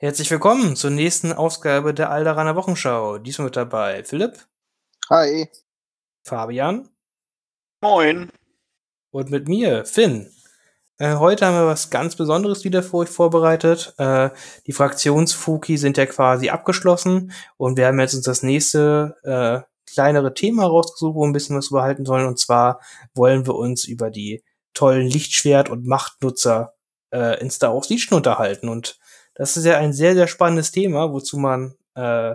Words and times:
Herzlich 0.00 0.30
willkommen 0.30 0.76
zur 0.76 0.90
nächsten 0.90 1.32
Ausgabe 1.32 1.92
der 1.92 2.10
Alderaner 2.10 2.54
Wochenschau. 2.54 3.18
Diesmal 3.18 3.46
mit 3.46 3.56
dabei 3.56 4.04
Philipp, 4.04 4.46
Hi. 5.10 5.48
Fabian 6.22 6.88
Moin. 7.82 8.30
und 9.10 9.30
mit 9.32 9.48
mir, 9.48 9.84
Finn. 9.84 10.30
Äh, 10.98 11.16
heute 11.16 11.46
haben 11.46 11.56
wir 11.56 11.66
was 11.66 11.90
ganz 11.90 12.14
Besonderes 12.14 12.62
wieder 12.62 12.84
für 12.84 12.98
euch 12.98 13.08
vorbereitet. 13.08 13.92
Äh, 13.98 14.30
die 14.68 14.72
Fraktionsfuki 14.72 15.76
sind 15.76 15.96
ja 15.96 16.06
quasi 16.06 16.48
abgeschlossen 16.48 17.32
und 17.56 17.76
wir 17.76 17.88
haben 17.88 17.98
jetzt 17.98 18.14
uns 18.14 18.24
das 18.24 18.44
nächste 18.44 19.16
äh, 19.24 19.92
kleinere 19.92 20.32
Thema 20.32 20.66
rausgesucht, 20.66 21.16
wo 21.16 21.22
wir 21.22 21.26
ein 21.26 21.32
bisschen 21.32 21.56
was 21.56 21.70
überhalten 21.70 22.06
sollen. 22.06 22.28
Und 22.28 22.38
zwar 22.38 22.80
wollen 23.14 23.48
wir 23.48 23.56
uns 23.56 23.84
über 23.84 24.10
die 24.10 24.44
tollen 24.74 25.08
Lichtschwert- 25.08 25.70
und 25.70 25.86
Machtnutzer 25.86 26.74
äh, 27.10 27.40
in 27.40 27.50
Star 27.50 27.74
Wars 27.74 27.88
Legion 27.88 28.16
unterhalten. 28.16 28.68
Und 28.68 29.00
das 29.38 29.56
ist 29.56 29.64
ja 29.64 29.78
ein 29.78 29.92
sehr, 29.92 30.14
sehr 30.14 30.26
spannendes 30.26 30.72
Thema, 30.72 31.12
wozu 31.12 31.38
man 31.38 31.74
äh, 31.94 32.34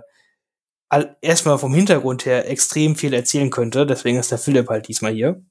erstmal 1.22 1.58
vom 1.58 1.74
Hintergrund 1.74 2.26
her 2.26 2.50
extrem 2.50 2.96
viel 2.96 3.14
erzählen 3.14 3.50
könnte. 3.50 3.86
Deswegen 3.86 4.18
ist 4.18 4.32
der 4.32 4.38
Philipp 4.38 4.70
halt 4.70 4.88
diesmal 4.88 5.14
hier. 5.14 5.44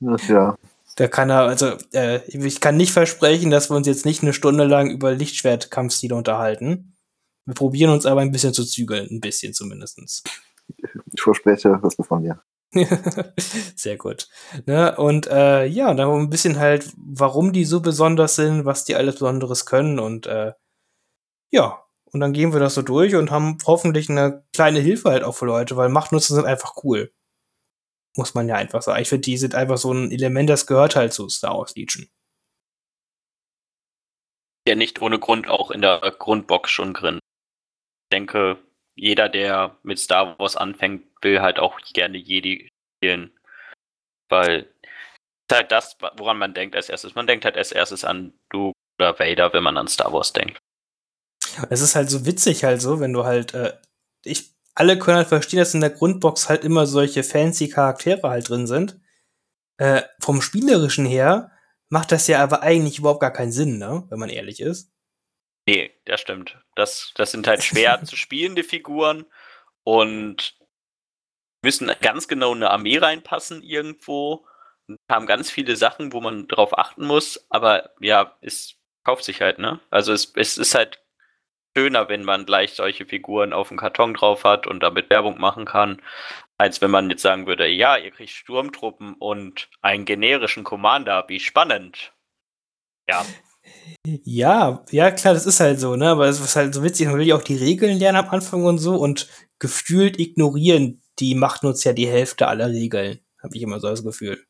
Ja. 0.00 0.56
Da 0.96 1.06
kann 1.06 1.30
er, 1.30 1.40
also 1.40 1.76
äh, 1.92 2.20
ich 2.28 2.60
kann 2.60 2.76
nicht 2.76 2.92
versprechen, 2.92 3.50
dass 3.50 3.70
wir 3.70 3.76
uns 3.76 3.86
jetzt 3.86 4.04
nicht 4.04 4.22
eine 4.22 4.32
Stunde 4.32 4.64
lang 4.64 4.90
über 4.90 5.12
Lichtschwert-Kampfstile 5.12 6.14
unterhalten. 6.14 6.96
Wir 7.44 7.54
probieren 7.54 7.90
uns 7.90 8.06
aber 8.06 8.20
ein 8.20 8.32
bisschen 8.32 8.54
zu 8.54 8.64
zügeln, 8.64 9.08
ein 9.10 9.20
bisschen 9.20 9.54
zumindestens. 9.54 10.22
Ich 11.12 11.20
verspreche, 11.20 11.78
was 11.82 11.96
du 11.96 12.02
von 12.02 12.22
mir. 12.22 12.42
Sehr 13.76 13.96
gut. 13.96 14.28
Ne? 14.66 14.96
Und 14.96 15.26
äh, 15.26 15.64
ja, 15.66 15.94
dann 15.94 16.10
ein 16.10 16.30
bisschen 16.30 16.58
halt, 16.58 16.92
warum 16.96 17.52
die 17.52 17.64
so 17.64 17.80
besonders 17.80 18.36
sind, 18.36 18.64
was 18.64 18.84
die 18.84 18.94
alles 18.94 19.14
Besonderes 19.14 19.66
können 19.66 19.98
und 19.98 20.26
äh, 20.26 20.52
ja, 21.50 21.82
und 22.12 22.20
dann 22.20 22.32
gehen 22.32 22.52
wir 22.52 22.60
das 22.60 22.74
so 22.74 22.82
durch 22.82 23.14
und 23.14 23.30
haben 23.30 23.58
hoffentlich 23.66 24.08
eine 24.08 24.44
kleine 24.54 24.80
Hilfe 24.80 25.10
halt 25.10 25.24
auch 25.24 25.34
für 25.34 25.46
Leute, 25.46 25.76
weil 25.76 25.88
Machtnutzer 25.88 26.34
sind 26.34 26.46
einfach 26.46 26.76
cool. 26.84 27.12
Muss 28.16 28.34
man 28.34 28.48
ja 28.48 28.56
einfach 28.56 28.82
sagen. 28.82 29.00
Ich 29.02 29.08
finde, 29.08 29.22
die 29.22 29.36
sind 29.36 29.54
einfach 29.54 29.78
so 29.78 29.92
ein 29.92 30.10
Element, 30.10 30.50
das 30.50 30.66
gehört 30.66 30.96
halt 30.96 31.12
zu 31.12 31.28
Star 31.28 31.56
Wars 31.58 31.74
Legion. 31.76 32.08
Ja, 34.66 34.74
nicht 34.74 35.00
ohne 35.00 35.18
Grund 35.18 35.48
auch 35.48 35.70
in 35.70 35.82
der 35.82 36.00
Grundbox 36.18 36.70
schon 36.70 36.94
drin. 36.94 37.16
Ich 37.16 38.10
denke, 38.12 38.58
jeder, 38.98 39.28
der 39.28 39.76
mit 39.82 39.98
Star 39.98 40.38
Wars 40.38 40.56
anfängt, 40.56 41.06
will 41.22 41.40
halt 41.40 41.58
auch 41.58 41.80
gerne 41.92 42.18
Jedi 42.18 42.68
spielen. 42.96 43.32
Weil 44.28 44.68
ist 45.50 45.56
halt 45.56 45.72
das, 45.72 45.96
woran 46.16 46.38
man 46.38 46.54
denkt 46.54 46.76
als 46.76 46.88
erstes. 46.88 47.14
Man 47.14 47.26
denkt 47.26 47.44
halt 47.44 47.56
als 47.56 47.72
erstes 47.72 48.04
an 48.04 48.34
Luke 48.52 48.76
oder 48.98 49.18
Vader, 49.18 49.52
wenn 49.52 49.62
man 49.62 49.78
an 49.78 49.88
Star 49.88 50.12
Wars 50.12 50.32
denkt. 50.32 50.58
Es 51.70 51.80
ist 51.80 51.94
halt 51.94 52.10
so 52.10 52.26
witzig 52.26 52.64
halt 52.64 52.82
so, 52.82 53.00
wenn 53.00 53.12
du 53.12 53.24
halt, 53.24 53.54
äh, 53.54 53.72
ich, 54.24 54.54
alle 54.74 54.98
können 54.98 55.16
halt 55.16 55.28
verstehen, 55.28 55.58
dass 55.58 55.74
in 55.74 55.80
der 55.80 55.90
Grundbox 55.90 56.48
halt 56.48 56.64
immer 56.64 56.86
solche 56.86 57.24
fancy 57.24 57.68
Charaktere 57.68 58.28
halt 58.28 58.48
drin 58.48 58.66
sind. 58.66 59.00
Äh, 59.78 60.02
vom 60.20 60.42
Spielerischen 60.42 61.06
her 61.06 61.52
macht 61.88 62.12
das 62.12 62.26
ja 62.26 62.42
aber 62.42 62.62
eigentlich 62.62 62.98
überhaupt 62.98 63.20
gar 63.20 63.32
keinen 63.32 63.52
Sinn, 63.52 63.78
ne? 63.78 64.04
Wenn 64.10 64.18
man 64.18 64.28
ehrlich 64.28 64.60
ist. 64.60 64.92
Nee, 65.68 65.90
das 66.06 66.22
stimmt. 66.22 66.56
Das, 66.76 67.12
das 67.14 67.30
sind 67.30 67.46
halt 67.46 67.62
schwer 67.62 68.02
zu 68.04 68.16
spielende 68.16 68.64
Figuren 68.64 69.26
und 69.84 70.56
müssen 71.62 71.90
ganz 72.00 72.26
genau 72.26 72.52
in 72.52 72.62
eine 72.62 72.70
Armee 72.70 72.96
reinpassen 72.96 73.62
irgendwo. 73.62 74.46
Und 74.86 74.98
haben 75.10 75.26
ganz 75.26 75.50
viele 75.50 75.76
Sachen, 75.76 76.14
wo 76.14 76.22
man 76.22 76.48
drauf 76.48 76.78
achten 76.78 77.04
muss, 77.04 77.44
aber 77.50 77.90
ja, 78.00 78.38
es 78.40 78.76
kauft 79.04 79.24
sich 79.24 79.42
halt, 79.42 79.58
ne? 79.58 79.78
Also 79.90 80.14
es, 80.14 80.32
es 80.36 80.56
ist 80.56 80.74
halt 80.74 81.02
schöner, 81.76 82.08
wenn 82.08 82.24
man 82.24 82.46
gleich 82.46 82.72
solche 82.72 83.04
Figuren 83.04 83.52
auf 83.52 83.68
dem 83.68 83.76
Karton 83.76 84.14
drauf 84.14 84.44
hat 84.44 84.66
und 84.66 84.82
damit 84.82 85.10
Werbung 85.10 85.38
machen 85.38 85.66
kann, 85.66 86.00
als 86.56 86.80
wenn 86.80 86.90
man 86.90 87.10
jetzt 87.10 87.20
sagen 87.20 87.46
würde, 87.46 87.68
ja, 87.68 87.98
ihr 87.98 88.10
kriegt 88.10 88.30
Sturmtruppen 88.30 89.16
und 89.18 89.68
einen 89.82 90.06
generischen 90.06 90.64
Commander, 90.64 91.26
wie 91.28 91.40
spannend. 91.40 92.14
Ja, 93.06 93.26
Ja, 94.24 94.84
ja, 94.90 95.10
klar, 95.10 95.34
das 95.34 95.46
ist 95.46 95.60
halt 95.60 95.80
so, 95.80 95.96
ne? 95.96 96.08
Aber 96.08 96.26
es 96.28 96.40
ist 96.40 96.56
halt 96.56 96.74
so 96.74 96.82
witzig, 96.82 97.06
man 97.08 97.18
will 97.18 97.26
ja 97.26 97.36
auch 97.36 97.42
die 97.42 97.56
Regeln 97.56 97.98
lernen 97.98 98.18
am 98.18 98.28
Anfang 98.30 98.64
und 98.64 98.78
so 98.78 98.96
und 98.96 99.28
gefühlt 99.58 100.18
ignorieren 100.18 101.02
die 101.18 101.34
Machtnutzer 101.34 101.90
ja 101.90 101.94
die 101.94 102.08
Hälfte 102.08 102.46
aller 102.48 102.68
Regeln. 102.68 103.20
Habe 103.42 103.56
ich 103.56 103.62
immer 103.62 103.80
so 103.80 103.88
das 103.88 104.04
Gefühl. 104.04 104.44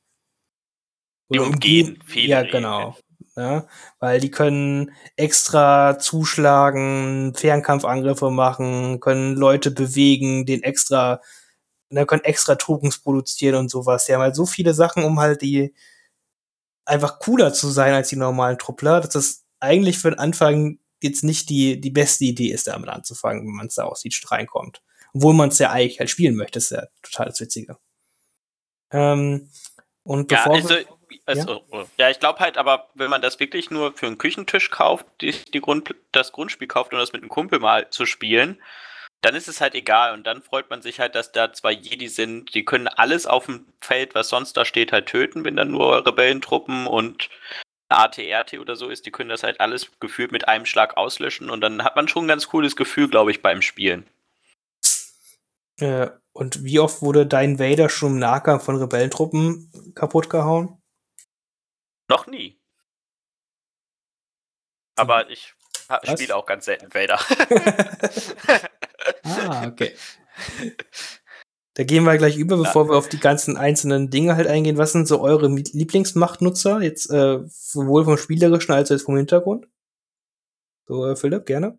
Die 1.30 1.38
umgehen 1.38 1.98
viele 2.06 2.28
Ja, 2.28 2.42
genau. 2.42 2.96
Ja, 3.36 3.66
weil 4.00 4.18
die 4.20 4.30
können 4.32 4.92
extra 5.16 5.98
zuschlagen, 5.98 7.34
Fernkampfangriffe 7.36 8.30
machen, 8.30 8.98
können 9.00 9.36
Leute 9.36 9.70
bewegen, 9.70 10.44
den 10.44 10.62
extra, 10.64 11.20
ne, 11.90 12.04
können 12.06 12.24
extra 12.24 12.56
Tokens 12.56 12.98
produzieren 12.98 13.54
und 13.56 13.70
sowas. 13.70 14.06
Die 14.06 14.14
haben 14.14 14.22
halt 14.22 14.34
so 14.36 14.46
viele 14.46 14.74
Sachen, 14.74 15.04
um 15.04 15.20
halt 15.20 15.42
die 15.42 15.72
einfach 16.88 17.18
cooler 17.18 17.52
zu 17.52 17.68
sein 17.68 17.94
als 17.94 18.08
die 18.08 18.16
normalen 18.16 18.58
Truppler, 18.58 19.00
dass 19.00 19.10
das 19.10 19.44
eigentlich 19.60 19.98
für 19.98 20.10
den 20.10 20.18
Anfang 20.18 20.78
jetzt 21.00 21.22
nicht 21.22 21.48
die, 21.48 21.80
die 21.80 21.90
beste 21.90 22.24
Idee 22.24 22.48
ist, 22.48 22.66
damit 22.66 22.88
anzufangen, 22.88 23.46
wenn 23.46 23.54
man 23.54 23.66
es 23.66 23.74
da 23.74 23.84
aus 23.84 24.00
Siege 24.00 24.20
reinkommt. 24.30 24.82
Obwohl 25.14 25.34
man 25.34 25.50
es 25.50 25.58
ja 25.58 25.70
eigentlich 25.70 26.00
halt 26.00 26.10
spielen 26.10 26.34
möchte, 26.34 26.58
ist 26.58 26.70
ja 26.70 26.86
total 27.02 27.26
das 27.26 27.40
Witzige. 27.40 27.78
Ähm, 28.90 29.50
und 30.02 30.30
Ja, 30.32 30.38
bevor 30.38 30.54
also, 30.54 30.68
wir, 30.70 30.86
also, 31.26 31.62
ja. 31.98 32.10
ich 32.10 32.20
glaube 32.20 32.40
halt, 32.40 32.56
aber 32.56 32.88
wenn 32.94 33.10
man 33.10 33.22
das 33.22 33.38
wirklich 33.38 33.70
nur 33.70 33.92
für 33.92 34.06
einen 34.06 34.18
Küchentisch 34.18 34.70
kauft, 34.70 35.06
die, 35.20 35.32
die 35.32 35.60
Grund, 35.60 35.94
das 36.12 36.32
Grundspiel 36.32 36.68
kauft 36.68 36.92
und 36.92 36.98
das 36.98 37.12
mit 37.12 37.22
einem 37.22 37.28
Kumpel 37.28 37.58
mal 37.58 37.90
zu 37.90 38.06
spielen, 38.06 38.60
dann 39.20 39.34
ist 39.34 39.48
es 39.48 39.60
halt 39.60 39.74
egal 39.74 40.14
und 40.14 40.26
dann 40.26 40.42
freut 40.42 40.70
man 40.70 40.80
sich 40.80 41.00
halt, 41.00 41.14
dass 41.14 41.32
da 41.32 41.52
zwei 41.52 41.72
Jedi 41.72 42.08
sind, 42.08 42.54
die 42.54 42.64
können 42.64 42.86
alles 42.86 43.26
auf 43.26 43.46
dem 43.46 43.66
Feld, 43.80 44.14
was 44.14 44.28
sonst 44.28 44.56
da 44.56 44.64
steht, 44.64 44.92
halt 44.92 45.06
töten, 45.06 45.44
wenn 45.44 45.56
dann 45.56 45.70
nur 45.70 46.06
Rebellentruppen 46.06 46.86
und 46.86 47.28
ATRT 47.88 48.58
oder 48.60 48.76
so 48.76 48.88
ist, 48.88 49.06
die 49.06 49.10
können 49.10 49.30
das 49.30 49.42
halt 49.42 49.60
alles 49.60 49.90
gefühlt 49.98 50.30
mit 50.30 50.46
einem 50.46 50.66
Schlag 50.66 50.96
auslöschen 50.96 51.50
und 51.50 51.60
dann 51.60 51.82
hat 51.82 51.96
man 51.96 52.06
schon 52.06 52.26
ein 52.26 52.28
ganz 52.28 52.48
cooles 52.48 52.76
Gefühl, 52.76 53.08
glaube 53.08 53.30
ich, 53.30 53.42
beim 53.42 53.62
Spielen. 53.62 54.06
Äh, 55.80 56.10
und 56.32 56.64
wie 56.64 56.78
oft 56.78 57.02
wurde 57.02 57.26
dein 57.26 57.58
Vader 57.58 57.88
schon 57.88 58.12
im 58.12 58.18
Nahkampf 58.18 58.64
von 58.64 58.76
Rebellentruppen 58.76 59.92
kaputt 59.94 60.30
gehauen? 60.30 60.80
Noch 62.08 62.26
nie. 62.26 62.60
Aber 64.96 65.28
ich 65.30 65.54
spiele 66.04 66.36
auch 66.36 66.46
ganz 66.46 66.66
selten 66.66 66.92
Vader. 66.94 67.18
ah, 69.24 69.66
okay. 69.66 69.92
Da 71.74 71.84
gehen 71.84 72.02
wir 72.02 72.18
gleich 72.18 72.36
über, 72.36 72.56
bevor 72.56 72.88
wir 72.88 72.96
auf 72.96 73.08
die 73.08 73.20
ganzen 73.20 73.56
einzelnen 73.56 74.10
Dinge 74.10 74.34
halt 74.34 74.48
eingehen. 74.48 74.78
Was 74.78 74.90
sind 74.90 75.06
so 75.06 75.20
eure 75.20 75.46
Lieblingsmachtnutzer? 75.46 76.82
Jetzt 76.82 77.08
äh, 77.08 77.38
sowohl 77.46 78.04
vom 78.04 78.16
Spielerischen 78.16 78.74
als 78.74 78.90
auch 78.90 78.98
vom 78.98 79.16
Hintergrund? 79.16 79.68
So, 80.88 81.06
äh, 81.06 81.14
Philipp, 81.14 81.46
gerne. 81.46 81.78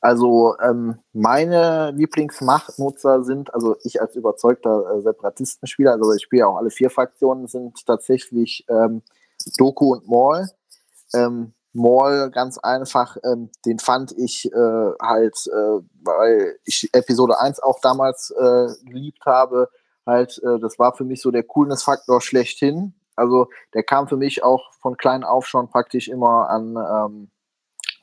Also 0.00 0.56
ähm, 0.60 0.98
meine 1.14 1.90
Lieblingsmachtnutzer 1.92 3.24
sind, 3.24 3.52
also 3.54 3.76
ich 3.82 4.00
als 4.00 4.14
überzeugter 4.14 4.96
äh, 4.96 5.00
Separatistenspieler, 5.00 5.92
also 5.92 6.12
ich 6.12 6.22
spiele 6.22 6.40
ja 6.40 6.46
auch 6.46 6.58
alle 6.58 6.70
vier 6.70 6.90
Fraktionen, 6.90 7.48
sind 7.48 7.86
tatsächlich 7.86 8.66
ähm, 8.68 9.00
Doku 9.56 9.94
und 9.94 10.06
Maul. 10.06 10.48
Ähm, 11.14 11.54
Maul 11.78 12.30
ganz 12.30 12.58
einfach, 12.58 13.16
ähm, 13.24 13.50
den 13.64 13.78
fand 13.78 14.12
ich 14.12 14.50
äh, 14.52 14.92
halt, 15.00 15.36
äh, 15.46 15.80
weil 16.02 16.58
ich 16.64 16.90
Episode 16.92 17.40
1 17.40 17.60
auch 17.60 17.80
damals 17.80 18.30
äh, 18.38 18.66
geliebt 18.84 19.24
habe, 19.24 19.70
halt, 20.04 20.40
äh, 20.44 20.58
das 20.60 20.78
war 20.78 20.94
für 20.94 21.04
mich 21.04 21.22
so 21.22 21.30
der 21.30 21.44
Coolness-Faktor 21.44 22.20
schlechthin. 22.20 22.94
Also 23.16 23.48
der 23.74 23.82
kam 23.82 24.08
für 24.08 24.16
mich 24.16 24.42
auch 24.42 24.72
von 24.80 24.96
klein 24.96 25.24
auf 25.24 25.46
schon 25.46 25.68
praktisch 25.68 26.08
immer 26.08 26.50
an 26.50 26.76
ähm, 26.76 27.30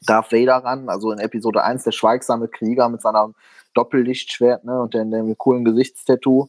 Darth 0.05 0.31
Vader 0.31 0.57
ran, 0.57 0.89
also 0.89 1.11
in 1.11 1.19
Episode 1.19 1.63
1 1.63 1.83
der 1.83 1.91
schweigsame 1.91 2.47
Krieger 2.47 2.89
mit 2.89 3.01
seinem 3.01 3.33
Doppellichtschwert 3.73 4.63
ne, 4.63 4.81
und 4.81 4.93
dem, 4.93 5.11
dem 5.11 5.37
coolen 5.37 5.65
Gesichtstattoo. 5.65 6.47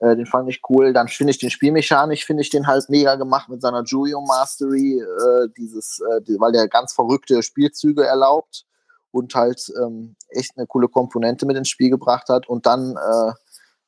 Äh, 0.00 0.16
den 0.16 0.26
fand 0.26 0.48
ich 0.48 0.60
cool. 0.68 0.92
Dann 0.92 1.08
finde 1.08 1.30
ich 1.32 1.38
den 1.38 1.50
spielmechanisch, 1.50 2.24
finde 2.24 2.42
ich 2.42 2.50
den 2.50 2.66
halt 2.66 2.88
mega 2.88 3.14
gemacht 3.14 3.48
mit 3.48 3.62
seiner 3.62 3.84
Julio 3.84 4.20
Mastery, 4.22 5.00
äh, 5.00 5.48
dieses, 5.56 6.00
äh, 6.00 6.22
die, 6.22 6.40
weil 6.40 6.52
der 6.52 6.68
ganz 6.68 6.92
verrückte 6.92 7.42
Spielzüge 7.42 8.04
erlaubt 8.04 8.64
und 9.12 9.34
halt 9.34 9.72
ähm, 9.82 10.16
echt 10.30 10.56
eine 10.56 10.66
coole 10.66 10.88
Komponente 10.88 11.46
mit 11.46 11.56
ins 11.56 11.68
Spiel 11.68 11.90
gebracht 11.90 12.28
hat. 12.28 12.48
Und 12.48 12.66
dann 12.66 12.96
äh, 12.96 13.32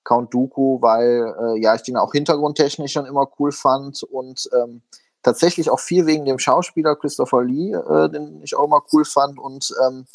Count 0.05 0.35
Dooku, 0.35 0.83
weil 0.83 1.35
äh, 1.41 1.61
ja 1.61 1.75
ich 1.75 1.83
den 1.83 1.97
auch 1.97 2.13
hintergrundtechnisch 2.13 2.93
schon 2.93 3.07
immer 3.07 3.29
cool 3.39 3.53
fand 3.53 4.03
und 4.03 4.49
ähm, 4.53 4.83
tatsächlich 5.23 5.71
auch 5.71 5.81
viel 5.81 6.07
wegen 6.07 6.25
dem 6.25 6.39
Schauspieler 6.39 6.97
Christopher 6.97 7.45
Lee, 7.45 7.73
äh, 7.73 8.11
den 8.11 8.43
ich 8.43 8.57
auch 8.57 8.65
immer 8.65 8.83
cool 8.93 9.05
fand 9.05 9.39
und 9.39 9.73
ähm, 9.87 10.07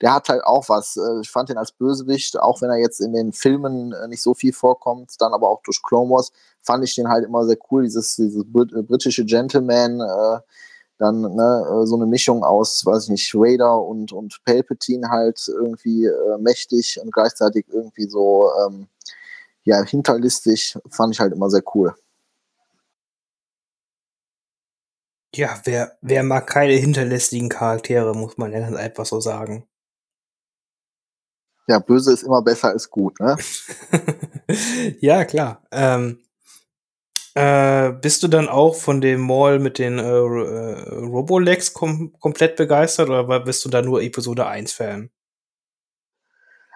der 0.00 0.14
hat 0.14 0.28
halt 0.28 0.44
auch 0.44 0.68
was. 0.68 0.96
Äh, 0.96 1.20
Ich 1.20 1.30
fand 1.30 1.50
ihn 1.50 1.58
als 1.58 1.72
Bösewicht, 1.72 2.38
auch 2.38 2.60
wenn 2.62 2.70
er 2.70 2.78
jetzt 2.78 3.00
in 3.00 3.12
den 3.12 3.32
Filmen 3.32 3.92
äh, 3.92 4.08
nicht 4.08 4.22
so 4.22 4.34
viel 4.34 4.52
vorkommt, 4.52 5.12
dann 5.20 5.32
aber 5.34 5.48
auch 5.48 5.62
durch 5.62 5.82
Clone 5.82 6.10
Wars, 6.10 6.32
fand 6.62 6.84
ich 6.84 6.94
den 6.94 7.08
halt 7.08 7.24
immer 7.24 7.44
sehr 7.46 7.58
cool. 7.70 7.84
Dieses, 7.84 8.16
dieses 8.16 8.44
brit 8.46 8.72
äh, 8.72 8.82
britische 8.82 9.24
Gentleman, 9.24 10.00
äh, 10.00 10.40
dann 10.98 11.20
ne, 11.20 11.82
so 11.84 11.96
eine 11.96 12.06
Mischung 12.06 12.42
aus, 12.42 12.84
weiß 12.86 13.04
ich 13.04 13.10
nicht, 13.10 13.34
Vader 13.34 13.82
und, 13.82 14.12
und 14.12 14.40
Palpatine 14.44 15.08
halt 15.10 15.46
irgendwie 15.48 16.06
äh, 16.06 16.38
mächtig 16.38 16.98
und 17.02 17.12
gleichzeitig 17.12 17.66
irgendwie 17.68 18.08
so 18.08 18.50
ähm, 18.66 18.88
ja, 19.64 19.82
hinterlistig, 19.84 20.78
fand 20.90 21.14
ich 21.14 21.20
halt 21.20 21.34
immer 21.34 21.50
sehr 21.50 21.62
cool. 21.74 21.94
Ja, 25.34 25.60
wer, 25.64 25.98
wer 26.00 26.22
mag 26.22 26.46
keine 26.46 26.72
hinterlästigen 26.72 27.48
Charaktere, 27.50 28.14
muss 28.14 28.38
man 28.38 28.52
ja 28.52 28.60
ganz 28.60 28.76
einfach 28.76 29.04
so 29.06 29.20
sagen. 29.20 29.66
Ja, 31.68 31.80
böse 31.80 32.12
ist 32.12 32.22
immer 32.22 32.42
besser 32.42 32.68
als 32.68 32.90
gut, 32.90 33.18
ne? 33.20 33.36
ja, 35.00 35.24
klar. 35.24 35.62
Ähm, 35.72 36.20
äh, 37.34 37.92
bist 37.92 38.22
du 38.22 38.28
dann 38.28 38.48
auch 38.48 38.76
von 38.76 39.00
dem 39.00 39.20
Mall 39.20 39.58
mit 39.58 39.78
den 39.78 39.98
äh, 39.98 40.02
äh, 40.02 41.04
Robolex 41.04 41.74
kom 41.74 42.14
komplett 42.18 42.56
begeistert 42.56 43.10
oder 43.10 43.40
bist 43.40 43.64
du 43.64 43.68
da 43.68 43.82
nur 43.82 44.00
Episode 44.00 44.46
1 44.46 44.72
Fan? 44.72 45.10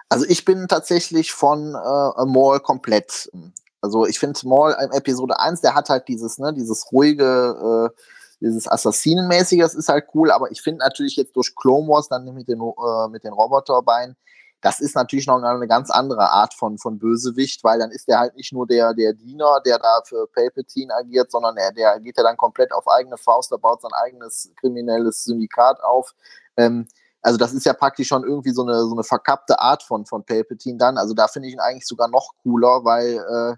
Also 0.07 0.25
ich 0.27 0.43
bin 0.45 0.67
tatsächlich 0.67 1.31
von 1.31 1.73
äh, 1.73 2.25
Maul 2.25 2.59
komplett. 2.59 3.31
Also 3.79 4.05
ich 4.05 4.19
finde 4.19 4.39
Maul 4.43 4.75
in 4.83 4.91
Episode 4.91 5.39
1, 5.39 5.61
der 5.61 5.73
hat 5.73 5.89
halt 5.89 6.07
dieses, 6.09 6.37
ne, 6.37 6.53
dieses 6.53 6.91
ruhige, 6.91 7.89
äh, 7.89 7.97
dieses 8.41 8.67
Assassinenmäßige, 8.67 9.61
das 9.61 9.73
ist 9.73 9.89
halt 9.89 10.09
cool, 10.13 10.29
aber 10.29 10.51
ich 10.51 10.61
finde 10.61 10.83
natürlich 10.83 11.15
jetzt 11.15 11.35
durch 11.35 11.55
Clone 11.55 11.87
Wars 11.87 12.09
dann 12.09 12.25
mit 12.33 12.47
den, 12.47 12.59
äh, 12.59 13.07
mit 13.09 13.23
den 13.23 13.33
Roboterbeinen, 13.33 14.15
das 14.61 14.79
ist 14.79 14.95
natürlich 14.95 15.25
noch 15.25 15.41
eine 15.41 15.67
ganz 15.67 15.89
andere 15.89 16.29
Art 16.29 16.53
von, 16.53 16.77
von 16.77 16.99
Bösewicht, 16.99 17.63
weil 17.63 17.79
dann 17.79 17.89
ist 17.91 18.07
der 18.07 18.19
halt 18.19 18.35
nicht 18.35 18.53
nur 18.53 18.67
der, 18.67 18.93
der 18.93 19.13
Diener, 19.13 19.59
der 19.65 19.79
da 19.79 20.01
für 20.05 20.27
Palpatine 20.27 20.93
agiert, 20.93 21.31
sondern 21.31 21.57
er, 21.57 21.71
der 21.71 21.99
geht 21.99 22.17
ja 22.17 22.23
dann 22.23 22.37
komplett 22.37 22.71
auf 22.71 22.87
eigene 22.87 23.17
Faust, 23.17 23.51
der 23.51 23.57
baut 23.57 23.81
sein 23.81 23.91
eigenes 23.93 24.51
kriminelles 24.59 25.23
Syndikat 25.23 25.81
auf. 25.83 26.13
Ähm, 26.57 26.87
also 27.23 27.37
das 27.37 27.53
ist 27.53 27.65
ja 27.65 27.73
praktisch 27.73 28.07
schon 28.07 28.23
irgendwie 28.23 28.51
so 28.51 28.63
eine, 28.63 28.81
so 28.81 28.93
eine 28.93 29.03
verkappte 29.03 29.59
Art 29.59 29.83
von, 29.83 30.05
von 30.05 30.23
Palpatine 30.23 30.77
dann. 30.77 30.97
Also 30.97 31.13
da 31.13 31.27
finde 31.27 31.47
ich 31.47 31.55
ihn 31.55 31.59
eigentlich 31.59 31.87
sogar 31.87 32.07
noch 32.07 32.33
cooler, 32.43 32.83
weil 32.83 33.17
äh, 33.17 33.55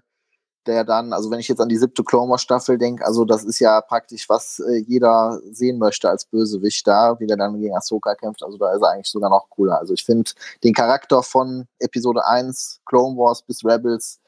der 0.66 0.84
dann, 0.84 1.12
also 1.12 1.30
wenn 1.30 1.38
ich 1.38 1.48
jetzt 1.48 1.60
an 1.60 1.68
die 1.68 1.76
siebte 1.76 2.04
Clone 2.04 2.38
Staffel 2.38 2.78
denke, 2.78 3.04
also 3.04 3.24
das 3.24 3.44
ist 3.44 3.58
ja 3.58 3.80
praktisch, 3.80 4.28
was 4.28 4.60
äh, 4.60 4.78
jeder 4.86 5.40
sehen 5.50 5.78
möchte 5.78 6.08
als 6.08 6.24
Bösewicht 6.24 6.86
da, 6.86 7.18
wie 7.20 7.26
der 7.26 7.36
dann 7.36 7.60
gegen 7.60 7.76
Ahsoka 7.76 8.14
kämpft, 8.14 8.42
also 8.42 8.58
da 8.58 8.72
ist 8.74 8.82
er 8.82 8.90
eigentlich 8.90 9.10
sogar 9.10 9.30
noch 9.30 9.48
cooler. 9.50 9.78
Also 9.78 9.94
ich 9.94 10.04
finde 10.04 10.30
den 10.62 10.74
Charakter 10.74 11.22
von 11.22 11.66
Episode 11.78 12.26
1, 12.26 12.80
Clone 12.86 13.16
Wars 13.16 13.42
bis 13.42 13.64
Rebels, 13.64 14.20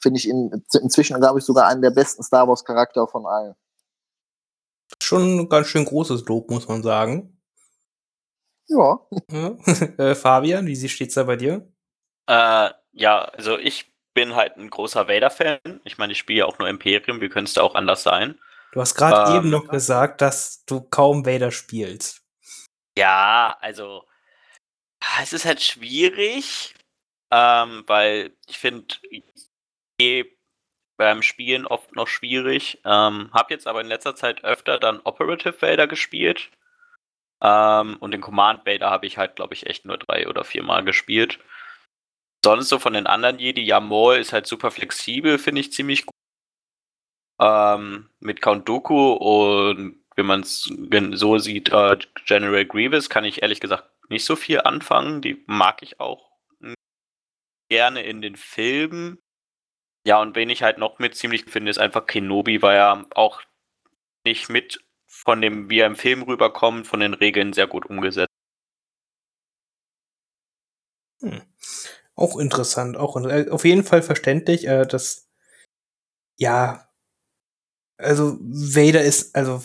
finde 0.00 0.18
ich 0.18 0.28
in, 0.28 0.64
inzwischen, 0.80 1.18
glaube 1.20 1.38
ich, 1.38 1.44
sogar 1.44 1.68
einen 1.68 1.82
der 1.82 1.90
besten 1.90 2.22
Star 2.22 2.48
Wars 2.48 2.64
Charakter 2.64 3.06
von 3.06 3.26
allen. 3.26 3.54
Schon 5.02 5.40
ein 5.40 5.48
ganz 5.48 5.68
schön 5.68 5.84
großes 5.84 6.24
Lob, 6.26 6.50
muss 6.50 6.68
man 6.68 6.82
sagen. 6.82 7.40
Ja. 8.66 9.00
ja. 9.30 9.56
äh, 9.98 10.14
Fabian, 10.14 10.66
wie 10.66 10.88
steht's 10.88 11.14
da 11.14 11.24
bei 11.24 11.36
dir? 11.36 11.68
Äh, 12.26 12.70
ja, 12.92 13.24
also 13.24 13.58
ich 13.58 13.93
bin 14.14 14.34
halt 14.34 14.56
ein 14.56 14.70
großer 14.70 15.08
Vader-Fan. 15.08 15.80
Ich 15.84 15.98
meine, 15.98 16.12
ich 16.12 16.18
spiele 16.18 16.40
ja 16.40 16.44
auch 16.46 16.58
nur 16.58 16.68
Imperium, 16.68 17.20
wie 17.20 17.28
könnte 17.28 17.48
es 17.48 17.54
da 17.54 17.62
auch 17.62 17.74
anders 17.74 18.02
sein? 18.02 18.38
Du 18.72 18.80
hast 18.80 18.94
gerade 18.94 19.30
ähm, 19.30 19.38
eben 19.38 19.50
noch 19.50 19.68
gesagt, 19.68 20.20
dass 20.20 20.64
du 20.64 20.80
kaum 20.80 21.26
Vader 21.26 21.50
spielst. 21.50 22.22
Ja, 22.96 23.56
also 23.60 24.04
es 25.22 25.32
ist 25.32 25.44
halt 25.44 25.60
schwierig, 25.60 26.74
ähm, 27.30 27.84
weil 27.86 28.32
ich 28.46 28.58
finde 28.58 28.94
eh 30.00 30.24
beim 30.96 31.22
Spielen 31.22 31.66
oft 31.66 31.94
noch 31.94 32.08
schwierig. 32.08 32.80
Ähm, 32.84 33.30
hab 33.32 33.50
jetzt 33.50 33.66
aber 33.66 33.80
in 33.80 33.88
letzter 33.88 34.14
Zeit 34.14 34.44
öfter 34.44 34.78
dann 34.78 35.00
Operative 35.04 35.60
Vader 35.60 35.86
gespielt. 35.86 36.50
Ähm, 37.42 37.96
und 37.98 38.12
den 38.12 38.20
Command 38.20 38.64
Vader 38.64 38.90
habe 38.90 39.06
ich 39.06 39.18
halt, 39.18 39.36
glaube 39.36 39.54
ich, 39.54 39.66
echt 39.66 39.84
nur 39.84 39.98
drei 39.98 40.28
oder 40.28 40.44
vier 40.44 40.62
Mal 40.62 40.84
gespielt 40.84 41.38
sonst 42.44 42.68
so 42.68 42.78
von 42.78 42.92
den 42.92 43.08
anderen 43.08 43.40
Jedi, 43.40 43.62
ja, 43.62 43.80
Maul 43.80 44.16
ist 44.16 44.32
halt 44.32 44.46
super 44.46 44.70
flexibel, 44.70 45.38
finde 45.38 45.60
ich 45.62 45.72
ziemlich 45.72 46.06
gut. 46.06 46.14
Ähm, 47.40 48.10
mit 48.20 48.40
Count 48.40 48.68
Dooku 48.68 49.14
und 49.14 50.04
wenn 50.16 50.26
man 50.26 50.40
es 50.42 50.70
so 51.14 51.38
sieht, 51.38 51.70
äh, 51.72 51.98
General 52.26 52.64
Grievous 52.64 53.10
kann 53.10 53.24
ich 53.24 53.42
ehrlich 53.42 53.60
gesagt 53.60 53.90
nicht 54.08 54.24
so 54.24 54.36
viel 54.36 54.60
anfangen. 54.60 55.20
Die 55.20 55.42
mag 55.46 55.82
ich 55.82 55.98
auch 55.98 56.30
gerne 57.68 58.02
in 58.02 58.22
den 58.22 58.36
Filmen. 58.36 59.18
Ja, 60.06 60.20
und 60.20 60.36
wen 60.36 60.50
ich 60.50 60.62
halt 60.62 60.78
noch 60.78 60.98
mit 60.98 61.16
ziemlich 61.16 61.46
finde, 61.46 61.70
ist 61.70 61.78
einfach 61.78 62.06
Kenobi, 62.06 62.62
weil 62.62 62.76
er 62.76 63.06
auch 63.14 63.42
nicht 64.24 64.48
mit 64.50 64.84
von 65.06 65.40
dem, 65.40 65.70
wie 65.70 65.80
er 65.80 65.86
im 65.86 65.96
Film 65.96 66.22
rüberkommt, 66.22 66.86
von 66.86 67.00
den 67.00 67.14
Regeln 67.14 67.52
sehr 67.52 67.66
gut 67.66 67.86
umgesetzt. 67.86 68.28
Hm. 71.22 71.42
Auch 72.16 72.38
interessant, 72.38 72.96
auch 72.96 73.16
äh, 73.16 73.48
auf 73.50 73.64
jeden 73.64 73.84
Fall 73.84 74.02
verständlich, 74.02 74.66
äh, 74.66 74.84
dass 74.86 75.28
ja, 76.38 76.88
also 77.98 78.38
Vader 78.40 79.02
ist, 79.02 79.34
also 79.36 79.62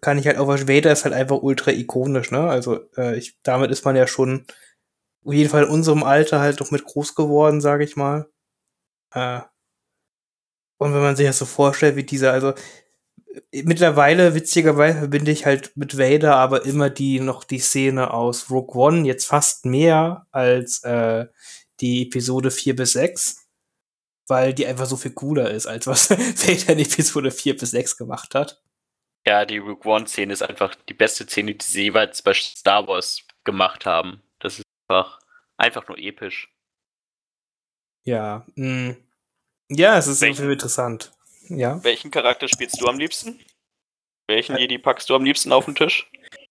kann 0.00 0.18
ich 0.18 0.26
halt 0.26 0.38
auch, 0.38 0.48
Vader 0.48 0.92
ist 0.92 1.04
halt 1.04 1.14
einfach 1.14 1.36
ultra 1.42 1.70
ikonisch, 1.70 2.30
ne? 2.30 2.40
Also 2.48 2.80
äh, 2.96 3.16
ich, 3.16 3.38
damit 3.42 3.70
ist 3.70 3.84
man 3.84 3.96
ja 3.96 4.06
schon 4.06 4.46
auf 5.24 5.34
jeden 5.34 5.50
Fall 5.50 5.64
in 5.64 5.70
unserem 5.70 6.04
Alter 6.04 6.40
halt 6.40 6.60
doch 6.60 6.70
mit 6.72 6.84
groß 6.84 7.14
geworden, 7.14 7.60
sage 7.60 7.84
ich 7.84 7.96
mal. 7.96 8.28
Äh, 9.14 9.40
und 10.80 10.94
wenn 10.94 11.00
man 11.02 11.16
sich 11.16 11.26
das 11.26 11.38
so 11.38 11.44
vorstellt, 11.46 11.96
wie 11.96 12.04
dieser, 12.04 12.32
also 12.32 12.54
mittlerweile, 13.52 14.34
witzigerweise, 14.34 14.98
verbinde 14.98 15.30
ich 15.30 15.46
halt 15.46 15.76
mit 15.76 15.98
Vader 15.98 16.36
aber 16.36 16.64
immer 16.66 16.90
die 16.90 17.20
noch 17.20 17.44
die 17.44 17.58
Szene 17.58 18.12
aus 18.12 18.50
Rogue 18.50 18.76
One 18.80 19.06
jetzt 19.06 19.26
fast 19.26 19.64
mehr 19.66 20.26
als 20.30 20.82
äh, 20.84 21.26
die 21.80 22.02
Episode 22.02 22.50
4 22.50 22.76
bis 22.76 22.92
6, 22.92 23.48
weil 24.28 24.54
die 24.54 24.66
einfach 24.66 24.86
so 24.86 24.96
viel 24.96 25.12
cooler 25.12 25.50
ist, 25.50 25.66
als 25.66 25.86
was 25.86 26.10
Vader 26.10 26.72
in 26.72 26.78
Episode 26.80 27.30
4 27.30 27.56
bis 27.56 27.70
6 27.70 27.96
gemacht 27.96 28.34
hat. 28.34 28.62
Ja, 29.26 29.44
die 29.44 29.58
Rogue 29.58 29.90
One-Szene 29.90 30.32
ist 30.32 30.42
einfach 30.42 30.74
die 30.74 30.94
beste 30.94 31.24
Szene, 31.24 31.54
die 31.54 31.64
sie 31.64 31.82
jeweils 31.84 32.22
bei 32.22 32.32
Star 32.34 32.86
Wars 32.86 33.26
gemacht 33.44 33.84
haben. 33.84 34.22
Das 34.38 34.58
ist 34.58 34.64
einfach, 34.88 35.20
einfach 35.56 35.86
nur 35.88 35.98
episch. 35.98 36.50
Ja, 38.04 38.46
mh. 38.54 38.92
Mm. 38.92 38.96
ja, 39.68 39.98
es 39.98 40.06
ist 40.06 40.22
welchen, 40.22 40.50
interessant. 40.50 41.12
Ja. 41.48 41.82
Welchen 41.84 42.10
Charakter 42.10 42.48
spielst 42.48 42.80
du 42.80 42.86
am 42.86 42.98
liebsten? 42.98 43.38
Welchen 44.26 44.56
Jedi 44.56 44.78
packst 44.78 45.10
du 45.10 45.14
am 45.14 45.24
liebsten 45.24 45.52
auf 45.52 45.64
den 45.64 45.74
Tisch? 45.74 46.10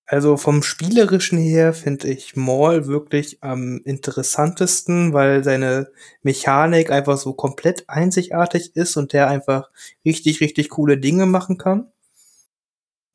Also 0.09 0.37
vom 0.37 0.63
Spielerischen 0.63 1.37
her 1.37 1.73
finde 1.73 2.07
ich 2.07 2.35
Maul 2.37 2.87
wirklich 2.87 3.43
am 3.43 3.81
interessantesten, 3.83 5.11
weil 5.13 5.43
seine 5.43 5.91
Mechanik 6.23 6.91
einfach 6.91 7.17
so 7.17 7.33
komplett 7.33 7.89
einzigartig 7.89 8.75
ist 8.75 8.95
und 8.95 9.11
der 9.11 9.27
einfach 9.29 9.69
richtig, 10.05 10.39
richtig 10.39 10.69
coole 10.69 10.97
Dinge 10.97 11.25
machen 11.25 11.57
kann. 11.57 11.91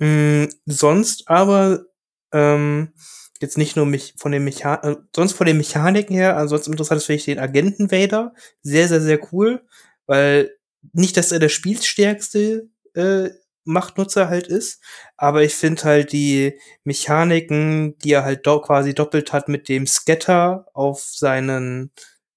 Mhm, 0.01 0.49
sonst 0.67 1.29
aber 1.29 1.87
ähm, 2.33 2.93
jetzt 3.41 3.59
nicht 3.59 3.77
nur 3.77 3.87
mich 3.87 4.15
von 4.17 4.33
den 4.33 4.45
Mechan 4.45 4.79
äh, 4.83 4.97
sonst 5.15 5.33
von 5.33 5.47
den 5.47 5.57
Mechaniken 5.59 6.15
her, 6.15 6.37
ansonsten 6.37 6.73
interessant 6.73 7.03
finde 7.03 7.17
ich 7.19 7.25
den 7.25 7.39
Agenten 7.39 7.91
Vader 7.91 8.35
sehr, 8.63 8.89
sehr, 8.89 9.01
sehr 9.01 9.21
cool, 9.33 9.63
weil 10.07 10.51
nicht, 10.93 11.17
dass 11.17 11.33
er 11.33 11.39
der 11.39 11.49
Spielstärkste 11.49 12.69
äh, 12.95 13.31
Machtnutzer 13.65 14.29
halt 14.29 14.47
ist. 14.49 14.83
Aber 15.17 15.43
ich 15.43 15.55
finde 15.55 15.85
halt 15.85 16.13
die 16.13 16.59
Mechaniken, 16.85 17.97
die 17.99 18.13
er 18.13 18.25
halt 18.25 18.47
do 18.47 18.61
quasi 18.61 18.95
doppelt 18.95 19.33
hat 19.33 19.49
mit 19.49 19.69
dem 19.69 19.87
Scatter 19.87 20.67
auf 20.75 21.01
seinen 21.03 21.93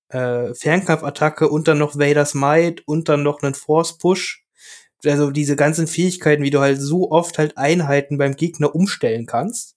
äh, 0.10 0.54
Fernkampfattacke 0.54 1.50
und 1.50 1.68
dann 1.68 1.78
noch 1.80 1.98
Vader's 1.98 2.34
Might 2.34 2.84
und 2.88 3.10
dann 3.10 3.24
noch 3.24 3.42
einen 3.42 3.56
Force 3.56 3.98
Push. 3.98 4.44
Also 5.06 5.32
diese 5.32 5.56
ganzen 5.56 5.88
Fähigkeiten, 5.88 6.44
wie 6.44 6.50
du 6.50 6.60
halt 6.62 6.82
so 6.82 7.12
oft 7.12 7.38
halt 7.38 7.58
Einheiten 7.58 8.18
beim 8.18 8.36
Gegner 8.36 8.74
umstellen 8.74 9.26
kannst. 9.26 9.76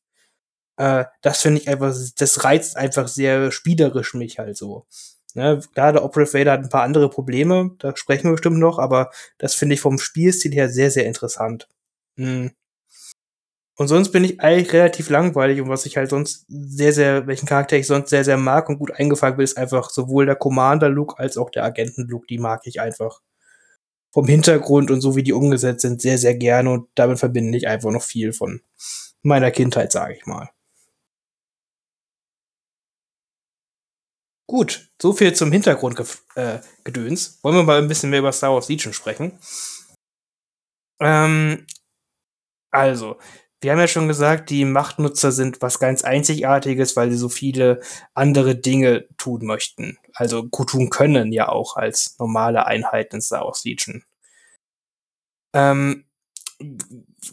Äh, 0.78 1.05
das 1.23 1.43
finde 1.43 1.61
ich 1.61 1.69
einfach, 1.69 1.95
das 2.19 2.45
reizt 2.45 2.76
einfach 2.76 3.09
sehr 3.09 3.50
spielerisch 3.52 4.14
mich 4.14 4.38
halt 4.38 4.57
so. 4.57 4.87
Ne, 5.35 5.61
klar, 5.75 5.92
der 5.92 6.04
Operative 6.04 6.38
Vader 6.38 6.52
hat 6.52 6.61
ein 6.62 6.70
paar 6.70 6.82
andere 6.82 7.11
Probleme, 7.11 7.73
da 7.78 7.94
sprechen 7.97 8.25
wir 8.25 8.32
bestimmt 8.32 8.58
noch, 8.58 8.78
aber 8.78 9.11
das 9.37 9.54
finde 9.54 9.75
ich 9.75 9.80
vom 9.80 9.99
Spielstil 9.99 10.52
her 10.52 10.68
sehr, 10.68 10.90
sehr 10.90 11.06
interessant. 11.06 11.68
Mhm. 12.16 12.52
Und 13.76 13.87
sonst 13.87 14.11
bin 14.11 14.25
ich 14.25 14.40
eigentlich 14.40 14.73
relativ 14.73 15.08
langweilig 15.08 15.61
und 15.61 15.68
was 15.68 15.87
ich 15.87 15.97
halt 15.97 16.11
sonst 16.11 16.47
sehr, 16.49 16.92
sehr, 16.92 17.28
welchen 17.28 17.47
Charakter 17.47 17.76
ich 17.76 17.87
sonst 17.87 18.11
sehr, 18.11 18.25
sehr 18.25 18.37
mag 18.37 18.68
und 18.68 18.78
gut 18.78 18.90
eingefangen 18.92 19.37
bin, 19.37 19.44
ist 19.44 19.56
einfach 19.56 19.90
sowohl 19.90 20.26
der 20.26 20.35
Commander-Look 20.35 21.20
als 21.20 21.37
auch 21.37 21.49
der 21.50 21.62
Agenten-Look, 21.64 22.26
die 22.26 22.38
mag 22.38 22.62
ich 22.64 22.80
einfach. 22.80 23.20
Vom 24.12 24.26
Hintergrund 24.26 24.90
und 24.90 25.00
so 25.00 25.14
wie 25.14 25.23
die 25.23 25.32
umgesetzt 25.32 25.82
sind, 25.82 26.02
sehr, 26.02 26.18
sehr 26.18 26.35
gerne 26.35 26.70
und 26.70 26.88
damit 26.97 27.20
verbinde 27.20 27.56
ich 27.56 27.68
einfach 27.68 27.92
noch 27.92 28.02
viel 28.02 28.32
von 28.32 28.62
meiner 29.23 29.52
Kindheit, 29.52 29.92
sage 29.92 30.14
ich 30.14 30.26
mal. 30.26 30.50
Gut, 34.50 34.88
so 35.00 35.12
viel 35.12 35.35
zum 35.35 35.52
Hintergrundgedöns. 35.52 36.26
Äh, 36.35 37.45
Wollen 37.45 37.57
wir 37.57 37.62
mal 37.64 37.78
ein 37.78 37.87
bisschen 37.87 38.09
mehr 38.09 38.21
über 38.21 38.33
Star 38.33 38.55
Wars 38.55 38.71
Legion 38.71 38.95
sprechen? 38.95 39.38
Ähm, 41.00 41.67
also, 42.71 43.19
wir 43.61 43.73
haben 43.73 43.78
ja 43.78 43.88
schon 43.88 44.09
gesagt, 44.09 44.49
die 44.49 44.64
Machtnutzer 44.64 45.33
sind 45.33 45.61
was 45.61 45.78
ganz 45.78 46.02
Einzigartiges, 46.02 46.97
weil 46.97 47.11
sie 47.11 47.19
so 47.19 47.28
viele 47.28 47.83
andere 48.14 48.57
Dinge 48.57 49.07
tun 49.19 49.45
möchten. 49.45 49.99
Also 50.14 50.45
gut 50.45 50.71
tun 50.71 50.88
können 50.88 51.31
ja 51.31 51.50
auch 51.50 51.76
als 51.76 52.17
normale 52.19 52.64
Einheiten 52.67 53.17
in 53.17 53.21
Star 53.21 53.45
Wars 53.45 53.64
Legion. 53.64 54.02
Ähm, 55.55 56.07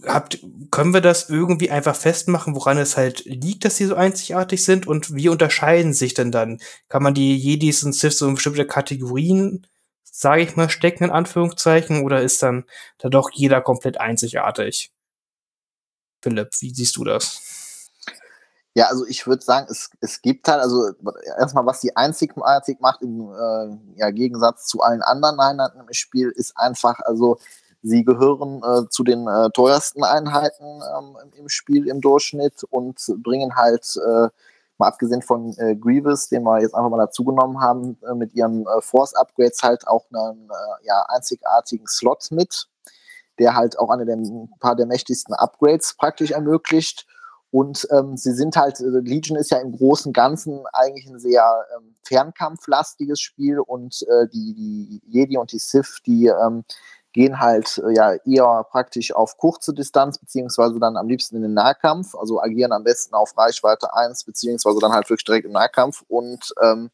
habt, 0.05 0.39
können 0.71 0.93
wir 0.93 1.01
das 1.01 1.29
irgendwie 1.29 1.71
einfach 1.71 1.95
festmachen, 1.95 2.55
woran 2.55 2.77
es 2.77 2.97
halt 2.97 3.25
liegt, 3.25 3.65
dass 3.65 3.77
sie 3.77 3.85
so 3.85 3.95
einzigartig 3.95 4.63
sind 4.63 4.87
und 4.87 5.15
wie 5.15 5.29
unterscheiden 5.29 5.93
sich 5.93 6.13
denn 6.13 6.31
dann? 6.31 6.59
Kann 6.89 7.03
man 7.03 7.13
die 7.13 7.35
Jedis 7.35 7.83
und 7.83 7.93
Siths 7.93 8.19
so 8.19 8.27
in 8.27 8.35
bestimmte 8.35 8.67
Kategorien, 8.67 9.67
sage 10.03 10.43
ich 10.43 10.55
mal, 10.55 10.69
stecken 10.69 11.05
in 11.05 11.11
Anführungszeichen 11.11 12.03
oder 12.03 12.21
ist 12.21 12.43
dann 12.43 12.65
da 12.99 13.09
doch 13.09 13.31
jeder 13.31 13.61
komplett 13.61 13.99
einzigartig? 13.99 14.91
Philipp, 16.21 16.49
wie 16.59 16.73
siehst 16.73 16.97
du 16.97 17.03
das? 17.03 17.41
Ja, 18.77 18.87
also 18.87 19.05
ich 19.05 19.25
würde 19.25 19.41
sagen, 19.41 19.67
es, 19.69 19.89
es 20.01 20.21
gibt 20.21 20.47
halt, 20.49 20.61
also 20.61 20.91
erstmal, 21.37 21.65
was 21.65 21.79
die 21.79 21.95
einzigartig 21.95 22.81
macht 22.81 23.01
im 23.01 23.21
äh, 23.31 23.77
ja, 23.97 24.11
Gegensatz 24.11 24.65
zu 24.65 24.81
allen 24.81 25.01
anderen 25.01 25.39
Einheiten 25.39 25.79
im 25.79 25.93
Spiel, 25.93 26.29
ist 26.29 26.57
einfach, 26.57 26.99
also 27.05 27.37
sie 27.85 28.03
gehören 28.03 28.61
äh, 28.63 28.89
zu 28.89 29.03
den 29.03 29.27
äh, 29.27 29.49
teuersten 29.51 30.03
Einheiten 30.03 30.81
ähm, 30.97 31.17
im 31.37 31.49
Spiel 31.49 31.87
im 31.87 32.01
Durchschnitt 32.01 32.63
und 32.69 32.99
bringen 33.23 33.55
halt, 33.55 33.95
äh, 33.97 34.29
mal 34.77 34.87
abgesehen 34.87 35.21
von 35.21 35.55
äh, 35.57 35.75
Grievous, 35.75 36.27
den 36.27 36.43
wir 36.43 36.61
jetzt 36.61 36.73
einfach 36.73 36.89
mal 36.89 36.97
dazugenommen 36.97 37.61
haben, 37.61 37.97
äh, 38.09 38.15
mit 38.15 38.33
ihren 38.33 38.65
Force-Upgrades 38.79 39.63
halt 39.63 39.87
auch 39.87 40.05
einen 40.11 40.49
ja, 40.83 41.05
einzigartigen 41.09 41.87
Slot 41.87 42.31
mit 42.31 42.67
der 43.39 43.55
halt 43.55 43.77
auch 43.79 43.89
eine 43.89 44.05
der, 44.05 44.15
ein 44.15 44.49
paar 44.59 44.75
der 44.75 44.85
mächtigsten 44.85 45.33
Upgrades 45.33 45.95
praktisch 45.97 46.31
ermöglicht. 46.31 47.05
Und 47.51 47.87
ähm, 47.91 48.17
sie 48.17 48.33
sind 48.33 48.57
halt, 48.57 48.79
Legion 48.79 49.37
ist 49.37 49.51
ja 49.51 49.59
im 49.59 49.71
Großen 49.71 50.09
und 50.09 50.13
Ganzen 50.13 50.63
eigentlich 50.73 51.07
ein 51.07 51.19
sehr 51.19 51.65
ähm, 51.77 51.95
fernkampflastiges 52.03 53.19
Spiel 53.21 53.59
und 53.59 54.01
äh, 54.03 54.27
die, 54.27 54.53
die 54.53 55.01
Jedi 55.05 55.37
und 55.37 55.51
die 55.51 55.59
Sith, 55.59 55.99
die 56.05 56.27
ähm, 56.27 56.65
gehen 57.15 57.39
halt 57.39 57.77
äh, 57.77 57.93
ja 57.93 58.13
eher 58.25 58.65
praktisch 58.69 59.15
auf 59.15 59.37
kurze 59.37 59.73
Distanz, 59.73 60.19
beziehungsweise 60.19 60.79
dann 60.79 60.97
am 60.97 61.07
liebsten 61.07 61.37
in 61.37 61.43
den 61.43 61.53
Nahkampf, 61.53 62.13
also 62.13 62.41
agieren 62.41 62.73
am 62.73 62.83
besten 62.83 63.15
auf 63.15 63.37
Reichweite 63.37 63.93
1, 63.93 64.25
beziehungsweise 64.25 64.79
dann 64.81 64.91
halt 64.91 65.09
wirklich 65.09 65.23
direkt 65.23 65.45
im 65.45 65.53
Nahkampf 65.53 66.03
und 66.09 66.53
ähm, 66.61 66.91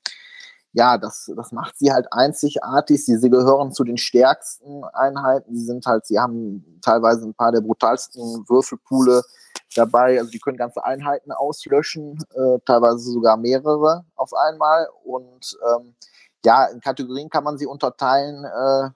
ja, 0.74 1.00
das, 1.00 1.30
das 1.36 1.52
macht 1.52 1.78
sie 1.78 1.92
halt 1.92 2.08
einzigartig. 2.14 3.04
Sie, 3.04 3.18
sie 3.18 3.30
gehören 3.30 3.74
zu 3.74 3.84
den 3.84 3.98
stärksten 3.98 4.86
Einheiten. 4.86 5.54
Sie 5.54 5.66
sind 5.66 5.86
halt, 5.86 6.06
sie 6.06 6.18
haben 6.18 6.80
teilweise 6.82 7.26
ein 7.26 7.34
paar 7.34 7.52
der 7.52 7.60
brutalsten 7.60 8.46
Würfelpoole 8.48 9.24
dabei. 9.76 10.18
Also 10.18 10.32
die 10.32 10.40
können 10.40 10.56
ganze 10.56 10.86
Einheiten 10.86 11.34
auslöschen, 11.34 12.24
äh, 12.34 12.60
teilweise 12.66 13.00
sogar 13.00 13.36
mehrere 13.36 14.06
auf 14.16 14.34
einmal. 14.34 14.88
Und 15.04 15.58
ähm, 15.76 15.94
ja, 16.46 16.68
in 16.68 16.80
Kategorien 16.80 17.30
kann 17.30 17.44
man 17.44 17.58
sie 17.58 17.66
unterteilen. 17.66 18.46
Äh, 18.46 18.92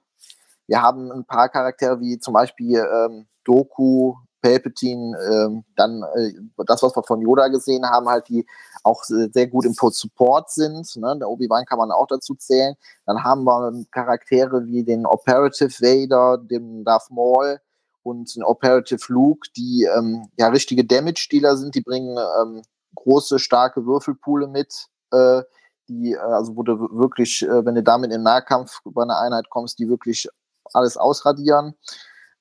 wir 0.68 0.82
haben 0.82 1.12
ein 1.12 1.26
paar 1.26 1.50
Charaktere 1.50 2.00
wie 2.00 2.20
zum 2.20 2.34
Beispiel 2.34 2.78
ähm, 2.78 3.28
Doku, 3.44 4.16
Palpatine, 4.42 5.18
ähm, 5.32 5.64
dann 5.76 6.04
äh, 6.16 6.34
das, 6.68 6.84
was 6.84 6.96
wir 6.96 7.04
von 7.04 7.22
Yoda 7.22 7.48
gesehen 7.48 7.90
haben, 7.90 8.08
halt 8.08 8.30
die 8.30 8.46
auch 8.84 9.04
sehr 9.04 9.48
gut 9.48 9.66
im 9.66 9.74
Support 9.74 10.52
sind. 10.52 10.96
Ne? 10.98 11.18
Der 11.20 11.28
Obi-Wan 11.28 11.66
kann 11.66 11.80
man 11.80 11.92
auch 11.92 12.06
dazu 12.06 12.36
zählen. 12.36 12.76
Dann 13.08 13.24
haben 13.24 13.44
wir 13.44 13.86
Charaktere 13.90 14.68
wie 14.68 14.84
den 14.84 15.08
Operative 15.08 15.72
Vader, 15.82 16.38
den 16.38 16.84
Darth 16.84 17.10
Maul 17.10 17.60
und 18.04 18.36
den 18.36 18.44
Operative 18.44 19.02
Luke, 19.12 19.50
die 19.58 19.90
ähm, 19.98 20.28
ja 20.38 20.50
richtige 20.50 20.86
Damage-Dealer 20.86 21.58
sind. 21.58 21.74
Die 21.74 21.82
bringen 21.82 22.16
ähm, 22.40 22.62
große, 22.94 23.40
starke 23.40 23.88
Würfelpoole 23.88 24.48
mit. 24.48 24.88
Äh, 25.12 25.42
die, 25.88 26.14
äh, 26.14 26.18
also 26.18 26.56
wo 26.56 26.62
du 26.62 26.78
wirklich, 26.92 27.42
äh, 27.42 27.66
wenn 27.66 27.74
du 27.74 27.82
damit 27.82 28.14
in 28.14 28.22
Nahkampf 28.22 28.82
bei 28.84 29.02
einer 29.02 29.20
Einheit 29.20 29.50
kommst, 29.50 29.80
die 29.80 29.90
wirklich 29.90 30.28
alles 30.76 30.98
ausradieren. 30.98 31.76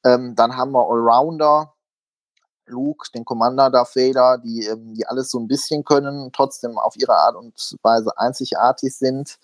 Ähm, 0.05 0.35
dann 0.35 0.57
haben 0.57 0.73
wir 0.73 0.87
Allrounder, 0.87 1.73
Luke, 2.67 3.09
den 3.15 3.25
Commander 3.25 3.71
Darth 3.71 3.97
Vader, 3.97 4.39
die, 4.39 4.67
ähm, 4.67 4.95
die 4.95 5.07
alles 5.07 5.31
so 5.31 5.39
ein 5.39 5.49
bisschen 5.49 5.85
können, 5.85 6.31
trotzdem 6.33 6.79
auf 6.79 6.97
ihre 6.97 7.15
Art 7.15 7.37
und 7.37 7.77
Weise 7.83 8.17
einzigartig 8.19 8.97
sind. 8.97 9.39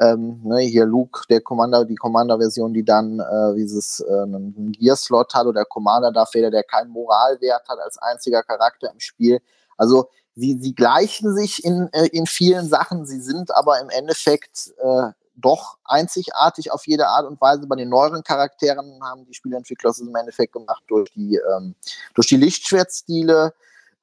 Ähm, 0.00 0.40
ne, 0.42 0.60
hier 0.60 0.86
Luke, 0.86 1.22
der 1.30 1.40
Commander, 1.40 1.84
die 1.84 1.94
Commander-Version, 1.94 2.74
die 2.74 2.84
dann 2.84 3.20
äh, 3.20 3.54
dieses 3.54 4.00
äh, 4.00 4.26
Gear-Slot 4.72 5.34
hat, 5.34 5.46
oder 5.46 5.60
der 5.60 5.66
Commander 5.66 6.10
Darth 6.10 6.34
Vader, 6.34 6.50
der 6.50 6.64
keinen 6.64 6.90
Moralwert 6.90 7.68
hat 7.68 7.78
als 7.78 7.98
einziger 7.98 8.42
Charakter 8.42 8.90
im 8.90 8.98
Spiel. 8.98 9.40
Also 9.76 10.08
sie, 10.34 10.58
sie 10.60 10.74
gleichen 10.74 11.34
sich 11.34 11.64
in, 11.64 11.88
äh, 11.92 12.06
in 12.06 12.26
vielen 12.26 12.68
Sachen, 12.68 13.06
sie 13.06 13.20
sind 13.20 13.54
aber 13.54 13.80
im 13.80 13.88
Endeffekt 13.88 14.72
äh, 14.78 15.10
doch 15.36 15.78
einzigartig 15.84 16.72
auf 16.72 16.86
jede 16.86 17.08
Art 17.08 17.26
und 17.26 17.40
Weise. 17.40 17.66
Bei 17.66 17.76
den 17.76 17.88
neueren 17.88 18.22
Charakteren 18.22 19.00
haben 19.02 19.24
die 19.26 19.34
Spieleentwickler 19.34 19.90
es 19.90 20.00
im 20.00 20.14
Endeffekt 20.14 20.52
gemacht 20.52 20.82
durch 20.88 21.10
die, 21.12 21.36
ähm, 21.36 21.74
durch 22.14 22.28
die 22.28 22.36
Lichtschwertstile. 22.36 23.52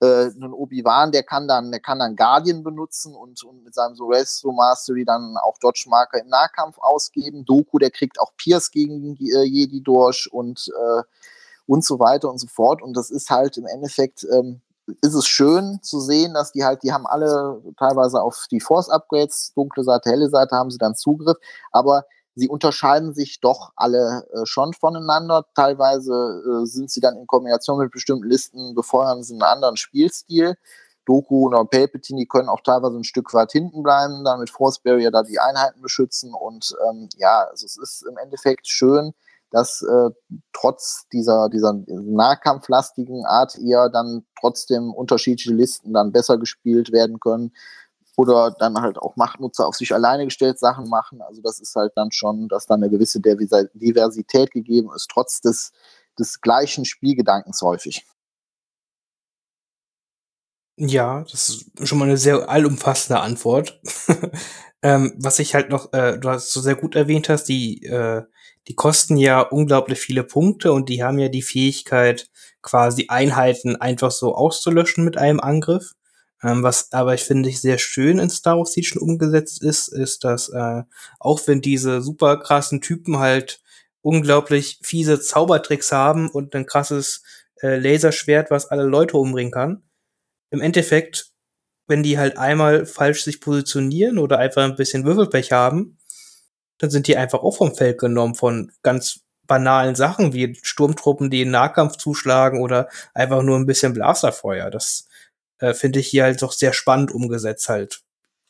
Äh, 0.02 0.30
ein 0.30 0.52
Obi-Wan, 0.52 1.12
der 1.12 1.24
kann 1.24 1.48
dann, 1.48 1.72
der 1.72 1.80
kann 1.80 2.00
dann 2.00 2.16
Guardian 2.16 2.64
benutzen 2.64 3.14
und, 3.16 3.44
und 3.44 3.64
mit 3.64 3.76
seinem 3.76 3.96
Sorestro 3.96 4.52
Mastery 4.52 5.06
dann 5.06 5.38
auch 5.38 5.58
Dodge 5.60 5.86
Marker 5.88 6.20
im 6.20 6.28
Nahkampf 6.28 6.80
ausgeben. 6.80 7.46
Doku, 7.46 7.78
der 7.78 7.92
kriegt 7.92 8.20
auch 8.20 8.32
Pierce 8.36 8.72
gegen 8.72 9.16
äh, 9.18 9.44
Jedi 9.44 9.82
durch 9.82 10.28
und, 10.32 10.70
äh, 10.70 11.04
und 11.68 11.86
so 11.86 12.00
weiter 12.00 12.30
und 12.30 12.40
so 12.40 12.48
fort. 12.48 12.82
Und 12.82 12.98
das 12.98 13.12
ist 13.12 13.30
halt 13.30 13.58
im 13.58 13.68
Endeffekt 13.68 14.24
ähm, 14.24 14.62
ist 15.02 15.14
es 15.14 15.28
schön 15.28 15.80
zu 15.82 16.00
sehen, 16.00 16.34
dass 16.34 16.52
die 16.52 16.64
halt, 16.64 16.84
die 16.84 16.92
haben 16.92 17.08
alle 17.08 17.62
teilweise 17.78 18.22
auf 18.22 18.46
die 18.52 18.60
Force-Upgrades, 18.60 19.54
dunkle 19.56 19.84
Seite, 19.84 20.10
helle 20.10 20.30
Seite, 20.30 20.56
haben 20.56 20.72
sie 20.72 20.78
dann 20.78 20.96
Zugriff, 20.96 21.38
aber 21.72 22.06
sie 22.36 22.50
unterscheiden 22.50 23.14
sich 23.14 23.40
doch 23.42 23.72
alle 23.76 24.28
äh, 24.34 24.46
schon 24.46 24.74
voneinander. 24.74 25.46
Teilweise 25.56 26.14
äh, 26.14 26.66
sind 26.66 26.90
sie 26.90 27.02
dann 27.02 27.18
in 27.18 27.28
Kombination 27.28 27.80
mit 27.80 27.92
bestimmten 27.92 28.28
Listen, 28.28 28.74
befeuern 28.74 29.24
sie 29.24 29.34
einen 29.34 29.44
anderen 29.44 29.78
Spielstil. 29.78 30.56
Doku 31.06 31.48
und 31.48 31.70
Palpatine, 31.72 32.20
die 32.20 32.28
können 32.28 32.48
auch 32.48 32.62
teilweise 32.62 32.96
ein 32.96 33.04
Stück 33.04 33.34
weit 33.34 33.52
hinten 33.52 33.82
bleiben, 33.82 34.24
dann 34.24 34.40
mit 34.40 34.52
Force 34.52 34.80
Barrier 34.80 35.12
da 35.12 35.24
die 35.24 35.40
Einheiten 35.40 35.82
beschützen 35.82 36.32
und 36.34 36.76
ähm, 36.88 37.10
ja, 37.18 37.48
also 37.50 37.66
es 37.66 37.76
ist 37.76 38.06
im 38.08 38.18
Endeffekt 38.18 38.68
schön, 38.68 39.14
dass 39.52 39.82
äh, 39.82 40.10
trotz 40.54 41.08
dieser, 41.14 41.50
dieser 41.50 41.74
nahkampflastigen 41.88 43.26
Art 43.26 43.58
eher 43.60 43.90
dann 43.90 44.26
trotzdem 44.40 44.94
unterschiedliche 44.94 45.54
Listen 45.54 45.94
dann 45.94 46.12
besser 46.12 46.38
gespielt 46.38 46.92
werden 46.92 47.20
können 47.20 47.52
oder 48.18 48.52
dann 48.58 48.82
halt 48.82 48.98
auch 48.98 49.16
Machtnutzer 49.16 49.68
auf 49.68 49.76
sich 49.76 49.94
alleine 49.94 50.26
gestellt 50.26 50.60
Sachen 50.60 50.90
machen. 50.90 51.22
Also 51.22 51.42
das 51.42 51.60
ist 51.60 51.76
halt 51.76 51.94
dann 51.96 52.12
schon, 52.12 52.48
dass 52.48 52.66
dann 52.66 52.82
eine 52.82 52.90
gewisse 52.90 53.20
Diversität 53.20 54.52
gegeben 54.52 54.90
ist, 54.96 55.10
trotz 55.12 55.42
des, 55.42 55.72
des 56.18 56.42
gleichen 56.42 56.86
Spielgedankens 56.86 57.62
häufig. 57.62 58.06
Ja, 60.78 61.24
das 61.30 61.50
ist 61.50 61.88
schon 61.88 62.00
mal 62.00 62.06
eine 62.06 62.18
sehr 62.18 62.50
allumfassende 62.50 63.20
Antwort. 63.20 63.80
ähm, 64.82 65.14
was 65.18 65.40
ich 65.40 65.54
halt 65.54 65.70
noch, 65.70 65.94
äh, 65.94 66.18
du 66.18 66.30
hast 66.30 66.52
so 66.52 66.62
sehr 66.62 66.76
gut 66.76 66.96
erwähnt 66.96 67.30
hast, 67.30 67.46
die 67.46 67.84
äh, 67.86 68.24
die 68.68 68.76
kosten 68.76 69.18
ja 69.18 69.42
unglaublich 69.42 70.00
viele 70.00 70.24
Punkte 70.24 70.72
und 70.72 70.90
die 70.90 71.04
haben 71.04 71.20
ja 71.20 71.30
die 71.30 71.42
Fähigkeit, 71.42 72.30
quasi 72.62 73.06
Einheiten 73.10 73.76
einfach 73.76 74.12
so 74.12 74.36
auszulöschen 74.36 75.04
mit 75.04 75.18
einem 75.18 75.40
Angriff. 75.40 75.94
Ähm, 76.44 76.64
was 76.64 76.92
aber 76.92 77.14
ich 77.14 77.24
finde 77.24 77.50
ich 77.50 77.62
sehr 77.62 77.78
schön 77.78 78.20
in 78.20 78.30
Star 78.30 78.58
Wars 78.58 78.74
Siege 78.74 79.00
umgesetzt 79.00 79.62
ist, 79.62 79.88
ist, 79.90 80.24
dass 80.24 80.50
äh, 80.50 80.84
auch 81.20 81.40
wenn 81.48 81.62
diese 81.62 82.02
super 82.02 82.38
krassen 82.38 82.82
Typen 82.82 83.20
halt 83.20 83.62
unglaublich 84.02 84.80
fiese 84.82 85.20
Zaubertricks 85.20 85.92
haben 85.92 86.30
und 86.30 86.56
ein 86.56 86.66
krasses 86.66 87.24
äh, 87.62 87.78
Laserschwert, 87.78 88.50
was 88.50 88.68
alle 88.68 88.84
Leute 88.84 89.18
umbringen 89.18 89.52
kann, 89.52 89.84
im 90.50 90.62
Endeffekt, 90.62 91.32
wenn 91.88 92.04
die 92.04 92.18
halt 92.18 92.38
einmal 92.38 92.86
falsch 92.86 93.24
sich 93.24 93.42
positionieren 93.42 94.18
oder 94.18 94.40
einfach 94.40 94.64
ein 94.64 94.76
bisschen 94.76 95.06
Würfelpech 95.06 95.52
haben, 95.52 95.98
dann 96.82 96.90
sind 96.90 97.08
die 97.08 97.16
einfach 97.16 97.44
auch 97.44 97.58
vom 97.58 97.76
Feld 97.76 98.00
genommen 98.00 98.34
von 98.34 98.72
ganz 98.82 99.20
banalen 99.46 99.96
Sachen 99.96 100.34
wie 100.34 100.58
Sturmtruppen, 100.64 101.30
die 101.30 101.44
in 101.44 101.52
Nahkampf 101.52 101.98
zuschlagen 101.98 102.60
oder 102.62 102.88
einfach 103.14 103.44
nur 103.44 103.58
ein 103.58 103.68
bisschen 103.68 103.94
Blasterfeuer. 103.94 104.72
Das 104.72 105.08
äh, 105.60 105.76
finde 105.76 106.00
ich 106.00 106.08
hier 106.08 106.24
halt 106.24 106.42
doch 106.42 106.52
sehr 106.52 106.74
spannend 106.74 107.12
umgesetzt 107.12 107.70
halt 107.70 108.02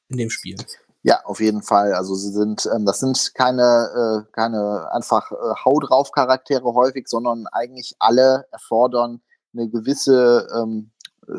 in 0.08 0.18
dem 0.18 0.30
Spiel. 0.30 0.56
Ja, 1.04 1.20
auf 1.26 1.42
jeden 1.42 1.62
Fall. 1.62 1.94
Also 1.94 2.16
sie 2.16 2.32
sind, 2.32 2.70
ähm, 2.74 2.86
das 2.86 3.00
sind 3.00 3.34
keine, 3.34 4.24
äh, 4.28 4.32
keine 4.32 4.90
einfach 4.94 5.32
äh, 5.32 5.36
Hau 5.66 5.80
drauf 5.80 6.12
Charaktere 6.12 6.74
häufig, 6.74 7.08
sondern 7.10 7.48
eigentlich 7.52 7.96
alle 8.00 8.46
erfordern 8.52 9.22
eine 9.54 9.68
gewisse 9.68 10.48
ähm, 10.56 10.92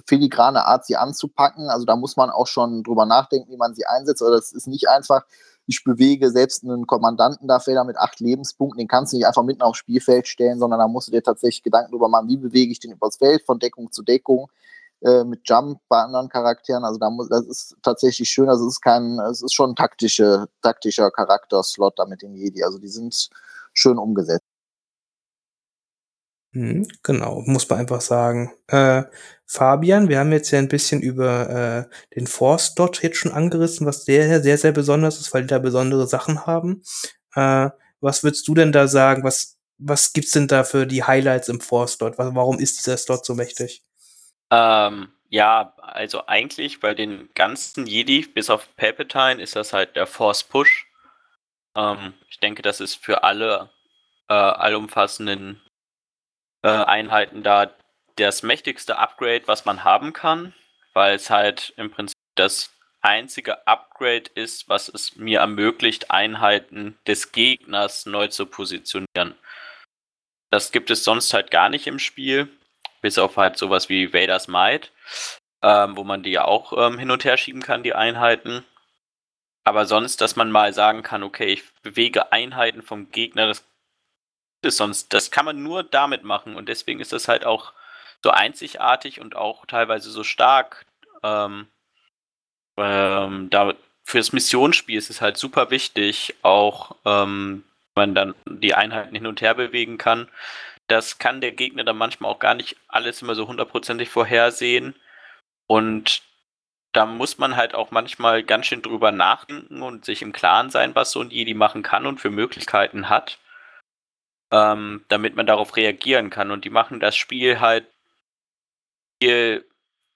filigrane 0.07 0.67
Art, 0.67 0.85
sie 0.85 0.97
anzupacken. 0.97 1.71
Also 1.71 1.87
da 1.87 1.97
muss 1.97 2.17
man 2.17 2.29
auch 2.31 2.47
schon 2.47 2.83
drüber 2.83 3.07
nachdenken, 3.07 3.51
wie 3.51 3.57
man 3.57 3.75
sie 3.75 3.87
einsetzt. 3.87 4.21
Also 4.21 4.35
das 4.35 4.53
ist 4.53 4.67
nicht 4.67 4.89
einfach 4.89 5.25
ich 5.67 5.85
bewege 5.85 6.31
selbst 6.31 6.65
einen 6.65 6.87
Kommandanten 6.87 7.49
da 7.49 7.61
Felder 7.61 7.85
mit 7.85 7.97
acht 7.97 8.21
Lebenspunkten, 8.21 8.79
den 8.79 8.89
kannst 8.89 9.13
du 9.13 9.17
nicht 9.17 9.27
einfach 9.27 9.45
mitten 9.45 9.63
aufs 9.63 9.79
Spielfeld 9.79 10.27
stellen, 10.27 10.59
sondern 10.59 10.81
da 10.81 10.89
musst 10.89 11.09
du 11.09 11.13
dir 11.13 11.23
tatsächlich 11.23 11.63
Gedanken 11.63 11.93
darüber 11.93 12.09
machen, 12.09 12.29
wie 12.29 12.37
bewege 12.37 12.73
ich 12.73 12.81
den 12.81 12.93
übers 12.93 13.17
Feld, 13.17 13.43
von 13.43 13.59
Deckung 13.59 13.93
zu 13.93 14.03
Deckung, 14.03 14.51
äh, 15.03 15.25
mit 15.25 15.49
Jump 15.49 15.81
bei 15.89 15.99
anderen 16.01 16.29
Charakteren. 16.29 16.85
Also 16.85 16.99
da 16.99 17.11
muss, 17.11 17.29
das 17.29 17.47
ist 17.47 17.77
tatsächlich 17.83 18.29
schön. 18.29 18.49
Also 18.49 18.67
es 18.67 18.75
ist 18.75 18.81
kein, 18.81 19.19
es 19.21 19.43
ist 19.43 19.55
schon 19.55 19.71
ein 19.71 19.77
taktische, 19.77 20.47
taktischer 20.63 21.11
Charakter-Slot 21.11 21.99
da 21.99 22.07
mit 22.07 22.23
den 22.23 22.35
Jedi. 22.35 22.63
Also 22.63 22.79
die 22.79 22.89
sind 22.89 23.29
schön 23.73 23.99
umgesetzt. 23.99 24.42
Hm, 26.55 26.87
genau, 27.03 27.43
muss 27.47 27.69
man 27.69 27.79
einfach 27.81 28.03
sagen. 28.03 28.53
Äh, 28.69 29.05
Fabian, 29.47 30.09
wir 30.09 30.19
haben 30.19 30.33
jetzt 30.33 30.51
ja 30.51 30.59
ein 30.59 30.69
bisschen 30.69 31.01
über 31.01 31.89
äh, 31.89 32.15
den 32.15 32.27
Force 32.27 32.75
Dot 32.75 33.03
jetzt 33.03 33.17
schon 33.17 33.33
angerissen, 33.33 33.87
was 33.87 34.05
sehr, 34.05 34.43
sehr, 34.43 34.59
sehr 34.59 34.73
besonders 34.73 35.19
ist, 35.19 35.33
weil 35.33 35.43
die 35.43 35.49
da 35.49 35.59
besondere 35.59 36.07
Sachen 36.07 36.47
haben. 36.47 36.83
Äh, 37.35 37.71
was 38.01 38.23
würdest 38.23 38.47
du 38.49 38.55
denn 38.55 38.73
da 38.73 38.87
sagen? 38.87 39.25
Was, 39.25 39.59
was 39.79 40.13
gibt's 40.13 40.33
denn 40.33 40.49
da 40.49 40.65
für 40.65 40.87
die 40.87 41.05
Highlights 41.05 41.49
im 41.49 41.61
Force 41.61 41.97
Dot? 41.97 42.19
Warum 42.19 42.59
ist 42.59 42.79
dieser 42.79 42.99
Slot 42.99 43.25
so 43.25 43.35
mächtig? 43.35 43.83
Ähm, 44.51 45.09
ja, 45.31 45.75
also 45.79 46.27
eigentlich 46.27 46.81
bei 46.81 46.93
den 46.93 47.31
ganzen 47.35 47.87
Jedi, 47.87 48.27
bis 48.27 48.51
auf 48.51 48.69
Palpatine, 48.77 49.41
ist 49.41 49.57
das 49.57 49.73
halt 49.73 49.97
der 49.97 50.07
Force 50.07 50.45
Push. 50.45 50.87
Ähm, 51.75 52.13
ich 52.29 52.41
denke, 52.41 52.61
das 52.61 52.81
ist 52.81 52.97
für 52.97 53.23
alle 53.23 53.71
äh, 54.29 54.35
allumfassenden 54.35 55.62
äh, 56.63 56.69
Einheiten 56.69 57.43
da 57.43 57.73
das 58.17 58.43
mächtigste 58.43 58.99
Upgrade, 58.99 59.43
was 59.47 59.65
man 59.65 59.85
haben 59.85 60.13
kann, 60.13 60.55
weil 60.93 61.15
es 61.15 61.31
halt 61.31 61.73
im 61.77 61.91
Prinzip 61.91 62.17
das 62.35 62.73
einzige 63.01 63.67
Upgrade 63.67 64.31
ist, 64.35 64.69
was 64.69 64.89
es 64.89 65.17
mir 65.17 65.41
ermöglicht, 65.41 66.11
Einheiten 66.11 66.99
des 67.07 67.33
Gegners 67.33 68.07
neu 68.07 68.29
zu 68.29 68.47
positionieren. 68.47 69.35
Das 70.51 70.71
gibt 70.71 70.91
es 70.91 71.03
sonst 71.05 71.33
halt 71.35 71.51
gar 71.51 71.69
nicht 71.69 71.87
im 71.87 71.99
Spiel, 71.99 72.49
bis 73.01 73.19
auf 73.19 73.37
halt 73.37 73.59
sowas 73.59 73.89
wie 73.89 74.13
Vader's 74.13 74.49
Might, 74.49 74.93
ähm, 75.63 75.97
wo 75.97 76.05
man 76.05 76.23
die 76.23 76.31
ja 76.31 76.45
auch 76.45 76.73
ähm, 76.77 76.99
hin 76.99 77.11
und 77.11 77.25
her 77.25 77.37
schieben 77.37 77.63
kann, 77.63 77.83
die 77.83 77.95
Einheiten. 77.95 78.65
Aber 79.65 79.87
sonst, 79.87 80.21
dass 80.21 80.37
man 80.37 80.51
mal 80.51 80.73
sagen 80.73 81.03
kann, 81.03 81.23
okay, 81.23 81.47
ich 81.47 81.63
bewege 81.83 82.33
Einheiten 82.33 82.83
vom 82.83 83.11
Gegner, 83.11 83.47
das 83.47 83.65
ist 84.63 84.77
sonst, 84.77 85.13
das 85.13 85.31
kann 85.31 85.45
man 85.45 85.63
nur 85.63 85.83
damit 85.83 86.25
machen 86.25 86.57
und 86.57 86.69
deswegen 86.69 87.01
ist 87.01 87.13
das 87.13 87.29
halt 87.29 87.45
auch 87.45 87.73
so 88.23 88.31
einzigartig 88.31 89.21
und 89.21 89.37
auch 89.37 89.67
teilweise 89.67 90.11
so 90.11 90.25
stark. 90.25 90.87
Ähm, 91.23 91.67
ähm, 92.77 93.51
da, 93.51 93.75
fürs 94.05 94.33
Missionsspiel 94.33 94.97
ist 94.99 95.11
es 95.11 95.21
halt 95.21 95.37
super 95.37 95.71
wichtig, 95.71 96.37
auch 96.43 96.97
ähm, 97.05 97.65
man 97.95 98.15
dann 98.15 98.35
die 98.47 98.75
Einheiten 98.75 99.15
hin 99.15 99.27
und 99.27 99.41
her 99.41 99.55
bewegen 99.55 99.99
kann. 99.99 100.29
Das 100.87 101.19
kann 101.19 101.41
der 101.41 101.53
Gegner 101.53 101.85
dann 101.85 101.97
manchmal 101.97 102.31
auch 102.31 102.39
gar 102.39 102.55
nicht 102.55 102.77
alles 102.89 103.23
immer 103.23 103.35
so 103.35 103.47
hundertprozentig 103.49 104.09
vorhersehen. 104.09 104.95
Und 105.67 106.23
da 106.93 107.07
muss 107.07 107.39
man 107.39 107.57
halt 107.57 107.75
auch 107.75 107.91
manchmal 107.91 108.43
ganz 108.43 108.67
schön 108.67 108.83
drüber 108.83 109.13
nachdenken 109.13 109.83
und 109.83 110.05
sich 110.05 110.23
im 110.23 110.33
Klaren 110.33 110.71
sein, 110.71 110.95
was 110.95 111.13
so 111.13 111.21
ein 111.21 111.31
Jedi 111.31 111.55
machen 111.55 111.83
kann 111.83 112.07
und 112.07 112.21
für 112.21 112.31
Möglichkeiten 112.31 113.09
hat 113.09 113.39
ähm, 114.53 115.05
damit 115.09 115.35
man 115.35 115.47
darauf 115.47 115.77
reagieren 115.77 116.31
kann. 116.31 116.51
Und 116.51 116.65
die 116.65 116.71
machen 116.71 117.01
das 117.01 117.17
Spiel 117.17 117.59
halt 117.59 117.87
viel, 119.21 119.67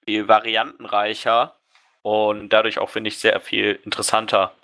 viel 0.05 0.29
variantenreicher 0.29 1.59
und 2.03 2.51
dadurch 2.51 2.79
auch, 2.79 2.91
finde 2.91 3.09
ich, 3.09 3.19
sehr 3.19 3.41
viel 3.41 3.81
interessanter. 3.85 4.55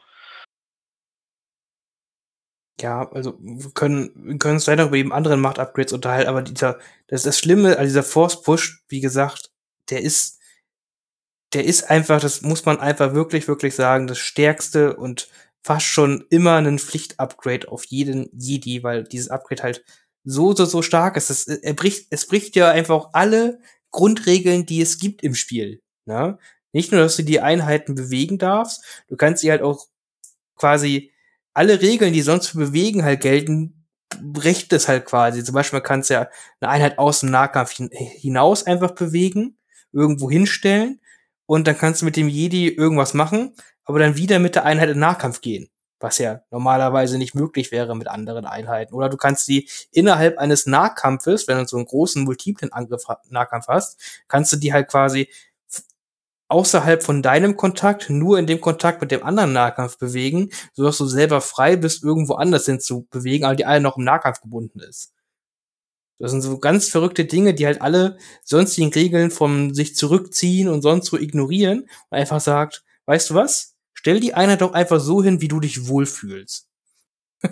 Ja, 2.80 3.10
also 3.12 3.38
wir 3.40 3.70
können, 3.72 4.10
wir 4.14 4.38
können 4.38 4.54
uns 4.54 4.66
leider 4.66 4.84
über 4.86 4.96
eben 4.96 5.12
anderen 5.12 5.40
Macht-Upgrades 5.40 5.92
unterhalten, 5.92 6.28
aber 6.28 6.42
dieser, 6.42 6.78
das 7.06 7.20
ist 7.20 7.26
das 7.26 7.38
Schlimme, 7.38 7.78
also 7.78 7.84
dieser 7.84 8.02
Force-Push, 8.02 8.84
wie 8.88 9.00
gesagt, 9.00 9.50
der 9.90 10.02
ist, 10.02 10.40
der 11.54 11.64
ist 11.64 11.84
einfach, 11.90 12.20
das 12.20 12.42
muss 12.42 12.64
man 12.64 12.80
einfach 12.80 13.14
wirklich, 13.14 13.46
wirklich 13.46 13.74
sagen, 13.74 14.06
das 14.06 14.18
stärkste 14.18 14.96
und 14.96 15.28
fast 15.62 15.87
schon 15.87 16.25
immer 16.31 16.57
ein 16.57 16.79
Pflicht-Upgrade 16.79 17.70
auf 17.70 17.85
jeden 17.85 18.29
Jedi, 18.33 18.83
weil 18.83 19.05
dieses 19.05 19.29
Upgrade 19.29 19.62
halt 19.62 19.85
so, 20.25 20.55
so, 20.55 20.64
so 20.64 20.83
stark 20.83 21.16
ist. 21.16 21.31
Es, 21.31 21.46
er 21.46 21.75
bricht, 21.75 22.09
es 22.11 22.27
bricht 22.27 22.57
ja 22.57 22.70
einfach 22.70 23.11
alle 23.12 23.61
Grundregeln, 23.90 24.66
die 24.66 24.81
es 24.81 24.98
gibt 24.98 25.22
im 25.22 25.35
Spiel. 25.35 25.83
Ne? 26.07 26.38
Nicht 26.72 26.92
nur, 26.92 27.01
dass 27.01 27.16
du 27.16 27.22
die 27.22 27.40
Einheiten 27.40 27.94
bewegen 27.94 28.38
darfst, 28.38 28.85
du 29.09 29.16
kannst 29.16 29.42
sie 29.42 29.51
halt 29.51 29.62
auch 29.62 29.87
quasi 30.57 31.12
alle 31.55 31.83
Regeln, 31.83 32.12
die 32.12 32.22
sonst 32.22 32.48
für 32.48 32.59
Bewegen 32.59 33.05
halt 33.05 33.20
gelten, 33.20 33.87
bricht 34.20 34.72
es 34.72 34.88
halt 34.88 35.05
quasi. 35.05 35.44
Zum 35.44 35.55
Beispiel 35.55 35.81
kannst 35.81 36.11
du 36.11 36.14
ja 36.14 36.29
eine 36.61 36.70
Einheit 36.70 36.98
aus 36.98 37.20
dem 37.20 37.31
Nahkampf 37.31 37.72
hinaus 37.72 38.64
einfach 38.66 38.92
bewegen, 38.92 39.59
irgendwo 39.92 40.31
hinstellen 40.31 41.01
und 41.46 41.66
dann 41.66 41.77
kannst 41.77 42.01
du 42.01 42.07
mit 42.07 42.16
dem 42.16 42.29
Jedi 42.29 42.68
irgendwas 42.68 43.14
machen 43.14 43.55
aber 43.85 43.99
dann 43.99 44.16
wieder 44.16 44.38
mit 44.38 44.55
der 44.55 44.64
Einheit 44.64 44.90
in 44.90 44.99
Nahkampf 44.99 45.40
gehen, 45.40 45.68
was 46.01 46.18
ja 46.18 46.42
normalerweise 46.51 47.18
nicht 47.18 47.35
möglich 47.35 47.73
wäre 47.73 47.97
mit 47.97 48.09
anderen 48.09 48.47
Einheiten. 48.47 48.95
Oder 48.95 49.09
du 49.09 49.16
kannst 49.16 49.49
die 49.49 49.68
innerhalb 49.92 50.38
eines 50.38 50.66
Nahkampfes, 50.66 51.49
wenn 51.49 51.59
du 51.59 51.66
so 51.66 51.77
einen 51.77 51.87
großen 51.87 52.25
multiplen 52.25 52.73
Angriff 52.73 53.05
Nahkampf 53.31 53.68
hast, 53.68 54.01
kannst 54.29 54.53
du 54.53 54.57
die 54.57 54.73
halt 54.73 54.88
quasi 54.88 55.29
außerhalb 56.53 57.03
von 57.03 57.23
deinem 57.23 57.57
Kontakt 57.57 58.11
nur 58.11 58.38
in 58.38 58.47
dem 58.47 58.61
Kontakt 58.61 59.01
mit 59.01 59.11
dem 59.11 59.23
anderen 59.25 59.55
Nahkampf 59.55 59.97
bewegen, 59.97 60.51
sodass 60.75 60.99
du 60.99 61.07
selber 61.07 61.40
frei 61.40 61.77
bist, 61.77 62.05
irgendwo 62.05 62.35
anders 62.35 62.66
hin 62.66 62.79
zu 62.79 63.07
bewegen, 63.11 63.47
aber 63.47 63.57
die 63.57 63.64
alle 63.64 63.81
noch 63.81 63.97
im 63.97 64.05
Nahkampf 64.05 64.42
gebunden 64.42 64.81
ist. 64.81 65.14
Das 66.18 66.31
sind 66.31 66.42
so 66.42 66.59
ganz 66.59 66.88
verrückte 66.88 67.25
Dinge, 67.25 67.55
die 67.55 67.66
halt 67.66 67.83
alle 67.83 68.16
sonstigen 68.45 68.92
Regeln 68.92 69.31
vom 69.31 69.75
sich 69.75 69.97
zurückziehen 69.97 70.68
und 70.68 70.83
sonst 70.83 71.07
so 71.07 71.18
ignorieren 71.18 71.81
und 72.11 72.18
einfach 72.18 72.40
sagt, 72.40 72.85
weißt 73.07 73.31
du 73.31 73.35
was? 73.35 73.71
Stell 74.02 74.18
die 74.18 74.34
Einheit 74.34 74.60
doch 74.60 74.72
einfach 74.72 74.98
so 74.98 75.22
hin, 75.22 75.40
wie 75.40 75.46
du 75.46 75.60
dich 75.60 75.86
wohlfühlst. 75.86 76.68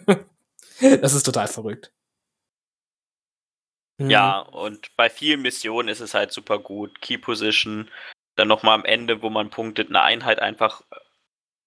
das 0.80 1.14
ist 1.14 1.22
total 1.22 1.46
verrückt. 1.46 1.92
Ja, 3.98 4.48
mhm. 4.48 4.54
und 4.56 4.96
bei 4.96 5.08
vielen 5.08 5.42
Missionen 5.42 5.88
ist 5.88 6.00
es 6.00 6.12
halt 6.12 6.32
super 6.32 6.58
gut. 6.58 7.00
Key 7.00 7.18
Position, 7.18 7.88
dann 8.34 8.48
nochmal 8.48 8.74
am 8.74 8.84
Ende, 8.84 9.22
wo 9.22 9.30
man 9.30 9.50
punktet, 9.50 9.90
eine 9.90 10.02
Einheit 10.02 10.40
einfach 10.40 10.82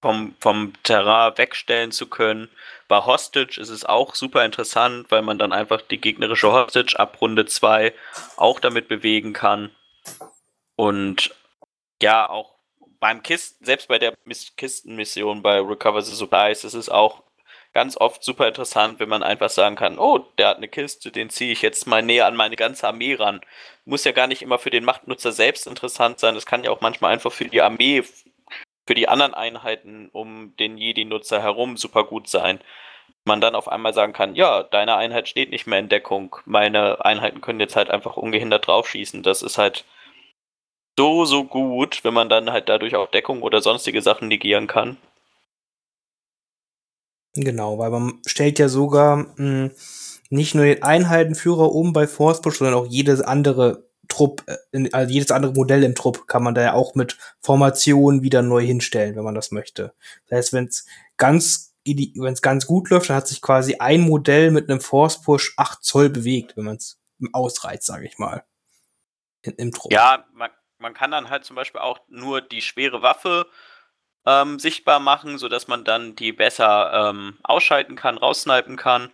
vom, 0.02 0.36
vom 0.42 0.74
Terrain 0.84 1.38
wegstellen 1.38 1.94
zu 1.94 2.10
können. 2.10 2.50
Bei 2.90 3.06
Hostage 3.06 3.62
ist 3.62 3.70
es 3.70 3.86
auch 3.86 4.16
super 4.16 4.44
interessant, 4.44 5.10
weil 5.12 5.22
man 5.22 5.40
dann 5.40 5.54
einfach 5.54 5.82
die 5.82 6.02
gegnerische 6.02 6.52
Hostage 6.52 7.00
ab 7.00 7.22
Runde 7.22 7.46
2 7.46 7.94
auch 8.36 8.60
damit 8.60 8.90
bewegen 8.90 9.32
kann. 9.32 9.70
Und 10.76 11.34
ja, 12.02 12.30
auch 12.30 12.53
beim 13.04 13.22
Kisten, 13.22 13.66
selbst 13.66 13.90
bei 13.90 14.00
der 14.00 14.14
Kistenmission 14.56 15.42
bei 15.42 15.60
Recover 15.60 16.02
the 16.02 16.16
Supplies, 16.16 16.64
ist 16.64 16.74
es 16.74 16.88
auch 16.88 17.24
ganz 17.74 17.98
oft 17.98 18.24
super 18.24 18.48
interessant, 18.48 18.98
wenn 19.02 19.10
man 19.10 19.24
einfach 19.24 19.50
sagen 19.50 19.76
kann, 19.76 20.00
oh, 20.00 20.20
der 20.38 20.48
hat 20.48 20.56
eine 20.56 20.70
Kiste, 20.70 21.12
den 21.12 21.30
ziehe 21.30 21.52
ich 21.52 21.62
jetzt 21.62 21.86
mal 21.86 22.02
näher 22.02 22.28
an 22.28 22.38
meine 22.38 22.56
ganze 22.56 22.88
Armee 22.88 23.16
ran. 23.16 23.42
Muss 23.84 24.06
ja 24.06 24.14
gar 24.14 24.28
nicht 24.28 24.42
immer 24.42 24.58
für 24.58 24.70
den 24.70 24.86
Machtnutzer 24.86 25.34
selbst 25.34 25.68
interessant 25.68 26.20
sein, 26.20 26.34
das 26.34 26.46
kann 26.46 26.64
ja 26.64 26.72
auch 26.72 26.80
manchmal 26.80 27.12
einfach 27.12 27.34
für 27.34 27.44
die 27.44 27.62
Armee, 27.62 28.04
für 28.88 28.94
die 28.94 29.10
anderen 29.10 29.34
Einheiten 29.34 30.10
um 30.14 30.56
den 30.56 30.78
Jedi-Nutzer 30.78 31.42
herum 31.42 31.76
super 31.76 32.06
gut 32.06 32.30
sein. 32.30 32.62
Man 33.26 33.42
dann 33.42 33.54
auf 33.54 33.68
einmal 33.68 33.94
sagen 33.94 34.14
kann, 34.14 34.34
ja, 34.34 34.64
deine 34.64 34.96
Einheit 34.96 35.28
steht 35.28 35.50
nicht 35.50 35.68
mehr 35.68 35.80
in 35.80 35.90
Deckung, 35.90 36.38
meine 36.46 37.04
Einheiten 37.04 37.42
können 37.42 37.60
jetzt 37.60 37.76
halt 37.76 37.90
einfach 37.90 38.16
ungehindert 38.16 38.68
draufschießen. 38.68 39.24
Das 39.24 39.42
ist 39.42 39.58
halt 39.58 39.84
so, 40.98 41.26
so 41.26 41.44
gut, 41.44 42.04
wenn 42.04 42.14
man 42.14 42.30
dann 42.30 42.52
halt 42.52 42.70
dadurch 42.70 42.96
auch 42.96 43.10
Deckung 43.10 43.42
oder 43.42 43.62
sonstige 43.62 44.02
Sachen 44.02 44.28
negieren 44.28 44.68
kann. 44.68 44.98
Genau, 47.36 47.80
weil 47.80 47.90
man 47.90 48.22
stellt 48.26 48.60
ja 48.60 48.70
sogar 48.70 49.18
mh, 49.18 49.36
hm, 49.38 49.72
nicht 50.30 50.56
nur 50.56 50.66
den 50.66 50.84
Einheitenführer 50.84 51.72
um 51.74 51.94
bei 51.94 52.08
Force 52.08 52.42
Push, 52.42 52.58
sondern 52.58 52.76
auch 52.76 52.86
jedes 52.86 53.22
andere 53.22 53.88
Trupp, 54.08 54.44
äh, 54.48 54.90
also 54.92 55.12
jedes 55.12 55.32
andere 55.32 55.54
Modell 55.54 55.84
im 55.84 55.96
Trupp 55.96 56.28
kann 56.28 56.44
man 56.44 56.54
da 56.54 56.62
ja 56.62 56.74
auch 56.74 56.96
mit 56.96 57.18
Formationen 57.42 58.22
wieder 58.22 58.42
neu 58.42 58.62
hinstellen, 58.62 59.16
wenn 59.16 59.24
man 59.24 59.36
das 59.36 59.52
möchte. 59.52 59.94
Das 60.28 60.38
heißt, 60.38 60.54
wenn 60.54 60.66
es 60.66 60.86
ganz 61.18 61.72
wenn 61.86 62.34
es 62.34 62.42
ganz 62.42 62.66
gut 62.66 62.90
läuft, 62.90 63.10
dann 63.10 63.18
hat 63.18 63.28
sich 63.28 63.42
quasi 63.42 63.76
ein 63.76 64.02
Modell 64.02 64.52
mit 64.52 64.70
einem 64.70 64.80
Force 64.80 65.22
Push 65.22 65.54
8 65.58 65.84
Zoll 65.84 66.10
bewegt, 66.10 66.56
wenn 66.56 66.64
man 66.64 66.78
es 66.78 67.02
ausreizt, 67.34 67.86
sage 67.86 68.06
ich 68.06 68.18
mal. 68.18 68.46
In, 69.42 69.54
Im 69.56 69.72
Trupp. 69.72 69.92
Ja, 69.92 70.26
man, 70.34 70.50
man 70.84 70.94
kann 70.94 71.12
dann 71.12 71.30
halt 71.32 71.46
zum 71.46 71.56
Beispiel 71.56 71.82
auch 71.82 72.00
nur 72.10 72.42
die 72.42 72.62
schwere 72.62 73.02
Waffe 73.02 73.48
ähm, 74.26 74.60
sichtbar 74.60 75.00
machen, 75.00 75.38
sodass 75.40 75.68
man 75.68 75.84
dann 75.84 76.16
die 76.16 76.32
besser 76.32 77.10
ähm, 77.10 77.40
ausschalten 77.44 77.96
kann, 77.96 78.18
raussnipen 78.18 78.76
kann. 78.78 79.12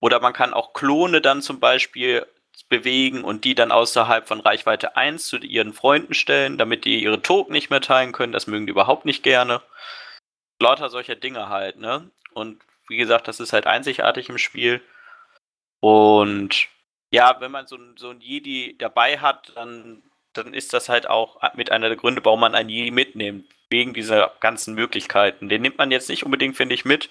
Oder 0.00 0.20
man 0.20 0.34
kann 0.34 0.52
auch 0.52 0.74
Klone 0.74 1.20
dann 1.22 1.40
zum 1.42 1.60
Beispiel 1.60 2.26
bewegen 2.68 3.24
und 3.24 3.44
die 3.44 3.54
dann 3.54 3.72
außerhalb 3.72 4.26
von 4.26 4.40
Reichweite 4.40 4.96
1 4.96 5.26
zu 5.26 5.38
ihren 5.38 5.72
Freunden 5.72 6.14
stellen, 6.14 6.58
damit 6.58 6.84
die 6.84 7.02
ihre 7.02 7.22
Token 7.22 7.52
nicht 7.52 7.70
mehr 7.70 7.80
teilen 7.80 8.12
können. 8.12 8.32
Das 8.32 8.46
mögen 8.46 8.66
die 8.66 8.72
überhaupt 8.72 9.04
nicht 9.04 9.22
gerne. 9.22 9.62
lauter 10.60 10.90
solcher 10.90 11.16
Dinge 11.16 11.48
halt, 11.48 11.78
ne? 11.78 12.10
Und 12.34 12.62
wie 12.88 12.96
gesagt, 12.96 13.28
das 13.28 13.40
ist 13.40 13.52
halt 13.52 13.66
einzigartig 13.66 14.28
im 14.28 14.38
Spiel. 14.38 14.82
Und 15.80 16.68
ja, 17.10 17.40
wenn 17.40 17.50
man 17.50 17.66
so, 17.66 17.78
so 17.96 18.10
ein 18.10 18.20
Jedi 18.20 18.76
dabei 18.78 19.18
hat, 19.18 19.52
dann, 19.56 20.02
dann 20.32 20.54
ist 20.54 20.72
das 20.72 20.88
halt 20.88 21.08
auch 21.08 21.40
mit 21.54 21.70
einer 21.70 21.88
der 21.88 21.96
Gründe, 21.96 22.24
warum 22.24 22.40
man 22.40 22.54
einen 22.54 22.68
Jedi 22.68 22.90
mitnimmt. 22.90 23.46
Wegen 23.70 23.94
dieser 23.94 24.32
ganzen 24.40 24.74
Möglichkeiten. 24.74 25.48
Den 25.48 25.62
nimmt 25.62 25.78
man 25.78 25.90
jetzt 25.90 26.10
nicht 26.10 26.24
unbedingt, 26.24 26.56
finde 26.56 26.74
ich, 26.74 26.84
mit. 26.84 27.08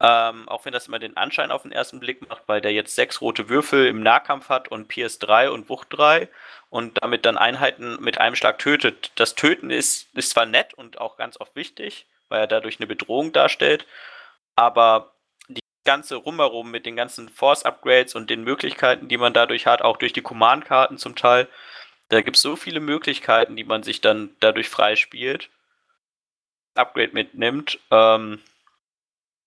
Ähm, 0.00 0.48
auch 0.48 0.64
wenn 0.64 0.72
das 0.72 0.88
immer 0.88 0.98
den 0.98 1.16
Anschein 1.16 1.50
auf 1.50 1.62
den 1.62 1.72
ersten 1.72 1.98
Blick 1.98 2.28
macht, 2.28 2.42
weil 2.46 2.60
der 2.60 2.72
jetzt 2.72 2.94
sechs 2.94 3.20
rote 3.20 3.48
Würfel 3.48 3.86
im 3.86 4.02
Nahkampf 4.02 4.48
hat 4.48 4.68
und 4.68 4.90
PS3 4.90 5.48
und 5.48 5.68
Wucht 5.68 5.88
3 5.90 6.28
und 6.68 7.02
damit 7.02 7.24
dann 7.24 7.38
Einheiten 7.38 8.02
mit 8.02 8.18
einem 8.18 8.36
Schlag 8.36 8.58
tötet. 8.58 9.12
Das 9.14 9.34
Töten 9.34 9.70
ist, 9.70 10.08
ist 10.14 10.30
zwar 10.30 10.46
nett 10.46 10.74
und 10.74 11.00
auch 11.00 11.16
ganz 11.16 11.40
oft 11.40 11.54
wichtig, 11.56 12.06
weil 12.28 12.40
er 12.40 12.46
dadurch 12.48 12.80
eine 12.80 12.88
Bedrohung 12.88 13.32
darstellt, 13.32 13.86
aber 14.56 15.14
die 15.48 15.60
ganze 15.84 16.16
Rumherum 16.16 16.70
mit 16.70 16.86
den 16.86 16.96
ganzen 16.96 17.28
Force-Upgrades 17.28 18.14
und 18.16 18.30
den 18.30 18.42
Möglichkeiten, 18.42 19.08
die 19.08 19.16
man 19.16 19.32
dadurch 19.32 19.66
hat, 19.66 19.82
auch 19.82 19.96
durch 19.96 20.12
die 20.12 20.22
Command-Karten 20.22 20.98
zum 20.98 21.14
Teil, 21.14 21.48
da 22.14 22.22
gibt 22.22 22.36
es 22.36 22.42
so 22.42 22.56
viele 22.56 22.80
Möglichkeiten, 22.80 23.56
die 23.56 23.64
man 23.64 23.82
sich 23.82 24.00
dann 24.00 24.30
dadurch 24.40 24.68
freispielt, 24.68 25.50
Upgrade 26.74 27.12
mitnimmt, 27.12 27.78
ähm, 27.90 28.40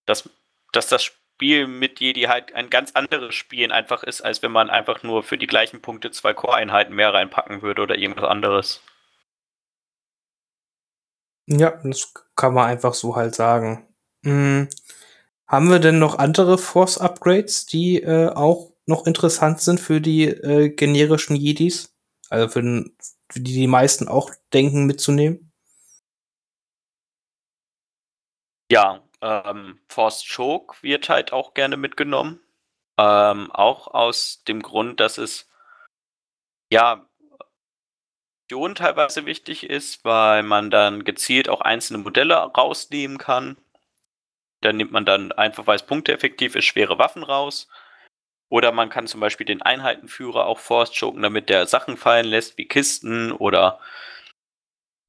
dass, 0.05 0.29
dass 0.71 0.87
das 0.87 1.03
Spiel 1.03 1.67
mit 1.67 1.99
Jedi 1.99 2.23
halt 2.23 2.53
ein 2.53 2.69
ganz 2.69 2.91
anderes 2.91 3.35
Spielen 3.35 3.71
einfach 3.71 4.03
ist, 4.03 4.21
als 4.21 4.41
wenn 4.41 4.51
man 4.51 4.69
einfach 4.69 5.03
nur 5.03 5.23
für 5.23 5.37
die 5.37 5.47
gleichen 5.47 5.81
Punkte 5.81 6.11
zwei 6.11 6.33
Core-Einheiten 6.33 6.95
mehr 6.95 7.13
reinpacken 7.13 7.61
würde 7.61 7.81
oder 7.81 7.97
irgendwas 7.97 8.25
anderes. 8.25 8.81
Ja, 11.45 11.79
das 11.83 12.13
kann 12.35 12.53
man 12.53 12.69
einfach 12.69 12.93
so 12.93 13.15
halt 13.15 13.35
sagen. 13.35 13.87
Hm. 14.25 14.67
Haben 15.47 15.69
wir 15.69 15.79
denn 15.79 15.99
noch 15.99 16.17
andere 16.17 16.57
Force-Upgrades, 16.57 17.65
die 17.67 18.01
äh, 18.01 18.27
auch 18.29 18.73
noch 18.85 19.05
interessant 19.05 19.61
sind 19.61 19.79
für 19.79 20.01
die 20.01 20.25
äh, 20.25 20.69
generischen 20.69 21.37
Jedis? 21.37 21.96
Also 22.29 22.49
für, 22.49 22.61
den, 22.61 22.97
für 23.29 23.39
die 23.39 23.53
die 23.53 23.67
meisten 23.67 24.07
auch 24.07 24.31
denken 24.53 24.85
mitzunehmen? 24.85 25.51
Ja, 28.71 29.01
ähm, 29.21 29.79
Force 29.87 30.25
Choke 30.27 30.75
wird 30.81 31.09
halt 31.09 31.31
auch 31.31 31.53
gerne 31.53 31.77
mitgenommen. 31.77 32.41
Ähm, 32.99 33.51
auch 33.51 33.87
aus 33.87 34.43
dem 34.47 34.61
Grund, 34.61 34.99
dass 34.99 35.17
es 35.17 35.49
ja 36.71 37.07
teilweise 38.49 39.25
wichtig 39.25 39.69
ist, 39.69 40.03
weil 40.05 40.43
man 40.43 40.69
dann 40.71 41.03
gezielt 41.03 41.49
auch 41.49 41.61
einzelne 41.61 41.99
Modelle 41.99 42.35
rausnehmen 42.35 43.17
kann. 43.17 43.57
Da 44.61 44.73
nimmt 44.73 44.91
man 44.91 45.05
dann 45.05 45.31
einfach, 45.31 45.67
weil 45.67 45.75
es 45.75 45.85
punkteeffektiv 45.85 46.55
ist, 46.55 46.65
schwere 46.65 46.97
Waffen 46.97 47.23
raus. 47.23 47.67
Oder 48.49 48.71
man 48.71 48.89
kann 48.89 49.07
zum 49.07 49.19
Beispiel 49.19 49.45
den 49.45 49.61
Einheitenführer 49.61 50.45
auch 50.45 50.59
Force 50.59 50.97
choken, 50.97 51.21
damit 51.21 51.49
der 51.49 51.67
Sachen 51.67 51.97
fallen 51.97 52.25
lässt, 52.25 52.57
wie 52.57 52.67
Kisten 52.67 53.31
oder 53.31 53.79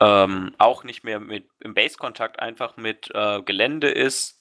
ähm, 0.00 0.54
auch 0.58 0.84
nicht 0.84 1.04
mehr 1.04 1.20
mit 1.20 1.48
im 1.60 1.74
Base-Kontakt 1.74 2.40
einfach 2.40 2.76
mit 2.76 3.10
äh, 3.14 3.42
Gelände 3.42 3.90
ist. 3.90 4.40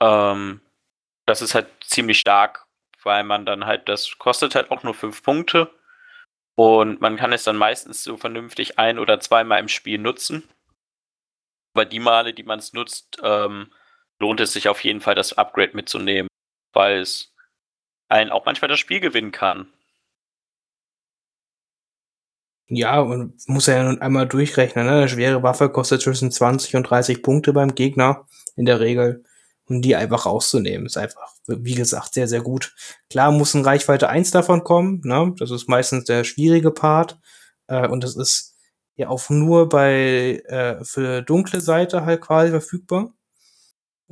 Ähm, 0.00 0.60
das 1.26 1.42
ist 1.42 1.54
halt 1.54 1.68
ziemlich 1.82 2.20
stark, 2.20 2.66
weil 3.02 3.24
man 3.24 3.46
dann 3.46 3.66
halt, 3.66 3.88
das 3.88 4.18
kostet 4.18 4.54
halt 4.54 4.70
auch 4.70 4.82
nur 4.82 4.94
5 4.94 5.22
Punkte. 5.22 5.70
Und 6.56 7.00
man 7.00 7.16
kann 7.16 7.32
es 7.32 7.44
dann 7.44 7.56
meistens 7.56 8.04
so 8.04 8.16
vernünftig 8.16 8.78
ein- 8.78 8.98
oder 8.98 9.18
zweimal 9.20 9.60
im 9.60 9.68
Spiel 9.68 9.98
nutzen. 9.98 10.48
Aber 11.74 11.84
die 11.84 11.98
Male, 11.98 12.32
die 12.34 12.44
man 12.44 12.60
es 12.60 12.72
nutzt, 12.72 13.18
ähm, 13.22 13.72
lohnt 14.20 14.40
es 14.40 14.52
sich 14.52 14.68
auf 14.68 14.84
jeden 14.84 15.00
Fall, 15.00 15.16
das 15.16 15.32
Upgrade 15.32 15.74
mitzunehmen, 15.74 16.28
weil 16.72 17.00
es 17.00 17.33
einen 18.08 18.30
auch 18.30 18.44
manchmal 18.44 18.68
das 18.68 18.78
Spiel 18.78 19.00
gewinnen 19.00 19.32
kann. 19.32 19.68
Ja, 22.68 23.00
und 23.00 23.46
muss 23.46 23.66
ja 23.66 23.82
nun 23.82 24.00
einmal 24.00 24.26
durchrechnen. 24.26 24.86
Ne? 24.86 24.92
Eine 24.92 25.08
schwere 25.08 25.42
Waffe 25.42 25.68
kostet 25.68 26.00
zwischen 26.00 26.30
20 26.30 26.76
und 26.76 26.84
30 26.84 27.22
Punkte 27.22 27.52
beim 27.52 27.74
Gegner 27.74 28.26
in 28.56 28.64
der 28.64 28.80
Regel. 28.80 29.24
Und 29.66 29.82
die 29.82 29.96
einfach 29.96 30.26
rauszunehmen, 30.26 30.86
ist 30.86 30.98
einfach, 30.98 31.32
wie 31.46 31.74
gesagt, 31.74 32.12
sehr, 32.14 32.28
sehr 32.28 32.42
gut. 32.42 32.74
Klar 33.08 33.32
muss 33.32 33.54
ein 33.54 33.64
Reichweite 33.64 34.10
1 34.10 34.30
davon 34.30 34.62
kommen. 34.62 35.00
Ne? 35.04 35.34
Das 35.38 35.50
ist 35.50 35.68
meistens 35.68 36.04
der 36.04 36.24
schwierige 36.24 36.70
Part. 36.70 37.18
Äh, 37.66 37.88
und 37.88 38.04
das 38.04 38.14
ist 38.16 38.54
ja 38.96 39.08
auch 39.08 39.30
nur 39.30 39.68
bei 39.68 40.42
äh, 40.46 40.84
für 40.84 41.22
dunkle 41.22 41.60
Seite 41.60 42.04
halt 42.04 42.20
quasi 42.20 42.50
verfügbar. 42.50 43.13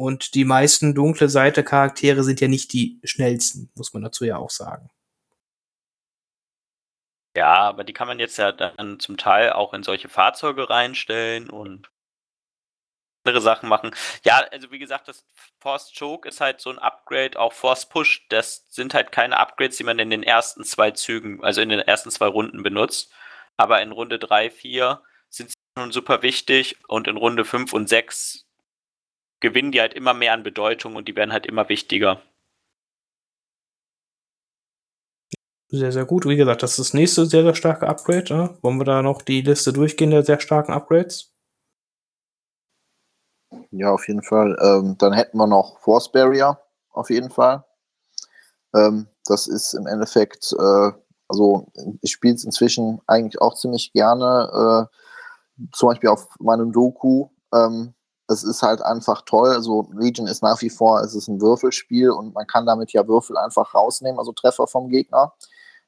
Und 0.02 0.34
die 0.34 0.44
meisten 0.44 0.96
dunkle 0.96 1.28
Seite 1.28 1.62
Charaktere 1.62 2.24
sind 2.24 2.40
ja 2.40 2.48
nicht 2.48 2.72
die 2.72 2.98
schnellsten, 3.04 3.70
muss 3.76 3.92
man 3.94 4.02
dazu 4.02 4.24
ja 4.24 4.36
auch 4.36 4.50
sagen. 4.50 4.90
Ja, 7.36 7.54
aber 7.58 7.84
die 7.84 7.92
kann 7.92 8.08
man 8.08 8.18
jetzt 8.18 8.36
ja 8.36 8.50
dann 8.50 8.98
zum 8.98 9.16
Teil 9.16 9.52
auch 9.52 9.72
in 9.72 9.84
solche 9.84 10.08
Fahrzeuge 10.08 10.68
reinstellen 10.68 11.50
und 11.50 11.92
andere 13.22 13.40
Sachen 13.40 13.68
machen. 13.68 13.94
Ja, 14.24 14.38
also 14.50 14.72
wie 14.72 14.80
gesagt, 14.80 15.06
das 15.06 15.24
Force 15.60 15.92
Choke 15.96 16.28
ist 16.28 16.40
halt 16.40 16.60
so 16.60 16.70
ein 16.70 16.80
Upgrade, 16.80 17.38
auch 17.38 17.52
Force 17.52 17.88
Push, 17.88 18.26
das 18.28 18.66
sind 18.70 18.94
halt 18.94 19.12
keine 19.12 19.36
Upgrades, 19.36 19.76
die 19.76 19.84
man 19.84 20.00
in 20.00 20.10
den 20.10 20.24
ersten 20.24 20.64
zwei 20.64 20.90
Zügen, 20.90 21.44
also 21.44 21.60
in 21.60 21.68
den 21.68 21.78
ersten 21.78 22.10
zwei 22.10 22.26
Runden 22.26 22.64
benutzt. 22.64 23.12
Aber 23.56 23.80
in 23.80 23.92
Runde 23.92 24.18
3, 24.18 24.50
4 24.50 25.00
sind 25.28 25.50
sie 25.50 25.54
schon 25.78 25.92
super 25.92 26.22
wichtig 26.22 26.78
und 26.88 27.06
in 27.06 27.16
Runde 27.16 27.44
5 27.44 27.72
und 27.72 27.88
6 27.88 28.48
gewinnen 29.42 29.72
die 29.72 29.80
halt 29.80 29.92
immer 29.92 30.14
mehr 30.14 30.32
an 30.32 30.42
Bedeutung 30.42 30.96
und 30.96 31.08
die 31.08 31.16
werden 31.16 31.32
halt 31.32 31.46
immer 31.46 31.68
wichtiger. 31.68 32.22
Sehr, 35.68 35.90
sehr 35.90 36.04
gut. 36.04 36.26
Wie 36.26 36.36
gesagt, 36.36 36.62
das 36.62 36.72
ist 36.72 36.78
das 36.78 36.94
nächste 36.94 37.26
sehr, 37.26 37.42
sehr 37.42 37.54
starke 37.54 37.88
Upgrade. 37.88 38.34
Ne? 38.34 38.58
Wollen 38.60 38.78
wir 38.78 38.84
da 38.84 39.02
noch 39.02 39.22
die 39.22 39.40
Liste 39.40 39.72
durchgehen 39.72 40.10
der 40.10 40.22
sehr 40.22 40.38
starken 40.38 40.72
Upgrades? 40.72 41.32
Ja, 43.70 43.90
auf 43.90 44.06
jeden 44.06 44.22
Fall. 44.22 44.56
Ähm, 44.60 44.96
dann 44.98 45.14
hätten 45.14 45.38
wir 45.38 45.46
noch 45.46 45.78
Force 45.80 46.12
Barrier, 46.12 46.58
auf 46.90 47.08
jeden 47.08 47.30
Fall. 47.30 47.64
Ähm, 48.74 49.08
das 49.24 49.46
ist 49.46 49.72
im 49.72 49.86
Endeffekt, 49.86 50.52
äh, 50.52 50.90
also 51.28 51.66
ich 52.02 52.12
spiele 52.12 52.34
es 52.34 52.44
inzwischen 52.44 53.00
eigentlich 53.06 53.40
auch 53.40 53.54
ziemlich 53.54 53.94
gerne. 53.94 54.88
Äh, 54.90 55.66
zum 55.72 55.88
Beispiel 55.88 56.10
auf 56.10 56.28
meinem 56.38 56.72
Doku. 56.72 57.28
Ähm, 57.54 57.94
es 58.32 58.44
ist 58.44 58.62
halt 58.62 58.82
einfach 58.82 59.22
toll. 59.22 59.50
Also 59.50 59.88
Legion 59.94 60.26
ist 60.26 60.42
nach 60.42 60.60
wie 60.62 60.70
vor, 60.70 61.00
es 61.00 61.14
ist 61.14 61.28
ein 61.28 61.40
Würfelspiel 61.40 62.10
und 62.10 62.34
man 62.34 62.46
kann 62.46 62.66
damit 62.66 62.92
ja 62.92 63.06
Würfel 63.06 63.36
einfach 63.36 63.74
rausnehmen, 63.74 64.18
also 64.18 64.32
Treffer 64.32 64.66
vom 64.66 64.88
Gegner 64.88 65.32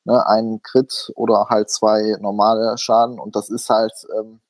ne, 0.05 0.27
einen 0.27 0.63
Crit 0.63 1.13
oder 1.17 1.49
halt 1.49 1.71
zwei 1.71 2.17
normale 2.21 2.77
Schaden. 2.79 3.19
Und 3.19 3.37
das 3.37 3.51
ist 3.51 3.69
halt, 3.71 3.93
ähm, 4.17 4.41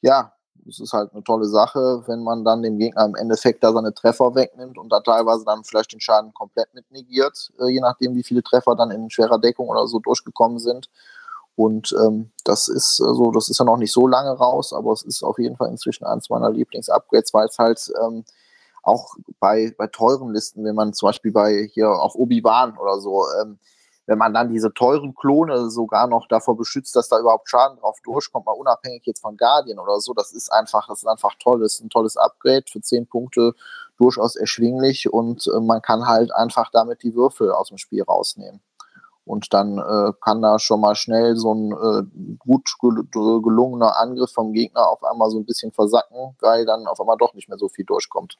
ja, 0.00 0.32
das 0.54 0.78
ist 0.78 0.92
halt 0.92 1.12
eine 1.12 1.24
tolle 1.24 1.46
Sache, 1.46 2.02
wenn 2.06 2.22
man 2.22 2.44
dann 2.44 2.62
dem 2.62 2.78
Gegner 2.78 3.04
im 3.04 3.14
Endeffekt 3.14 3.64
da 3.64 3.72
seine 3.72 3.94
Treffer 3.94 4.34
wegnimmt 4.34 4.78
und 4.78 4.90
da 4.90 5.00
teilweise 5.00 5.44
dann 5.44 5.64
vielleicht 5.64 5.92
den 5.92 6.00
Schaden 6.00 6.34
komplett 6.34 6.72
mit 6.74 6.90
negiert, 6.90 7.50
äh, 7.60 7.68
je 7.68 7.80
nachdem, 7.80 8.14
wie 8.14 8.22
viele 8.22 8.42
Treffer 8.42 8.76
dann 8.76 8.90
in 8.90 9.10
schwerer 9.10 9.38
Deckung 9.38 9.68
oder 9.68 9.86
so 9.86 9.98
durchgekommen 9.98 10.58
sind. 10.58 10.88
Und 11.60 11.94
ähm, 12.02 12.30
das 12.44 12.68
ist 12.68 13.02
also, 13.02 13.32
das 13.32 13.50
ist 13.50 13.58
ja 13.58 13.66
noch 13.66 13.76
nicht 13.76 13.92
so 13.92 14.06
lange 14.06 14.30
raus, 14.30 14.72
aber 14.72 14.92
es 14.92 15.02
ist 15.02 15.22
auf 15.22 15.38
jeden 15.38 15.56
Fall 15.56 15.68
inzwischen 15.68 16.06
eines 16.06 16.30
meiner 16.30 16.48
Lieblings-Upgrades, 16.50 17.34
weil 17.34 17.48
es 17.48 17.58
halt 17.58 17.92
ähm, 18.02 18.24
auch 18.82 19.16
bei, 19.40 19.74
bei 19.76 19.86
teuren 19.86 20.32
Listen, 20.32 20.64
wenn 20.64 20.74
man 20.74 20.94
zum 20.94 21.08
Beispiel 21.10 21.32
bei 21.32 21.68
hier 21.70 21.90
auf 21.90 22.14
Obi-Wan 22.14 22.78
oder 22.78 22.98
so, 22.98 23.26
ähm, 23.42 23.58
wenn 24.06 24.16
man 24.16 24.32
dann 24.32 24.48
diese 24.48 24.72
teuren 24.72 25.14
Klone 25.14 25.68
sogar 25.68 26.06
noch 26.06 26.28
davor 26.28 26.56
beschützt, 26.56 26.96
dass 26.96 27.10
da 27.10 27.20
überhaupt 27.20 27.50
Schaden 27.50 27.78
drauf 27.78 27.98
durchkommt, 28.04 28.46
mal 28.46 28.52
unabhängig 28.52 29.02
jetzt 29.04 29.20
von 29.20 29.36
Guardian 29.36 29.78
oder 29.78 30.00
so, 30.00 30.14
das 30.14 30.32
ist 30.32 30.50
einfach, 30.50 30.88
das 30.88 31.00
ist 31.00 31.08
einfach 31.08 31.34
toll, 31.38 31.60
das 31.60 31.74
ist 31.74 31.84
ein 31.84 31.90
tolles 31.90 32.16
Upgrade 32.16 32.64
für 32.72 32.80
10 32.80 33.06
Punkte 33.06 33.52
durchaus 33.98 34.34
erschwinglich 34.34 35.12
und 35.12 35.46
äh, 35.46 35.60
man 35.60 35.82
kann 35.82 36.06
halt 36.06 36.34
einfach 36.34 36.70
damit 36.70 37.02
die 37.02 37.14
Würfel 37.14 37.52
aus 37.52 37.68
dem 37.68 37.76
Spiel 37.76 38.02
rausnehmen. 38.02 38.62
Und 39.24 39.52
dann 39.52 39.78
äh, 39.78 40.12
kann 40.20 40.42
da 40.42 40.58
schon 40.58 40.80
mal 40.80 40.94
schnell 40.94 41.36
so 41.36 41.54
ein 41.54 41.72
äh, 41.72 42.36
gut 42.38 42.74
gelungener 42.80 43.96
Angriff 43.98 44.32
vom 44.32 44.52
Gegner 44.52 44.88
auf 44.88 45.04
einmal 45.04 45.30
so 45.30 45.38
ein 45.38 45.44
bisschen 45.44 45.72
versacken, 45.72 46.36
weil 46.40 46.66
dann 46.66 46.86
auf 46.86 47.00
einmal 47.00 47.16
doch 47.18 47.34
nicht 47.34 47.48
mehr 47.48 47.58
so 47.58 47.68
viel 47.68 47.84
durchkommt. 47.84 48.36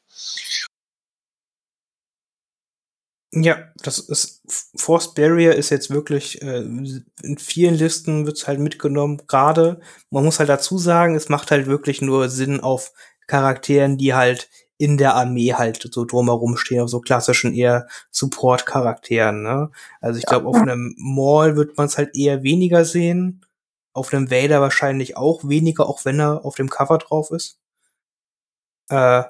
Ja, 3.33 3.69
das 3.85 4.01
ist 4.01 4.43
Forced 4.77 5.15
Barrier 5.15 5.55
ist 5.55 5.71
jetzt 5.71 5.91
wirklich 5.91 6.43
äh, 6.43 6.63
in 6.63 7.39
vielen 7.39 7.75
Listen 7.77 8.27
wird's 8.27 8.49
halt 8.49 8.59
mitgenommen. 8.59 9.23
Gerade 9.29 9.81
man 10.11 10.25
muss 10.25 10.41
halt 10.41 10.49
dazu 10.49 10.79
sagen, 10.79 11.15
es 11.15 11.29
macht 11.29 11.53
halt 11.53 11.67
wirklich 11.67 12.03
nur 12.03 12.29
Sinn 12.29 12.59
auf 12.61 12.93
Charakteren, 13.29 13.97
die 13.99 14.15
halt 14.15 14.49
in 14.81 14.97
der 14.97 15.15
Armee 15.15 15.53
halt 15.53 15.87
so 15.93 16.07
drumherum 16.07 16.57
stehen, 16.57 16.81
auf 16.81 16.89
so 16.89 17.01
klassischen 17.01 17.55
eher 17.55 17.87
Support-Charakteren. 18.13 19.43
Ne? 19.43 19.71
Also 20.01 20.19
ich 20.19 20.25
glaube, 20.25 20.49
auf 20.49 20.57
einem 20.57 20.95
Maul 20.97 21.55
wird 21.55 21.77
man 21.77 21.85
es 21.85 21.99
halt 21.99 22.17
eher 22.17 22.43
weniger 22.43 22.87
sehen. 22.87 23.45
Auf 23.93 24.15
einem 24.15 24.31
Vader 24.31 24.63
wahrscheinlich 24.63 25.19
auch 25.19 25.47
weniger, 25.47 25.87
auch 25.87 26.07
wenn 26.07 26.19
er 26.19 26.47
auf 26.47 26.55
dem 26.55 26.71
Cover 26.71 26.97
drauf 26.97 27.31
ist. 27.31 27.61
Äh, 28.89 29.25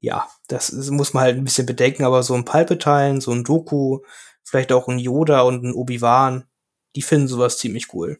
ja, 0.00 0.26
das 0.46 0.70
ist, 0.70 0.90
muss 0.90 1.12
man 1.12 1.24
halt 1.24 1.36
ein 1.36 1.44
bisschen 1.44 1.66
bedenken, 1.66 2.04
aber 2.04 2.22
so 2.22 2.32
ein 2.32 2.46
Palpatine, 2.46 3.20
so 3.20 3.32
ein 3.32 3.44
Doku, 3.44 4.00
vielleicht 4.42 4.72
auch 4.72 4.88
ein 4.88 4.98
Yoda 4.98 5.42
und 5.42 5.64
ein 5.64 5.74
Obi-Wan, 5.74 6.48
die 6.96 7.02
finden 7.02 7.28
sowas 7.28 7.58
ziemlich 7.58 7.92
cool. 7.92 8.18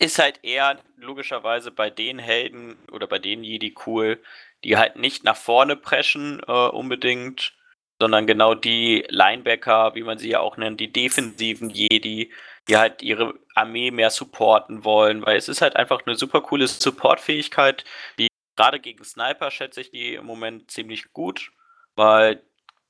Ist 0.00 0.18
halt 0.18 0.40
eher 0.42 0.80
logischerweise 0.96 1.70
bei 1.70 1.90
den 1.90 2.18
Helden 2.18 2.76
oder 2.90 3.06
bei 3.06 3.20
den 3.20 3.44
Jedi 3.44 3.76
cool, 3.86 4.20
die 4.64 4.76
halt 4.76 4.96
nicht 4.96 5.24
nach 5.24 5.36
vorne 5.36 5.76
preschen 5.76 6.40
äh, 6.46 6.52
unbedingt, 6.52 7.54
sondern 8.00 8.26
genau 8.26 8.54
die 8.54 9.04
Linebacker, 9.08 9.94
wie 9.94 10.02
man 10.02 10.18
sie 10.18 10.30
ja 10.30 10.40
auch 10.40 10.56
nennt, 10.56 10.80
die 10.80 10.92
defensiven 10.92 11.70
Jedi, 11.70 12.32
die 12.68 12.76
halt 12.76 13.02
ihre 13.02 13.34
Armee 13.54 13.90
mehr 13.90 14.10
supporten 14.10 14.84
wollen, 14.84 15.24
weil 15.24 15.36
es 15.36 15.48
ist 15.48 15.62
halt 15.62 15.76
einfach 15.76 16.02
eine 16.06 16.16
super 16.16 16.40
coole 16.40 16.66
Supportfähigkeit, 16.66 17.84
die 18.18 18.28
gerade 18.56 18.80
gegen 18.80 19.04
Sniper 19.04 19.50
schätze 19.50 19.80
ich 19.80 19.90
die 19.90 20.14
im 20.14 20.26
Moment 20.26 20.70
ziemlich 20.70 21.12
gut, 21.12 21.52
weil 21.94 22.42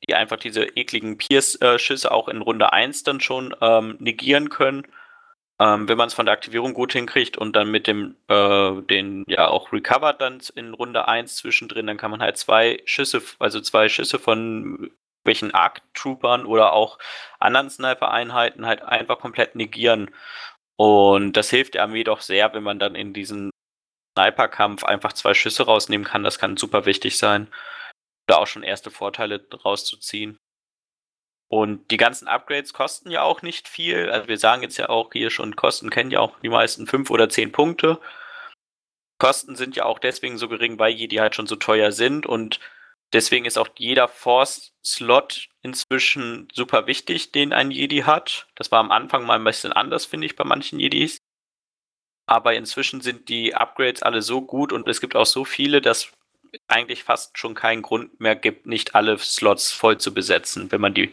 die 0.07 0.15
einfach 0.15 0.37
diese 0.37 0.65
ekligen 0.65 1.19
Pierce-Schüsse 1.19 2.11
auch 2.11 2.29
in 2.29 2.43
Runde 2.43 2.73
1 2.73 3.03
dann 3.05 3.21
schon 3.21 3.55
ähm, 3.61 3.97
negieren 3.99 4.51
können. 4.51 4.87
Ähm, 5.61 5.89
wenn 5.89 5.97
man 5.97 6.09
es 6.09 6.15
von 6.15 6.27
der 6.27 6.33
Aktivierung 6.33 6.75
gut 6.75 6.93
hinkriegt 6.93 7.39
und 7.39 7.55
dann 7.55 7.71
mit 7.71 7.87
dem, 7.87 8.17
äh, 8.29 8.83
den 8.83 9.25
ja 9.29 9.49
auch 9.49 9.73
recovered 9.73 10.21
dann 10.21 10.41
in 10.57 10.75
Runde 10.75 11.07
1 11.07 11.37
zwischendrin, 11.37 11.87
dann 11.87 11.97
kann 11.97 12.11
man 12.11 12.21
halt 12.21 12.37
zwei 12.39 12.83
Schüsse, 12.87 13.23
also 13.39 13.61
zwei 13.61 13.89
Schüsse 13.89 14.19
von 14.19 14.91
welchen 15.25 15.55
Arc-Troopern 15.55 16.45
oder 16.47 16.73
auch 16.73 16.99
anderen 17.39 17.71
Sniper-Einheiten 17.71 18.67
halt 18.67 18.83
einfach 18.83 19.19
komplett 19.21 19.55
negieren. 19.55 20.11
Und 20.77 21.35
das 21.35 21.51
hilft 21.51 21.75
der 21.75 21.85
Armee 21.85 22.05
doch 22.05 22.21
sehr, 22.21 22.53
wenn 22.55 22.63
man 22.63 22.79
dann 22.79 22.95
in 22.95 23.15
diesen 23.15 23.51
Sniper-Kampf 24.19 24.85
einfach 24.85 25.13
zwei 25.13 25.35
Schüsse 25.35 25.65
rausnehmen 25.65 26.07
kann. 26.07 26.25
Das 26.25 26.39
kann 26.39 26.57
super 26.57 26.87
wichtig 26.87 27.19
sein. 27.19 27.49
Da 28.27 28.37
auch 28.37 28.47
schon 28.47 28.63
erste 28.63 28.91
Vorteile 28.91 29.47
rauszuziehen. 29.65 30.39
Und 31.55 31.89
die 31.93 31.99
ganzen 31.99 32.27
Upgrades 32.27 32.73
kosten 32.73 33.13
ja 33.13 33.23
auch 33.23 33.43
nicht 33.43 33.69
viel. 33.69 34.11
Also 34.11 34.27
wir 34.27 34.39
sagen 34.39 34.63
jetzt 34.63 34.77
ja 34.77 34.89
auch 34.89 35.13
hier 35.13 35.31
schon, 35.31 35.55
Kosten 35.55 35.89
kennen 35.89 36.11
ja 36.11 36.19
auch 36.19 36.37
die 36.41 36.49
meisten 36.49 36.89
fünf 36.89 37.11
oder 37.11 37.29
zehn 37.29 37.53
Punkte. 37.53 38.01
Kosten 39.19 39.55
sind 39.55 39.77
ja 39.77 39.85
auch 39.85 40.01
deswegen 40.01 40.37
so 40.37 40.49
gering, 40.49 40.81
weil 40.81 40.93
Jedi 40.93 41.17
halt 41.19 41.37
schon 41.37 41.47
so 41.47 41.55
teuer 41.55 41.93
sind 41.93 42.27
und 42.27 42.59
Deswegen 43.13 43.45
ist 43.45 43.59
auch 43.59 43.69
jeder 43.77 44.09
Force-Slot 44.09 45.49
inzwischen 45.63 46.49
super 46.53 46.89
wichtig, 46.89 47.31
den 47.31 47.53
ein 47.53 47.71
Jedi 47.71 47.99
hat. 48.01 48.49
Das 48.57 48.73
war 48.73 48.81
am 48.81 48.91
Anfang 48.91 49.25
mal 49.25 49.37
ein 49.37 49.45
bisschen 49.45 49.73
anders, 49.73 50.05
finde 50.05 50.27
ich, 50.27 50.35
bei 50.35 50.43
manchen 50.43 50.81
Jedis. 50.81 51.19
Aber 52.27 52.55
inzwischen 52.55 53.03
sind 53.03 53.29
die 53.29 53.55
Upgrades 53.55 54.03
alle 54.03 54.21
so 54.21 54.43
gut 54.43 54.73
und 54.73 54.89
es 54.89 55.01
gibt 55.01 55.15
auch 55.15 55.27
so 55.27 55.45
viele, 55.45 55.81
dass 55.81 56.11
eigentlich 56.69 57.05
fast 57.05 57.39
schon 57.39 57.55
keinen 57.55 57.83
Grund 57.83 58.21
mehr 58.21 58.37
gibt, 58.37 58.67
nicht 58.67 58.95
alle 58.95 59.19
Slots 59.19 59.73
voll 59.73 59.99
zu 59.99 60.15
besetzen, 60.15 60.71
wenn 60.73 60.81
man 60.81 60.95
die 60.95 61.13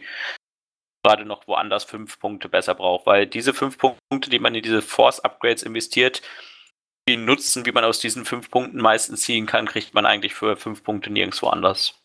gerade 1.04 1.24
noch 1.24 1.46
woanders 1.48 1.84
fünf 1.84 2.18
Punkte 2.18 2.48
besser 2.48 2.74
braucht. 2.74 3.06
Weil 3.06 3.26
diese 3.26 3.54
fünf 3.54 3.78
Punkte, 3.78 4.30
die 4.30 4.38
man 4.38 4.54
in 4.54 4.62
diese 4.62 4.82
Force-Upgrades 4.82 5.62
investiert, 5.62 6.22
viel 7.08 7.18
Nutzen, 7.18 7.66
wie 7.66 7.72
man 7.72 7.84
aus 7.84 7.98
diesen 7.98 8.24
fünf 8.24 8.50
Punkten 8.50 8.78
meistens 8.78 9.22
ziehen 9.22 9.46
kann, 9.46 9.66
kriegt 9.66 9.94
man 9.94 10.06
eigentlich 10.06 10.34
für 10.34 10.56
fünf 10.56 10.84
Punkte 10.84 11.10
nirgendwo 11.10 11.48
anders. 11.48 11.98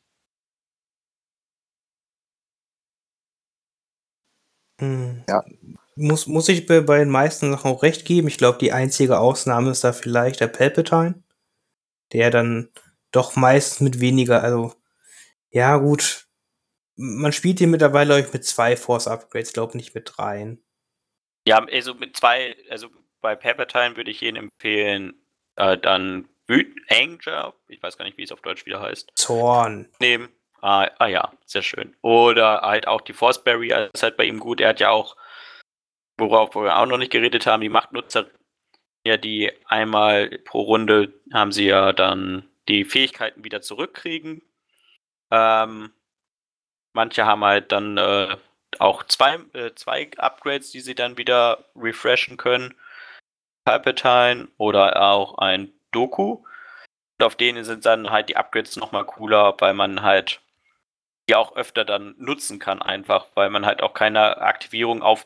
Hm. 4.79 5.23
Ja. 5.27 5.43
Muss, 5.95 6.27
muss 6.27 6.49
ich 6.49 6.67
bei, 6.67 6.81
bei 6.81 6.99
den 6.99 7.09
meisten 7.09 7.51
Sachen 7.51 7.71
auch 7.71 7.81
recht 7.81 8.05
geben. 8.05 8.27
Ich 8.27 8.37
glaube, 8.37 8.59
die 8.59 8.71
einzige 8.71 9.19
Ausnahme 9.19 9.71
ist 9.71 9.83
da 9.83 9.93
vielleicht 9.93 10.39
der 10.39 10.47
Palpatine, 10.47 11.23
der 12.13 12.29
dann 12.29 12.69
doch 13.11 13.35
meist 13.35 13.81
mit 13.81 13.99
weniger, 13.99 14.43
also 14.43 14.73
ja 15.49 15.77
gut, 15.77 16.27
man 16.95 17.31
spielt 17.31 17.59
hier 17.59 17.67
mittlerweile 17.67 18.15
euch 18.15 18.33
mit 18.33 18.45
zwei 18.45 18.75
Force 18.75 19.07
Upgrades, 19.07 19.53
glaube 19.53 19.77
nicht 19.77 19.95
mit 19.95 20.11
dreien. 20.15 20.63
Ja, 21.47 21.63
also 21.63 21.93
mit 21.93 22.17
zwei, 22.17 22.55
also 22.69 22.89
bei 23.21 23.35
Palpatine 23.35 23.95
würde 23.95 24.11
ich 24.11 24.21
Ihnen 24.21 24.37
empfehlen, 24.37 25.13
äh, 25.55 25.77
dann 25.77 26.27
Anger, 26.89 27.53
ich 27.67 27.81
weiß 27.83 27.97
gar 27.97 28.05
nicht, 28.05 28.17
wie 28.17 28.23
es 28.23 28.31
auf 28.31 28.41
Deutsch 28.41 28.65
wieder 28.65 28.81
heißt. 28.81 29.11
Zorn. 29.15 29.89
Nehmen. 29.99 30.29
Ah, 30.61 30.89
ah 30.97 31.07
ja, 31.07 31.31
sehr 31.45 31.61
schön. 31.61 31.95
Oder 32.01 32.61
halt 32.61 32.87
auch 32.87 33.01
die 33.01 33.13
Force 33.13 33.43
Barrier 33.43 33.89
ist 33.93 34.03
halt 34.03 34.17
bei 34.17 34.25
ihm 34.25 34.39
gut. 34.39 34.61
Er 34.61 34.69
hat 34.69 34.79
ja 34.79 34.89
auch, 34.89 35.15
worauf 36.17 36.55
wir 36.55 36.77
auch 36.77 36.85
noch 36.85 36.97
nicht 36.97 37.11
geredet 37.11 37.45
haben, 37.45 37.61
die 37.61 37.69
Machtnutzer, 37.69 38.27
ja, 39.05 39.17
die 39.17 39.51
einmal 39.65 40.29
pro 40.45 40.61
Runde 40.61 41.13
haben 41.33 41.51
sie 41.51 41.65
ja 41.65 41.93
dann 41.93 42.49
die 42.67 42.85
Fähigkeiten 42.85 43.43
wieder 43.43 43.61
zurückkriegen. 43.61 44.41
Ähm, 45.31 45.91
manche 46.93 47.25
haben 47.25 47.43
halt 47.43 47.71
dann 47.71 47.97
äh, 47.97 48.37
auch 48.79 49.03
zwei, 49.03 49.39
äh, 49.53 49.73
zwei 49.75 50.09
Upgrades, 50.17 50.71
die 50.71 50.81
sie 50.81 50.95
dann 50.95 51.17
wieder 51.17 51.65
refreshen 51.75 52.37
können. 52.37 52.73
Palpatine 53.65 54.47
oder 54.57 55.01
auch 55.01 55.37
ein 55.39 55.73
Doku. 55.91 56.43
Und 57.19 57.25
auf 57.25 57.35
denen 57.35 57.63
sind 57.63 57.85
dann 57.85 58.11
halt 58.11 58.29
die 58.29 58.37
Upgrades 58.37 58.77
nochmal 58.77 59.05
cooler, 59.05 59.55
weil 59.59 59.73
man 59.73 60.01
halt 60.03 60.41
die 61.29 61.35
auch 61.35 61.55
öfter 61.55 61.83
dann 61.83 62.15
nutzen 62.17 62.59
kann, 62.59 62.81
einfach, 62.81 63.27
weil 63.35 63.49
man 63.49 63.65
halt 63.65 63.83
auch 63.83 63.93
keine 63.93 64.37
Aktivierung 64.37 65.01
auf, 65.01 65.25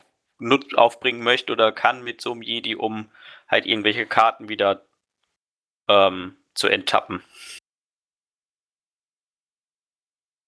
aufbringen 0.75 1.23
möchte 1.23 1.53
oder 1.53 1.71
kann 1.71 2.03
mit 2.03 2.21
so 2.21 2.31
einem 2.31 2.41
Jedi, 2.41 2.75
um 2.75 3.11
halt 3.47 3.65
irgendwelche 3.67 4.07
Karten 4.07 4.49
wieder 4.49 4.83
ähm, 5.87 6.37
zu 6.55 6.67
enttappen. 6.67 7.23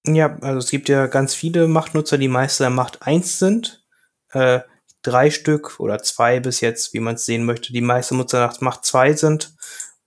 Ja, 0.06 0.38
also 0.42 0.60
es 0.60 0.70
gibt 0.70 0.90
ja 0.90 1.08
ganz 1.08 1.34
viele 1.34 1.68
Machtnutzer, 1.68 2.18
die 2.18 2.28
Meister 2.28 2.70
Macht 2.70 3.04
1 3.04 3.40
sind. 3.40 3.86
Äh, 4.32 4.62
drei 5.04 5.30
Stück 5.30 5.80
oder 5.80 6.02
zwei 6.02 6.40
bis 6.40 6.62
jetzt, 6.62 6.94
wie 6.94 7.00
man 7.00 7.16
es 7.16 7.26
sehen 7.26 7.46
möchte, 7.46 7.74
die 7.74 7.82
meiste 7.82 8.16
Nutzernacht 8.16 8.62
Macht 8.62 8.86
zwei 8.86 9.14
sind. 9.14 9.56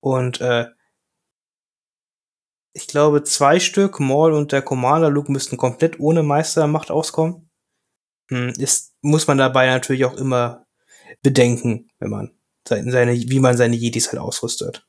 Und 0.00 0.40
äh, 0.40 0.66
ich 2.72 2.88
glaube, 2.88 3.22
zwei 3.22 3.60
Stück, 3.60 4.00
Maul 4.00 4.32
und 4.32 4.52
der 4.52 4.62
Commander 4.62 5.10
Luke 5.10 5.30
müssten 5.32 5.56
komplett 5.56 6.00
ohne 6.00 6.22
Meistermacht 6.22 6.90
auskommen. 6.90 7.50
Hm, 8.28 8.50
ist, 8.58 8.94
muss 9.02 9.26
man 9.26 9.38
dabei 9.38 9.66
natürlich 9.66 10.04
auch 10.04 10.16
immer 10.16 10.66
bedenken, 11.22 11.90
wenn 11.98 12.10
man 12.10 12.38
seine, 12.68 13.14
wie 13.14 13.40
man 13.40 13.56
seine 13.56 13.76
Jedis 13.76 14.08
halt 14.08 14.18
ausrüstet. 14.18 14.85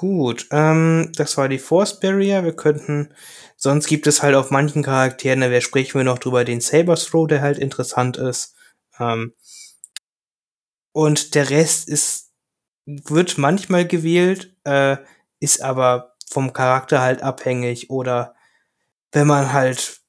Gut, 0.00 0.46
ähm, 0.50 1.12
das 1.14 1.36
war 1.36 1.50
die 1.50 1.58
Force 1.58 2.00
Barrier. 2.00 2.42
Wir 2.42 2.56
könnten, 2.56 3.12
sonst 3.58 3.86
gibt 3.86 4.06
es 4.06 4.22
halt 4.22 4.34
auf 4.34 4.50
manchen 4.50 4.82
Charakteren, 4.82 5.42
da 5.42 5.60
sprechen 5.60 5.98
wir 5.98 6.04
noch 6.04 6.18
drüber, 6.18 6.42
den 6.42 6.62
Saber 6.62 6.96
Throw, 6.96 7.28
der 7.28 7.42
halt 7.42 7.58
interessant 7.58 8.16
ist. 8.16 8.54
Ähm, 8.98 9.34
und 10.92 11.34
der 11.34 11.50
Rest 11.50 11.86
ist, 11.86 12.30
wird 12.86 13.36
manchmal 13.36 13.86
gewählt, 13.86 14.56
äh, 14.64 14.96
ist 15.38 15.60
aber 15.60 16.14
vom 16.26 16.54
Charakter 16.54 17.02
halt 17.02 17.22
abhängig 17.22 17.90
oder 17.90 18.34
wenn 19.12 19.26
man 19.26 19.52
halt 19.52 20.00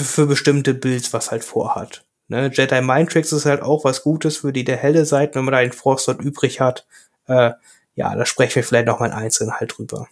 für 0.00 0.26
bestimmte 0.26 0.74
Builds 0.74 1.12
was 1.12 1.32
halt 1.32 1.42
vorhat. 1.42 2.06
Ne? 2.28 2.52
Jedi 2.54 2.80
Mind 2.80 3.10
Tricks 3.10 3.32
ist 3.32 3.46
halt 3.46 3.62
auch 3.62 3.82
was 3.84 4.04
Gutes 4.04 4.36
für 4.36 4.52
die 4.52 4.62
der 4.62 4.76
helle 4.76 5.06
Seite, 5.06 5.34
wenn 5.34 5.44
man 5.44 5.52
da 5.52 5.58
einen 5.58 5.72
Force 5.72 6.04
dort 6.04 6.20
übrig 6.22 6.60
hat. 6.60 6.86
Äh, 7.26 7.50
ja, 7.94 8.14
da 8.14 8.26
sprechen 8.26 8.56
wir 8.56 8.64
vielleicht 8.64 8.86
noch 8.86 9.00
mal 9.00 9.12
einzeln 9.12 9.52
halt 9.52 9.76
drüber. 9.76 10.08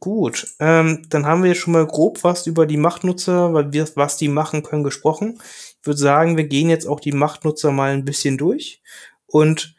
Gut, 0.00 0.46
ähm, 0.60 1.06
dann 1.08 1.26
haben 1.26 1.42
wir 1.42 1.54
schon 1.56 1.72
mal 1.72 1.86
grob 1.86 2.22
was 2.22 2.46
über 2.46 2.66
die 2.66 2.76
Machtnutzer, 2.76 3.52
was 3.52 4.16
die 4.16 4.28
machen 4.28 4.62
können, 4.62 4.84
gesprochen. 4.84 5.40
Ich 5.80 5.86
würde 5.86 5.98
sagen, 5.98 6.36
wir 6.36 6.44
gehen 6.46 6.70
jetzt 6.70 6.86
auch 6.86 7.00
die 7.00 7.12
Machtnutzer 7.12 7.72
mal 7.72 7.90
ein 7.92 8.04
bisschen 8.04 8.38
durch. 8.38 8.80
Und 9.26 9.74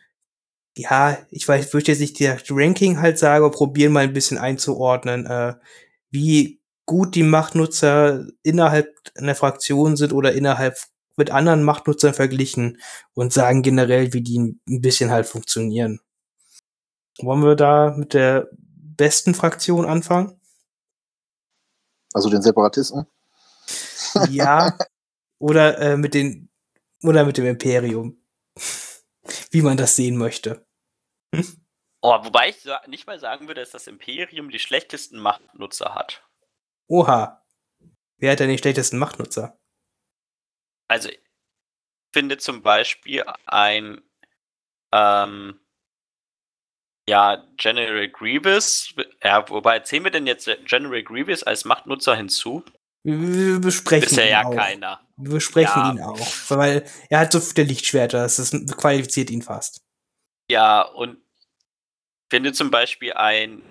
ja, 0.76 1.18
ich 1.32 1.48
weiß, 1.48 1.74
würde 1.74 1.88
jetzt 1.92 2.00
nicht 2.02 2.20
direkt 2.20 2.48
Ranking 2.52 3.00
halt 3.02 3.18
sagen, 3.18 3.46
aber 3.46 3.54
probieren 3.54 3.94
mal 3.94 4.04
ein 4.04 4.14
bisschen 4.14 4.38
einzuordnen, 4.38 5.26
äh, 5.26 5.56
wie 6.12 6.62
gut 6.86 7.16
die 7.16 7.24
Machtnutzer 7.24 8.26
innerhalb 8.44 8.94
einer 9.16 9.36
Fraktion 9.36 9.96
sind 9.96 10.14
oder 10.14 10.34
innerhalb 10.34 10.76
mit 11.20 11.30
anderen 11.30 11.64
Machtnutzern 11.64 12.16
verglichen 12.16 12.82
und 13.14 13.32
sagen 13.32 13.62
generell, 13.62 14.14
wie 14.14 14.22
die 14.22 14.40
ein 14.40 14.82
bisschen 14.82 15.12
halt 15.12 15.28
funktionieren. 15.28 16.00
Wollen 17.20 17.44
wir 17.44 17.56
da 17.56 17.92
mit 17.96 18.14
der 18.14 18.50
besten 18.54 19.36
Fraktion 19.36 19.86
anfangen? 19.86 20.40
Also 22.14 22.30
den 22.30 22.42
Separatisten? 22.42 23.06
Ja. 24.30 24.76
Oder 25.38 25.78
äh, 25.78 25.98
mit 25.98 26.16
den 26.16 26.50
oder 27.04 27.24
mit 27.26 27.38
dem 27.38 27.46
Imperium. 27.46 28.20
Wie 29.52 29.62
man 29.62 29.78
das 29.78 29.96
sehen 29.96 30.18
möchte. 30.18 30.66
Hm? 31.36 31.46
Oh, 32.02 32.18
wobei 32.24 32.50
ich 32.50 32.66
nicht 32.88 33.06
mal 33.06 33.20
sagen 33.20 33.48
würde, 33.48 33.62
dass 33.62 33.72
das 33.72 33.86
Imperium 33.86 34.50
die 34.50 34.58
schlechtesten 34.58 35.20
Machtnutzer 35.20 35.94
hat. 35.94 36.24
Oha. 36.88 37.46
Wer 38.18 38.32
hat 38.32 38.40
denn 38.40 38.50
die 38.50 38.58
schlechtesten 38.58 38.98
Machtnutzer? 38.98 39.59
Also, 40.90 41.10
ich 41.10 41.20
finde 42.14 42.38
zum 42.38 42.62
Beispiel 42.62 43.24
ein 43.46 44.02
Ähm, 44.92 45.60
ja, 47.08 47.44
General 47.58 48.08
Grievous. 48.10 48.94
Ja, 49.24 49.48
wobei 49.50 49.80
zählen 49.82 50.04
wir 50.04 50.12
denn 50.12 50.26
jetzt 50.28 50.50
General 50.66 51.04
Grievous 51.04 51.44
als 51.44 51.64
Machtnutzer 51.66 52.16
hinzu? 52.16 52.64
Wir 53.04 53.60
besprechen 53.60 54.10
Bisher 54.10 54.26
ihn 54.26 54.32
ja 54.32 54.46
auch. 54.46 54.56
keiner. 54.56 55.08
Wir 55.18 55.32
besprechen 55.34 55.82
Ja. 55.86 55.92
ihn 55.92 56.02
auch. 56.02 56.28
Weil 56.50 56.86
er 57.10 57.20
hat 57.20 57.32
so 57.32 57.40
viele 57.40 57.68
Lichtschwerter, 57.68 58.20
das 58.24 58.40
ist, 58.40 58.78
qualifiziert 58.78 59.30
ihn 59.30 59.42
fast. 59.44 59.82
Ja, 60.50 60.82
und 60.82 61.22
finde 62.32 62.54
zum 62.54 62.72
Beispiel 62.72 63.14
ein 63.14 63.62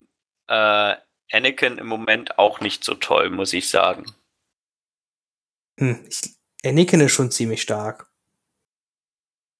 äh, 0.48 0.94
Anakin 1.32 1.78
im 1.78 1.86
Moment 1.88 2.38
auch 2.38 2.60
nicht 2.60 2.84
so 2.84 2.94
toll, 2.94 3.30
muss 3.30 3.52
ich 3.52 3.68
sagen. 3.68 4.06
Hm, 5.80 6.04
ich, 6.08 6.37
Anakin 6.64 7.00
ist 7.00 7.12
schon 7.12 7.30
ziemlich 7.30 7.62
stark. 7.62 8.10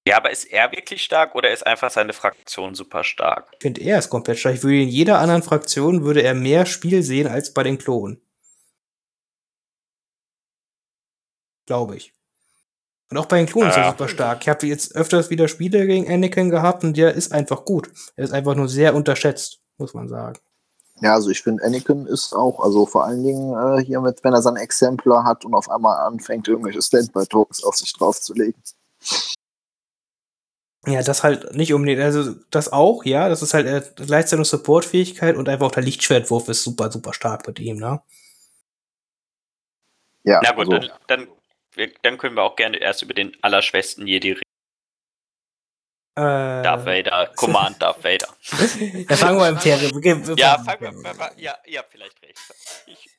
Ja, 0.07 0.17
aber 0.17 0.31
ist 0.31 0.45
er 0.45 0.71
wirklich 0.71 1.03
stark 1.03 1.35
oder 1.35 1.51
ist 1.51 1.65
einfach 1.67 1.91
seine 1.91 2.13
Fraktion 2.13 2.73
super 2.73 3.03
stark? 3.03 3.49
Ich 3.53 3.59
finde, 3.61 3.81
er 3.81 3.99
ist 3.99 4.09
komplett 4.09 4.39
stark. 4.39 4.55
Ich 4.55 4.63
würde 4.63 4.81
in 4.81 4.87
jeder 4.89 5.19
anderen 5.19 5.43
Fraktion 5.43 6.03
würde 6.03 6.23
er 6.23 6.33
mehr 6.33 6.65
Spiel 6.65 7.03
sehen 7.03 7.27
als 7.27 7.53
bei 7.53 7.63
den 7.63 7.77
Klonen. 7.77 8.21
Glaube 11.67 11.97
ich. 11.97 12.13
Und 13.11 13.17
auch 13.17 13.25
bei 13.27 13.37
den 13.37 13.45
Klonen 13.47 13.69
ist 13.69 13.77
er 13.77 13.83
Ja. 13.83 13.91
super 13.91 14.07
stark. 14.07 14.41
Ich 14.41 14.49
habe 14.49 14.65
jetzt 14.67 14.95
öfters 14.95 15.29
wieder 15.29 15.47
Spiele 15.47 15.85
gegen 15.85 16.11
Anakin 16.11 16.49
gehabt 16.49 16.83
und 16.83 16.95
der 16.97 17.13
ist 17.13 17.31
einfach 17.31 17.65
gut. 17.65 17.91
Er 18.15 18.23
ist 18.23 18.31
einfach 18.31 18.55
nur 18.55 18.67
sehr 18.69 18.95
unterschätzt, 18.95 19.61
muss 19.77 19.93
man 19.93 20.07
sagen. 20.07 20.39
Ja, 21.01 21.13
also 21.13 21.29
ich 21.29 21.41
finde, 21.41 21.63
Anakin 21.63 22.05
ist 22.07 22.33
auch, 22.33 22.59
also 22.59 22.85
vor 22.85 23.05
allen 23.05 23.23
Dingen 23.23 23.53
äh, 23.53 23.83
hier 23.83 24.01
mit, 24.01 24.23
wenn 24.23 24.33
er 24.33 24.41
seinen 24.41 24.57
Exemplar 24.57 25.23
hat 25.23 25.45
und 25.45 25.53
auf 25.53 25.69
einmal 25.69 25.97
anfängt, 26.05 26.47
irgendwelche 26.47 26.81
Standby-Tokens 26.81 27.63
auf 27.63 27.75
sich 27.75 27.93
draufzulegen. 27.93 28.61
Ja, 30.85 31.01
das 31.01 31.23
halt 31.23 31.53
nicht 31.55 31.73
unbedingt, 31.73 32.01
also 32.01 32.35
das 32.51 32.71
auch, 32.71 33.03
ja, 33.05 33.29
das 33.29 33.41
ist 33.41 33.53
halt 33.53 33.67
äh, 33.67 33.81
gleichzeitig 33.95 34.47
Supportfähigkeit 34.47 35.35
und 35.37 35.47
einfach 35.47 35.67
auch 35.67 35.71
der 35.71 35.83
Lichtschwertwurf 35.83 36.47
ist 36.49 36.63
super, 36.63 36.91
super 36.91 37.13
stark 37.13 37.47
mit 37.47 37.59
ihm, 37.59 37.77
ne? 37.77 38.01
Ja, 40.23 40.41
Na 40.43 40.51
gut, 40.51 40.73
also, 40.73 40.87
dann, 41.07 41.19
dann, 41.25 41.27
wir, 41.73 41.91
dann 42.01 42.17
können 42.17 42.35
wir 42.35 42.43
auch 42.43 42.55
gerne 42.55 42.77
erst 42.77 43.01
über 43.01 43.13
den 43.13 43.35
allerschwächsten 43.41 44.07
Jedi 44.07 44.31
reden. 44.31 44.41
Äh, 46.19 46.63
Darth 46.63 46.85
Vader, 46.85 47.31
Command 47.35 47.81
Darth 47.81 48.03
Vader. 48.03 48.27
ja, 49.09 49.15
fangen 49.15 49.39
wir 49.39 49.49
im 49.49 49.59
Terry. 49.59 49.89
wir 50.03 50.27
wir 50.27 50.35
Ja, 50.37 50.57
fangen- 50.63 50.93
fang, 50.93 51.03
fang, 51.03 51.15
fang, 51.15 51.31
ja, 51.37 51.55
ihr 51.65 51.79
habt 51.79 51.91
vielleicht 51.91 52.21
recht. 52.21 52.37
Ich, 52.87 53.09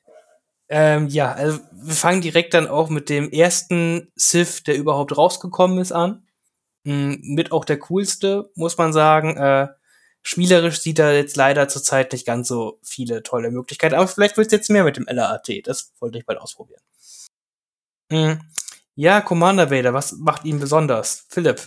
Ähm, 0.69 1.07
ja, 1.07 1.33
also 1.33 1.59
wir 1.71 1.93
fangen 1.95 2.21
direkt 2.21 2.53
dann 2.53 2.67
auch 2.67 2.89
mit 2.89 3.09
dem 3.09 3.29
ersten 3.31 4.11
Sith, 4.15 4.63
der 4.63 4.75
überhaupt 4.77 5.17
rausgekommen 5.17 5.79
ist, 5.79 5.91
an. 5.91 6.25
Mm, 6.83 7.15
Mit 7.35 7.51
auch 7.51 7.65
der 7.65 7.77
coolste, 7.79 8.49
muss 8.55 8.77
man 8.77 8.93
sagen. 8.93 9.35
Äh, 9.37 9.67
spielerisch 10.23 10.79
sieht 10.79 10.99
er 10.99 11.13
jetzt 11.15 11.35
leider 11.35 11.67
zurzeit 11.67 12.13
nicht 12.13 12.25
ganz 12.25 12.47
so 12.47 12.79
viele 12.83 13.21
tolle 13.23 13.51
Möglichkeiten, 13.51 13.95
aber 13.95 14.07
vielleicht 14.07 14.37
wird 14.37 14.47
es 14.47 14.53
jetzt 14.53 14.69
mehr 14.69 14.83
mit 14.83 14.95
dem 14.97 15.05
LAAT. 15.09 15.63
Das 15.67 15.91
wollte 15.99 16.17
ich 16.19 16.25
bald 16.25 16.39
ausprobieren. 16.39 16.81
Mm, 18.09 18.33
Ja, 18.95 19.21
Commander 19.21 19.71
Vader, 19.71 19.93
was 19.93 20.11
macht 20.13 20.45
ihn 20.45 20.59
besonders? 20.59 21.25
Philipp. 21.29 21.61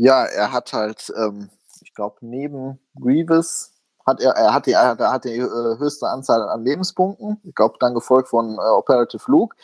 Ja, 0.00 0.24
er 0.24 0.50
hat 0.50 0.72
halt, 0.72 1.12
ähm, 1.14 1.50
ich 1.82 1.92
glaube, 1.92 2.16
neben 2.22 2.78
Grievous 2.98 3.70
hat 4.06 4.22
er, 4.22 4.32
er 4.32 4.54
hat 4.54 4.64
die, 4.64 4.72
er 4.72 4.96
hat, 4.98 5.24
die 5.24 5.36
äh, 5.36 5.78
höchste 5.78 6.08
Anzahl 6.08 6.48
an 6.48 6.64
Lebenspunkten. 6.64 7.38
Ich 7.44 7.54
glaube, 7.54 7.76
dann 7.80 7.92
gefolgt 7.92 8.28
von 8.30 8.54
äh, 8.54 8.62
Operative 8.62 9.22
Luke. 9.30 9.54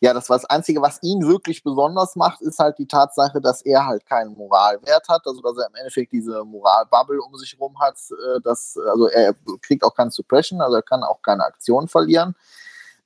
Ja, 0.00 0.14
das 0.14 0.30
war 0.30 0.38
das 0.38 0.46
Einzige, 0.46 0.80
was 0.80 1.02
ihn 1.02 1.28
wirklich 1.28 1.62
besonders 1.62 2.16
macht, 2.16 2.40
ist 2.40 2.58
halt 2.58 2.78
die 2.78 2.86
Tatsache, 2.86 3.42
dass 3.42 3.60
er 3.60 3.84
halt 3.84 4.06
keinen 4.06 4.32
Moralwert 4.32 5.10
hat, 5.10 5.26
also 5.26 5.42
dass 5.42 5.58
er 5.58 5.68
im 5.68 5.74
Endeffekt 5.74 6.12
diese 6.12 6.42
Moralbubble 6.42 7.20
um 7.20 7.36
sich 7.36 7.60
rum 7.60 7.78
hat, 7.78 7.98
äh, 8.10 8.40
dass, 8.40 8.78
also 8.78 9.08
er 9.08 9.34
kriegt 9.60 9.84
auch 9.84 9.94
keine 9.94 10.10
Suppression, 10.10 10.62
also 10.62 10.76
er 10.76 10.82
kann 10.82 11.02
auch 11.02 11.20
keine 11.20 11.44
Aktion 11.44 11.86
verlieren. 11.86 12.34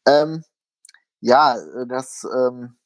Ähm, 0.07 0.45
ja, 1.21 1.57
äh, 1.57 1.87
das, 1.89 2.25
ähm, 2.33 2.77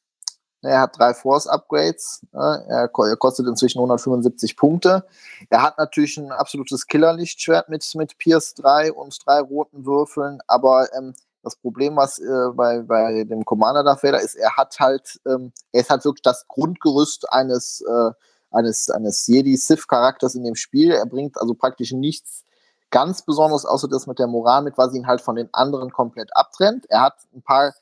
er 0.61 0.81
hat 0.81 0.97
drei 0.97 1.13
Force-Upgrades. 1.13 2.21
Äh, 2.33 2.37
er, 2.37 2.87
ko- 2.87 3.15
kostet 3.17 3.47
inzwischen 3.47 3.79
175 3.79 4.55
Punkte. 4.57 5.05
Er 5.49 5.63
hat 5.63 5.77
natürlich 5.77 6.17
ein 6.17 6.31
absolutes 6.31 6.87
Killer-Lichtschwert 6.87 7.69
mit, 7.69 7.89
mit 7.95 8.17
Pierce 8.17 8.53
3 8.55 8.93
und 8.93 9.17
drei 9.25 9.39
roten 9.39 9.85
Würfeln, 9.85 10.39
aber 10.47 10.93
ähm, 10.95 11.13
das 11.43 11.55
Problem, 11.55 11.95
was 11.95 12.19
äh, 12.19 12.49
bei, 12.53 12.81
bei 12.83 13.23
dem 13.23 13.43
Commander 13.45 13.83
Darth 13.83 14.03
Vader 14.03 14.21
ist, 14.21 14.35
er 14.35 14.55
hat 14.57 14.79
halt, 14.79 15.19
ähm, 15.25 15.51
er 15.71 15.81
ist 15.81 15.89
halt 15.89 16.05
wirklich 16.05 16.21
das 16.21 16.47
Grundgerüst 16.47 17.31
eines, 17.33 17.81
äh, 17.81 18.11
eines, 18.51 18.89
eines 18.91 19.25
Jedi-Sith-Charakters 19.27 20.35
in 20.35 20.43
dem 20.43 20.55
Spiel. 20.55 20.91
Er 20.91 21.05
bringt 21.07 21.39
also 21.41 21.55
praktisch 21.55 21.93
nichts 21.93 22.43
ganz 22.91 23.23
Besonderes, 23.23 23.65
außer 23.65 23.87
das 23.87 24.05
mit 24.05 24.19
der 24.19 24.27
Moral 24.27 24.61
mit, 24.61 24.77
was 24.77 24.93
ihn 24.93 25.07
halt 25.07 25.21
von 25.21 25.35
den 25.35 25.51
anderen 25.53 25.91
komplett 25.91 26.29
abtrennt. 26.35 26.85
Er 26.89 27.01
hat 27.01 27.15
ein 27.33 27.41
paar 27.41 27.73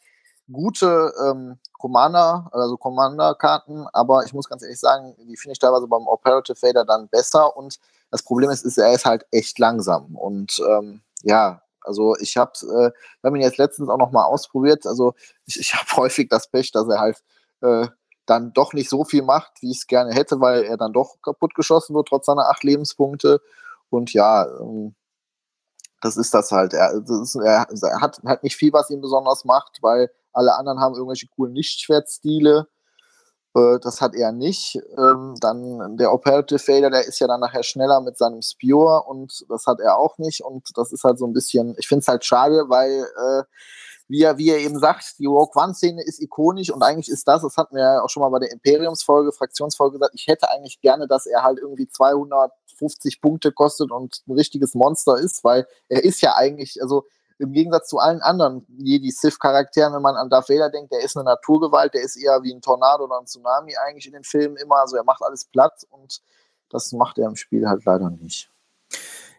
gute 0.51 1.13
ähm, 1.23 1.59
Commander, 1.73 2.49
also 2.51 2.77
Commander-Karten, 2.77 3.87
aber 3.93 4.25
ich 4.25 4.33
muss 4.33 4.49
ganz 4.49 4.63
ehrlich 4.63 4.79
sagen, 4.79 5.15
die 5.19 5.37
finde 5.37 5.53
ich 5.53 5.59
teilweise 5.59 5.87
beim 5.87 6.07
Operative 6.07 6.61
Vader 6.61 6.85
dann 6.85 7.07
besser 7.07 7.55
und 7.55 7.79
das 8.11 8.23
Problem 8.23 8.49
ist, 8.49 8.65
ist 8.65 8.77
er 8.77 8.93
ist 8.93 9.05
halt 9.05 9.25
echt 9.31 9.59
langsam 9.59 10.15
und 10.15 10.59
ähm, 10.67 11.01
ja, 11.21 11.61
also 11.81 12.15
ich 12.19 12.37
habe 12.37 12.51
äh, 12.61 12.91
hab 13.23 13.35
ihn 13.35 13.41
jetzt 13.41 13.57
letztens 13.57 13.89
auch 13.89 13.97
noch 13.97 14.11
mal 14.11 14.25
ausprobiert, 14.25 14.85
also 14.85 15.13
ich, 15.45 15.59
ich 15.59 15.73
habe 15.75 15.89
häufig 15.97 16.29
das 16.29 16.49
Pech, 16.49 16.71
dass 16.71 16.87
er 16.89 16.99
halt 16.99 17.23
äh, 17.61 17.87
dann 18.25 18.53
doch 18.53 18.73
nicht 18.73 18.89
so 18.89 19.03
viel 19.03 19.23
macht, 19.23 19.61
wie 19.61 19.71
ich 19.71 19.79
es 19.79 19.87
gerne 19.87 20.13
hätte, 20.13 20.39
weil 20.39 20.63
er 20.63 20.77
dann 20.77 20.93
doch 20.93 21.21
kaputt 21.21 21.55
geschossen 21.55 21.95
wird, 21.95 22.07
trotz 22.07 22.25
seiner 22.25 22.49
acht 22.49 22.63
Lebenspunkte 22.63 23.41
und 23.89 24.13
ja, 24.13 24.45
ähm, 24.59 24.95
das 26.01 26.15
ist 26.15 26.33
das 26.33 26.51
halt. 26.51 26.73
Er, 26.73 27.01
das 27.01 27.35
ist, 27.35 27.35
er 27.35 27.67
hat 28.01 28.21
halt 28.25 28.43
nicht 28.43 28.55
viel, 28.55 28.71
was 28.71 28.89
ihn 28.89 29.01
besonders 29.01 29.43
macht, 29.43 29.79
weil 29.81 30.09
alle 30.33 30.55
anderen 30.55 30.79
haben 30.79 30.95
irgendwelche 30.95 31.27
coolen 31.27 31.55
Lichtschwertstile. 31.55 32.67
Äh, 33.55 33.79
das 33.81 34.01
hat 34.01 34.15
er 34.15 34.31
nicht. 34.31 34.77
Ähm, 34.97 35.35
dann 35.39 35.97
der 35.97 36.13
Operative 36.13 36.59
Vader, 36.59 36.89
der 36.89 37.05
ist 37.07 37.19
ja 37.19 37.27
dann 37.27 37.39
nachher 37.39 37.63
schneller 37.63 38.01
mit 38.01 38.17
seinem 38.17 38.41
Spear 38.41 39.07
und 39.07 39.45
das 39.49 39.65
hat 39.65 39.79
er 39.79 39.97
auch 39.97 40.17
nicht. 40.17 40.41
Und 40.43 40.69
das 40.75 40.91
ist 40.91 41.03
halt 41.03 41.19
so 41.19 41.25
ein 41.25 41.33
bisschen, 41.33 41.75
ich 41.79 41.87
finde 41.87 42.01
es 42.01 42.07
halt 42.07 42.25
schade, 42.25 42.65
weil, 42.67 42.91
äh, 42.91 43.43
wie, 44.07 44.23
er, 44.23 44.37
wie 44.37 44.49
er 44.49 44.57
eben 44.59 44.79
sagt, 44.79 45.19
die 45.19 45.27
Rogue 45.27 45.51
One-Szene 45.55 46.03
ist 46.03 46.19
ikonisch 46.19 46.71
und 46.71 46.81
eigentlich 46.81 47.09
ist 47.09 47.27
das, 47.27 47.43
das 47.43 47.57
hatten 47.57 47.75
wir 47.75 47.83
ja 47.83 48.01
auch 48.01 48.09
schon 48.09 48.23
mal 48.23 48.29
bei 48.29 48.39
der 48.39 48.51
Imperiumsfolge, 48.51 49.31
Fraktionsfolge 49.31 49.99
gesagt, 49.99 50.15
ich 50.15 50.27
hätte 50.27 50.49
eigentlich 50.49 50.81
gerne, 50.81 51.07
dass 51.07 51.27
er 51.27 51.43
halt 51.43 51.59
irgendwie 51.59 51.87
250 51.87 53.21
Punkte 53.21 53.51
kostet 53.51 53.91
und 53.91 54.23
ein 54.27 54.31
richtiges 54.33 54.73
Monster 54.73 55.17
ist, 55.17 55.43
weil 55.43 55.67
er 55.89 56.03
ist 56.03 56.21
ja 56.21 56.35
eigentlich, 56.35 56.81
also 56.81 57.05
im 57.39 57.53
Gegensatz 57.53 57.87
zu 57.87 57.99
allen 57.99 58.21
anderen 58.21 58.65
Jedi-Sith-Charakteren, 58.77 59.93
wenn 59.93 60.01
man 60.01 60.15
an 60.15 60.29
Darth 60.29 60.49
Vader 60.49 60.69
denkt, 60.69 60.91
der 60.91 61.01
ist 61.01 61.15
eine 61.15 61.23
Naturgewalt, 61.23 61.93
der 61.93 62.01
ist 62.01 62.17
eher 62.17 62.43
wie 62.43 62.53
ein 62.53 62.61
Tornado 62.61 63.05
oder 63.05 63.19
ein 63.19 63.25
Tsunami 63.25 63.75
eigentlich 63.77 64.05
in 64.07 64.13
den 64.13 64.23
Filmen 64.23 64.57
immer. 64.57 64.77
Also 64.77 64.97
er 64.97 65.03
macht 65.03 65.21
alles 65.23 65.45
platt 65.45 65.85
und 65.89 66.21
das 66.69 66.91
macht 66.91 67.17
er 67.17 67.27
im 67.27 67.35
Spiel 67.35 67.67
halt 67.67 67.85
leider 67.85 68.09
nicht. 68.09 68.51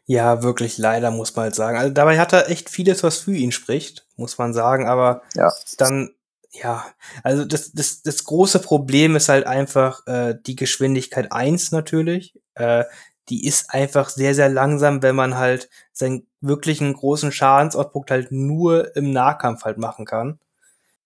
Ja, 0.07 0.43
wirklich 0.43 0.79
leider, 0.79 1.11
muss 1.11 1.37
man 1.37 1.45
halt 1.45 1.55
sagen. 1.55 1.79
Also 1.79 1.93
dabei 1.93 2.19
hat 2.19 2.33
er 2.33 2.51
echt 2.51 2.71
vieles, 2.71 3.03
was 3.05 3.19
für 3.19 3.33
ihn 3.35 3.53
spricht, 3.53 4.07
muss 4.17 4.39
man 4.39 4.53
sagen, 4.53 4.89
aber 4.89 5.23
Ja. 5.35 5.53
dann, 5.77 6.15
ja, 6.51 6.85
also 7.23 7.45
das, 7.45 7.71
das, 7.73 8.03
das 8.03 8.25
große 8.25 8.59
Problem 8.59 9.15
ist 9.15 9.29
halt 9.29 9.47
einfach 9.47 10.05
äh, 10.07 10.35
die 10.45 10.57
Geschwindigkeit 10.57 11.31
1 11.31 11.71
natürlich. 11.71 12.37
Äh, 12.55 12.85
die 13.31 13.47
ist 13.47 13.71
einfach 13.71 14.09
sehr, 14.09 14.35
sehr 14.35 14.49
langsam, 14.49 15.03
wenn 15.03 15.17
man 15.17 15.39
halt 15.39 15.71
seinen 15.93 16.27
wirklichen 16.41 16.93
großen 16.93 17.33
Schadensoutput 17.33 18.11
halt 18.11 18.33
nur 18.33 18.95
im 18.97 19.13
Nahkampf 19.13 19.65
halt 19.65 19.79
machen 19.79 20.05
kann. 20.05 20.39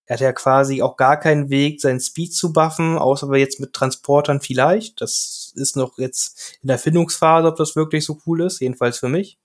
Er 0.07 0.15
hat 0.15 0.21
ja 0.21 0.33
quasi 0.33 0.83
auch 0.83 0.97
gar 0.97 1.19
keinen 1.19 1.51
Weg, 1.51 1.81
seinen 1.81 2.01
Speed 2.01 2.35
zu 2.35 2.53
buffen, 2.53 2.99
außer 2.99 3.35
jetzt 3.37 3.61
mit 3.61 3.73
Transportern 3.73 4.41
vielleicht. 4.41 5.01
Das 5.01 5.53
ist 5.55 5.77
noch 5.77 5.99
jetzt 5.99 6.59
in 6.63 6.69
der 6.69 6.79
Findungsphase, 6.79 7.49
ob 7.49 7.57
das 7.57 7.77
wirklich 7.77 8.05
so 8.05 8.19
cool 8.27 8.43
ist, 8.43 8.61
jedenfalls 8.61 8.99
für 8.99 9.09
mich. 9.09 9.39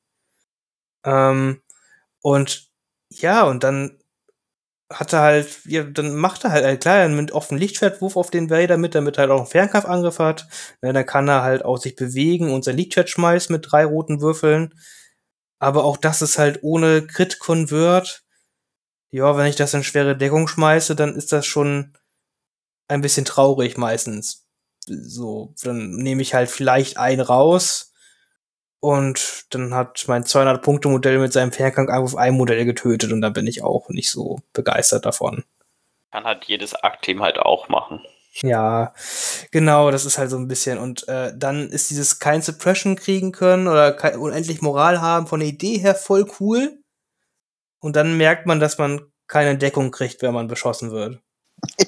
Ähm, 1.06 1.62
und 2.22 2.70
ja, 3.10 3.44
und 3.44 3.64
dann 3.64 3.99
hat 4.92 5.14
er 5.14 5.22
halt, 5.22 5.60
ja, 5.66 5.84
dann 5.84 6.16
macht 6.16 6.44
er 6.44 6.52
halt, 6.52 6.66
äh, 6.66 6.78
klar, 6.78 7.08
oft 7.34 7.52
einen 7.52 7.60
Lichtschwertwurf 7.60 8.18
auf 8.18 8.32
den 8.32 8.50
Vader 8.50 8.78
mit, 8.78 8.96
damit 8.96 9.18
er 9.18 9.22
halt 9.24 9.32
auch 9.32 9.38
einen 9.40 9.48
Fernkampfangriff 9.48 10.20
hat. 10.20 10.48
Ja, 10.82 10.92
dann 10.94 11.06
kann 11.06 11.28
er 11.28 11.44
halt 11.44 11.64
auch 11.64 11.78
sich 11.78 11.96
bewegen 11.96 12.52
und 12.52 12.64
sein 12.64 12.78
Lichtschwert 12.78 13.10
schmeißt 13.10 13.52
mit 13.52 13.68
drei 13.70 13.86
roten 13.86 14.22
Würfeln. 14.22 14.74
Aber 15.60 15.84
auch 15.84 15.98
das 15.98 16.22
ist 16.22 16.40
halt 16.40 16.64
ohne 16.64 17.06
Crit-Convert. 17.06 18.24
Ja, 19.12 19.38
wenn 19.38 19.48
ich 19.48 19.56
das 19.56 19.74
in 19.74 19.84
schwere 19.84 20.18
Deckung 20.18 20.48
schmeiße, 20.48 20.96
dann 20.96 21.16
ist 21.16 21.32
das 21.32 21.46
schon 21.46 21.94
ein 22.88 23.02
bisschen 23.02 23.26
traurig 23.26 23.78
meistens. 23.78 24.48
So, 24.86 25.54
dann 25.62 25.92
nehme 25.98 26.22
ich 26.22 26.34
halt 26.34 26.50
vielleicht 26.50 26.98
einen 26.98 27.22
raus 27.22 27.89
und 28.80 29.46
dann 29.50 29.74
hat 29.74 30.06
mein 30.08 30.24
200-Punkte-Modell 30.24 31.20
mit 31.20 31.34
seinem 31.34 31.52
Fernkampfangriff 31.52 32.16
ein 32.16 32.36
Modell 32.36 32.66
getötet 32.66 33.12
und 33.12 33.22
dann 33.22 33.34
bin 33.34 33.48
ich 33.48 33.64
auch 33.64 33.90
nicht 33.90 34.10
so 34.10 34.40
begeistert 34.54 35.06
davon. 35.06 35.44
kann 36.12 36.24
halt 36.24 36.46
jedes 36.46 36.74
Arc-Team 36.76 37.22
halt 37.22 37.40
auch 37.40 37.70
machen. 37.70 38.02
Ja, 38.42 38.94
genau, 39.52 39.92
das 39.92 40.06
ist 40.06 40.18
halt 40.18 40.30
so 40.30 40.38
ein 40.38 40.48
bisschen. 40.48 40.78
Und 40.78 41.08
äh, 41.08 41.34
dann 41.36 41.70
ist 41.70 41.90
dieses 41.90 42.20
kein 42.20 42.42
Suppression 42.42 42.96
kriegen 42.96 43.32
können 43.32 43.68
oder 43.68 43.92
kein, 43.92 44.18
unendlich 44.18 44.62
Moral 44.62 45.02
haben 45.02 45.28
von 45.28 45.40
der 45.40 45.50
Idee 45.50 45.78
her 45.78 45.96
voll 45.96 46.30
cool. 46.40 46.80
Und 47.80 47.96
dann 47.96 48.18
merkt 48.18 48.46
man, 48.46 48.60
dass 48.60 48.78
man 48.78 49.12
keine 49.28 49.58
Deckung 49.58 49.92
kriegt, 49.92 50.22
wenn 50.22 50.34
man 50.34 50.48
beschossen 50.48 50.92
wird. 50.92 51.20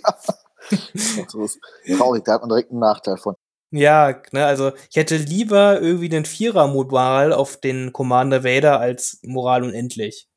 Ja. 0.69 1.27
so 1.27 1.43
ist 1.43 1.59
traurig, 1.97 2.23
da 2.23 2.33
hat 2.33 2.41
man 2.41 2.49
direkt 2.49 2.71
einen 2.71 2.79
Nachteil 2.79 3.17
von. 3.17 3.35
Ja, 3.71 4.21
ne, 4.31 4.45
also 4.45 4.73
ich 4.89 4.97
hätte 4.97 5.15
lieber 5.15 5.79
irgendwie 5.81 6.09
den 6.09 6.25
Vierer-Moral 6.25 7.31
auf 7.33 7.57
den 7.57 7.93
Commander 7.93 8.43
Vader 8.43 8.79
als 8.79 9.19
Moral 9.23 9.63
unendlich. 9.63 10.27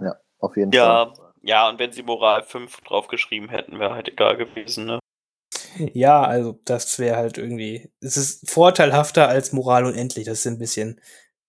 Ja, 0.00 0.16
auf 0.38 0.56
jeden 0.56 0.72
Ja, 0.72 1.14
Fall. 1.14 1.32
ja, 1.42 1.68
und 1.68 1.78
wenn 1.78 1.92
sie 1.92 2.02
Moral 2.02 2.42
5 2.42 2.80
draufgeschrieben 2.80 3.48
hätten, 3.48 3.78
wäre 3.78 3.94
halt 3.94 4.08
egal 4.08 4.36
gewesen, 4.36 4.86
ne? 4.86 4.98
Ja, 5.92 6.22
also 6.22 6.60
das 6.64 6.98
wäre 6.98 7.16
halt 7.16 7.38
irgendwie, 7.38 7.90
es 8.00 8.16
ist 8.16 8.50
vorteilhafter 8.50 9.28
als 9.28 9.52
Moral 9.52 9.84
unendlich. 9.84 10.26
Das 10.26 10.40
ist 10.40 10.46
ein 10.46 10.58
bisschen, 10.58 11.00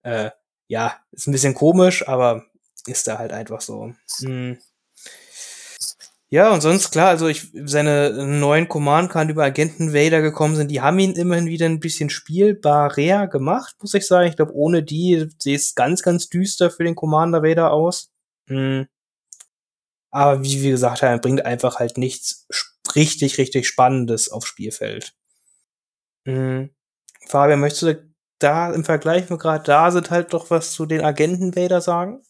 äh, 0.03 0.31
ja, 0.67 0.95
ist 1.11 1.27
ein 1.27 1.31
bisschen 1.31 1.55
komisch, 1.55 2.07
aber 2.07 2.45
ist 2.85 3.07
da 3.07 3.17
halt 3.17 3.31
einfach 3.33 3.61
so. 3.61 3.93
Hm. 4.19 4.57
Ja, 6.31 6.53
und 6.53 6.61
sonst 6.61 6.91
klar, 6.91 7.09
also 7.09 7.27
ich, 7.27 7.47
seine 7.65 8.11
neuen 8.23 8.69
Command-Karten 8.69 9.31
über 9.31 9.43
Agenten 9.43 9.93
Vader 9.93 10.21
gekommen 10.21 10.55
sind, 10.55 10.69
die 10.69 10.79
haben 10.79 10.99
ihn 10.99 11.13
immerhin 11.13 11.47
wieder 11.47 11.65
ein 11.65 11.79
bisschen 11.79 12.11
spielbarer 12.11 13.27
gemacht, 13.27 13.75
muss 13.81 13.95
ich 13.95 14.05
sagen. 14.05 14.29
Ich 14.29 14.35
glaube, 14.35 14.53
ohne 14.53 14.83
die 14.83 15.27
sieht 15.39 15.59
es 15.59 15.73
ganz, 15.73 16.03
ganz 16.03 16.29
düster 16.29 16.69
für 16.69 16.83
den 16.83 16.93
Commander 16.93 17.41
Vader 17.41 17.71
aus. 17.71 18.11
Hm. 18.47 18.87
Aber 20.11 20.43
wie 20.43 20.61
wir 20.61 20.71
gesagt 20.71 21.01
haben, 21.01 21.19
bringt 21.21 21.45
einfach 21.45 21.79
halt 21.79 21.97
nichts 21.97 22.47
richtig, 22.95 23.39
richtig 23.39 23.67
Spannendes 23.67 24.29
aufs 24.29 24.47
Spielfeld. 24.47 25.15
Hm. 26.27 26.69
Fabian, 27.27 27.59
möchtest 27.59 27.83
du 27.83 28.13
da 28.37 28.71
im 28.71 28.85
Vergleich, 28.85 29.29
wir 29.31 29.37
gerade 29.37 29.63
da 29.63 29.89
sind, 29.89 30.11
halt 30.11 30.33
doch 30.33 30.51
was 30.51 30.73
zu 30.73 30.85
den 30.85 31.03
Agenten 31.03 31.55
Vader 31.55 31.81
sagen? 31.81 32.23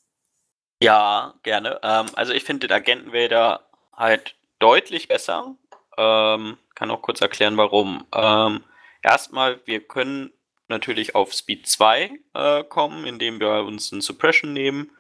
Ja, 0.82 1.34
gerne. 1.43 1.80
Ähm, 1.84 2.08
also 2.14 2.32
ich 2.32 2.45
finde 2.45 2.68
den 2.68 2.76
Agenten 2.76 3.12
Vader 3.12 3.68
halt 4.00 4.36
deutlich 4.58 5.08
besser. 5.08 5.56
Ähm, 5.97 6.58
kann 6.74 6.89
auch 6.89 7.02
kurz 7.02 7.22
erklären, 7.22 7.58
warum. 7.58 8.08
Ähm, 8.16 8.64
erstmal, 9.04 9.60
wir 9.66 9.82
können 9.86 10.32
natürlich 10.70 11.14
auf 11.16 11.34
Speed 11.34 11.68
2 11.68 12.20
äh, 12.34 12.64
kommen, 12.64 13.06
indem 13.06 13.39
wir 13.39 13.66
uns 13.66 13.91
ein 13.91 14.02
Suppression 14.02 14.54
nehmen. 14.54 14.91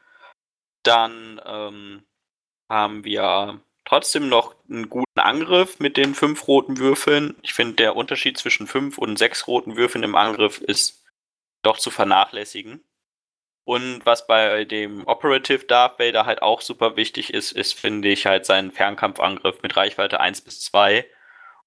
Dann 0.83 1.41
ähm, 1.45 2.03
haben 2.69 3.03
wir 3.03 3.61
trotzdem 3.85 4.29
noch 4.29 4.55
einen 4.69 4.89
guten 4.89 5.19
Angriff 5.19 5.79
mit 5.79 5.97
den 5.97 6.13
fünf 6.13 6.47
roten 6.47 6.77
Würfeln. 6.77 7.35
Ich 7.41 7.53
finde, 7.53 7.75
der 7.75 7.95
Unterschied 7.95 8.37
zwischen 8.37 8.67
fünf 8.67 8.97
und 8.97 9.17
sechs 9.17 9.47
roten 9.47 9.77
Würfeln 9.77 10.03
im 10.03 10.15
Angriff 10.15 10.59
ist 10.59 11.05
doch 11.63 11.77
zu 11.77 11.91
vernachlässigen. 11.91 12.83
Und 13.69 14.03
was 14.03 14.25
bei 14.25 14.65
dem 14.65 15.05
Operative 15.05 15.63
Darth 15.65 15.99
Vader 15.99 16.25
halt 16.25 16.41
auch 16.41 16.59
super 16.61 16.95
wichtig 16.95 17.31
ist, 17.31 17.51
ist, 17.51 17.79
finde 17.79 18.09
ich, 18.09 18.25
halt 18.25 18.47
sein 18.47 18.71
Fernkampfangriff 18.71 19.61
mit 19.61 19.77
Reichweite 19.77 20.19
1 20.19 20.41
bis 20.41 20.61
2 20.61 21.05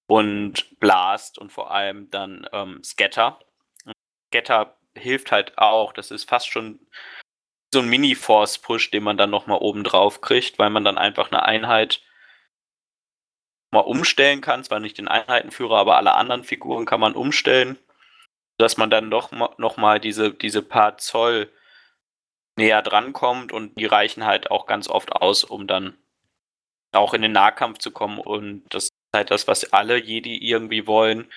und 0.08 0.80
Blast 0.80 1.38
und 1.38 1.52
vor 1.52 1.70
allem 1.70 2.10
dann 2.10 2.44
ähm, 2.52 2.82
Scatter. 2.82 3.38
Scatter 4.26 4.76
hilft 4.96 5.30
halt 5.30 5.56
auch, 5.58 5.92
das 5.92 6.10
ist 6.10 6.28
fast 6.28 6.48
schon 6.48 6.80
so 7.72 7.78
ein 7.78 7.88
Mini-Force-Push, 7.88 8.90
den 8.90 9.04
man 9.04 9.16
dann 9.16 9.30
nochmal 9.30 9.58
oben 9.58 9.84
drauf 9.84 10.20
kriegt, 10.20 10.58
weil 10.58 10.70
man 10.70 10.82
dann 10.82 10.98
einfach 10.98 11.30
eine 11.30 11.44
Einheit 11.44 12.02
mal 13.70 13.78
umstellen 13.78 14.40
kann. 14.40 14.64
Zwar 14.64 14.80
nicht 14.80 14.98
den 14.98 15.06
Einheitenführer, 15.06 15.76
aber 15.76 15.98
alle 15.98 16.14
anderen 16.14 16.42
Figuren 16.42 16.84
kann 16.84 16.98
man 16.98 17.14
umstellen, 17.14 17.78
dass 18.58 18.76
man 18.76 18.90
dann 18.90 19.08
doch 19.08 19.30
nochmal 19.56 20.00
diese, 20.00 20.34
diese 20.34 20.62
paar 20.62 20.98
Zoll 20.98 21.52
näher 22.56 22.82
drankommt 22.82 23.52
und 23.52 23.78
die 23.78 23.86
reichen 23.86 24.26
halt 24.26 24.50
auch 24.50 24.66
ganz 24.66 24.88
oft 24.88 25.12
aus, 25.12 25.44
um 25.44 25.66
dann 25.66 25.96
auch 26.92 27.14
in 27.14 27.22
den 27.22 27.32
Nahkampf 27.32 27.78
zu 27.78 27.90
kommen 27.90 28.18
und 28.18 28.64
das 28.70 28.84
ist 28.84 28.92
halt 29.14 29.30
das, 29.30 29.48
was 29.48 29.72
alle 29.72 29.96
Jedi 29.96 30.38
irgendwie 30.38 30.86
wollen. 30.86 31.30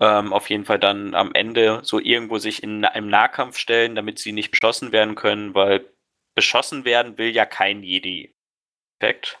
Ähm, 0.00 0.32
auf 0.32 0.50
jeden 0.50 0.64
Fall 0.66 0.78
dann 0.78 1.14
am 1.14 1.34
Ende 1.34 1.80
so 1.82 1.98
irgendwo 1.98 2.38
sich 2.38 2.62
in, 2.62 2.84
im 2.84 3.08
Nahkampf 3.08 3.56
stellen, 3.56 3.94
damit 3.94 4.18
sie 4.18 4.32
nicht 4.32 4.50
beschossen 4.50 4.92
werden 4.92 5.14
können, 5.14 5.54
weil 5.54 5.90
beschossen 6.34 6.84
werden 6.84 7.16
will 7.18 7.30
ja 7.30 7.46
kein 7.46 7.82
Jedi. 7.82 8.34
Perfekt. 8.98 9.40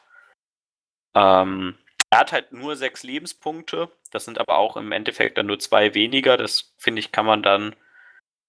Ähm, 1.14 1.78
er 2.10 2.20
hat 2.20 2.32
halt 2.32 2.52
nur 2.52 2.76
sechs 2.76 3.02
Lebenspunkte. 3.02 3.90
Das 4.10 4.24
sind 4.24 4.38
aber 4.38 4.56
auch 4.56 4.76
im 4.76 4.92
Endeffekt 4.92 5.36
dann 5.36 5.46
nur 5.46 5.58
zwei 5.58 5.94
weniger. 5.94 6.36
Das 6.38 6.74
finde 6.78 7.00
ich, 7.00 7.12
kann 7.12 7.26
man 7.26 7.42
dann 7.42 7.76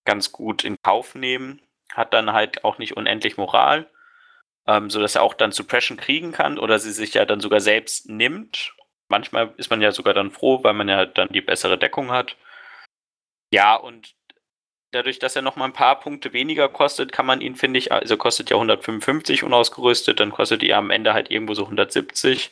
ganz 0.05 0.31
gut 0.31 0.63
in 0.63 0.77
Kauf 0.81 1.15
nehmen 1.15 1.61
hat 1.93 2.13
dann 2.13 2.33
halt 2.33 2.63
auch 2.63 2.77
nicht 2.77 2.95
unendlich 2.97 3.37
Moral, 3.37 3.89
ähm, 4.67 4.89
sodass 4.89 5.15
er 5.15 5.23
auch 5.23 5.33
dann 5.33 5.51
Suppression 5.51 5.97
kriegen 5.97 6.31
kann 6.31 6.59
oder 6.59 6.79
sie 6.79 6.91
sich 6.91 7.13
ja 7.13 7.25
dann 7.25 7.39
sogar 7.39 7.59
selbst 7.59 8.09
nimmt. 8.09 8.73
Manchmal 9.07 9.53
ist 9.57 9.69
man 9.69 9.81
ja 9.81 9.91
sogar 9.91 10.13
dann 10.13 10.31
froh, 10.31 10.63
weil 10.63 10.73
man 10.73 10.89
ja 10.89 11.05
dann 11.05 11.29
die 11.29 11.41
bessere 11.41 11.77
Deckung 11.77 12.11
hat. 12.11 12.35
Ja, 13.51 13.75
und 13.75 14.15
dadurch, 14.91 15.19
dass 15.19 15.35
er 15.35 15.41
noch 15.41 15.55
mal 15.55 15.65
ein 15.65 15.73
paar 15.73 15.99
Punkte 15.99 16.33
weniger 16.33 16.69
kostet, 16.69 17.11
kann 17.11 17.25
man 17.25 17.41
ihn, 17.41 17.55
finde 17.55 17.79
ich, 17.79 17.91
also 17.91 18.17
kostet 18.17 18.49
ja 18.49 18.57
155 18.57 19.43
unausgerüstet, 19.43 20.19
dann 20.19 20.31
kostet 20.31 20.63
er 20.63 20.77
am 20.77 20.91
Ende 20.91 21.13
halt 21.13 21.31
irgendwo 21.31 21.53
so 21.53 21.63
170. 21.63 22.51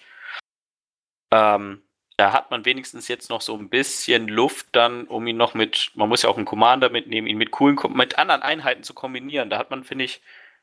Ähm, 1.32 1.85
da 2.18 2.32
hat 2.32 2.50
man 2.50 2.64
wenigstens 2.64 3.08
jetzt 3.08 3.30
noch 3.30 3.42
so 3.42 3.58
ein 3.58 3.70
bisschen 3.70 4.28
Luft 4.28 4.68
dann, 4.72 5.06
um 5.08 5.28
ihn 5.28 5.38
noch 5.38 5.54
mit, 5.54 5.92
man 5.96 6.08
muss 6.08 6.22
ja 6.22 6.30
auch 6.30 6.38
einen 6.38 6.46
Commander 6.46 6.90
mitnehmen, 6.90 7.28
ihn 7.28 7.38
mit 7.38 7.52
coolen, 7.52 7.78
mit 7.94 8.18
anderen 8.18 8.42
Einheiten 8.42 8.84
zu 8.84 8.94
kombinieren. 8.94 9.50
Da 9.50 9.58
hat 9.58 9.70
man, 9.70 9.84
finde 9.84 10.06
ich, 10.06 10.22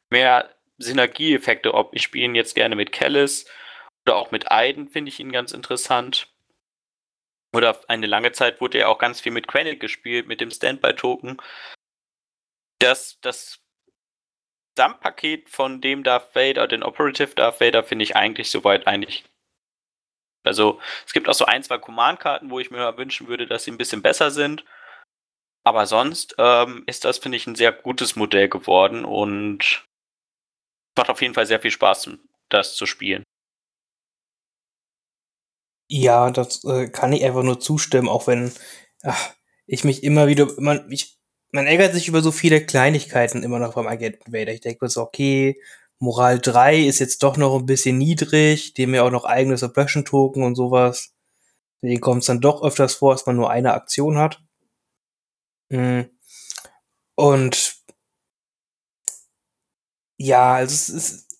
mehr 0.08 0.54
Synergieeffekte. 0.78 1.74
Ob 1.74 1.94
ich 1.94 2.02
spiele 2.02 2.24
ihn 2.24 2.34
jetzt 2.34 2.54
gerne 2.54 2.74
mit 2.74 2.92
Kellis 2.92 3.46
oder 4.06 4.16
auch 4.16 4.30
mit 4.30 4.50
Aiden, 4.50 4.88
finde 4.88 5.10
ich 5.10 5.20
ihn 5.20 5.30
ganz 5.30 5.52
interessant. 5.52 6.28
Oder 7.54 7.78
eine 7.88 8.06
lange 8.06 8.32
Zeit 8.32 8.62
wurde 8.62 8.78
ja 8.78 8.88
auch 8.88 8.98
ganz 8.98 9.20
viel 9.20 9.32
mit 9.32 9.46
Krennic 9.46 9.78
gespielt, 9.78 10.26
mit 10.26 10.40
dem 10.40 10.50
Standby-Token. 10.50 11.36
Das, 12.78 13.18
das 13.20 13.60
Gesamtpaket 14.74 15.50
von 15.50 15.82
dem 15.82 16.02
Darth 16.02 16.34
Vader, 16.34 16.66
den 16.66 16.82
Operative 16.82 17.34
Darth 17.34 17.60
Vader, 17.60 17.84
finde 17.84 18.04
ich 18.04 18.16
eigentlich 18.16 18.50
soweit 18.50 18.86
eigentlich 18.86 19.24
also 20.44 20.80
es 21.06 21.12
gibt 21.12 21.28
auch 21.28 21.34
so 21.34 21.44
ein, 21.44 21.62
zwei 21.62 21.78
Command-Karten, 21.78 22.50
wo 22.50 22.58
ich 22.58 22.70
mir 22.70 22.96
wünschen 22.96 23.28
würde, 23.28 23.46
dass 23.46 23.64
sie 23.64 23.70
ein 23.70 23.78
bisschen 23.78 24.02
besser 24.02 24.30
sind. 24.30 24.64
Aber 25.64 25.86
sonst 25.86 26.34
ähm, 26.38 26.82
ist 26.86 27.04
das, 27.04 27.18
finde 27.18 27.36
ich, 27.36 27.46
ein 27.46 27.54
sehr 27.54 27.72
gutes 27.72 28.16
Modell 28.16 28.48
geworden 28.48 29.04
und 29.04 29.84
macht 30.96 31.10
auf 31.10 31.22
jeden 31.22 31.34
Fall 31.34 31.46
sehr 31.46 31.60
viel 31.60 31.70
Spaß, 31.70 32.10
das 32.48 32.74
zu 32.74 32.86
spielen. 32.86 33.22
Ja, 35.88 36.30
das 36.30 36.64
äh, 36.64 36.88
kann 36.88 37.12
ich 37.12 37.24
einfach 37.24 37.42
nur 37.42 37.60
zustimmen, 37.60 38.08
auch 38.08 38.26
wenn 38.26 38.52
ach, 39.04 39.34
ich 39.66 39.84
mich 39.84 40.02
immer 40.02 40.26
wieder, 40.26 40.48
man, 40.58 40.90
ich, 40.90 41.18
man 41.52 41.66
ärgert 41.66 41.94
sich 41.94 42.08
über 42.08 42.22
so 42.22 42.32
viele 42.32 42.64
Kleinigkeiten 42.64 43.42
immer 43.42 43.58
noch 43.58 43.74
beim 43.74 43.86
Agenten 43.86 44.32
Vader. 44.32 44.52
Ich 44.52 44.62
denke 44.62 44.84
mir 44.84 44.88
so, 44.88 45.02
okay, 45.02 45.60
Moral 46.02 46.40
3 46.40 46.80
ist 46.80 46.98
jetzt 46.98 47.22
doch 47.22 47.36
noch 47.36 47.54
ein 47.56 47.64
bisschen 47.64 47.96
niedrig, 47.96 48.74
dem 48.74 48.92
ja 48.92 49.04
auch 49.04 49.12
noch 49.12 49.24
eigene 49.24 49.56
Suppression-Token 49.56 50.42
und 50.42 50.56
sowas. 50.56 51.14
Deswegen 51.80 52.00
kommt 52.00 52.22
es 52.22 52.26
dann 52.26 52.40
doch 52.40 52.64
öfters 52.64 52.94
vor, 52.94 53.12
dass 53.14 53.24
man 53.24 53.36
nur 53.36 53.50
eine 53.50 53.72
Aktion 53.72 54.18
hat. 54.18 54.42
Mhm. 55.68 56.10
Und 57.14 57.76
ja, 60.18 60.54
also 60.54 60.74
es 60.74 60.88
ist. 60.88 61.38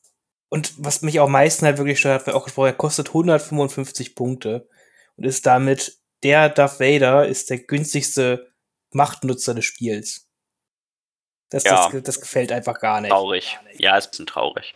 Und 0.49 0.75
was 0.79 1.03
mich 1.03 1.19
auch 1.19 1.27
am 1.27 1.33
meisten 1.33 1.67
halt 1.67 1.79
wirklich 1.79 1.99
stört, 1.99 2.27
wir 2.27 2.37
auch 2.37 2.45
gesprochen, 2.45 2.67
er 2.67 2.75
kostet 2.75 3.09
155 3.09 4.15
Punkte 4.15 4.69
und 5.17 5.25
ist 5.25 5.45
damit 5.45 5.99
der 6.23 6.49
Darth 6.51 6.79
Vader 6.79 7.27
ist 7.27 7.51
der 7.51 7.59
günstigste 7.59 8.53
Machtnutzer 8.93 9.55
des 9.55 9.65
Spiels. 9.65 10.32
Das, 11.53 11.65
ja. 11.65 11.89
das, 11.91 12.03
das, 12.03 12.21
gefällt 12.21 12.51
einfach 12.51 12.81
gar 12.81 13.01
nicht. 13.01 13.11
Traurig. 13.11 13.59
Ja, 13.75 13.97
ist 13.97 14.07
ein 14.07 14.11
bisschen 14.11 14.27
traurig. 14.27 14.75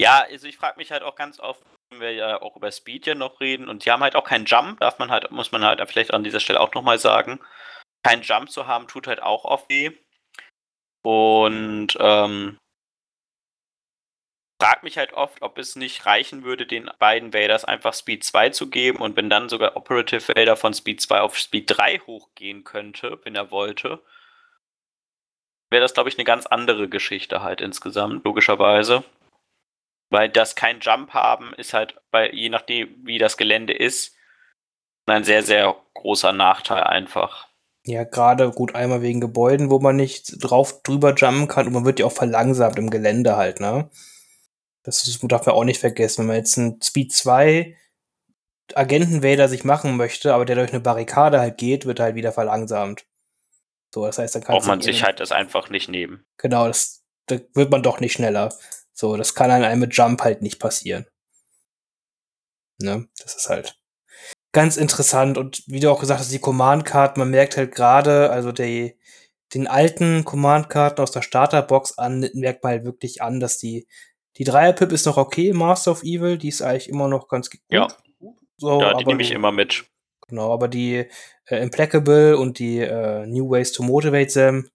Ja, 0.00 0.24
also 0.30 0.46
ich 0.46 0.56
frage 0.56 0.78
mich 0.78 0.90
halt 0.90 1.02
auch 1.02 1.14
ganz 1.14 1.38
oft, 1.38 1.62
wenn 1.90 2.00
wir 2.00 2.12
ja 2.12 2.42
auch 2.42 2.56
über 2.56 2.70
Speed 2.72 3.06
ja 3.06 3.14
noch 3.14 3.40
reden 3.40 3.68
und 3.68 3.84
die 3.84 3.90
haben 3.90 4.02
halt 4.02 4.16
auch 4.16 4.24
keinen 4.24 4.46
Jump, 4.46 4.80
darf 4.80 4.98
man 4.98 5.10
halt, 5.10 5.30
muss 5.30 5.52
man 5.52 5.64
halt 5.64 5.80
vielleicht 5.88 6.12
an 6.12 6.24
dieser 6.24 6.40
Stelle 6.40 6.60
auch 6.60 6.74
nochmal 6.74 6.98
sagen. 6.98 7.40
Keinen 8.02 8.22
Jump 8.22 8.50
zu 8.50 8.66
haben, 8.66 8.88
tut 8.88 9.06
halt 9.06 9.22
auch 9.22 9.44
oft 9.44 9.68
weh. 9.68 9.92
Und 11.02 11.96
ähm, 12.00 12.58
frag 14.60 14.82
mich 14.82 14.98
halt 14.98 15.12
oft, 15.12 15.42
ob 15.42 15.58
es 15.58 15.76
nicht 15.76 16.06
reichen 16.06 16.44
würde, 16.44 16.66
den 16.66 16.90
beiden 16.98 17.32
Vaders 17.32 17.64
einfach 17.64 17.94
Speed 17.94 18.24
2 18.24 18.50
zu 18.50 18.70
geben 18.70 18.98
und 18.98 19.16
wenn 19.16 19.30
dann 19.30 19.48
sogar 19.48 19.76
Operative 19.76 20.34
Vader 20.34 20.56
von 20.56 20.74
Speed 20.74 21.00
2 21.00 21.20
auf 21.20 21.38
Speed 21.38 21.76
3 21.76 22.00
hochgehen 22.00 22.64
könnte, 22.64 23.20
wenn 23.24 23.34
er 23.34 23.50
wollte, 23.50 24.02
wäre 25.76 25.84
das, 25.84 25.92
glaube 25.92 26.08
ich, 26.08 26.16
eine 26.16 26.24
ganz 26.24 26.46
andere 26.46 26.88
Geschichte 26.88 27.42
halt 27.42 27.60
insgesamt, 27.60 28.24
logischerweise. 28.24 29.04
Weil 30.08 30.30
das 30.30 30.54
kein 30.54 30.80
Jump 30.80 31.10
haben 31.12 31.52
ist 31.52 31.74
halt, 31.74 32.00
bei, 32.10 32.30
je 32.32 32.48
nachdem, 32.48 32.88
wie 33.04 33.18
das 33.18 33.36
Gelände 33.36 33.74
ist, 33.74 34.16
Ein 35.04 35.22
sehr, 35.22 35.42
sehr 35.42 35.76
großer 35.92 36.32
Nachteil 36.32 36.82
einfach. 36.82 37.48
Ja, 37.84 38.04
gerade 38.04 38.50
gut 38.50 38.74
einmal 38.74 39.02
wegen 39.02 39.20
Gebäuden, 39.20 39.70
wo 39.70 39.78
man 39.78 39.96
nicht 39.96 40.42
drauf 40.42 40.82
drüber 40.82 41.14
jumpen 41.14 41.46
kann 41.46 41.66
und 41.66 41.74
man 41.74 41.84
wird 41.84 42.00
ja 42.00 42.06
auch 42.06 42.12
verlangsamt 42.12 42.78
im 42.78 42.88
Gelände 42.88 43.36
halt, 43.36 43.60
ne? 43.60 43.90
Das 44.82 45.04
darf 45.22 45.46
man 45.46 45.54
auch 45.54 45.64
nicht 45.64 45.78
vergessen. 45.78 46.20
Wenn 46.20 46.28
man 46.28 46.36
jetzt 46.36 46.58
einen 46.58 46.80
Speed 46.82 47.12
2 47.12 47.76
Agenten-Vader 48.74 49.48
sich 49.48 49.64
machen 49.64 49.96
möchte, 49.96 50.32
aber 50.32 50.46
der 50.46 50.56
durch 50.56 50.72
eine 50.72 50.80
Barrikade 50.80 51.38
halt 51.38 51.58
geht, 51.58 51.84
wird 51.84 52.00
halt 52.00 52.14
wieder 52.14 52.32
verlangsamt. 52.32 53.04
So, 53.94 54.04
das 54.04 54.18
heißt, 54.18 54.34
dann 54.34 54.42
kann 54.42 54.56
Braucht 54.56 54.66
man 54.66 54.80
sich 54.80 55.04
halt 55.04 55.20
das 55.20 55.32
einfach 55.32 55.70
nicht 55.70 55.88
nehmen. 55.88 56.24
Genau, 56.38 56.66
das, 56.66 57.04
da 57.26 57.38
wird 57.54 57.70
man 57.70 57.82
doch 57.82 58.00
nicht 58.00 58.12
schneller. 58.12 58.54
So, 58.92 59.16
das 59.16 59.34
kann 59.34 59.50
an 59.50 59.64
einem 59.64 59.80
mit 59.80 59.96
Jump 59.96 60.22
halt 60.22 60.42
nicht 60.42 60.58
passieren. 60.58 61.06
Ne, 62.78 63.08
das 63.18 63.34
ist 63.36 63.48
halt 63.48 63.78
ganz 64.52 64.78
interessant. 64.78 65.36
Und 65.36 65.62
wie 65.66 65.80
du 65.80 65.90
auch 65.90 66.00
gesagt 66.00 66.20
hast, 66.20 66.32
die 66.32 66.38
Command-Karten, 66.38 67.20
man 67.20 67.30
merkt 67.30 67.58
halt 67.58 67.74
gerade, 67.74 68.30
also 68.30 68.52
die, 68.52 68.98
den 69.52 69.66
alten 69.66 70.24
Command-Karten 70.24 71.02
aus 71.02 71.10
der 71.10 71.22
Starterbox 71.22 71.98
an, 71.98 72.28
merkt 72.32 72.64
man 72.64 72.72
halt 72.72 72.84
wirklich 72.84 73.20
an, 73.20 73.38
dass 73.38 73.58
die, 73.58 73.86
die 74.38 74.44
Dreier-Pip 74.44 74.92
ist 74.92 75.04
noch 75.04 75.18
okay, 75.18 75.52
Master 75.52 75.92
of 75.92 76.02
Evil, 76.02 76.38
die 76.38 76.48
ist 76.48 76.62
eigentlich 76.62 76.88
immer 76.88 77.06
noch 77.06 77.28
ganz 77.28 77.50
gut. 77.50 77.60
Ja. 77.68 77.88
So, 78.56 78.80
ja, 78.80 78.94
die 78.94 79.04
nehme 79.04 79.22
ich 79.22 79.32
immer 79.32 79.52
mit. 79.52 79.84
Genau, 80.28 80.52
aber 80.52 80.68
die 80.68 81.08
äh, 81.46 81.62
Implacable 81.62 82.36
und 82.36 82.58
die 82.58 82.78
äh, 82.78 83.26
New 83.26 83.50
Ways 83.50 83.72
to 83.72 83.82
Motivate 83.82 84.32
Them, 84.32 84.70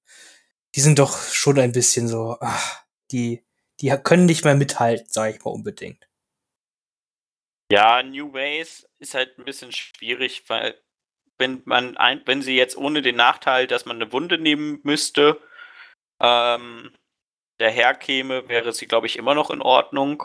die 0.76 0.82
sind 0.82 1.00
doch 1.00 1.18
schon 1.18 1.60
ein 1.60 1.74
bisschen 1.74 2.08
so, 2.08 2.38
ach, 2.40 2.84
die, 3.12 3.44
die 3.82 3.90
können 4.04 4.26
nicht 4.26 4.46
mehr 4.46 4.56
mithalten, 4.56 5.08
sage 5.10 5.36
ich 5.36 5.44
mal 5.44 5.52
unbedingt. 5.52 6.08
Ja, 7.72 8.04
New 8.04 8.34
Ways 8.34 8.88
ist 9.00 9.14
halt 9.14 9.38
ein 9.38 9.46
bisschen 9.46 9.72
schwierig, 9.72 10.44
weil 10.48 10.76
wenn 11.38 11.62
man 11.66 11.98
ein, 11.98 12.22
wenn 12.26 12.42
sie 12.42 12.56
jetzt 12.56 12.78
ohne 12.78 13.02
den 13.02 13.16
Nachteil, 13.16 13.68
dass 13.68 13.86
man 13.86 13.96
eine 13.96 14.12
Wunde 14.14 14.38
nehmen 14.38 14.80
müsste, 14.84 15.42
ähm, 16.22 16.96
daherkäme, 17.58 18.48
wäre 18.48 18.74
sie, 18.74 18.88
glaube 18.88 19.08
ich, 19.08 19.18
immer 19.18 19.36
noch 19.36 19.50
in 19.52 19.62
Ordnung. 19.62 20.24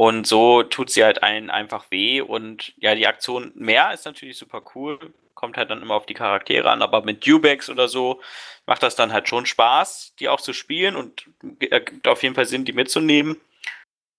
Und 0.00 0.26
so 0.26 0.62
tut 0.62 0.88
sie 0.88 1.04
halt 1.04 1.22
einen 1.22 1.50
einfach 1.50 1.90
weh. 1.90 2.22
Und 2.22 2.72
ja, 2.78 2.94
die 2.94 3.06
Aktion 3.06 3.52
mehr 3.54 3.92
ist 3.92 4.06
natürlich 4.06 4.38
super 4.38 4.62
cool. 4.74 4.98
Kommt 5.34 5.58
halt 5.58 5.68
dann 5.68 5.82
immer 5.82 5.92
auf 5.92 6.06
die 6.06 6.14
Charaktere 6.14 6.70
an. 6.70 6.80
Aber 6.80 7.02
mit 7.02 7.26
Dubex 7.26 7.68
oder 7.68 7.86
so 7.86 8.22
macht 8.64 8.82
das 8.82 8.96
dann 8.96 9.12
halt 9.12 9.28
schon 9.28 9.44
Spaß, 9.44 10.14
die 10.18 10.30
auch 10.30 10.40
zu 10.40 10.54
spielen. 10.54 10.96
Und 10.96 11.28
ergibt 11.60 12.08
auf 12.08 12.22
jeden 12.22 12.34
Fall 12.34 12.46
Sinn, 12.46 12.64
die 12.64 12.72
mitzunehmen. 12.72 13.42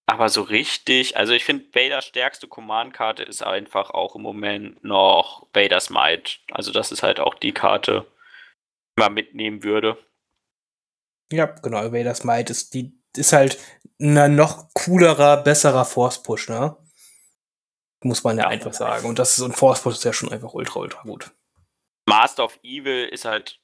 Aber 0.05 0.29
so 0.29 0.43
richtig, 0.43 1.17
also 1.17 1.33
ich 1.33 1.45
finde, 1.45 1.65
Vaders 1.73 2.05
stärkste 2.05 2.47
Command-Karte 2.47 3.23
ist 3.23 3.41
einfach 3.41 3.89
auch 3.89 4.15
im 4.15 4.21
Moment 4.21 4.83
noch 4.83 5.47
Vader's 5.51 5.89
Might. 5.89 6.41
Also 6.51 6.71
das 6.71 6.91
ist 6.91 7.01
halt 7.01 7.19
auch 7.19 7.33
die 7.33 7.53
Karte, 7.53 8.05
die 8.95 9.01
man 9.01 9.15
mitnehmen 9.15 9.63
würde. 9.63 9.97
Ja, 11.31 11.47
genau, 11.47 11.91
Vader's 11.91 12.23
Might 12.23 12.51
ist 12.51 12.75
die 12.75 12.93
ist 13.17 13.33
halt 13.33 13.57
ein 14.01 14.35
noch 14.35 14.73
coolerer, 14.73 15.37
besserer 15.37 15.85
Force-Push, 15.85 16.49
ne? 16.49 16.75
Muss 18.03 18.23
man 18.23 18.37
ja, 18.37 18.47
einfach 18.47 18.73
sagen. 18.73 19.07
Und 19.07 19.19
das 19.19 19.37
ist 19.37 19.43
ein 19.43 19.53
Force-Push 19.53 19.93
ist 19.93 20.03
ja 20.03 20.13
schon 20.13 20.31
einfach 20.31 20.53
ultra, 20.53 20.79
ultra 20.79 21.03
gut. 21.03 21.31
Master 22.07 22.43
of 22.45 22.59
Evil 22.63 23.05
ist 23.05 23.25
halt 23.25 23.59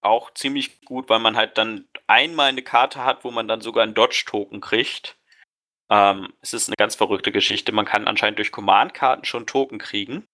auch 0.00 0.32
ziemlich 0.34 0.80
gut, 0.82 1.08
weil 1.08 1.18
man 1.18 1.36
halt 1.36 1.58
dann 1.58 1.88
einmal 2.06 2.48
eine 2.48 2.62
Karte 2.62 3.04
hat, 3.04 3.24
wo 3.24 3.32
man 3.32 3.48
dann 3.48 3.60
sogar 3.60 3.82
einen 3.82 3.94
Dodge-Token 3.94 4.60
kriegt. 4.60 5.18
Ähm, 5.90 6.32
es 6.40 6.52
ist 6.52 6.68
eine 6.68 6.76
ganz 6.76 6.94
verrückte 6.94 7.32
Geschichte. 7.32 7.72
Man 7.72 7.84
kann 7.84 8.06
anscheinend 8.06 8.38
durch 8.38 8.52
Command-Karten 8.52 9.24
schon 9.24 9.46
Token 9.46 9.78
kriegen. 9.78 10.26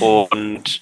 Und 0.00 0.80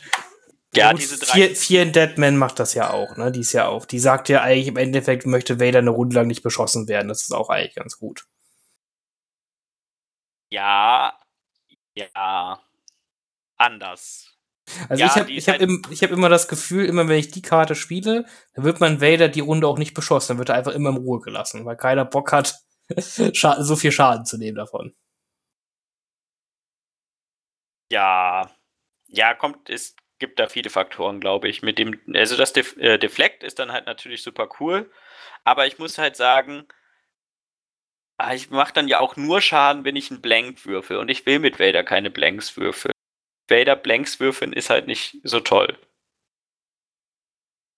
ja, 0.75 0.93
diese 0.93 1.19
drei. 1.19 1.33
Vier, 1.33 1.57
vier 1.57 1.87
Deadman 1.87 2.37
macht 2.37 2.59
das 2.59 2.75
ja 2.75 2.91
auch, 2.91 3.16
ne? 3.16 3.33
Die 3.33 3.41
ist 3.41 3.53
ja 3.53 3.66
auch. 3.69 3.87
Die 3.87 3.99
sagt 3.99 4.29
ja 4.29 4.43
eigentlich 4.43 4.69
im 4.69 4.77
Endeffekt, 4.77 5.27
möchte 5.27 5.61
Vader 5.61 5.79
eine 5.79 5.91
Runde 5.91 6.16
lang 6.16 6.27
nicht 6.27 6.43
beschossen 6.43 6.89
werden. 6.89 7.09
Das 7.09 7.23
ist 7.23 7.33
auch 7.33 7.49
eigentlich 7.49 7.75
ganz 7.75 7.99
gut. 7.99 8.27
Ja, 10.51 11.19
ja. 11.95 12.61
Anders. 13.57 14.35
Also 14.89 15.01
ja, 15.03 15.07
ich 15.07 15.16
habe 15.16 15.33
ich 15.33 15.49
hab 15.49 15.59
halt 15.59 15.62
im, 15.62 15.83
hab 15.91 16.11
immer 16.11 16.29
das 16.29 16.49
Gefühl, 16.49 16.85
immer 16.87 17.09
wenn 17.09 17.19
ich 17.19 17.31
die 17.31 17.43
Karte 17.43 17.75
spiele, 17.75 18.27
dann 18.55 18.64
wird 18.64 18.81
man 18.81 19.01
Vader 19.01 19.29
die 19.29 19.41
Runde 19.41 19.66
auch 19.66 19.79
nicht 19.79 19.95
beschossen. 19.95 20.29
Dann 20.29 20.39
wird 20.39 20.51
er 20.51 20.57
einfach 20.57 20.73
immer 20.73 20.91
in 20.91 20.97
Ruhe 20.99 21.21
gelassen, 21.21 21.64
weil 21.64 21.77
keiner 21.77 22.05
Bock 22.05 22.33
hat, 22.33 22.61
so 23.59 23.77
viel 23.77 23.93
Schaden 23.93 24.27
zu 24.27 24.39
nehmen 24.39 24.57
davon. 24.57 24.95
Ja. 27.91 28.51
Ja, 29.07 29.35
kommt, 29.35 29.69
ist 29.71 29.97
gibt 30.19 30.39
da 30.39 30.49
viele 30.49 30.71
Faktoren, 30.71 31.21
glaube 31.21 31.49
ich. 31.49 31.62
Mit 31.62 31.79
dem, 31.79 32.01
also 32.14 32.37
das 32.37 32.53
Def 32.53 32.77
äh, 32.77 32.99
Deflect 32.99 33.43
ist 33.43 33.59
dann 33.59 33.73
halt 33.73 33.87
natürlich 33.87 34.23
super 34.23 34.49
cool, 34.61 34.91
aber 35.45 35.66
ich 35.66 35.79
muss 35.79 35.99
halt 35.99 36.16
sagen, 36.16 36.66
ah, 38.19 38.35
ich 38.35 38.51
mache 38.51 38.73
dann 38.73 38.89
ja 38.89 39.01
auch 39.01 39.16
nur 39.16 39.41
Schaden, 39.41 39.85
wenn 39.85 39.97
ich 39.97 40.11
einen 40.11 40.21
Blank 40.21 40.66
würfel 40.66 40.99
und 40.99 41.09
ich 41.09 41.25
will 41.27 41.39
mit 41.39 41.59
Vader 41.61 41.85
keine 41.85 42.11
Blanks 42.11 42.57
würfeln. 42.57 42.93
Vader 43.49 43.77
Blanks 43.77 44.21
würfeln 44.21 44.53
ist 44.53 44.71
halt 44.71 44.87
nicht 44.87 45.19
so 45.23 45.41
toll. 45.41 45.79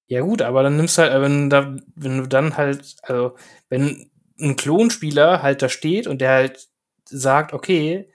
Ja 0.08 0.22
gut, 0.22 0.42
aber 0.42 0.64
dann 0.64 0.76
nimmst 0.76 0.98
du 0.98 1.02
halt, 1.02 1.22
wenn, 1.22 1.50
da, 1.50 1.76
wenn 1.94 2.18
du 2.18 2.26
dann 2.26 2.56
halt, 2.56 2.96
also 3.02 3.36
wenn 3.68 4.10
ein 4.40 4.56
Klonspieler 4.56 5.42
halt 5.42 5.62
da 5.62 5.68
steht 5.68 6.08
und 6.08 6.20
der 6.20 6.30
halt 6.30 6.68
sagt, 7.04 7.52
okay, 7.52 8.12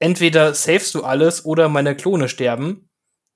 entweder 0.00 0.54
savest 0.54 0.94
du 0.94 1.04
alles 1.04 1.44
oder 1.44 1.68
meine 1.68 1.94
Klone 1.94 2.28
sterben, 2.28 2.89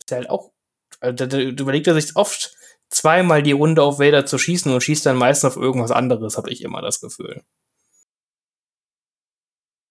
ist 0.06 0.12
halt 0.12 0.30
auch, 0.30 0.52
also, 1.00 1.26
da, 1.26 1.38
überlegt 1.38 1.86
er 1.86 1.94
sich 1.94 2.16
oft 2.16 2.54
zweimal 2.88 3.42
die 3.42 3.52
Runde 3.52 3.82
auf 3.82 3.98
Vader 3.98 4.26
zu 4.26 4.38
schießen 4.38 4.72
und 4.72 4.80
schießt 4.80 5.06
dann 5.06 5.16
meistens 5.16 5.56
auf 5.56 5.62
irgendwas 5.62 5.90
anderes, 5.90 6.36
habe 6.36 6.50
ich 6.50 6.62
immer 6.62 6.82
das 6.82 7.00
Gefühl. 7.00 7.44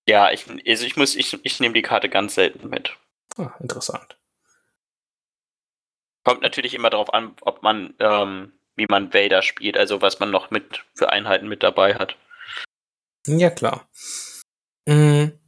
Ja, 0.07 0.31
ich, 0.31 0.45
also 0.67 0.85
ich 0.85 0.97
muss, 0.97 1.15
ich, 1.15 1.37
ich 1.45 1.59
nehme 1.59 1.73
die 1.73 1.81
Karte 1.81 2.09
ganz 2.09 2.35
selten 2.35 2.69
mit. 2.69 2.97
Ah, 3.37 3.53
interessant. 3.59 4.17
Kommt 6.23 6.41
natürlich 6.41 6.73
immer 6.73 6.89
darauf 6.89 7.13
an, 7.13 7.35
ob 7.41 7.63
man, 7.63 7.93
ähm, 7.99 8.53
wie 8.75 8.85
man 8.89 9.13
Vader 9.13 9.41
spielt, 9.41 9.77
also 9.77 10.01
was 10.01 10.19
man 10.19 10.31
noch 10.31 10.51
mit 10.51 10.85
für 10.93 11.09
Einheiten 11.09 11.47
mit 11.47 11.63
dabei 11.63 11.95
hat. 11.95 12.17
Ja, 13.27 13.49
klar. 13.49 13.87
Mhm. 14.85 15.39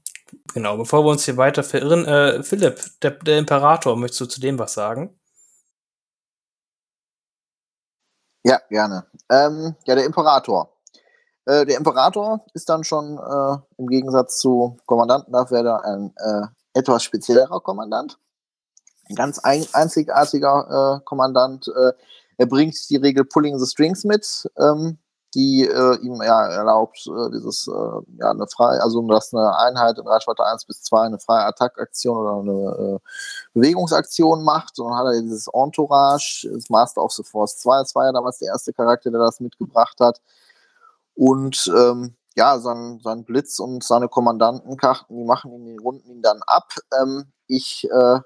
Genau, 0.53 0.77
bevor 0.77 1.03
wir 1.03 1.11
uns 1.11 1.25
hier 1.25 1.37
weiter 1.37 1.63
verirren, 1.63 2.05
äh, 2.05 2.43
Philipp, 2.43 2.81
der, 3.01 3.11
der 3.11 3.39
Imperator, 3.39 3.95
möchtest 3.95 4.21
du 4.21 4.25
zu 4.25 4.39
dem 4.39 4.57
was 4.59 4.73
sagen? 4.73 5.17
Ja, 8.43 8.59
gerne. 8.69 9.05
Ähm, 9.29 9.75
ja, 9.85 9.95
der 9.95 10.05
Imperator. 10.05 10.69
Äh, 11.45 11.65
der 11.65 11.77
Imperator 11.77 12.45
ist 12.53 12.69
dann 12.69 12.83
schon 12.83 13.17
äh, 13.17 13.57
im 13.77 13.87
Gegensatz 13.87 14.37
zu 14.37 14.77
Kommandanten 14.85 15.33
dafür 15.33 15.63
da 15.63 15.77
ein 15.77 16.13
äh, 16.17 16.45
etwas 16.73 17.03
speziellerer 17.03 17.59
Kommandant. 17.61 18.19
Ein 19.09 19.15
ganz 19.15 19.39
ein, 19.39 19.65
einzigartiger 19.73 20.99
äh, 20.99 21.03
Kommandant. 21.05 21.67
Äh, 21.67 21.93
er 22.37 22.45
bringt 22.45 22.77
die 22.89 22.97
Regel 22.97 23.25
Pulling 23.25 23.57
the 23.57 23.65
Strings 23.65 24.03
mit. 24.03 24.49
Ähm, 24.57 24.97
die 25.35 25.67
äh, 25.67 25.97
ihm 25.97 26.21
ja, 26.23 26.47
erlaubt, 26.47 27.05
äh, 27.07 27.29
dieses, 27.31 27.67
äh, 27.67 28.21
ja, 28.21 28.31
eine 28.31 28.47
freie, 28.47 28.81
also 28.81 29.01
dass 29.07 29.33
eine 29.33 29.57
Einheit 29.57 29.97
in 29.97 30.07
Reichweite 30.07 30.45
1 30.45 30.65
bis 30.65 30.81
2 30.83 31.01
eine 31.01 31.19
freie 31.19 31.43
Attackaktion 31.45 32.17
oder 32.17 32.39
eine 32.39 32.95
äh, 32.95 32.99
Bewegungsaktion 33.53 34.43
macht. 34.43 34.79
Und 34.79 34.89
dann 34.89 34.97
hat 34.97 35.07
er 35.07 35.21
dieses 35.21 35.47
Entourage, 35.47 36.49
das 36.51 36.69
Master 36.69 37.03
of 37.03 37.11
the 37.11 37.23
Force 37.23 37.59
2, 37.59 37.79
das 37.79 37.93
war 37.95 38.05
ja 38.05 38.13
damals 38.13 38.39
der 38.39 38.47
erste 38.47 38.71
Charakter, 38.71 39.11
der 39.11 39.19
das 39.19 39.41
mitgebracht 39.41 39.99
hat. 39.99 40.21
Und 41.15 41.69
ähm, 41.75 42.15
ja, 42.35 42.57
sein, 42.59 42.99
sein 43.03 43.25
Blitz 43.25 43.59
und 43.59 43.83
seine 43.83 44.07
Kommandantenkarten, 44.07 45.17
die 45.17 45.25
machen 45.25 45.51
ihn, 45.51 45.65
die 45.65 45.77
runden 45.77 46.09
ihn 46.09 46.21
dann 46.21 46.41
ab. 46.47 46.73
Ähm, 47.01 47.31
ich 47.47 47.89
äh, 47.91 48.19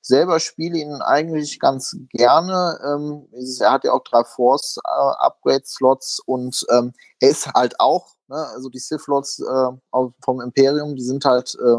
selber 0.00 0.40
spiele 0.40 0.78
ihn 0.78 0.94
eigentlich 1.02 1.60
ganz 1.60 1.96
gerne. 2.10 2.78
Ähm, 2.84 3.28
er 3.60 3.72
hat 3.72 3.84
ja 3.84 3.92
auch 3.92 4.02
drei 4.02 4.24
Force-Upgrade-Slots 4.24 6.20
äh, 6.20 6.30
und 6.30 6.66
ähm, 6.70 6.92
er 7.20 7.30
ist 7.30 7.46
halt 7.52 7.78
auch, 7.78 8.14
ne, 8.28 8.36
also 8.54 8.68
die 8.68 8.78
Sith-Lots 8.78 9.40
äh, 9.40 10.06
vom 10.24 10.40
Imperium, 10.40 10.96
die 10.96 11.04
sind 11.04 11.24
halt 11.24 11.54
äh, 11.54 11.76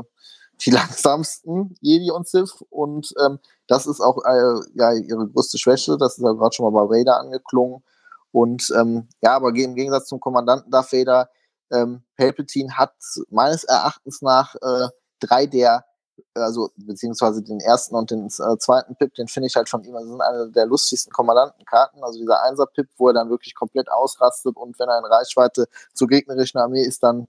die 0.66 0.72
langsamsten 0.72 1.76
Jedi 1.82 2.12
und 2.12 2.28
Sith 2.28 2.64
und 2.70 3.14
ähm, 3.20 3.40
das 3.68 3.88
ist 3.88 4.02
auch 4.02 4.24
äh, 4.26 4.60
ja 4.76 4.94
ihre 4.94 5.28
größte 5.28 5.58
Schwäche. 5.58 5.98
Das 5.98 6.18
ist 6.18 6.24
ja 6.24 6.34
gerade 6.34 6.54
schon 6.54 6.72
mal 6.72 6.86
bei 6.86 7.00
Vader 7.00 7.20
angeklungen. 7.20 7.84
Und 8.32 8.72
ähm, 8.78 9.08
ja, 9.22 9.36
aber 9.36 9.50
im 9.50 9.76
Gegensatz 9.76 10.08
zum 10.08 10.20
Kommandanten 10.20 10.72
Darth 10.72 10.92
Vader, 10.94 11.30
ähm, 11.72 12.04
Palpatine 12.18 12.78
hat 12.78 12.94
meines 13.30 13.64
Erachtens 13.64 14.22
nach 14.22 14.56
äh, 14.56 14.90
drei 15.20 15.46
der 15.46 15.86
also 16.34 16.72
beziehungsweise 16.76 17.42
den 17.42 17.60
ersten 17.60 17.96
und 17.96 18.12
den 18.12 18.28
äh, 18.28 18.58
zweiten 18.58 18.96
Pip, 18.96 19.14
den 19.16 19.28
finde 19.28 19.48
ich 19.48 19.56
halt 19.56 19.70
von 19.70 19.84
ihm, 19.84 19.94
das 19.94 20.06
sind 20.06 20.22
eine 20.22 20.50
der 20.50 20.66
lustigsten 20.66 21.12
Kommandantenkarten, 21.12 22.04
also 22.04 22.20
dieser 22.20 22.44
Einser-Pip, 22.44 22.88
wo 22.98 23.08
er 23.08 23.14
dann 23.14 23.30
wirklich 23.30 23.56
komplett 23.56 23.92
ausrastet 23.92 24.56
und 24.56 24.80
wenn 24.80 24.90
er 24.90 25.00
in 25.00 25.06
Reichweite 25.06 25.68
zur 25.94 26.08
gegnerischen 26.08 26.60
Armee 26.60 26.84
ist, 26.84 27.04
dann 27.04 27.28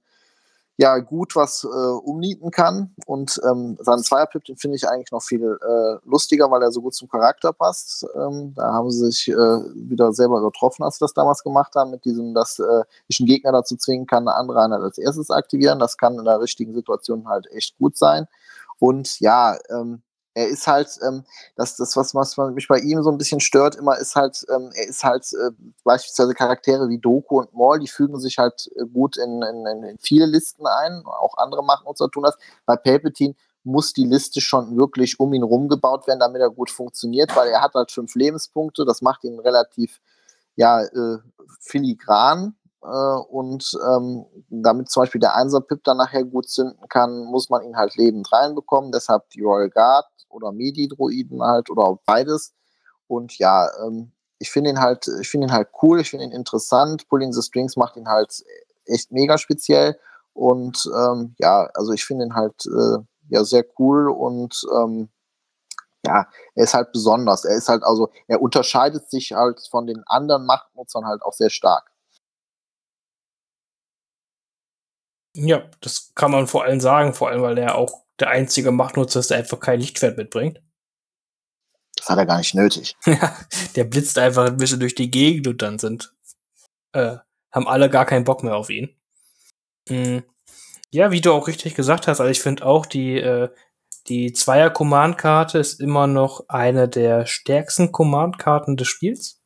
ja 0.78 0.98
gut 0.98 1.36
was 1.36 1.64
äh, 1.64 1.68
umnieten 1.68 2.50
kann. 2.50 2.94
Und 3.06 3.40
ähm, 3.48 3.76
seinen 3.80 4.02
Zweierpip, 4.02 4.44
den 4.44 4.56
finde 4.56 4.76
ich 4.76 4.88
eigentlich 4.88 5.12
noch 5.12 5.22
viel 5.22 5.42
äh, 5.42 6.08
lustiger, 6.08 6.50
weil 6.50 6.62
er 6.62 6.72
so 6.72 6.80
gut 6.80 6.94
zum 6.94 7.08
Charakter 7.08 7.52
passt. 7.52 8.06
Ähm, 8.14 8.54
da 8.54 8.72
haben 8.72 8.90
sie 8.90 9.06
sich 9.06 9.28
äh, 9.28 9.34
wieder 9.34 10.12
selber 10.12 10.38
übertroffen, 10.38 10.82
als 10.84 10.96
sie 10.96 11.04
das 11.04 11.12
damals 11.12 11.42
gemacht 11.42 11.74
haben, 11.76 11.90
mit 11.90 12.04
diesem, 12.04 12.34
dass 12.34 12.58
äh, 12.58 12.84
ich 13.08 13.20
einen 13.20 13.26
Gegner 13.26 13.52
dazu 13.52 13.76
zwingen 13.76 14.06
kann, 14.06 14.26
eine 14.26 14.36
andere 14.36 14.62
Einheit 14.62 14.80
als 14.80 14.98
erstes 14.98 15.30
aktivieren. 15.30 15.78
Das 15.78 15.98
kann 15.98 16.18
in 16.18 16.24
der 16.24 16.40
richtigen 16.40 16.74
Situation 16.74 17.28
halt 17.28 17.46
echt 17.52 17.76
gut 17.78 17.96
sein. 17.96 18.26
Und 18.82 19.20
ja, 19.20 19.56
ähm, 19.70 20.02
er 20.34 20.48
ist 20.48 20.66
halt, 20.66 20.88
ähm, 21.06 21.22
das, 21.54 21.76
das 21.76 21.96
was, 21.96 22.16
was 22.16 22.36
mich 22.52 22.66
bei 22.66 22.80
ihm 22.80 23.00
so 23.04 23.12
ein 23.12 23.16
bisschen 23.16 23.38
stört, 23.38 23.76
immer 23.76 23.96
ist 23.96 24.16
halt, 24.16 24.44
ähm, 24.52 24.72
er 24.74 24.88
ist 24.88 25.04
halt 25.04 25.24
äh, 25.34 25.52
beispielsweise 25.84 26.34
Charaktere 26.34 26.88
wie 26.88 26.98
Doku 26.98 27.38
und 27.38 27.54
Maul, 27.54 27.78
die 27.78 27.86
fügen 27.86 28.18
sich 28.18 28.38
halt 28.38 28.68
äh, 28.74 28.84
gut 28.92 29.16
in, 29.16 29.40
in, 29.40 29.84
in 29.84 29.98
viele 29.98 30.26
Listen 30.26 30.66
ein, 30.66 31.04
auch 31.06 31.38
andere 31.38 31.62
Machtnutzer 31.62 32.10
tun 32.10 32.24
das. 32.24 32.36
Bei 32.66 32.74
Palpatine 32.74 33.36
muss 33.62 33.92
die 33.92 34.04
Liste 34.04 34.40
schon 34.40 34.76
wirklich 34.76 35.20
um 35.20 35.32
ihn 35.32 35.44
rumgebaut 35.44 36.08
werden, 36.08 36.18
damit 36.18 36.42
er 36.42 36.50
gut 36.50 36.72
funktioniert, 36.72 37.36
weil 37.36 37.50
er 37.50 37.62
hat 37.62 37.74
halt 37.74 37.92
fünf 37.92 38.16
Lebenspunkte, 38.16 38.84
das 38.84 39.00
macht 39.00 39.22
ihn 39.22 39.38
relativ 39.38 40.00
ja, 40.56 40.82
äh, 40.82 41.18
filigran 41.60 42.56
äh, 42.82 43.20
und 43.30 43.72
ähm, 43.88 44.26
damit 44.48 44.90
zum 44.90 45.02
Beispiel 45.02 45.20
der 45.20 45.36
Einser-Pip 45.36 45.84
dann 45.84 45.98
nachher 45.98 46.24
gut 46.24 46.48
zünden 46.48 46.88
kann, 46.88 47.24
muss 47.24 47.50
man 47.50 47.62
ihn 47.62 47.76
halt 47.76 47.96
lebend 47.96 48.32
reinbekommen. 48.32 48.92
Deshalb 48.92 49.28
die 49.30 49.42
Royal 49.42 49.70
Guard 49.70 50.06
oder 50.28 50.52
Medi-Droiden 50.52 51.42
halt 51.42 51.70
oder 51.70 51.98
beides. 52.06 52.52
Und 53.06 53.38
ja, 53.38 53.68
ähm, 53.84 54.12
ich 54.38 54.50
finde 54.50 54.70
ihn 54.70 54.80
halt, 54.80 55.06
ich 55.20 55.28
finde 55.28 55.46
ihn 55.48 55.52
halt 55.52 55.68
cool, 55.82 56.00
ich 56.00 56.10
finde 56.10 56.24
ihn 56.26 56.32
interessant. 56.32 57.08
Pulling 57.08 57.32
the 57.32 57.42
Strings 57.42 57.76
macht 57.76 57.96
ihn 57.96 58.08
halt 58.08 58.42
echt 58.86 59.12
mega 59.12 59.38
speziell. 59.38 59.98
Und 60.32 60.90
ähm, 60.96 61.34
ja, 61.38 61.68
also 61.74 61.92
ich 61.92 62.04
finde 62.04 62.24
ihn 62.26 62.34
halt 62.34 62.66
äh, 62.66 62.98
ja 63.28 63.44
sehr 63.44 63.64
cool 63.78 64.08
und 64.10 64.62
ähm, 64.74 65.08
ja, 66.04 66.26
er 66.54 66.64
ist 66.64 66.74
halt 66.74 66.90
besonders. 66.92 67.44
Er 67.44 67.56
ist 67.56 67.68
halt 67.68 67.84
also, 67.84 68.10
er 68.26 68.42
unterscheidet 68.42 69.08
sich 69.10 69.32
halt 69.32 69.60
von 69.70 69.86
den 69.86 70.02
anderen 70.06 70.46
Machtnutzern 70.46 71.06
halt 71.06 71.22
auch 71.22 71.32
sehr 71.32 71.50
stark. 71.50 71.91
Ja, 75.34 75.68
das 75.80 76.12
kann 76.14 76.30
man 76.30 76.46
vor 76.46 76.64
allem 76.64 76.80
sagen, 76.80 77.14
vor 77.14 77.28
allem, 77.28 77.42
weil 77.42 77.58
er 77.58 77.76
auch 77.76 78.04
der 78.18 78.28
einzige 78.28 78.70
Machtnutzer 78.70 79.20
ist, 79.20 79.30
der 79.30 79.38
einfach 79.38 79.60
kein 79.60 79.80
Lichtschwert 79.80 80.16
mitbringt. 80.16 80.60
Das 81.96 82.08
hat 82.08 82.18
er 82.18 82.26
gar 82.26 82.38
nicht 82.38 82.54
nötig. 82.54 82.96
Ja, 83.06 83.36
der 83.76 83.84
blitzt 83.84 84.18
einfach 84.18 84.46
ein 84.46 84.56
bisschen 84.56 84.80
durch 84.80 84.94
die 84.94 85.10
Gegend 85.10 85.46
und 85.46 85.62
dann 85.62 85.78
sind, 85.78 86.14
äh, 86.92 87.16
haben 87.52 87.68
alle 87.68 87.88
gar 87.88 88.06
keinen 88.06 88.24
Bock 88.24 88.42
mehr 88.42 88.56
auf 88.56 88.70
ihn. 88.70 88.96
Mhm. 89.88 90.24
Ja, 90.90 91.10
wie 91.10 91.20
du 91.20 91.32
auch 91.32 91.48
richtig 91.48 91.74
gesagt 91.74 92.06
hast, 92.06 92.20
also 92.20 92.30
ich 92.30 92.42
finde 92.42 92.66
auch, 92.66 92.86
die, 92.86 93.16
äh, 93.16 93.48
die 94.08 94.32
Zweier-Command-Karte 94.32 95.58
ist 95.58 95.80
immer 95.80 96.06
noch 96.06 96.44
eine 96.48 96.88
der 96.88 97.26
stärksten 97.26 97.92
Command-Karten 97.92 98.76
des 98.76 98.88
Spiels. 98.88 99.40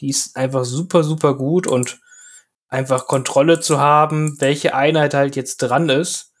Die 0.00 0.10
ist 0.10 0.36
einfach 0.36 0.64
super, 0.64 1.04
super 1.04 1.36
gut 1.36 1.66
und 1.66 2.01
einfach 2.72 3.06
Kontrolle 3.06 3.60
zu 3.60 3.78
haben, 3.78 4.40
welche 4.40 4.74
Einheit 4.74 5.12
halt 5.12 5.36
jetzt 5.36 5.58
dran 5.58 5.90
ist, 5.90 6.32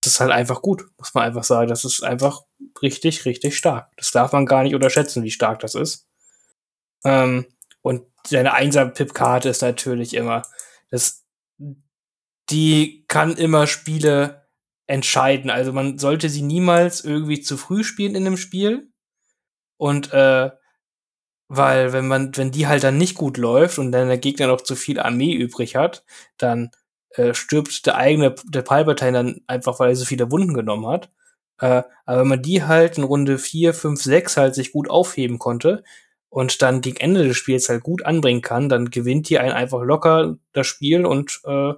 das 0.00 0.14
ist 0.14 0.20
halt 0.20 0.32
einfach 0.32 0.62
gut, 0.62 0.84
muss 0.98 1.14
man 1.14 1.24
einfach 1.24 1.44
sagen. 1.44 1.68
Das 1.68 1.84
ist 1.84 2.02
einfach 2.02 2.42
richtig, 2.82 3.24
richtig 3.24 3.56
stark. 3.56 3.90
Das 3.96 4.10
darf 4.10 4.32
man 4.32 4.46
gar 4.46 4.64
nicht 4.64 4.74
unterschätzen, 4.74 5.22
wie 5.22 5.30
stark 5.30 5.60
das 5.60 5.76
ist. 5.76 6.08
Ähm, 7.04 7.46
und 7.82 8.04
seine 8.26 8.52
Einsam-Pip-Karte 8.52 9.48
ist 9.48 9.62
natürlich 9.62 10.14
immer, 10.14 10.42
das, 10.90 11.24
die 12.50 13.04
kann 13.06 13.36
immer 13.36 13.66
Spiele 13.66 14.48
entscheiden. 14.86 15.50
Also 15.50 15.72
man 15.72 15.98
sollte 15.98 16.28
sie 16.28 16.42
niemals 16.42 17.04
irgendwie 17.04 17.40
zu 17.40 17.56
früh 17.56 17.84
spielen 17.84 18.16
in 18.16 18.26
einem 18.26 18.36
Spiel. 18.36 18.92
Und 19.76 20.12
äh, 20.12 20.50
weil 21.48 21.92
wenn 21.92 22.06
man, 22.06 22.36
wenn 22.36 22.50
die 22.50 22.66
halt 22.66 22.84
dann 22.84 22.98
nicht 22.98 23.16
gut 23.16 23.38
läuft 23.38 23.78
und 23.78 23.92
dann 23.92 24.08
der 24.08 24.18
Gegner 24.18 24.48
noch 24.48 24.60
zu 24.60 24.76
viel 24.76 25.00
Armee 25.00 25.32
übrig 25.32 25.76
hat, 25.76 26.04
dann 26.36 26.70
äh, 27.10 27.34
stirbt 27.34 27.86
der 27.86 27.96
eigene, 27.96 28.34
der 28.44 28.62
Palpatine 28.62 29.12
dann 29.12 29.40
einfach, 29.46 29.80
weil 29.80 29.90
er 29.90 29.96
so 29.96 30.04
viele 30.04 30.30
Wunden 30.30 30.54
genommen 30.54 30.86
hat. 30.86 31.10
Äh, 31.60 31.82
aber 32.06 32.20
wenn 32.20 32.28
man 32.28 32.42
die 32.42 32.64
halt 32.64 32.98
in 32.98 33.04
Runde 33.04 33.38
4, 33.38 33.74
5, 33.74 34.02
6 34.02 34.36
halt 34.36 34.54
sich 34.54 34.72
gut 34.72 34.90
aufheben 34.90 35.38
konnte 35.38 35.84
und 36.28 36.62
dann 36.62 36.80
gegen 36.82 36.98
Ende 36.98 37.24
des 37.26 37.36
Spiels 37.36 37.68
halt 37.68 37.82
gut 37.82 38.04
anbringen 38.04 38.42
kann, 38.42 38.68
dann 38.68 38.90
gewinnt 38.90 39.28
die 39.28 39.38
einen 39.38 39.52
einfach 39.54 39.82
locker 39.82 40.36
das 40.52 40.66
Spiel 40.66 41.06
und 41.06 41.40
äh, 41.46 41.72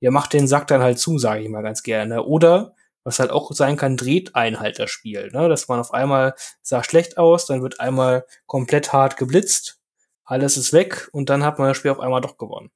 ja, 0.00 0.10
macht 0.10 0.32
den 0.32 0.48
Sack 0.48 0.66
dann 0.68 0.82
halt 0.82 0.98
zu, 0.98 1.18
sage 1.18 1.42
ich 1.42 1.48
mal 1.50 1.62
ganz 1.62 1.82
gerne. 1.82 2.24
Oder 2.24 2.74
was 3.04 3.18
halt 3.18 3.30
auch 3.30 3.52
sein 3.52 3.76
kann, 3.76 3.96
dreht 3.96 4.34
ein 4.34 4.60
halt 4.60 4.78
das 4.78 4.90
Spiel. 4.90 5.30
Ne? 5.32 5.48
Dass 5.48 5.68
man 5.68 5.80
auf 5.80 5.92
einmal 5.92 6.34
sah 6.62 6.84
schlecht 6.84 7.18
aus, 7.18 7.46
dann 7.46 7.62
wird 7.62 7.80
einmal 7.80 8.26
komplett 8.46 8.92
hart 8.92 9.16
geblitzt, 9.16 9.80
alles 10.24 10.56
ist 10.56 10.72
weg 10.72 11.08
und 11.12 11.30
dann 11.30 11.44
hat 11.44 11.58
man 11.58 11.68
das 11.68 11.76
Spiel 11.76 11.90
auf 11.90 12.00
einmal 12.00 12.20
doch 12.20 12.38
gewonnen. 12.38 12.70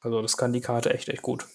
Also 0.00 0.22
das 0.22 0.36
kann 0.36 0.52
die 0.52 0.60
Karte 0.60 0.90
echt, 0.94 1.08
echt 1.08 1.22
gut. 1.22 1.46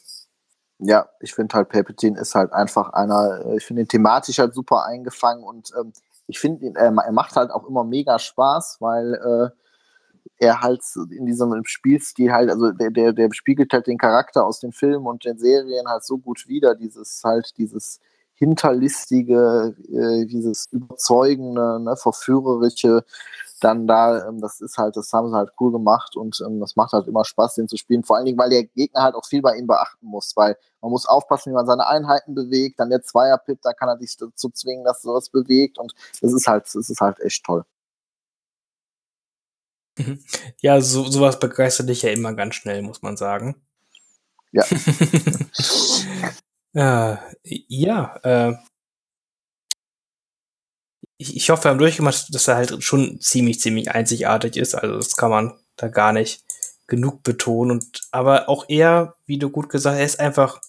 Ja, 0.80 1.10
ich 1.20 1.34
finde 1.34 1.56
halt 1.56 1.70
Palpatine 1.70 2.20
ist 2.20 2.36
halt 2.36 2.52
einfach 2.52 2.92
einer, 2.94 3.46
äh, 3.46 3.58
ich 3.58 3.66
finde 3.66 3.84
ihn 3.84 3.88
thematisch 3.88 4.40
halt 4.40 4.54
super 4.54 4.86
eingefangen 4.86 5.44
und 5.44 5.72
ähm, 5.80 5.94
ich 6.28 6.40
finde 6.40 6.68
äh, 6.68 6.72
er 6.76 7.12
macht 7.12 7.36
halt 7.36 7.52
auch 7.52 7.66
immer 7.68 7.84
mega 7.84 8.20
Spaß, 8.20 8.78
weil 8.80 9.14
äh, 9.14 9.63
er 10.38 10.62
halt 10.62 10.82
in 11.12 11.26
diesem 11.26 11.54
Spielstil 11.66 12.32
halt, 12.32 12.50
also 12.50 12.72
der, 12.72 12.92
der, 12.92 13.14
der 13.14 13.30
spiegelt 13.34 13.74
halt 13.74 13.88
den 13.88 13.98
Charakter 13.98 14.46
aus 14.46 14.60
den 14.60 14.72
Filmen 14.72 15.06
und 15.06 15.26
den 15.26 15.38
Serien 15.38 15.88
halt 15.88 16.04
so 16.04 16.18
gut 16.18 16.48
wieder, 16.48 16.76
dieses 16.76 17.22
halt, 17.24 17.58
dieses 17.58 18.00
hinterlistige, 18.36 19.76
äh, 19.90 20.26
dieses 20.26 20.68
überzeugende, 20.72 21.80
ne, 21.80 21.96
verführerische, 21.96 23.06
dann 23.64 23.88
da, 23.88 24.28
ähm, 24.28 24.42
das 24.42 24.60
ist 24.60 24.78
halt, 24.78 24.98
das 24.98 25.14
haben 25.14 25.30
sie 25.30 25.36
halt 25.36 25.52
cool 25.60 25.72
gemacht 25.72 26.16
und 26.18 26.42
ähm, 26.46 26.60
das 26.60 26.76
macht 26.76 26.92
halt 26.94 27.08
immer 27.08 27.24
Spaß, 27.24 27.56
den 27.56 27.68
zu 27.68 27.78
spielen. 27.78 28.04
Vor 28.04 28.18
allen 28.18 28.26
Dingen, 28.26 28.38
weil 28.38 28.50
der 28.50 28.66
Gegner 28.66 29.04
halt 29.04 29.16
auch 29.16 29.26
viel 29.26 29.42
bei 29.42 29.56
ihm 29.56 29.68
beachten 29.68 30.06
muss, 30.06 30.34
weil 30.36 30.58
man 30.82 30.92
muss 30.92 31.06
aufpassen, 31.06 31.52
wie 31.52 31.56
man 31.56 31.66
seine 31.66 31.88
Einheiten 31.88 32.36
bewegt, 32.36 32.80
dann 32.80 32.90
der 32.90 33.02
Zweierpip, 33.04 33.62
da 33.62 33.74
kann 33.74 33.90
er 33.90 33.98
dich 33.98 34.18
dazu 34.18 34.50
zwingen, 34.50 34.84
dass 34.84 35.00
er 35.00 35.12
sowas 35.12 35.30
bewegt 35.30 35.80
und 35.80 35.94
das 36.22 36.34
ist 36.34 36.48
halt, 36.48 36.66
das 36.66 36.90
ist 36.90 37.00
halt 37.00 37.20
echt 37.22 37.46
toll. 37.46 37.64
Mhm. 39.98 40.24
Ja, 40.62 40.82
so, 40.82 41.06
sowas 41.06 41.40
begeistert 41.40 41.90
dich 41.90 42.02
ja 42.02 42.10
immer 42.12 42.34
ganz 42.34 42.56
schnell, 42.56 42.82
muss 42.82 43.02
man 43.02 43.18
sagen. 43.18 43.56
Ja. 44.52 44.64
äh, 46.74 47.18
ja, 47.44 48.16
äh, 48.24 48.56
ich, 51.18 51.36
ich 51.36 51.50
hoffe, 51.50 51.66
wir 51.66 51.72
haben 51.72 51.78
durchgemacht, 51.78 52.34
dass 52.34 52.48
er 52.48 52.56
halt 52.56 52.84
schon 52.84 53.20
ziemlich, 53.22 53.60
ziemlich 53.60 53.92
einzigartig 53.92 54.58
ist. 54.58 54.76
Also 54.76 54.96
das 54.96 55.16
kann 55.16 55.30
man 55.30 55.54
da 55.76 55.88
gar 55.88 56.14
nicht 56.14 56.44
genug 56.88 57.24
betonen. 57.24 57.72
Und 57.72 58.02
aber 58.12 58.50
auch 58.50 58.66
er, 58.68 59.16
wie 59.26 59.38
du 59.38 59.50
gut 59.50 59.70
gesagt 59.70 59.96
hast, 59.96 60.00
er 60.00 60.06
ist 60.06 60.20
einfach. 60.20 60.62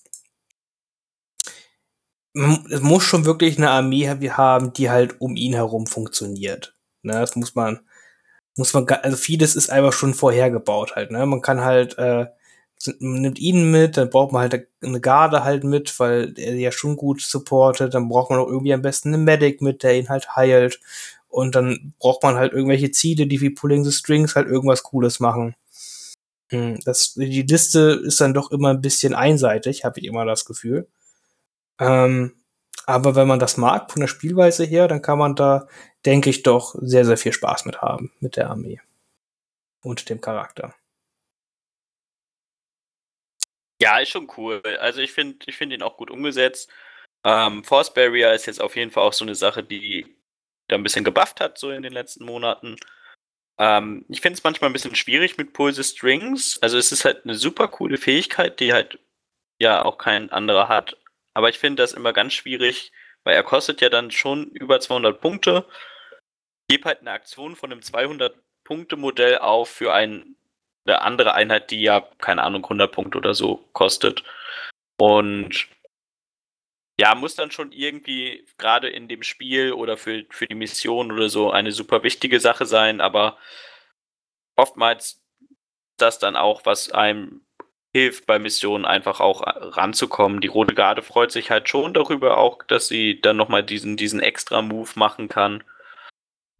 Es 2.71 2.81
muss 2.81 3.05
schon 3.05 3.27
wirklich 3.27 3.59
eine 3.59 3.71
Armee 3.71 4.09
haben, 4.09 4.73
die 4.73 4.91
halt 4.91 5.21
um 5.21 5.37
ihn 5.37 5.55
herum 5.55 5.87
funktioniert. 5.87 6.77
Ne, 7.03 7.13
das 7.13 7.37
muss 7.37 7.55
man 7.55 7.81
muss 8.57 8.73
man, 8.75 8.87
also 8.89 9.17
vieles 9.17 9.57
ist 9.57 9.71
einfach 9.71 9.93
schon 9.93 10.15
vorhergebaut 10.15 10.97
halt, 10.97 11.11
ne? 11.11 11.27
Man 11.27 11.41
kann 11.41 11.65
halt, 11.65 11.99
äh, 11.99 12.27
man 13.01 13.21
nimmt 13.23 13.39
ihn 13.39 13.71
mit, 13.71 13.97
dann 13.97 14.11
braucht 14.11 14.33
man 14.33 14.43
halt 14.43 14.69
eine 14.83 15.01
Garde 15.01 15.45
halt 15.45 15.65
mit, 15.65 15.99
weil 15.99 16.35
er 16.39 16.55
ja 16.55 16.71
schon 16.73 16.97
gut 16.97 17.23
supportet, 17.23 17.95
dann 17.95 18.09
braucht 18.09 18.31
man 18.31 18.39
auch 18.39 18.49
irgendwie 18.49 18.75
am 18.75 18.83
besten 18.83 19.15
einen 19.15 19.25
Medic 19.25 19.63
mit, 19.63 19.83
der 19.83 19.97
ihn 19.97 20.09
halt 20.09 20.37
heilt. 20.37 20.81
Und 21.29 21.57
dann 21.57 21.95
braucht 21.99 22.23
man 22.23 22.37
halt 22.37 22.53
irgendwelche 22.53 22.93
Ziele, 22.93 23.27
die 23.27 23.41
wie 23.41 23.51
Pulling 23.51 23.85
the 23.85 23.91
Strings 23.93 24.37
halt 24.37 24.47
irgendwas 24.49 24.85
Cooles 24.85 25.19
machen. 25.19 25.57
Hm, 26.51 26.79
das, 26.85 27.15
die 27.15 27.43
Liste 27.43 28.03
ist 28.05 28.21
dann 28.21 28.35
doch 28.35 28.51
immer 28.53 28.71
ein 28.71 28.81
bisschen 28.83 29.15
einseitig, 29.15 29.85
habe 29.85 29.99
ich 30.01 30.07
immer 30.07 30.25
das 30.25 30.45
Gefühl. 30.45 30.87
Ähm, 31.81 32.35
aber 32.87 33.15
wenn 33.15 33.29
man 33.29 33.39
das 33.39 33.57
mag, 33.57 33.91
von 33.91 34.01
der 34.01 34.09
Spielweise 34.09 34.65
her, 34.65 34.89
dann 34.89 35.03
kann 35.03 35.19
man 35.19 35.35
da, 35.35 35.69
denke 36.05 36.31
ich, 36.31 36.43
doch 36.43 36.75
sehr, 36.81 37.05
sehr 37.05 37.17
viel 37.17 37.33
Spaß 37.33 37.65
mit 37.65 37.81
haben, 37.83 38.13
mit 38.21 38.37
der 38.37 38.51
Armee. 38.51 38.81
Und 39.83 40.09
dem 40.09 40.21
Charakter. 40.21 40.75
Ja, 43.81 43.99
ist 43.99 44.11
schon 44.11 44.31
cool. 44.37 44.63
Also 44.81 45.01
ich 45.01 45.13
finde 45.13 45.45
ich 45.47 45.57
find 45.57 45.73
ihn 45.73 45.83
auch 45.83 45.97
gut 45.97 46.11
umgesetzt. 46.11 46.71
Ähm, 47.25 47.65
Force 47.65 47.93
Barrier 47.93 48.33
ist 48.33 48.47
jetzt 48.47 48.61
auf 48.61 48.77
jeden 48.77 48.91
Fall 48.91 49.03
auch 49.03 49.13
so 49.13 49.25
eine 49.25 49.35
Sache, 49.35 49.63
die 49.63 50.17
da 50.69 50.77
ein 50.77 50.83
bisschen 50.83 51.05
gebufft 51.05 51.41
hat, 51.41 51.59
so 51.59 51.71
in 51.71 51.83
den 51.83 51.93
letzten 51.93 52.25
Monaten. 52.25 52.77
Ähm, 53.59 54.05
ich 54.09 54.21
finde 54.21 54.37
es 54.37 54.45
manchmal 54.45 54.71
ein 54.71 54.73
bisschen 54.73 54.95
schwierig 54.95 55.37
mit 55.39 55.53
Pulse 55.53 55.85
Strings. 55.85 56.59
Also 56.63 56.79
es 56.79 56.93
ist 56.93 57.05
halt 57.05 57.25
eine 57.25 57.35
super 57.35 57.69
coole 57.69 57.99
Fähigkeit, 57.99 58.61
die 58.61 58.73
halt 58.73 58.99
ja 59.59 59.85
auch 59.85 59.99
kein 59.99 60.31
anderer 60.31 60.69
hat. 60.69 60.97
Aber 61.35 61.49
ich 61.49 61.59
finde 61.59 61.83
das 61.83 61.93
immer 61.93 62.13
ganz 62.13 62.33
schwierig, 62.33 62.93
weil 63.25 63.35
er 63.35 63.43
kostet 63.43 63.81
ja 63.81 63.89
dann 63.89 64.11
schon 64.11 64.51
über 64.51 64.81
200 64.81 65.21
Punkte. 65.21 65.67
Gebe 66.69 66.85
halt 66.87 67.01
eine 67.01 67.11
Aktion 67.11 67.57
von 67.57 67.73
einem 67.73 67.81
200-Punkte-Modell 67.81 69.39
auf 69.39 69.69
für 69.69 69.93
ein 69.93 70.37
eine 70.87 71.01
andere 71.03 71.35
Einheit, 71.35 71.71
die 71.71 71.83
ja, 71.83 72.01
keine 72.19 72.43
Ahnung, 72.43 72.65
100 72.65 72.93
Punkte 72.93 73.19
oder 73.19 73.35
so 73.35 73.69
kostet. 73.73 74.23
Und 74.99 75.69
ja, 76.99 77.15
muss 77.15 77.35
dann 77.35 77.51
schon 77.51 77.73
irgendwie 77.73 78.47
gerade 78.59 78.89
in 78.89 79.09
dem 79.09 79.23
Spiel 79.23 79.73
oder 79.73 79.97
für, 79.97 80.25
für 80.31 80.47
die 80.47 80.55
Mission 80.55 81.11
oder 81.11 81.29
so 81.29 81.51
eine 81.51 81.73
super 81.73 82.03
wichtige 82.03 82.39
Sache 82.39 82.67
sein, 82.67 83.01
aber 83.01 83.39
oftmals 84.57 85.21
das 85.97 86.19
dann 86.19 86.37
auch, 86.37 86.65
was 86.67 86.93
einem 86.93 87.45
hilft, 87.95 88.27
bei 88.27 88.39
Missionen 88.41 88.85
einfach 88.85 89.21
auch 89.21 89.43
ranzukommen. 89.47 90.41
Die 90.41 90.49
Rote 90.49 90.75
Garde 90.75 91.01
freut 91.03 91.31
sich 91.31 91.51
halt 91.51 91.69
schon 91.69 91.95
darüber 91.95 92.39
auch, 92.39 92.65
dass 92.65 92.89
sie 92.89 93.21
dann 93.21 93.37
nochmal 93.37 93.63
diesen, 93.63 93.97
diesen 93.97 94.21
extra 94.21 94.63
Move 94.63 94.91
machen 94.97 95.29
kann. 95.29 95.63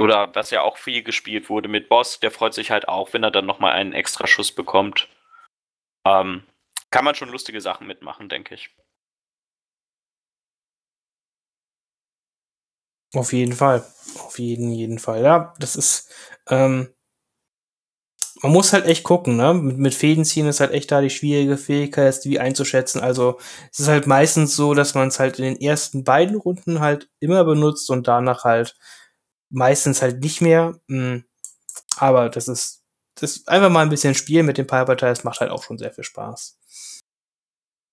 Oder 0.01 0.35
was 0.35 0.51
ja 0.51 0.63
auch 0.63 0.79
viel 0.79 1.03
gespielt 1.03 1.51
wurde 1.51 1.69
mit 1.69 1.89
Boss, 1.89 2.21
der 2.21 2.31
freut 2.31 2.55
sich 2.55 2.71
halt 2.71 2.89
auch, 2.89 3.13
wenn 3.13 3.25
er 3.25 3.33
dann 3.33 3.47
nochmal 3.47 3.73
einen 3.73 3.93
extra 3.93 4.27
Schuss 4.29 4.53
bekommt. 4.53 5.09
Ähm, 6.07 6.45
kann 6.91 7.05
man 7.05 7.17
schon 7.17 7.31
lustige 7.31 7.61
Sachen 7.61 7.89
mitmachen, 7.89 8.29
denke 8.29 8.55
ich. 8.55 8.71
Auf 13.13 13.33
jeden 13.33 13.53
Fall. 13.55 13.85
Auf 14.19 14.39
jeden, 14.39 14.71
jeden 14.71 14.99
Fall. 15.01 15.23
Ja, 15.23 15.55
das 15.59 15.75
ist, 15.75 16.13
ähm, 16.49 16.94
man 18.43 18.53
muss 18.53 18.73
halt 18.73 18.87
echt 18.87 19.05
gucken, 19.05 19.37
ne? 19.37 19.55
Mit, 19.55 19.79
mit 19.79 19.95
Fäden 19.95 20.25
ziehen 20.25 20.47
ist 20.47 20.61
halt 20.61 20.73
echt 20.73 20.91
da 20.91 21.01
die 21.01 21.11
schwierige 21.11 21.57
Fähigkeit, 21.57 22.25
die 22.25 22.41
einzuschätzen. 22.41 23.01
Also, 23.01 23.39
es 23.73 23.81
ist 23.81 23.89
halt 23.89 24.07
meistens 24.07 24.57
so, 24.57 24.75
dass 24.75 24.95
man 24.95 25.09
es 25.09 25.19
halt 25.19 25.39
in 25.39 25.45
den 25.45 25.61
ersten 25.61 26.05
beiden 26.05 26.37
Runden 26.37 26.81
halt 26.81 27.09
immer 27.21 27.45
benutzt 27.45 27.91
und 27.91 28.09
danach 28.09 28.45
halt 28.45 28.77
meistens 29.51 30.03
halt 30.03 30.21
nicht 30.21 30.41
mehr. 30.41 30.81
Hm. 30.89 31.25
Aber 31.97 32.29
das 32.29 32.49
ist, 32.49 32.83
das 33.17 33.47
einfach 33.47 33.71
mal 33.71 33.83
ein 33.83 33.91
bisschen 33.91 34.15
spielen 34.15 34.47
mit 34.47 34.59
den 34.59 34.67
Piper-Teils 34.67 35.25
macht 35.25 35.41
halt 35.41 35.51
auch 35.51 35.63
schon 35.63 35.79
sehr 35.79 35.93
viel 35.93 36.05
Spaß. 36.05 36.59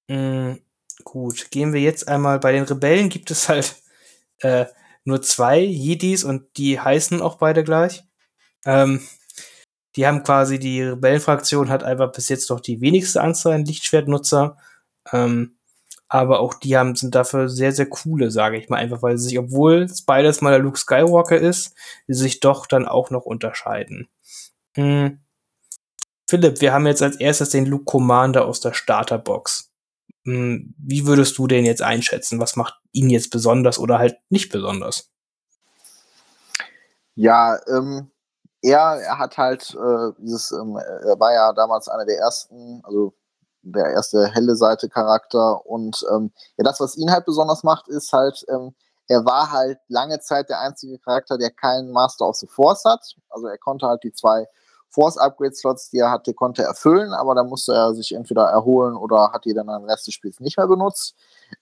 Hm, 0.10 0.60
gut, 1.04 1.52
gehen 1.52 1.74
wir 1.74 1.82
jetzt 1.82 2.08
einmal 2.08 2.40
bei 2.40 2.52
den 2.52 2.64
Rebellen 2.64 3.10
gibt 3.10 3.32
es 3.32 3.48
halt 3.50 3.76
äh, 4.40 4.66
nur 5.04 5.22
zwei 5.22 5.60
Jedis 5.60 6.24
und 6.24 6.58
die 6.58 6.80
heißen 6.80 7.22
auch 7.22 7.38
beide 7.38 7.64
gleich. 7.64 8.04
Ähm, 8.66 9.02
die 9.96 10.08
haben 10.08 10.24
quasi, 10.24 10.60
die 10.60 10.82
Rebellenfraktion 10.82 11.70
hat 11.70 11.84
einfach 11.84 12.12
bis 12.12 12.30
jetzt 12.30 12.50
noch 12.50 12.60
die 12.60 12.82
wenigste 12.82 13.22
Anzahl 13.22 13.54
an 13.54 13.66
Lichtschwertnutzer. 13.66 14.58
Ähm, 15.12 15.58
aber 16.08 16.42
auch 16.42 16.54
die 16.56 16.76
haben, 16.76 16.96
sind 16.96 17.16
dafür 17.16 17.48
sehr, 17.48 17.72
sehr 17.72 17.88
coole, 17.88 18.32
sage 18.32 18.58
ich 18.58 18.68
mal, 18.68 18.78
einfach 18.78 19.02
weil 19.02 19.18
sie 19.18 19.30
sich, 19.30 19.40
obwohl 19.40 19.84
es 19.84 20.02
beides 20.02 20.42
mal 20.42 20.52
der 20.52 20.60
Luke 20.60 20.78
Skywalker 20.78 21.38
ist, 21.38 21.74
sie 22.08 22.14
sich 22.14 22.42
doch 22.42 22.66
dann 22.66 22.86
auch 22.86 23.12
noch 23.12 23.24
unterscheiden. 23.24 24.10
Hm. 24.76 25.22
Philipp, 26.30 26.62
wir 26.62 26.74
haben 26.74 26.86
jetzt 26.86 27.02
als 27.02 27.16
erstes 27.16 27.50
den 27.50 27.66
Luke 27.66 27.86
Commander 27.86 28.46
aus 28.46 28.60
der 28.60 28.74
Starterbox. 28.74 29.72
Hm, 30.26 30.76
wie 30.78 31.06
würdest 31.06 31.38
du 31.38 31.48
den 31.48 31.66
jetzt 31.66 31.82
einschätzen? 31.82 32.40
Was 32.40 32.56
macht 32.56 32.76
ihn 32.92 33.10
jetzt 33.10 33.32
besonders 33.32 33.80
oder 33.80 33.98
halt 33.98 34.18
nicht 34.30 34.52
besonders? 34.52 35.10
Ja, 37.16 37.60
ähm, 37.68 38.11
er, 38.62 39.02
er 39.02 39.18
hat 39.18 39.38
halt 39.38 39.76
äh, 39.76 40.12
dieses, 40.20 40.52
ähm, 40.52 40.78
er 40.78 41.20
war 41.20 41.34
ja 41.34 41.54
damals 41.54 41.88
einer 41.88 42.06
der 42.06 42.20
ersten, 42.20 42.82
also 42.84 43.14
der 43.64 43.88
erste 43.92 44.28
helle 44.28 44.56
Seite 44.56 44.90
Charakter 44.90 45.66
und 45.66 46.04
ähm, 46.12 46.32
ja, 46.58 46.64
das, 46.64 46.80
was 46.80 46.98
ihn 46.98 47.12
halt 47.12 47.26
besonders 47.26 47.64
macht, 47.64 47.88
ist 47.88 48.12
halt, 48.12 48.44
ähm, 48.50 48.74
er 49.08 49.26
war 49.26 49.52
halt 49.52 49.80
lange 49.88 50.20
Zeit 50.20 50.50
der 50.50 50.60
einzige 50.60 50.98
Charakter, 51.00 51.38
der 51.38 51.52
keinen 51.52 51.92
Master 51.92 52.28
of 52.28 52.38
the 52.38 52.48
Force 52.48 52.86
hat. 52.86 53.16
Also 53.30 53.48
er 53.48 53.58
konnte 53.58 53.88
halt 53.88 54.04
die 54.04 54.14
zwei 54.14 54.48
Force-Upgrade-Slots, 54.90 55.90
die 55.90 56.00
er 56.00 56.12
hatte, 56.12 56.34
konnte 56.34 56.64
erfüllen, 56.64 57.14
aber 57.14 57.36
da 57.36 57.44
musste 57.44 57.74
er 57.74 57.94
sich 57.94 58.14
entweder 58.14 58.46
erholen 58.46 58.96
oder 58.96 59.32
hat 59.32 59.46
die 59.46 59.54
dann 59.54 59.68
den 59.68 59.90
Rest 59.90 60.08
des 60.08 60.14
Spiels 60.14 60.40
nicht 60.40 60.58
mehr 60.58 60.68
benutzt. 60.68 61.16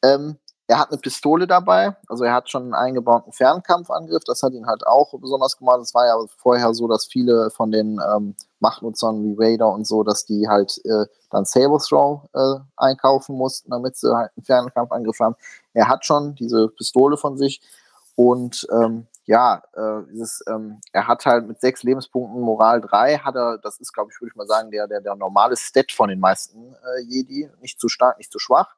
Ähm, 0.04 0.38
er 0.70 0.78
hat 0.78 0.92
eine 0.92 1.00
Pistole 1.00 1.48
dabei, 1.48 1.96
also 2.08 2.24
er 2.24 2.34
hat 2.34 2.48
schon 2.52 2.62
einen 2.62 2.74
eingebauten 2.76 3.34
Fernkampfangriff, 3.34 4.24
das 4.24 4.44
hat 4.44 4.54
ihn 4.54 4.68
halt 4.68 4.86
auch 4.86 5.12
besonders 5.20 5.58
gemacht. 5.58 5.80
Es 5.82 5.96
war 5.96 6.06
ja 6.06 6.16
vorher 6.38 6.76
so, 6.76 6.88
dass 6.88 7.08
viele 7.08 7.50
von 7.50 7.72
den 7.72 8.00
ähm, 8.16 8.36
Machtnutzern 8.60 9.24
wie 9.24 9.36
Vader 9.40 9.74
und 9.74 9.88
so, 9.88 10.04
dass 10.04 10.28
die 10.28 10.48
halt 10.48 10.80
äh, 10.86 11.08
dann 11.32 11.46
Saber 11.46 11.80
Throw 11.80 12.22
äh, 12.36 12.62
einkaufen 12.78 13.36
mussten, 13.36 13.72
damit 13.72 13.98
sie 13.98 14.16
halt 14.16 14.30
einen 14.38 14.46
Fernkampfangriff 14.46 15.20
haben. 15.20 15.36
Er 15.74 15.88
hat 15.88 16.06
schon 16.06 16.36
diese 16.36 16.68
Pistole 16.68 17.18
von 17.18 17.36
sich 17.36 17.64
und 18.14 18.68
ähm, 18.72 19.08
ja, 19.26 19.64
äh, 19.74 20.04
dieses, 20.12 20.44
ähm, 20.48 20.82
er 20.92 21.08
hat 21.08 21.26
halt 21.26 21.48
mit 21.48 21.62
sechs 21.62 21.82
Lebenspunkten 21.82 22.42
Moral 22.42 22.80
3, 22.82 23.18
hat 23.18 23.36
er, 23.36 23.58
das 23.58 23.80
ist, 23.80 23.92
glaube 23.92 24.12
ich, 24.14 24.22
würde 24.22 24.30
ich 24.30 24.36
mal 24.36 24.46
sagen, 24.46 24.70
der, 24.70 24.88
der, 24.88 25.02
der 25.02 25.16
normale 25.16 25.58
Stat 25.58 25.92
von 25.92 26.10
den 26.10 26.20
meisten 26.20 26.74
äh, 26.74 27.02
Jedi. 27.08 27.50
Nicht 27.60 27.80
zu 27.80 27.90
stark, 27.90 28.20
nicht 28.20 28.32
zu 28.32 28.38
schwach. 28.38 28.76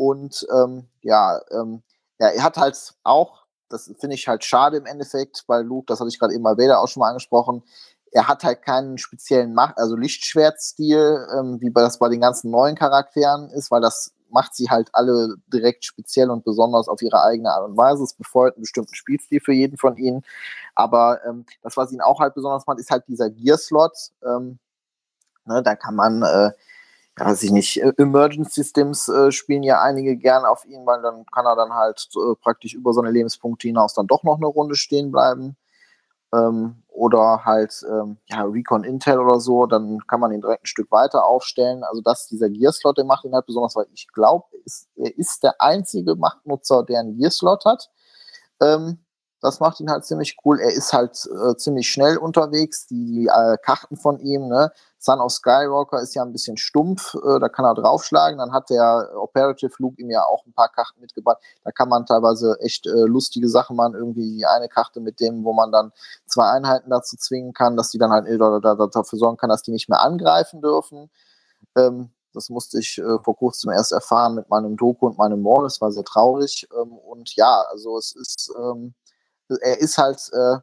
Und 0.00 0.46
ähm, 0.50 0.86
ja, 1.02 1.42
ähm, 1.50 1.82
ja, 2.18 2.28
er 2.28 2.42
hat 2.42 2.56
halt 2.56 2.94
auch, 3.02 3.44
das 3.68 3.92
finde 4.00 4.14
ich 4.14 4.26
halt 4.28 4.42
schade 4.44 4.78
im 4.78 4.86
Endeffekt, 4.86 5.44
weil 5.46 5.62
Luke, 5.62 5.84
das 5.88 6.00
hatte 6.00 6.08
ich 6.08 6.18
gerade 6.18 6.32
eben 6.32 6.42
bei 6.42 6.56
Vader 6.56 6.80
auch 6.80 6.88
schon 6.88 7.00
mal 7.02 7.10
angesprochen, 7.10 7.62
er 8.10 8.26
hat 8.26 8.42
halt 8.42 8.62
keinen 8.62 8.96
speziellen 8.96 9.52
Macht, 9.52 9.76
also 9.76 9.96
Lichtschwertstil, 9.96 11.28
ähm, 11.38 11.60
wie 11.60 11.70
das 11.70 11.98
bei 11.98 12.08
den 12.08 12.22
ganzen 12.22 12.50
neuen 12.50 12.76
Charakteren 12.76 13.50
ist, 13.50 13.70
weil 13.70 13.82
das 13.82 14.14
macht 14.30 14.54
sie 14.54 14.70
halt 14.70 14.88
alle 14.94 15.34
direkt 15.52 15.84
speziell 15.84 16.30
und 16.30 16.44
besonders 16.44 16.88
auf 16.88 17.02
ihre 17.02 17.22
eigene 17.22 17.50
Art 17.50 17.68
und 17.68 17.76
Weise. 17.76 18.02
Es 18.02 18.14
befeuert 18.14 18.56
einen 18.56 18.62
bestimmten 18.62 18.94
Spielstil 18.94 19.40
für 19.40 19.52
jeden 19.52 19.76
von 19.76 19.98
ihnen. 19.98 20.22
Aber 20.74 21.22
ähm, 21.26 21.44
das, 21.62 21.76
was 21.76 21.92
ihn 21.92 22.00
auch 22.00 22.20
halt 22.20 22.32
besonders 22.32 22.66
macht, 22.66 22.78
ist 22.78 22.90
halt 22.90 23.06
dieser 23.06 23.28
Gear-Slot. 23.28 23.92
Ähm, 24.24 24.58
ne, 25.44 25.62
da 25.62 25.76
kann 25.76 25.94
man 25.94 26.22
äh, 26.22 26.52
ja, 27.18 27.26
weiß 27.26 27.42
ich 27.42 27.50
nicht, 27.50 27.82
äh, 27.82 27.92
Emergent 27.98 28.50
Systems 28.52 29.08
äh, 29.08 29.32
spielen 29.32 29.62
ja 29.62 29.82
einige 29.82 30.16
gern 30.16 30.44
auf 30.44 30.64
ihn, 30.64 30.86
weil 30.86 31.02
dann 31.02 31.26
kann 31.26 31.46
er 31.46 31.56
dann 31.56 31.74
halt 31.74 32.08
äh, 32.16 32.34
praktisch 32.40 32.74
über 32.74 32.92
seine 32.92 33.10
Lebenspunkte 33.10 33.68
hinaus 33.68 33.94
dann 33.94 34.06
doch 34.06 34.22
noch 34.22 34.36
eine 34.36 34.46
Runde 34.46 34.74
stehen 34.74 35.10
bleiben. 35.12 35.56
Ähm, 36.32 36.82
oder 36.88 37.44
halt 37.44 37.82
ähm, 37.88 38.18
ja, 38.26 38.42
Recon 38.44 38.84
Intel 38.84 39.18
oder 39.18 39.40
so, 39.40 39.66
dann 39.66 40.00
kann 40.06 40.20
man 40.20 40.32
ihn 40.32 40.40
direkt 40.40 40.64
ein 40.64 40.66
Stück 40.66 40.90
weiter 40.92 41.24
aufstellen. 41.24 41.82
Also 41.82 42.02
dass 42.02 42.28
dieser 42.28 42.48
Gear-Slot, 42.50 42.98
der 42.98 43.04
macht 43.04 43.24
ihn 43.24 43.34
halt 43.34 43.46
besonders, 43.46 43.74
weil 43.74 43.86
ich 43.92 44.06
glaube, 44.08 44.44
er 44.96 45.18
ist 45.18 45.42
der 45.42 45.60
einzige 45.60 46.14
Machtnutzer, 46.16 46.84
der 46.84 47.00
einen 47.00 47.16
Gear-Slot 47.18 47.64
hat. 47.64 47.90
Ähm, 48.60 49.04
das 49.40 49.60
macht 49.60 49.80
ihn 49.80 49.90
halt 49.90 50.04
ziemlich 50.04 50.36
cool. 50.44 50.60
Er 50.60 50.72
ist 50.72 50.92
halt 50.92 51.26
äh, 51.26 51.56
ziemlich 51.56 51.90
schnell 51.90 52.18
unterwegs. 52.18 52.86
Die, 52.86 53.06
die 53.06 53.26
äh, 53.26 53.56
Karten 53.62 53.96
von 53.96 54.18
ihm, 54.20 54.48
ne? 54.48 54.70
Son 55.02 55.18
of 55.18 55.32
Skywalker 55.32 56.00
ist 56.02 56.14
ja 56.14 56.22
ein 56.22 56.32
bisschen 56.32 56.58
stumpf, 56.58 57.14
äh, 57.14 57.40
da 57.40 57.48
kann 57.48 57.64
er 57.64 57.74
draufschlagen. 57.74 58.38
Dann 58.38 58.52
hat 58.52 58.68
der 58.68 59.10
Operative 59.16 59.72
Luke 59.78 60.00
ihm 60.00 60.10
ja 60.10 60.22
auch 60.24 60.44
ein 60.44 60.52
paar 60.52 60.68
Karten 60.68 61.00
mitgebracht. 61.00 61.38
Da 61.64 61.70
kann 61.70 61.88
man 61.88 62.04
teilweise 62.04 62.58
echt 62.60 62.86
äh, 62.86 62.90
lustige 62.90 63.48
Sachen 63.48 63.76
machen. 63.76 63.94
Irgendwie 63.94 64.44
eine 64.44 64.68
Karte 64.68 65.00
mit 65.00 65.18
dem, 65.20 65.42
wo 65.42 65.54
man 65.54 65.72
dann 65.72 65.92
zwei 66.26 66.50
Einheiten 66.50 66.90
dazu 66.90 67.16
zwingen 67.16 67.54
kann, 67.54 67.78
dass 67.78 67.90
die 67.90 67.98
dann 67.98 68.10
halt 68.10 68.28
oder, 68.28 68.60
dafür 68.60 69.18
sorgen 69.18 69.38
kann, 69.38 69.48
dass 69.48 69.62
die 69.62 69.72
nicht 69.72 69.88
mehr 69.88 70.02
angreifen 70.02 70.60
dürfen. 70.60 71.10
Ähm, 71.76 72.10
das 72.34 72.50
musste 72.50 72.78
ich 72.78 72.98
äh, 72.98 73.18
vor 73.24 73.36
kurzem 73.36 73.70
erst 73.72 73.92
erfahren 73.92 74.34
mit 74.34 74.50
meinem 74.50 74.76
Doku 74.76 75.06
und 75.06 75.16
meinem 75.16 75.42
Mall. 75.42 75.62
Das 75.62 75.80
war 75.80 75.90
sehr 75.92 76.04
traurig. 76.04 76.68
Ähm, 76.78 76.92
und 76.92 77.34
ja, 77.36 77.64
also 77.70 77.96
es 77.96 78.14
ist 78.14 78.52
ähm, 78.58 78.94
er 79.62 79.80
ist 79.80 79.98
halt 79.98 80.30
äh, 80.32 80.58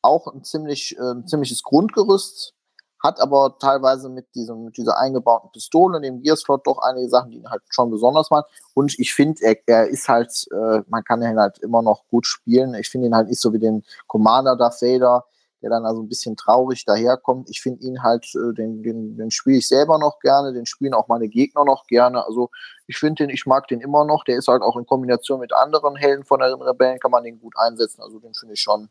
auch 0.00 0.26
ein 0.26 0.44
ziemlich, 0.44 0.96
äh, 0.98 1.24
ziemliches 1.26 1.62
Grundgerüst, 1.62 2.54
hat 3.02 3.20
aber 3.20 3.56
teilweise 3.58 4.08
mit, 4.08 4.32
diesem, 4.34 4.64
mit 4.64 4.76
dieser 4.76 4.98
eingebauten 4.98 5.50
Pistole 5.50 5.96
und 5.96 6.02
dem 6.02 6.22
Gearslot 6.22 6.66
doch 6.66 6.78
einige 6.78 7.08
Sachen, 7.08 7.30
die 7.32 7.38
ihn 7.38 7.50
halt 7.50 7.62
schon 7.68 7.90
besonders 7.90 8.30
machen. 8.30 8.44
Und 8.74 8.96
ich 8.98 9.12
finde, 9.12 9.42
er, 9.42 9.56
er 9.66 9.88
ist 9.88 10.08
halt, 10.08 10.46
äh, 10.52 10.82
man 10.88 11.02
kann 11.02 11.20
ihn 11.22 11.38
halt 11.38 11.58
immer 11.58 11.82
noch 11.82 12.04
gut 12.08 12.26
spielen. 12.26 12.74
Ich 12.74 12.88
finde 12.88 13.08
ihn 13.08 13.14
halt 13.14 13.28
nicht 13.28 13.40
so 13.40 13.52
wie 13.52 13.58
den 13.58 13.82
Commander 14.06 14.56
Darth 14.56 14.80
Vader, 14.82 15.24
der 15.62 15.70
dann 15.70 15.84
also 15.84 16.02
ein 16.02 16.08
bisschen 16.08 16.36
traurig 16.36 16.84
daherkommt. 16.84 17.50
Ich 17.50 17.60
finde 17.60 17.84
ihn 17.84 18.02
halt, 18.02 18.26
äh, 18.34 18.54
den, 18.54 18.82
den, 18.82 19.16
den 19.16 19.30
spiele 19.30 19.58
ich 19.58 19.68
selber 19.68 19.98
noch 19.98 20.20
gerne, 20.20 20.52
den 20.52 20.66
spielen 20.66 20.94
auch 20.94 21.08
meine 21.08 21.28
Gegner 21.28 21.64
noch 21.64 21.86
gerne. 21.86 22.24
Also 22.24 22.50
ich 22.86 22.98
finde 22.98 23.24
den, 23.24 23.30
ich 23.30 23.46
mag 23.46 23.66
den 23.66 23.80
immer 23.80 24.04
noch. 24.04 24.22
Der 24.24 24.36
ist 24.36 24.48
halt 24.48 24.62
auch 24.62 24.76
in 24.76 24.86
Kombination 24.86 25.40
mit 25.40 25.52
anderen 25.52 25.96
Helden 25.96 26.24
von 26.24 26.40
den 26.40 26.62
Rebellen, 26.62 27.00
kann 27.00 27.10
man 27.10 27.24
den 27.24 27.40
gut 27.40 27.54
einsetzen. 27.56 28.00
Also 28.02 28.20
den 28.20 28.34
finde 28.34 28.54
ich 28.54 28.60
schon 28.60 28.88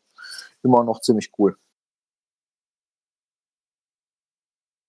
immer 0.64 0.84
noch 0.84 1.00
ziemlich 1.00 1.32
cool. 1.38 1.56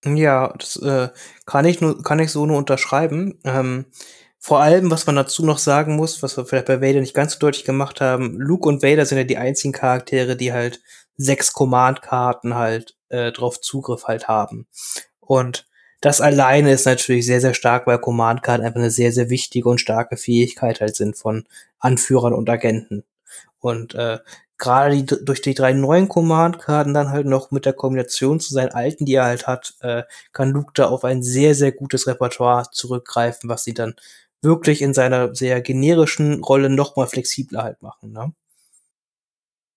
Ja, 0.05 0.53
das 0.59 0.76
äh, 0.76 1.09
kann 1.46 1.64
ich 1.64 1.80
nur, 1.80 2.03
kann 2.03 2.18
ich 2.18 2.30
so 2.32 2.44
nur 2.46 2.59
unterschreiben. 2.59 3.38
Ähm, 3.44 3.86
vor 4.38 4.61
allem, 4.61 4.90
was 4.90 5.07
man 5.07 5.14
dazu 5.14 5.46
noch 5.46 5.59
sagen 5.59 5.94
muss, 5.94 6.22
was 6.22 6.36
wir 6.36 6.44
vielleicht 6.44 6.66
bei 6.66 6.80
Vader 6.80 7.00
nicht 7.00 7.14
ganz 7.14 7.34
so 7.34 7.38
deutlich 7.38 7.64
gemacht 7.64 8.00
haben, 8.00 8.40
Luke 8.40 8.68
und 8.68 8.82
Vader 8.82 9.07
sind 9.07 9.18
ja 9.18 9.24
die 9.24 9.36
einzigen 9.36 9.72
Charaktere, 9.72 10.36
die 10.36 10.53
halt 10.53 10.80
sechs 11.16 11.53
Command-Karten 11.53 12.57
halt 12.57 12.96
äh, 13.09 13.30
drauf 13.30 13.61
Zugriff 13.61 14.05
halt 14.09 14.26
haben. 14.26 14.66
Und 15.20 15.68
das 16.00 16.20
alleine 16.20 16.72
ist 16.72 16.86
natürlich 16.86 17.26
sehr, 17.26 17.40
sehr 17.40 17.55
stark, 17.55 17.86
weil 17.86 17.98
Command-Karten 17.98 18.64
einfach 18.64 18.80
eine 18.80 18.90
sehr, 18.90 19.12
sehr 19.12 19.30
wichtige 19.30 19.68
und 19.68 19.80
starke 19.80 20.16
Fähigkeit 20.16 20.80
halt 20.80 20.96
sind 20.96 21.16
von 21.16 21.46
Anführern 21.78 22.34
und 22.34 22.50
Agenten. 22.50 23.05
Und 23.61 23.94
äh, 23.94 24.18
gerade 24.62 25.02
die, 25.02 25.24
durch 25.24 25.42
die 25.42 25.54
drei 25.54 25.72
neuen 25.72 26.08
Command-Karten 26.08 26.94
dann 26.94 27.10
halt 27.10 27.26
noch 27.26 27.50
mit 27.50 27.66
der 27.66 27.72
Kombination 27.72 28.38
zu 28.38 28.54
seinen 28.54 28.70
alten, 28.70 29.04
die 29.04 29.14
er 29.14 29.24
halt 29.24 29.48
hat, 29.48 29.74
äh, 29.80 30.04
kann 30.32 30.50
Luke 30.50 30.70
da 30.74 30.86
auf 30.86 31.04
ein 31.04 31.24
sehr, 31.24 31.56
sehr 31.56 31.72
gutes 31.72 32.06
Repertoire 32.06 32.70
zurückgreifen, 32.70 33.50
was 33.50 33.64
sie 33.64 33.74
dann 33.74 33.96
wirklich 34.40 34.80
in 34.80 34.94
seiner 34.94 35.34
sehr 35.34 35.60
generischen 35.62 36.44
Rolle 36.44 36.70
noch 36.70 36.94
mal 36.94 37.08
flexibler 37.08 37.64
halt 37.64 37.82
machen. 37.82 38.12
Ne? 38.12 38.32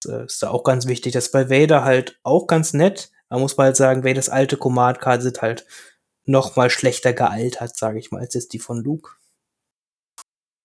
Das 0.03 0.13
äh, 0.13 0.25
ist 0.25 0.43
da 0.43 0.51
auch 0.51 0.63
ganz 0.63 0.85
wichtig. 0.85 1.13
Das 1.13 1.25
ist 1.25 1.31
bei 1.31 1.49
Vader 1.49 1.83
halt 1.83 2.19
auch 2.21 2.45
ganz 2.45 2.73
nett. 2.73 3.11
Da 3.29 3.39
muss 3.39 3.57
man 3.57 3.65
halt 3.65 3.77
sagen, 3.77 4.03
Vaders 4.03 4.29
alte 4.29 4.55
Command-Karten 4.55 5.23
sind 5.23 5.41
halt 5.41 5.65
noch 6.25 6.55
mal 6.55 6.69
schlechter 6.69 7.13
gealtert, 7.13 7.75
sage 7.75 7.97
ich 7.97 8.11
mal, 8.11 8.21
als 8.21 8.35
jetzt 8.35 8.53
die 8.53 8.59
von 8.59 8.83
Luke. 8.83 9.13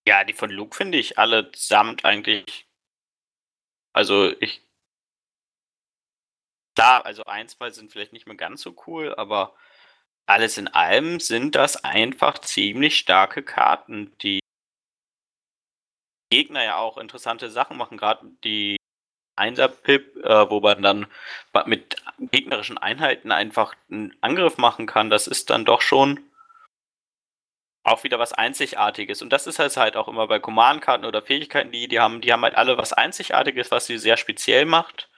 Ja, 0.07 0.23
die 0.23 0.33
von 0.33 0.51
Luke 0.51 0.77
finde 0.77 0.99
ich 0.99 1.17
allesamt 1.17 2.05
eigentlich. 2.05 2.67
Also 3.93 4.33
ich. 4.39 4.61
Klar, 6.75 7.05
also 7.05 7.23
ein, 7.25 7.47
zwei 7.49 7.69
sind 7.69 7.91
vielleicht 7.91 8.13
nicht 8.13 8.27
mehr 8.27 8.37
ganz 8.37 8.61
so 8.61 8.75
cool, 8.87 9.13
aber 9.15 9.55
alles 10.25 10.57
in 10.57 10.67
allem 10.69 11.19
sind 11.19 11.55
das 11.55 11.83
einfach 11.83 12.39
ziemlich 12.39 12.97
starke 12.97 13.43
Karten, 13.43 14.15
die 14.19 14.39
Gegner 16.31 16.63
ja 16.63 16.77
auch 16.77 16.97
interessante 16.97 17.49
Sachen 17.49 17.77
machen, 17.77 17.97
gerade 17.97 18.25
die 18.45 18.77
Einser-Pip, 19.35 20.17
äh, 20.23 20.49
wo 20.49 20.61
man 20.61 20.81
dann 20.81 21.07
mit 21.65 21.97
gegnerischen 22.19 22.77
Einheiten 22.77 23.31
einfach 23.31 23.75
einen 23.89 24.15
Angriff 24.21 24.57
machen 24.57 24.85
kann, 24.87 25.09
das 25.09 25.27
ist 25.27 25.49
dann 25.49 25.65
doch 25.65 25.81
schon 25.81 26.30
auch 27.83 28.03
wieder 28.03 28.19
was 28.19 28.33
Einzigartiges. 28.33 29.21
Und 29.21 29.31
das 29.31 29.47
ist 29.47 29.59
halt, 29.59 29.95
auch 29.97 30.07
immer 30.07 30.27
bei 30.27 30.39
Command-Karten 30.39 31.05
oder 31.05 31.21
Fähigkeiten, 31.21 31.71
die 31.71 31.87
die 31.87 31.99
haben, 31.99 32.21
die 32.21 32.31
haben 32.31 32.43
halt 32.43 32.55
alle 32.55 32.77
was 32.77 32.93
Einzigartiges, 32.93 33.71
was 33.71 33.87
sie 33.87 33.97
sehr 33.97 34.17
speziell 34.17 34.65
macht 34.65 35.09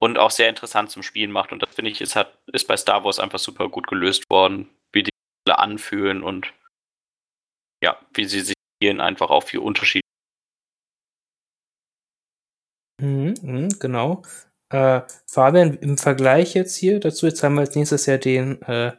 und 0.00 0.18
auch 0.18 0.30
sehr 0.30 0.48
interessant 0.48 0.90
zum 0.90 1.02
Spielen 1.02 1.30
macht. 1.30 1.52
Und 1.52 1.62
das 1.62 1.74
finde 1.74 1.90
ich, 1.90 2.00
ist, 2.00 2.16
hat, 2.16 2.38
ist 2.52 2.66
bei 2.66 2.76
Star 2.76 3.04
Wars 3.04 3.18
einfach 3.18 3.38
super 3.38 3.68
gut 3.68 3.86
gelöst 3.86 4.24
worden, 4.30 4.70
wie 4.92 5.02
die 5.02 5.10
alle 5.46 5.58
anfühlen 5.58 6.22
und 6.22 6.52
ja, 7.82 7.98
wie 8.14 8.24
sie 8.24 8.40
sich 8.40 8.54
spielen, 8.76 9.00
einfach 9.00 9.30
auch 9.30 9.42
viel 9.42 9.60
Unterschied. 9.60 10.02
Mhm, 13.00 13.34
mhm, 13.42 13.68
genau. 13.78 14.22
Äh, 14.72 15.02
Fabian, 15.26 15.74
im 15.74 15.98
Vergleich 15.98 16.54
jetzt 16.54 16.76
hier 16.76 16.98
dazu, 17.00 17.26
jetzt 17.26 17.42
haben 17.42 17.54
wir 17.56 17.60
als 17.60 17.74
nächstes 17.76 18.06
ja 18.06 18.16
den 18.16 18.62
äh, 18.62 18.92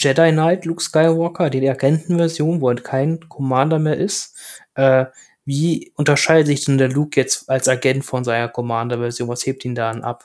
Jedi 0.00 0.32
Knight 0.32 0.64
Luke 0.64 0.82
Skywalker, 0.82 1.50
die 1.50 1.68
Agentenversion, 1.68 2.60
wo 2.60 2.70
er 2.70 2.76
kein 2.76 3.28
Commander 3.28 3.78
mehr 3.78 3.96
ist. 3.96 4.36
Äh, 4.74 5.06
wie 5.44 5.92
unterscheidet 5.96 6.46
sich 6.46 6.64
denn 6.64 6.78
der 6.78 6.88
Luke 6.88 7.20
jetzt 7.20 7.50
als 7.50 7.68
Agent 7.68 8.04
von 8.04 8.24
seiner 8.24 8.48
Commander-Version? 8.48 9.28
Was 9.28 9.46
hebt 9.46 9.64
ihn 9.64 9.74
da 9.74 9.90
an 9.90 10.02
ab? 10.02 10.24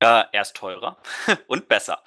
Äh, 0.00 0.24
er 0.32 0.42
ist 0.42 0.56
teurer 0.56 0.96
und 1.46 1.68
besser. 1.68 2.02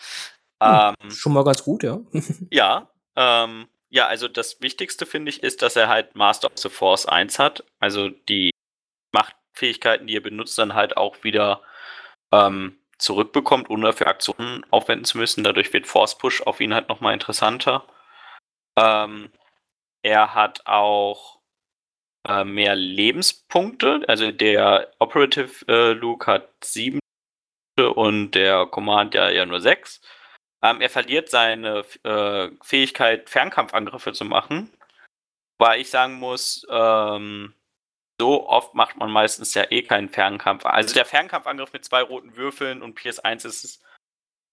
Hm, 0.61 0.95
ähm, 1.01 1.11
schon 1.11 1.33
mal 1.33 1.43
ganz 1.43 1.63
gut, 1.63 1.83
ja. 1.83 1.99
ja, 2.51 2.89
ähm, 3.15 3.67
ja, 3.89 4.07
also 4.07 4.27
das 4.27 4.59
Wichtigste 4.61 5.05
finde 5.05 5.29
ich 5.29 5.43
ist, 5.43 5.61
dass 5.61 5.75
er 5.75 5.87
halt 5.87 6.15
Master 6.15 6.47
of 6.47 6.57
the 6.57 6.69
Force 6.69 7.05
1 7.05 7.39
hat. 7.39 7.63
Also 7.79 8.09
die 8.09 8.51
Machtfähigkeiten, 9.13 10.07
die 10.07 10.17
er 10.17 10.21
benutzt, 10.21 10.57
dann 10.57 10.73
halt 10.73 10.97
auch 10.97 11.23
wieder 11.23 11.61
ähm, 12.31 12.79
zurückbekommt, 12.97 13.69
ohne 13.69 13.93
für 13.93 14.07
Aktionen 14.07 14.65
aufwenden 14.71 15.05
zu 15.05 15.17
müssen. 15.17 15.43
Dadurch 15.43 15.71
wird 15.73 15.87
Force 15.87 16.17
Push 16.17 16.41
auf 16.41 16.59
ihn 16.59 16.73
halt 16.73 16.89
nochmal 16.89 17.13
interessanter. 17.13 17.85
Ähm, 18.77 19.31
er 20.03 20.33
hat 20.35 20.65
auch 20.65 21.39
äh, 22.27 22.43
mehr 22.43 22.75
Lebenspunkte. 22.75 24.03
Also 24.07 24.31
der 24.31 24.91
Operative 24.99 25.65
äh, 25.67 25.93
Luke 25.93 26.25
hat 26.31 26.49
sieben 26.63 26.99
und 27.77 28.31
der 28.31 28.65
Command 28.67 29.13
ja, 29.13 29.29
ja 29.29 29.45
nur 29.45 29.61
sechs. 29.61 30.01
Ähm, 30.63 30.81
er 30.81 30.89
verliert 30.89 31.29
seine 31.29 31.85
äh, 32.03 32.49
Fähigkeit, 32.63 33.29
Fernkampfangriffe 33.29 34.13
zu 34.13 34.25
machen. 34.25 34.73
Weil 35.59 35.81
ich 35.81 35.89
sagen 35.89 36.15
muss, 36.15 36.65
ähm, 36.69 37.53
so 38.19 38.47
oft 38.47 38.73
macht 38.73 38.97
man 38.97 39.11
meistens 39.11 39.53
ja 39.53 39.69
eh 39.69 39.83
keinen 39.83 40.09
Fernkampf. 40.09 40.65
Also 40.65 40.93
der 40.93 41.05
Fernkampfangriff 41.05 41.73
mit 41.73 41.85
zwei 41.85 42.01
roten 42.01 42.35
Würfeln 42.35 42.81
und 42.81 42.97
PS1 42.97 43.45
ist 43.45 43.83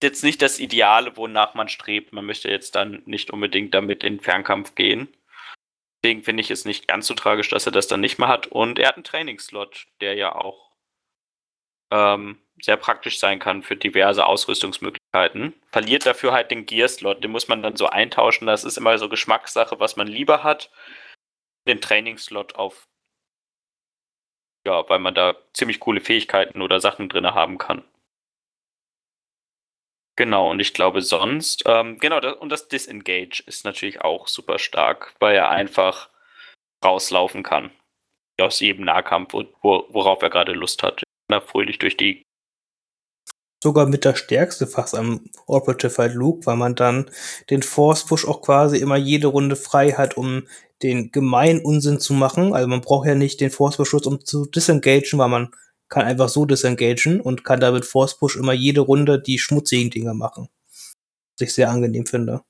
jetzt 0.03 0.23
nicht 0.23 0.41
das 0.41 0.59
Ideale, 0.59 1.17
wonach 1.17 1.53
man 1.55 1.69
strebt. 1.69 2.13
Man 2.13 2.25
möchte 2.25 2.49
jetzt 2.49 2.75
dann 2.75 3.01
nicht 3.05 3.31
unbedingt 3.31 3.73
damit 3.73 4.03
in 4.03 4.19
Fernkampf 4.19 4.75
gehen. 4.75 5.07
Deswegen 6.03 6.23
finde 6.23 6.41
ich 6.41 6.51
es 6.51 6.65
nicht 6.65 6.87
ganz 6.87 7.07
so 7.07 7.15
tragisch, 7.15 7.49
dass 7.49 7.65
er 7.65 7.71
das 7.71 7.87
dann 7.87 8.01
nicht 8.01 8.19
mehr 8.19 8.27
hat. 8.27 8.47
Und 8.47 8.77
er 8.77 8.89
hat 8.89 8.95
einen 8.95 9.03
Trainingsslot, 9.03 9.87
der 10.01 10.13
ja 10.13 10.35
auch 10.35 10.71
ähm, 11.91 12.39
sehr 12.61 12.77
praktisch 12.77 13.19
sein 13.19 13.39
kann 13.39 13.63
für 13.63 13.75
diverse 13.75 14.25
Ausrüstungsmöglichkeiten. 14.25 15.53
Verliert 15.71 16.05
dafür 16.05 16.33
halt 16.33 16.51
den 16.51 16.67
Gear-Slot. 16.67 17.23
Den 17.23 17.31
muss 17.31 17.47
man 17.47 17.63
dann 17.63 17.75
so 17.75 17.87
eintauschen. 17.87 18.45
Das 18.45 18.63
ist 18.63 18.77
immer 18.77 18.97
so 18.99 19.09
Geschmackssache, 19.09 19.79
was 19.79 19.95
man 19.95 20.05
lieber 20.05 20.43
hat. 20.43 20.69
Den 21.67 21.81
Trainingsslot 21.81 22.53
auf 22.53 22.87
ja, 24.65 24.87
weil 24.89 24.99
man 24.99 25.15
da 25.15 25.35
ziemlich 25.53 25.79
coole 25.79 26.01
Fähigkeiten 26.01 26.61
oder 26.61 26.79
Sachen 26.79 27.09
drin 27.09 27.25
haben 27.33 27.57
kann. 27.57 27.83
Genau, 30.17 30.49
und 30.49 30.61
ich 30.61 30.73
glaube 30.73 31.01
sonst, 31.01 31.63
ähm, 31.65 31.99
genau, 31.99 32.21
das, 32.21 32.35
und 32.37 32.49
das 32.49 32.69
Disengage 32.69 33.43
ist 33.45 33.65
natürlich 33.65 34.01
auch 34.01 34.27
super 34.27 34.59
stark, 34.59 35.13
weil 35.19 35.35
er 35.35 35.49
einfach 35.49 36.09
rauslaufen 36.83 37.43
kann. 37.43 37.71
Aus 38.39 38.59
jedem 38.61 38.85
Nahkampf, 38.85 39.33
wo, 39.33 39.87
worauf 39.89 40.21
er 40.21 40.29
gerade 40.29 40.53
Lust 40.53 40.83
hat. 40.83 41.03
Er 41.29 41.41
fröhlich 41.41 41.79
durch 41.79 41.97
die 41.97 42.23
sogar 43.65 43.87
mit 43.87 44.05
der 44.05 44.13
stärkste 44.13 44.67
fast 44.67 44.93
am 44.93 45.21
Operative 45.47 45.97
halt 45.97 46.13
Luke, 46.13 46.45
weil 46.45 46.55
man 46.55 46.75
dann 46.75 47.09
den 47.49 47.63
Force 47.63 48.05
Push 48.05 48.27
auch 48.27 48.43
quasi 48.43 48.77
immer 48.77 48.95
jede 48.95 49.25
Runde 49.25 49.55
frei 49.55 49.91
hat, 49.91 50.17
um 50.17 50.47
den 50.83 51.11
gemeinen 51.11 51.65
Unsinn 51.65 51.99
zu 51.99 52.13
machen. 52.13 52.53
Also 52.53 52.67
man 52.67 52.81
braucht 52.81 53.07
ja 53.07 53.15
nicht 53.15 53.41
den 53.41 53.49
Force 53.49 53.77
Push 53.77 53.95
um 54.05 54.23
zu 54.23 54.45
disengagen, 54.45 55.17
weil 55.17 55.29
man 55.29 55.49
kann 55.89 56.05
einfach 56.05 56.29
so 56.29 56.45
disengagen 56.45 57.19
und 57.21 57.43
kann 57.43 57.59
damit 57.59 57.85
Force 57.85 58.19
Push 58.19 58.35
immer 58.35 58.53
jede 58.53 58.81
Runde 58.81 59.19
die 59.19 59.39
schmutzigen 59.39 59.89
Dinge 59.89 60.13
machen. 60.13 60.47
Was 61.33 61.47
ich 61.47 61.53
sehr 61.55 61.71
angenehm 61.71 62.05
finde. 62.05 62.43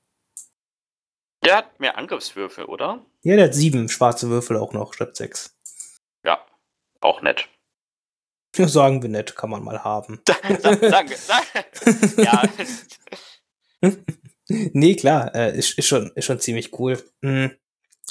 Der 1.46 1.56
hat 1.56 1.80
mehr 1.80 1.96
Angriffswürfel, 1.96 2.66
oder? 2.66 3.06
Ja, 3.22 3.36
der 3.36 3.46
hat 3.46 3.54
sieben 3.54 3.88
schwarze 3.88 4.28
Würfel 4.28 4.58
auch 4.58 4.74
noch 4.74 4.92
statt 4.92 5.16
sechs. 5.16 5.56
Ja, 6.24 6.44
auch 7.00 7.22
nett. 7.22 7.48
Ja, 8.56 8.68
sagen 8.68 9.02
wir 9.02 9.08
nett, 9.08 9.36
kann 9.36 9.50
man 9.50 9.62
mal 9.62 9.84
haben. 9.84 10.20
wir, 10.46 10.90
sagen 10.90 11.10
Ja. 12.16 12.42
nee, 14.48 14.94
klar, 14.94 15.34
äh, 15.34 15.58
ist, 15.58 15.78
ist, 15.78 15.86
schon, 15.86 16.10
ist 16.14 16.24
schon 16.24 16.40
ziemlich 16.40 16.78
cool. 16.78 17.02
Mhm. 17.20 17.52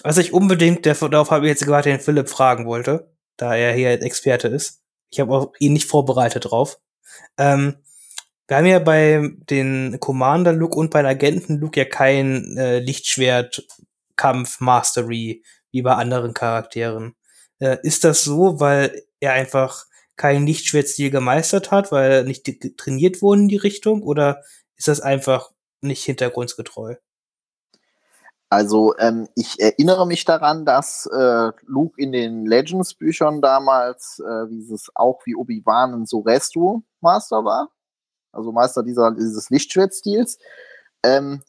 Was 0.04 0.18
ich 0.18 0.34
unbedingt, 0.34 0.86
darauf 0.86 1.32
habe 1.32 1.46
ich 1.46 1.52
jetzt 1.52 1.66
gerade 1.66 1.90
den 1.90 2.00
Philipp 2.00 2.30
fragen 2.30 2.66
wollte, 2.66 3.12
da 3.38 3.56
er 3.56 3.74
hier 3.74 4.02
Experte 4.02 4.50
ist. 4.50 4.82
Ich 5.10 5.20
habe 5.20 5.34
auch 5.34 5.54
ihn 5.60 5.74
nicht 5.74 5.90
vorbereitet 5.90 6.46
drauf. 6.46 6.80
Ähm, 7.38 7.76
wir 8.48 8.58
haben 8.58 8.66
ja 8.66 8.80
bei 8.80 9.32
den 9.50 10.00
Commander 10.00 10.54
Look 10.54 10.76
und 10.76 10.92
bei 10.92 11.02
den 11.02 11.10
Agenten 11.10 11.58
Look 11.58 11.78
ja 11.78 11.86
kein 11.86 12.58
äh, 12.58 12.80
Lichtschwert 12.80 13.66
Kampf 14.16 14.60
Mastery 14.60 15.44
wie 15.72 15.82
bei 15.82 15.94
anderen 15.94 16.34
Charakteren. 16.34 17.16
Äh, 17.60 17.78
ist 17.84 18.04
das 18.04 18.24
so, 18.24 18.60
weil 18.60 19.04
er 19.20 19.34
einfach 19.34 19.86
keinen 20.16 20.48
Lichtschwertstil 20.48 21.12
gemeistert 21.12 21.72
hat, 21.72 21.92
weil 21.92 22.12
er 22.12 22.24
nicht 22.24 22.78
trainiert 22.78 23.22
wurde 23.22 23.42
in 23.42 23.48
die 23.48 23.58
Richtung? 23.58 24.04
Oder 24.04 24.42
ist 24.76 24.88
das 24.88 25.02
einfach 25.02 25.52
nicht 25.82 26.04
hintergrundgetreu? 26.04 26.96
Also 28.50 28.96
ähm, 29.00 29.28
ich 29.36 29.60
erinnere 29.60 30.06
mich 30.06 30.24
daran, 30.24 30.66
dass 30.66 31.08
äh, 31.08 31.52
Luke 31.66 32.00
in 32.02 32.12
den 32.12 32.46
Legends-Büchern 32.46 33.42
damals, 33.42 34.20
äh, 34.20 34.50
wie 34.50 34.72
es 34.72 34.90
auch 34.94 35.26
wie 35.26 35.36
Obi-Wan 35.36 35.94
ein 35.94 36.06
Sorestu-Master 36.06 37.44
war. 37.44 37.70
Also 38.32 38.52
Meister 38.52 38.84
dieser, 38.84 39.12
dieses 39.12 39.50
Lichtschwertstils. 39.50 40.38
Ähm, 41.04 41.42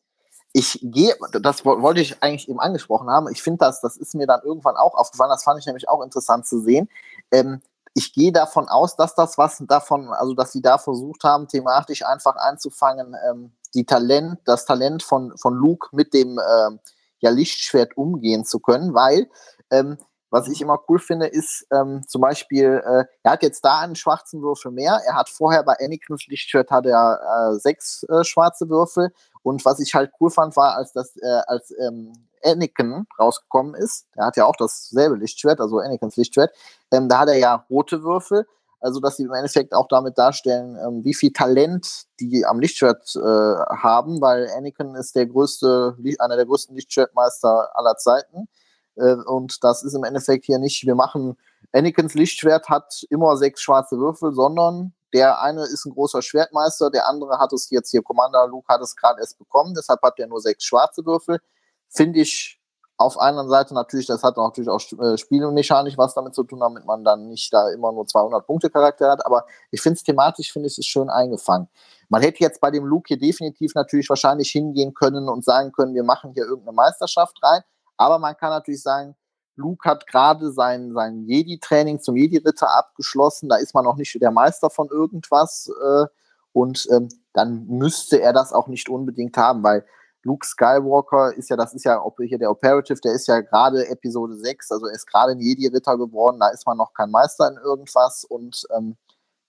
ich 0.53 0.81
gehe, 0.83 1.15
das 1.43 1.67
wollte 1.67 2.01
ich 2.01 2.23
eigentlich 2.23 2.49
eben 2.49 2.61
angesprochen 2.61 3.11
haben. 3.11 3.29
Ich 3.31 3.43
finde 3.43 3.59
das, 3.59 3.83
das 3.83 3.99
ist 3.99 4.15
mir 4.15 4.27
dann 4.27 4.41
irgendwann 4.43 4.77
auch 4.77 4.95
aufgefallen. 4.95 5.31
Das 5.31 5.45
fand 5.45 5.61
ich 5.61 5.67
nämlich 5.67 5.89
auch 5.89 6.03
interessant 6.03 6.47
zu 6.47 6.61
sehen. 6.61 6.89
Ähm, 7.31 7.61
ich 7.97 8.13
gehe 8.13 8.31
davon 8.31 8.69
aus, 8.69 8.95
dass 8.95 9.15
das 9.15 9.39
was 9.39 9.65
davon, 9.67 10.13
also 10.13 10.35
dass 10.35 10.53
sie 10.53 10.61
da 10.61 10.77
versucht 10.77 11.25
haben, 11.25 11.49
thematisch 11.49 12.05
einfach 12.05 12.37
einzufangen, 12.37 13.17
ähm, 13.27 13.53
die 13.75 13.87
Talent, 13.87 14.39
das 14.45 14.67
Talent 14.67 15.03
von, 15.03 15.33
von 15.39 15.55
Luke 15.55 15.89
mit 15.93 16.13
dem 16.13 16.39
ähm, 16.39 16.79
ja, 17.21 17.31
Lichtschwert 17.31 17.97
umgehen 17.97 18.45
zu 18.45 18.61
können, 18.61 18.93
weil 18.93 19.31
ähm, 19.71 19.97
was 20.37 20.49
ich 20.49 20.61
immer 20.61 20.79
cool 20.89 20.99
finde, 20.99 21.27
ist 21.27 21.67
ähm, 21.73 22.03
zum 22.07 22.21
Beispiel, 22.21 22.83
äh, 22.85 23.05
er 23.23 23.33
hat 23.33 23.43
jetzt 23.43 23.65
da 23.65 23.81
einen 23.81 23.97
schwarzen 23.97 24.43
Würfel 24.43 24.71
mehr. 24.71 25.01
Er 25.07 25.15
hat 25.15 25.31
vorher 25.31 25.63
bei 25.63 25.75
Anakins 25.81 26.27
Lichtschwert 26.27 26.71
hat 26.71 26.85
er 26.85 27.21
äh, 27.55 27.59
sechs 27.59 28.03
äh, 28.05 28.23
schwarze 28.23 28.69
Würfel. 28.69 29.13
Und 29.43 29.65
was 29.65 29.81
ich 29.81 29.95
halt 29.95 30.13
cool 30.21 30.31
fand, 30.31 30.55
war, 30.57 30.77
als 30.77 30.93
das, 30.93 31.17
äh, 31.17 31.41
als 31.47 31.73
ähm, 31.79 32.13
Anakin 32.45 33.07
rausgekommen 33.19 33.75
ist, 33.75 34.07
der 34.15 34.27
hat 34.27 34.37
ja 34.37 34.45
auch 34.45 34.57
dasselbe 34.57 35.17
Lichtschwert, 35.17 35.59
also 35.59 35.79
Anakins 35.79 36.17
Lichtschwert, 36.17 36.55
ähm, 36.93 37.09
da 37.09 37.21
hat 37.21 37.29
er 37.29 37.39
ja 37.39 37.65
rote 37.71 38.03
Würfel. 38.03 38.47
Also, 38.79 39.01
dass 39.01 39.17
sie 39.17 39.23
im 39.23 39.33
Endeffekt 39.33 39.73
auch 39.73 39.89
damit 39.89 40.19
darstellen, 40.19 40.77
ähm, 40.77 41.03
wie 41.03 41.15
viel 41.15 41.33
Talent 41.33 42.05
die 42.21 42.45
am 42.45 42.61
Lichtschwert 42.61 43.17
äh, 43.17 43.21
haben, 43.21 44.21
weil 44.21 44.51
Anakin 44.55 44.95
ist 44.97 45.17
der 45.17 45.27
größte, 45.27 45.97
einer 46.19 46.37
der 46.37 46.45
größten 46.45 46.77
Lichtschwertmeister 46.77 47.71
aller 47.75 47.97
Zeiten. 47.97 48.49
Äh, 48.97 49.15
und 49.27 49.63
das 49.63 49.83
ist 49.83 49.95
im 49.95 50.05
Endeffekt 50.05 50.45
hier 50.47 50.59
nicht, 50.59 50.87
wir 50.87 50.95
machen, 50.95 51.37
Anakins 51.73 52.15
Lichtschwert 52.15 52.69
hat 52.69 53.05
immer 53.11 53.37
sechs 53.37 53.61
schwarze 53.61 53.99
Würfel, 53.99 54.33
sondern 54.35 54.95
der 55.13 55.41
eine 55.41 55.63
ist 55.63 55.87
ein 55.87 55.93
großer 55.93 56.23
Schwertmeister, 56.23 56.91
der 56.91 57.09
andere 57.09 57.39
hat 57.39 57.53
es 57.53 57.71
jetzt 57.71 57.91
hier, 57.91 58.03
Commander 58.03 58.47
Luke 58.47 58.69
hat 58.69 58.81
es 58.81 58.97
gerade 58.97 59.21
erst 59.21 59.39
bekommen, 59.39 59.75
deshalb 59.75 60.03
hat 60.03 60.19
der 60.19 60.27
nur 60.27 60.41
sechs 60.41 60.65
schwarze 60.65 61.05
Würfel. 61.05 61.41
Finde 61.89 62.21
ich 62.21 62.61
auf 62.99 63.19
einer 63.19 63.47
Seite 63.47 63.75
natürlich, 63.75 64.07
das 64.07 64.23
hat 64.23 64.37
natürlich 64.37 64.71
auch 64.71 64.81
äh, 65.01 65.19
spielmechanisch 65.19 65.99
was 65.99 66.15
damit 66.15 66.35
zu 66.35 66.45
tun, 66.45 66.61
damit 66.61 66.87
man 66.87 67.05
dann 67.05 67.29
nicht 67.29 67.53
da 67.53 67.69
immer 67.71 67.93
nur 67.93 68.07
200 68.07 68.47
Punkte 68.47 68.71
Charakter 68.71 69.11
hat, 69.11 69.25
aber 69.27 69.45
ich 69.71 69.83
finde 69.83 69.97
es 69.99 70.03
thematisch, 70.03 70.53
finde 70.53 70.69
ich 70.69 70.79
es 70.79 70.87
schön 70.87 71.11
eingefangen. 71.11 71.69
Man 72.09 72.23
hätte 72.23 72.41
jetzt 72.41 72.61
bei 72.61 72.71
dem 72.71 72.85
Luke 72.85 73.09
hier 73.09 73.19
definitiv 73.19 73.75
natürlich 73.75 74.09
wahrscheinlich 74.09 74.51
hingehen 74.51 74.95
können 74.95 75.29
und 75.29 75.45
sagen 75.45 75.73
können, 75.73 75.95
wir 75.95 76.05
machen 76.05 76.33
hier 76.35 76.45
irgendeine 76.45 76.75
Meisterschaft 76.75 77.39
rein, 77.43 77.63
aber 77.97 78.19
man 78.19 78.37
kann 78.37 78.51
natürlich 78.51 78.83
sagen, 78.83 79.17
Luke 79.57 79.89
hat 79.89 80.07
gerade 80.07 80.53
sein, 80.53 80.93
sein 80.93 81.25
Jedi-Training 81.27 82.01
zum 82.01 82.17
Jedi-Ritter 82.17 82.71
abgeschlossen. 82.77 83.49
Da 83.49 83.57
ist 83.57 83.75
man 83.75 83.85
noch 83.85 83.97
nicht 83.97 84.21
der 84.21 84.31
Meister 84.31 84.69
von 84.69 84.89
irgendwas. 84.89 85.71
Äh, 85.83 86.07
und 86.53 86.87
ähm, 86.91 87.09
dann 87.33 87.67
müsste 87.67 88.21
er 88.21 88.33
das 88.33 88.53
auch 88.53 88.67
nicht 88.69 88.89
unbedingt 88.89 89.37
haben, 89.37 89.63
weil 89.63 89.85
Luke 90.23 90.47
Skywalker 90.47 91.35
ist 91.35 91.51
ja, 91.51 91.57
das 91.57 91.73
ist 91.73 91.85
ja 91.85 92.03
hier 92.19 92.39
der 92.39 92.51
Operative, 92.51 92.99
der 93.01 93.13
ist 93.13 93.29
ja 93.29 93.41
gerade 93.41 93.87
Episode 93.89 94.35
6, 94.35 94.73
also 94.73 94.87
er 94.87 94.95
ist 94.95 95.07
gerade 95.07 95.33
ein 95.33 95.39
Jedi-Ritter 95.39 95.97
geworden, 95.97 96.41
da 96.41 96.49
ist 96.49 96.67
man 96.67 96.77
noch 96.77 96.93
kein 96.93 97.11
Meister 97.11 97.49
in 97.49 97.57
irgendwas. 97.59 98.25
Und 98.25 98.67
ähm, 98.77 98.97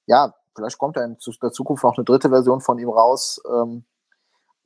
ja, 0.05 0.33
vielleicht 0.55 0.77
kommt 0.77 0.97
da 0.97 1.03
in 1.03 1.17
der 1.41 1.51
Zukunft 1.51 1.83
noch 1.83 1.97
eine 1.97 2.05
dritte 2.05 2.29
Version 2.29 2.61
von 2.61 2.77
ihm 2.77 2.89
raus. 2.89 3.41
Ähm, 3.51 3.85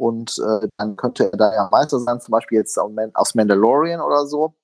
und 0.01 0.39
äh, 0.39 0.67
dann 0.77 0.95
könnte 0.95 1.31
er 1.31 1.37
da 1.37 1.53
ja 1.53 1.69
Meister 1.71 1.99
sein, 1.99 2.19
zum 2.19 2.31
Beispiel 2.31 2.57
jetzt 2.57 2.75
aus 2.79 3.35
Mandalorian 3.35 4.01
oder 4.01 4.25
so, 4.25 4.55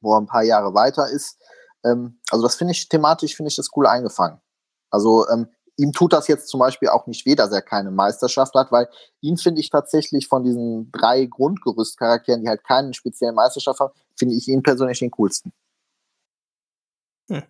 wo 0.00 0.14
er 0.14 0.20
ein 0.20 0.26
paar 0.26 0.44
Jahre 0.44 0.72
weiter 0.72 1.08
ist. 1.10 1.36
Ähm, 1.84 2.20
also 2.30 2.44
das 2.44 2.54
finde 2.54 2.70
ich 2.70 2.88
thematisch, 2.88 3.34
finde 3.34 3.48
ich 3.48 3.56
das 3.56 3.70
cool 3.74 3.88
eingefangen. 3.88 4.40
Also 4.88 5.28
ähm, 5.30 5.48
ihm 5.76 5.90
tut 5.92 6.12
das 6.12 6.28
jetzt 6.28 6.46
zum 6.46 6.60
Beispiel 6.60 6.90
auch 6.90 7.08
nicht 7.08 7.26
weh, 7.26 7.34
dass 7.34 7.50
er 7.50 7.60
keine 7.60 7.90
Meisterschaft 7.90 8.54
hat, 8.54 8.70
weil 8.70 8.88
ihn 9.20 9.36
finde 9.36 9.60
ich 9.60 9.68
tatsächlich 9.68 10.28
von 10.28 10.44
diesen 10.44 10.92
drei 10.92 11.24
Grundgerüstcharakteren, 11.24 12.42
die 12.42 12.48
halt 12.48 12.62
keine 12.62 12.94
spezielle 12.94 13.32
Meisterschaft 13.32 13.80
haben, 13.80 13.92
finde 14.16 14.36
ich 14.36 14.46
ihn 14.46 14.62
persönlich 14.62 15.00
den 15.00 15.10
coolsten. 15.10 15.52
Hm. 17.28 17.42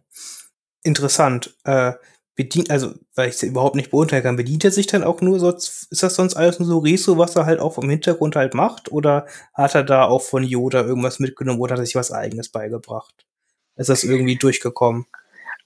Interessant. 0.83 1.55
Äh, 1.65 1.93
bedient, 2.35 2.71
also, 2.71 2.93
weil 3.15 3.29
ich 3.29 3.35
es 3.35 3.43
überhaupt 3.43 3.77
nicht 3.77 3.91
beurteilen 3.91 4.23
kann, 4.23 4.37
bedient 4.37 4.65
er 4.65 4.71
sich 4.71 4.87
dann 4.87 5.05
auch 5.05 5.21
nur, 5.21 5.39
sonst, 5.39 5.91
ist 5.91 6.03
das 6.03 6.15
sonst 6.15 6.35
alles 6.35 6.59
nur 6.59 6.69
so 6.69 6.79
Reso, 6.79 7.19
was 7.19 7.37
er 7.37 7.47
halt 7.47 7.61
auch 7.61 7.75
vom 7.75 7.89
Hintergrund 7.89 8.37
halt 8.37 8.55
macht? 8.55 8.91
Oder 8.91 9.27
hat 9.55 9.75
er 9.75 9.85
da 9.85 10.05
auch 10.05 10.23
von 10.23 10.43
Yoda 10.43 10.83
irgendwas 10.83 11.19
mitgenommen 11.19 11.61
oder 11.61 11.75
hat 11.75 11.81
er 11.81 11.87
sich 11.87 11.95
was 11.95 12.13
eigenes 12.13 12.49
beigebracht? 12.49 13.27
Ist 13.77 13.89
das 13.89 14.05
irgendwie 14.05 14.37
durchgekommen? 14.37 15.07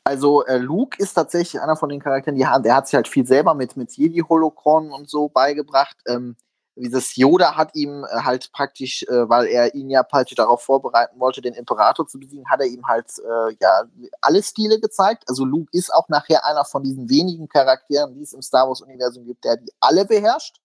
Also 0.05 0.45
äh, 0.47 0.59
Luke 0.59 1.03
ist 1.03 1.15
tatsächlich 1.15 1.61
einer 1.61 1.77
von 1.77 1.89
den 1.89 2.01
Charakteren, 2.01 2.37
die 2.37 2.47
der 2.63 2.77
hat 2.77 2.87
sich 2.87 2.95
halt 2.95 3.09
viel 3.09 3.27
selber 3.27 3.55
mit, 3.55 3.77
mit 3.77 3.91
Jedi-Holocron 3.93 4.93
und 4.93 5.11
so 5.11 5.29
beigebracht. 5.29 5.97
Ähm, 6.07 6.37
dieses 6.77 7.17
Yoda 7.17 7.57
hat 7.57 7.75
ihm 7.75 8.05
äh, 8.05 8.21
halt 8.21 8.53
praktisch, 8.53 9.03
äh, 9.05 9.29
weil 9.29 9.47
er 9.47 9.75
ihn 9.75 9.89
ja 9.89 10.03
praktisch 10.03 10.37
darauf 10.37 10.63
vorbereiten 10.63 11.19
wollte, 11.19 11.41
den 11.41 11.55
Imperator 11.55 12.07
zu 12.07 12.21
besiegen, 12.21 12.49
hat 12.49 12.61
er 12.61 12.67
ihm 12.67 12.87
halt 12.87 13.07
äh, 13.19 13.57
ja 13.61 13.85
alle 14.21 14.43
Stile 14.43 14.79
gezeigt. 14.79 15.25
Also 15.27 15.45
Luke 15.45 15.71
ist 15.73 15.93
auch 15.93 16.09
nachher 16.09 16.45
einer 16.45 16.65
von 16.65 16.83
diesen 16.83 17.09
wenigen 17.09 17.49
Charakteren, 17.49 18.15
die 18.15 18.23
es 18.23 18.35
im 18.35 18.43
Star 18.43 18.69
Wars-Universum 18.69 19.25
gibt, 19.25 19.45
der 19.45 19.57
die 19.57 19.73
alle 19.81 20.05
beherrscht. 20.05 20.61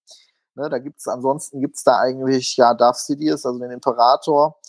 Ne, 0.55 0.69
da 0.69 0.79
gibt's 0.79 1.07
ansonsten 1.07 1.61
gibt's 1.61 1.85
da 1.85 1.97
eigentlich 1.99 2.57
ja 2.57 2.73
Darth 2.73 2.97
Sidious, 2.97 3.45
also 3.45 3.57
den 3.57 3.71
Imperator, 3.71 4.59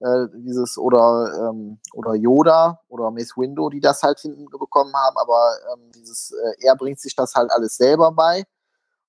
äh, 0.00 0.26
dieses 0.34 0.78
oder 0.78 1.50
ähm, 1.50 1.78
oder 1.92 2.14
Yoda 2.14 2.80
oder 2.88 3.10
Mace 3.10 3.36
Window, 3.36 3.68
die 3.68 3.80
das 3.80 4.02
halt 4.02 4.18
hinten 4.20 4.46
bekommen 4.46 4.94
haben, 4.94 5.16
aber 5.18 5.52
ähm, 5.74 5.92
dieses 5.94 6.32
äh, 6.32 6.66
er 6.66 6.74
bringt 6.74 7.00
sich 7.00 7.14
das 7.14 7.34
halt 7.34 7.50
alles 7.50 7.76
selber 7.76 8.12
bei 8.12 8.46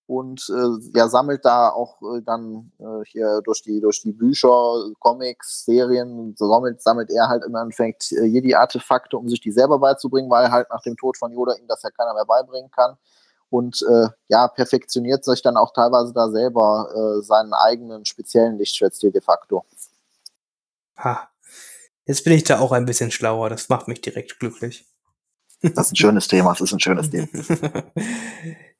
und 0.07 0.49
äh, 0.49 0.97
ja, 0.97 1.09
sammelt 1.09 1.43
da 1.43 1.69
auch 1.69 2.01
äh, 2.01 2.21
dann 2.25 2.71
äh, 2.79 3.05
hier 3.05 3.41
durch 3.43 3.61
die, 3.61 3.81
durch 3.81 4.01
die 4.01 4.13
Bücher, 4.13 4.85
Comics, 4.99 5.65
Serien, 5.65 6.33
sammelt, 6.37 6.81
sammelt 6.81 7.11
er 7.11 7.27
halt 7.27 7.43
im 7.43 7.53
Endeffekt 7.55 8.13
äh, 8.13 8.23
Jedi-Artefakte, 8.23 9.17
um 9.17 9.27
sich 9.27 9.41
die 9.41 9.51
selber 9.51 9.79
beizubringen, 9.79 10.29
weil 10.29 10.49
halt 10.49 10.69
nach 10.69 10.81
dem 10.81 10.95
Tod 10.95 11.17
von 11.17 11.33
Yoda 11.33 11.55
ihm 11.55 11.67
das 11.67 11.83
ja 11.83 11.89
keiner 11.91 12.13
mehr 12.13 12.25
beibringen 12.25 12.71
kann. 12.71 12.97
Und 13.49 13.85
äh, 13.89 14.07
ja, 14.29 14.47
perfektioniert 14.47 15.25
sich 15.25 15.41
dann 15.41 15.57
auch 15.57 15.73
teilweise 15.73 16.13
da 16.13 16.29
selber 16.29 16.89
äh, 16.93 17.21
seinen 17.21 17.53
eigenen 17.53 18.05
speziellen 18.05 18.57
Lichtschwertstil 18.57 19.11
de 19.11 19.21
facto. 19.21 19.65
Ha. 20.97 21.29
Jetzt 22.05 22.23
bin 22.23 22.33
ich 22.33 22.45
da 22.45 22.59
auch 22.59 22.71
ein 22.71 22.85
bisschen 22.85 23.11
schlauer, 23.11 23.49
das 23.49 23.67
macht 23.67 23.89
mich 23.89 23.99
direkt 23.99 24.39
glücklich. 24.39 24.85
Das 25.61 25.87
ist 25.87 25.93
ein 25.93 25.95
schönes 25.97 26.27
Thema, 26.29 26.51
das 26.51 26.61
ist 26.61 26.73
ein 26.73 26.79
schönes 26.79 27.09
Thema. 27.09 27.27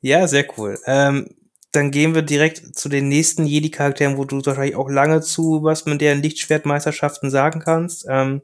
Ja, 0.02 0.28
sehr 0.28 0.46
cool. 0.58 0.78
Ähm, 0.86 1.36
dann 1.72 1.92
gehen 1.92 2.16
wir 2.16 2.22
direkt 2.22 2.76
zu 2.76 2.90
den 2.90 3.10
nächsten 3.10 3.46
Jedi-Charakteren, 3.46 4.18
wo 4.18 4.26
du 4.26 4.44
wahrscheinlich 4.46 4.76
auch 4.76 4.90
lange 4.90 5.22
zu 5.22 5.64
was 5.64 5.86
mit 5.86 6.02
deren 6.02 6.22
Lichtschwertmeisterschaften 6.22 7.30
sagen 7.30 7.60
kannst. 7.60 8.06
Ähm, 8.10 8.42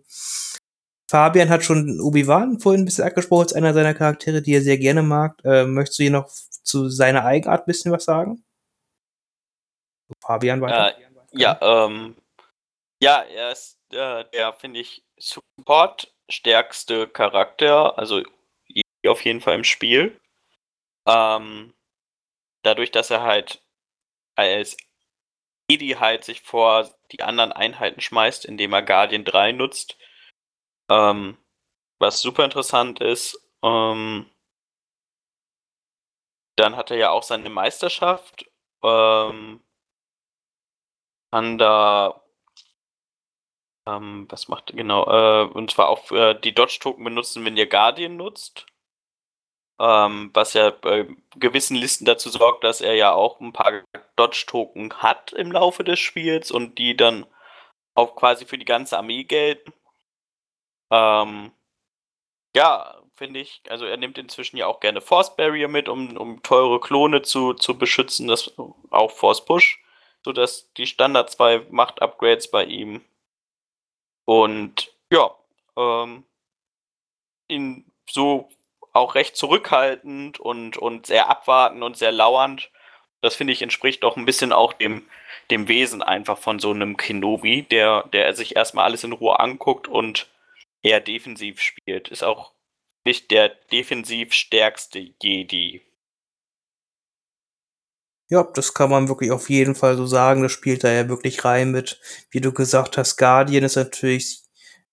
Fabian 1.10 1.50
hat 1.50 1.64
schon 1.64 2.00
Obi-Wan 2.02 2.60
vorhin 2.60 2.82
ein 2.82 2.86
bisschen 2.86 3.06
angesprochen, 3.06 3.44
als 3.44 3.54
einer 3.54 3.74
seiner 3.74 3.94
Charaktere, 3.94 4.42
die 4.42 4.54
er 4.54 4.62
sehr 4.62 4.78
gerne 4.78 5.04
mag. 5.04 5.40
Ähm, 5.46 5.74
möchtest 5.74 6.00
du 6.00 6.04
hier 6.04 6.12
noch 6.12 6.28
zu 6.28 6.90
seiner 6.90 7.26
Eigenart 7.26 7.62
ein 7.62 7.66
bisschen 7.66 7.92
was 7.92 8.06
sagen? 8.06 8.44
Fabian 10.22 10.62
weiter. 10.62 10.98
Äh, 10.98 11.02
ja, 11.32 11.60
ähm, 11.62 12.16
ja, 13.02 13.22
er 13.22 13.52
ist 13.52 13.78
äh, 13.92 14.26
der, 14.34 14.54
finde 14.54 14.80
ich, 14.80 15.04
Support 15.20 16.14
stärkste 16.30 17.08
Charakter, 17.08 17.98
also 17.98 18.24
auf 19.08 19.22
jeden 19.24 19.42
Fall 19.42 19.56
im 19.56 19.64
Spiel. 19.64 20.20
Ähm, 21.08 21.74
dadurch, 22.64 22.92
dass 22.92 23.10
er 23.12 23.24
halt 23.24 23.62
als 24.36 24.78
Edi 25.70 25.90
halt 26.00 26.24
sich 26.24 26.42
vor 26.42 26.90
die 27.12 27.24
anderen 27.24 27.52
Einheiten 27.52 28.02
schmeißt, 28.02 28.46
indem 28.46 28.74
er 28.74 28.84
Guardian 28.84 29.26
3 29.26 29.52
nutzt. 29.54 29.98
Ähm, 30.90 31.38
was 32.00 32.22
super 32.22 32.46
interessant 32.46 33.00
ist. 33.02 33.40
Ähm, 33.64 34.30
dann 36.58 36.76
hat 36.76 36.92
er 36.92 36.98
ja 36.98 37.10
auch 37.12 37.24
seine 37.24 37.50
Meisterschaft. 37.50 38.46
Ähm, 38.84 39.62
kann 41.32 41.58
da 41.58 42.22
ähm, 43.86 44.28
was 44.30 44.48
macht 44.48 44.74
genau? 44.76 45.06
Äh, 45.08 45.46
und 45.48 45.72
zwar 45.72 45.90
auch 45.90 46.12
äh, 46.12 46.36
die 46.36 46.54
Dodge-Token 46.54 47.04
benutzen, 47.04 47.46
wenn 47.46 47.58
ihr 47.58 47.68
Guardian 47.68 48.18
nutzt. 48.18 48.66
Ähm, 49.80 50.30
was 50.34 50.54
ja 50.54 50.70
bei 50.70 51.08
gewissen 51.36 51.76
Listen 51.76 52.06
dazu 52.06 52.30
sorgt, 52.30 52.64
dass 52.64 52.82
er 52.82 52.94
ja 52.96 53.14
auch 53.14 53.40
ein 53.40 53.54
paar 53.54 53.84
Dodge-Token 54.16 54.94
hat 55.02 55.34
im 55.34 55.52
Laufe 55.52 55.84
des 55.84 56.00
Spiels 56.00 56.52
und 56.52 56.78
die 56.78 56.96
dann 56.96 57.26
auch 57.96 58.16
quasi 58.16 58.46
für 58.46 58.58
die 58.58 58.66
ganze 58.66 58.98
Armee 58.98 59.24
gelten. 59.24 59.74
Ähm, 60.92 61.52
ja, 62.56 63.02
finde 63.16 63.40
ich, 63.40 63.62
also 63.70 63.86
er 63.86 63.98
nimmt 63.98 64.18
inzwischen 64.18 64.58
ja 64.58 64.68
auch 64.68 64.80
gerne 64.80 65.02
Force 65.02 65.36
Barrier 65.36 65.68
mit, 65.68 65.90
um, 65.90 66.18
um 66.18 66.44
teure 66.44 66.80
Klone 66.80 67.22
zu, 67.24 67.54
zu 67.54 67.78
beschützen, 67.78 68.28
das 68.28 68.54
auch 68.92 69.12
Force 69.12 69.44
Push, 69.46 69.84
sodass 70.24 70.72
die 70.74 70.88
Standard 70.88 71.30
2 71.32 71.68
Macht-Upgrades 71.70 72.52
bei 72.52 72.66
ihm 72.66 73.02
und 74.26 74.94
ja, 75.12 75.36
ähm, 75.78 76.26
in 77.48 77.86
so 78.10 78.50
auch 78.94 79.16
recht 79.16 79.36
zurückhaltend 79.36 80.40
und, 80.40 80.78
und 80.78 81.08
sehr 81.08 81.30
abwartend 81.30 81.84
und 81.84 81.98
sehr 81.98 82.12
lauernd. 82.12 82.72
Das 83.22 83.36
finde 83.36 83.54
ich 83.54 83.62
entspricht 83.62 84.04
auch 84.04 84.18
ein 84.18 84.26
bisschen 84.26 84.54
auch 84.54 84.74
dem, 84.74 85.06
dem 85.50 85.68
Wesen 85.68 86.02
einfach 86.02 86.38
von 86.38 86.60
so 86.60 86.72
einem 86.72 86.98
Kenobi, 86.98 87.64
der, 87.64 88.04
der 88.14 88.34
sich 88.36 88.56
erstmal 88.56 88.86
alles 88.86 89.04
in 89.04 89.14
Ruhe 89.14 89.40
anguckt 89.40 89.88
und 89.88 90.28
eher 90.82 91.00
defensiv 91.00 91.60
spielt. 91.60 92.10
Ist 92.10 92.24
auch 92.24 92.54
nicht 93.06 93.32
der 93.32 93.50
defensiv 93.50 94.34
stärkste 94.34 95.14
Jedi. 95.22 95.82
Ja, 98.30 98.44
das 98.44 98.74
kann 98.74 98.90
man 98.90 99.10
wirklich 99.10 99.32
auf 99.32 99.50
jeden 99.50 99.76
Fall 99.76 99.96
so 99.98 100.06
sagen. 100.06 100.44
Das 100.44 100.52
spielt 100.52 100.84
da 100.84 100.92
ja 100.92 101.10
wirklich 101.10 101.44
rein 101.46 101.72
mit, 101.72 102.00
wie 102.32 102.42
du 102.42 102.54
gesagt 102.54 102.98
hast, 102.98 103.18
Guardian 103.18 103.64
ist 103.64 103.76
natürlich 103.76 104.42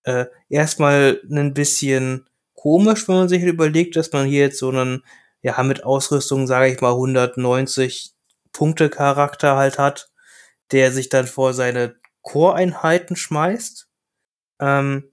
äh, 0.03 0.25
erstmal 0.49 1.21
ein 1.29 1.53
bisschen 1.53 2.29
komisch, 2.61 3.07
wenn 3.07 3.15
man 3.15 3.29
sich 3.29 3.41
überlegt, 3.41 3.95
dass 3.95 4.11
man 4.11 4.27
hier 4.27 4.41
jetzt 4.41 4.59
so 4.59 4.69
einen, 4.69 5.03
ja, 5.41 5.61
mit 5.63 5.83
Ausrüstung, 5.83 6.45
sage 6.45 6.71
ich 6.71 6.79
mal, 6.79 6.91
190 6.91 8.13
Punkte 8.53 8.89
Charakter 8.89 9.55
halt 9.55 9.79
hat, 9.79 10.11
der 10.71 10.91
sich 10.91 11.09
dann 11.09 11.25
vor 11.25 11.55
seine 11.55 11.95
Core-Einheiten 12.21 13.15
schmeißt. 13.15 13.89
Ähm, 14.59 15.11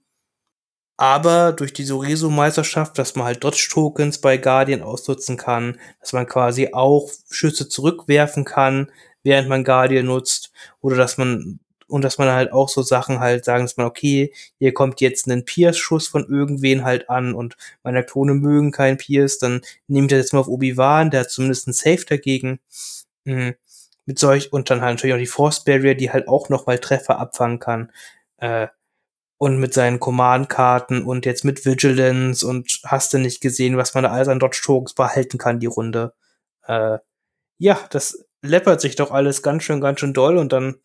aber 0.95 1.53
durch 1.53 1.73
die 1.73 1.85
Soreso-Meisterschaft, 1.85 2.99
dass 2.99 3.15
man 3.15 3.25
halt 3.25 3.43
Dodge-Tokens 3.43 4.21
bei 4.21 4.37
Guardian 4.37 4.83
ausnutzen 4.83 5.35
kann, 5.35 5.79
dass 6.01 6.13
man 6.13 6.27
quasi 6.27 6.69
auch 6.73 7.09
Schüsse 7.31 7.67
zurückwerfen 7.67 8.45
kann, 8.45 8.91
während 9.23 9.49
man 9.49 9.63
Guardian 9.63 10.05
nutzt, 10.05 10.51
oder 10.81 10.97
dass 10.97 11.17
man 11.17 11.59
und 11.89 12.03
dass 12.03 12.17
man 12.17 12.29
halt 12.29 12.51
auch 12.53 12.69
so 12.69 12.81
Sachen 12.81 13.19
halt 13.19 13.45
sagen, 13.45 13.65
dass 13.65 13.77
man, 13.77 13.87
okay, 13.87 14.33
hier 14.59 14.73
kommt 14.73 15.01
jetzt 15.01 15.27
ein 15.27 15.45
Pierce-Schuss 15.45 16.07
von 16.07 16.27
irgendwen 16.27 16.83
halt 16.83 17.09
an 17.09 17.33
und 17.33 17.57
meine 17.83 18.03
Klone 18.03 18.33
mögen 18.33 18.71
keinen 18.71 18.97
Pierce, 18.97 19.39
dann 19.39 19.61
nehmt 19.87 20.11
ihr 20.11 20.17
jetzt 20.17 20.33
mal 20.33 20.39
auf 20.39 20.47
Obi-Wan, 20.47 21.11
der 21.11 21.21
hat 21.21 21.31
zumindest 21.31 21.67
einen 21.67 21.73
Safe 21.73 22.05
dagegen. 22.05 22.59
Mhm. 23.25 23.55
Mit 24.05 24.19
solch, 24.19 24.51
und 24.53 24.69
dann 24.69 24.81
halt 24.81 24.95
natürlich 24.95 25.13
auch 25.13 25.19
die 25.19 25.27
Force 25.27 25.63
Barrier, 25.63 25.95
die 25.95 26.11
halt 26.11 26.27
auch 26.27 26.49
nochmal 26.49 26.79
Treffer 26.79 27.19
abfangen 27.19 27.59
kann. 27.59 27.91
Äh, 28.37 28.67
und 29.39 29.57
mit 29.59 29.73
seinen 29.73 29.99
Command-Karten 30.01 31.03
und 31.03 31.25
jetzt 31.25 31.45
mit 31.45 31.65
Vigilance 31.65 32.45
und 32.45 32.81
hast 32.85 33.13
du 33.13 33.19
nicht 33.19 33.41
gesehen, 33.41 33.77
was 33.77 33.93
man 33.93 34.03
da 34.03 34.11
alles 34.11 34.27
an 34.27 34.39
Dodge 34.39 34.61
Tokens 34.63 34.93
behalten 34.93 35.37
kann, 35.37 35.59
die 35.59 35.67
Runde. 35.67 36.13
Äh, 36.67 36.99
ja, 37.57 37.79
das 37.89 38.25
läppert 38.41 38.81
sich 38.81 38.95
doch 38.95 39.11
alles 39.11 39.41
ganz 39.43 39.63
schön, 39.63 39.81
ganz 39.81 39.99
schön 40.01 40.13
doll 40.13 40.37
und 40.37 40.53
dann 40.53 40.79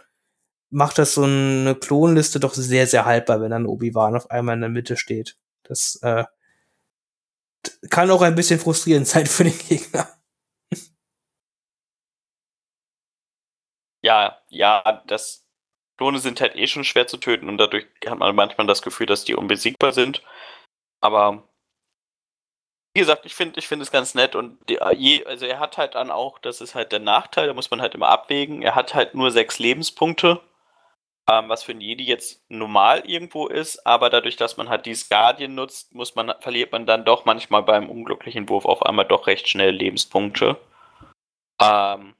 macht 0.74 0.98
das 0.98 1.14
so 1.14 1.22
eine 1.22 1.74
Klonliste 1.76 2.40
doch 2.40 2.54
sehr, 2.54 2.86
sehr 2.86 3.04
haltbar, 3.04 3.40
wenn 3.40 3.50
dann 3.50 3.66
Obi-Wan 3.66 4.16
auf 4.16 4.30
einmal 4.30 4.56
in 4.56 4.60
der 4.62 4.70
Mitte 4.70 4.96
steht. 4.96 5.36
Das 5.62 5.96
äh, 6.02 6.24
kann 7.90 8.10
auch 8.10 8.22
ein 8.22 8.34
bisschen 8.34 8.60
frustrierend 8.60 9.06
sein 9.08 9.26
für 9.26 9.44
den 9.44 9.58
Gegner. 9.58 10.08
Ja, 14.02 14.38
ja, 14.50 15.02
das 15.06 15.46
Klone 15.96 16.18
sind 16.18 16.40
halt 16.40 16.56
eh 16.56 16.66
schon 16.66 16.84
schwer 16.84 17.06
zu 17.06 17.16
töten 17.16 17.48
und 17.48 17.58
dadurch 17.58 17.86
hat 18.06 18.18
man 18.18 18.34
manchmal 18.36 18.66
das 18.66 18.82
Gefühl, 18.82 19.06
dass 19.06 19.24
die 19.24 19.34
unbesiegbar 19.34 19.92
sind. 19.92 20.22
Aber 21.00 21.48
wie 22.94 23.00
gesagt, 23.00 23.26
ich 23.26 23.34
finde 23.34 23.58
ich 23.58 23.66
finde 23.68 23.82
es 23.82 23.90
ganz 23.90 24.14
nett 24.14 24.34
und 24.36 24.58
die, 24.68 24.80
also 24.80 25.46
er 25.46 25.58
hat 25.58 25.78
halt 25.78 25.94
dann 25.96 26.10
auch, 26.10 26.38
das 26.38 26.60
ist 26.60 26.74
halt 26.74 26.92
der 26.92 27.00
Nachteil, 27.00 27.48
da 27.48 27.54
muss 27.54 27.70
man 27.70 27.80
halt 27.80 27.94
immer 27.94 28.08
abwägen, 28.08 28.62
er 28.62 28.74
hat 28.76 28.94
halt 28.94 29.14
nur 29.14 29.30
sechs 29.32 29.58
Lebenspunkte, 29.58 30.40
ähm, 31.30 31.48
was 31.48 31.62
für 31.62 31.72
ein 31.72 31.80
Jedi 31.80 32.04
jetzt 32.04 32.44
normal 32.48 33.00
irgendwo 33.08 33.46
ist, 33.46 33.86
aber 33.86 34.10
dadurch, 34.10 34.36
dass 34.36 34.56
man 34.56 34.68
halt 34.68 34.86
dieses 34.86 35.08
Guardian 35.08 35.54
nutzt, 35.54 35.94
muss 35.94 36.14
man, 36.14 36.34
verliert 36.40 36.72
man 36.72 36.86
dann 36.86 37.04
doch 37.04 37.24
manchmal 37.24 37.62
beim 37.62 37.88
unglücklichen 37.88 38.48
Wurf 38.48 38.66
auf 38.66 38.82
einmal 38.82 39.06
doch 39.06 39.26
recht 39.26 39.48
schnell 39.48 39.70
Lebenspunkte. 39.70 40.58
Ähm, 41.60 42.14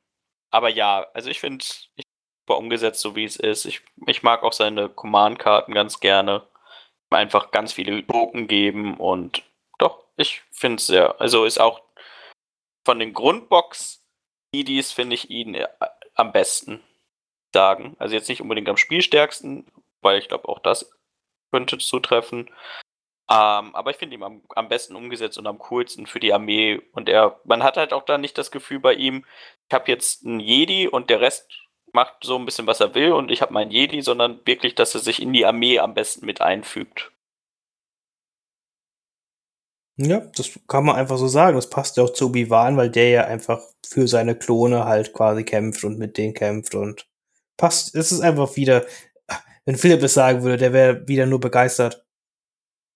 aber 0.50 0.68
ja, 0.70 1.06
also 1.12 1.30
ich 1.30 1.40
finde, 1.40 1.64
super 1.64 2.58
umgesetzt, 2.58 3.00
so 3.00 3.16
wie 3.16 3.24
es 3.24 3.36
ist. 3.36 3.64
Ich, 3.66 3.82
ich 4.06 4.22
mag 4.22 4.42
auch 4.42 4.52
seine 4.52 4.88
Command-Karten 4.88 5.74
ganz 5.74 6.00
gerne. 6.00 6.46
Einfach 7.10 7.50
ganz 7.52 7.72
viele 7.72 8.04
Token 8.06 8.48
geben 8.48 8.96
und 8.96 9.44
doch, 9.78 10.04
ich 10.16 10.42
finde 10.50 10.76
es 10.76 10.86
sehr. 10.86 11.20
Also 11.20 11.44
ist 11.44 11.60
auch 11.60 11.82
von 12.84 12.98
den 12.98 13.12
Grundbox-IDs 13.12 14.92
finde 14.92 15.14
ich 15.14 15.30
ihn 15.30 15.54
äh, 15.54 15.68
am 16.16 16.32
besten 16.32 16.82
sagen. 17.54 17.96
Also 17.98 18.14
jetzt 18.14 18.28
nicht 18.28 18.42
unbedingt 18.42 18.68
am 18.68 18.76
spielstärksten, 18.76 19.64
weil 20.02 20.18
ich 20.18 20.28
glaube 20.28 20.48
auch 20.50 20.58
das 20.58 20.92
könnte 21.50 21.78
zutreffen. 21.78 22.50
Ähm, 23.30 23.74
aber 23.74 23.90
ich 23.90 23.96
finde 23.96 24.16
ihn 24.16 24.22
am, 24.22 24.42
am, 24.50 24.68
besten 24.68 24.96
umgesetzt 24.96 25.38
und 25.38 25.46
am 25.46 25.58
coolsten 25.58 26.06
für 26.06 26.20
die 26.20 26.34
Armee. 26.34 26.82
Und 26.92 27.08
er, 27.08 27.40
man 27.44 27.62
hat 27.62 27.78
halt 27.78 27.94
auch 27.94 28.04
da 28.04 28.18
nicht 28.18 28.36
das 28.36 28.50
Gefühl 28.50 28.80
bei 28.80 28.92
ihm, 28.94 29.24
ich 29.68 29.74
habe 29.74 29.90
jetzt 29.90 30.26
einen 30.26 30.40
Jedi 30.40 30.88
und 30.88 31.08
der 31.08 31.22
Rest 31.22 31.48
macht 31.94 32.16
so 32.22 32.36
ein 32.36 32.44
bisschen, 32.44 32.66
was 32.66 32.80
er 32.80 32.94
will 32.94 33.12
und 33.12 33.30
ich 33.30 33.40
habe 33.40 33.54
meinen 33.54 33.70
Jedi, 33.70 34.02
sondern 34.02 34.40
wirklich, 34.44 34.74
dass 34.74 34.94
er 34.94 35.00
sich 35.00 35.22
in 35.22 35.32
die 35.32 35.46
Armee 35.46 35.78
am 35.78 35.94
besten 35.94 36.26
mit 36.26 36.42
einfügt. 36.42 37.12
Ja, 39.96 40.20
das 40.36 40.58
kann 40.66 40.84
man 40.84 40.96
einfach 40.96 41.16
so 41.16 41.28
sagen. 41.28 41.54
Das 41.56 41.70
passt 41.70 41.96
ja 41.96 42.02
auch 42.02 42.12
zu 42.12 42.26
Obi-Wan, 42.26 42.76
weil 42.76 42.90
der 42.90 43.10
ja 43.10 43.24
einfach 43.24 43.62
für 43.86 44.08
seine 44.08 44.36
Klone 44.36 44.84
halt 44.84 45.12
quasi 45.12 45.44
kämpft 45.44 45.84
und 45.84 45.98
mit 45.98 46.18
denen 46.18 46.34
kämpft 46.34 46.74
und 46.74 47.06
passt. 47.56 47.94
Es 47.94 48.12
ist 48.12 48.20
einfach 48.20 48.56
wieder, 48.56 48.84
wenn 49.64 49.76
Philipp 49.76 50.02
es 50.02 50.14
sagen 50.14 50.42
würde, 50.42 50.58
der 50.58 50.72
wäre 50.72 51.08
wieder 51.08 51.26
nur 51.26 51.40
begeistert, 51.40 52.04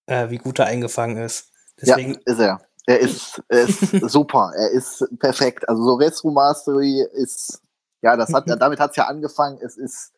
äh, 0.07 0.31
wie 0.31 0.39
gut 0.39 0.59
er 0.59 0.67
eingefangen 0.67 1.17
ist. 1.19 1.51
Deswegen 1.81 2.15
ja, 2.15 2.21
ist 2.25 2.39
er. 2.39 2.61
Er 2.87 3.01
ist, 3.01 3.43
er 3.49 3.61
ist 3.63 3.81
super. 4.11 4.53
Er 4.57 4.71
ist 4.71 5.05
perfekt. 5.19 5.69
Also 5.69 5.83
so 5.85 5.95
Retro 5.95 6.31
Mastery 6.31 7.05
ist 7.13 7.61
ja, 8.03 8.17
das 8.17 8.33
hat, 8.33 8.45
damit 8.61 8.79
hat 8.79 8.91
es 8.91 8.97
ja 8.97 9.07
angefangen. 9.07 9.59
Es 9.63 9.77
ist, 9.77 10.13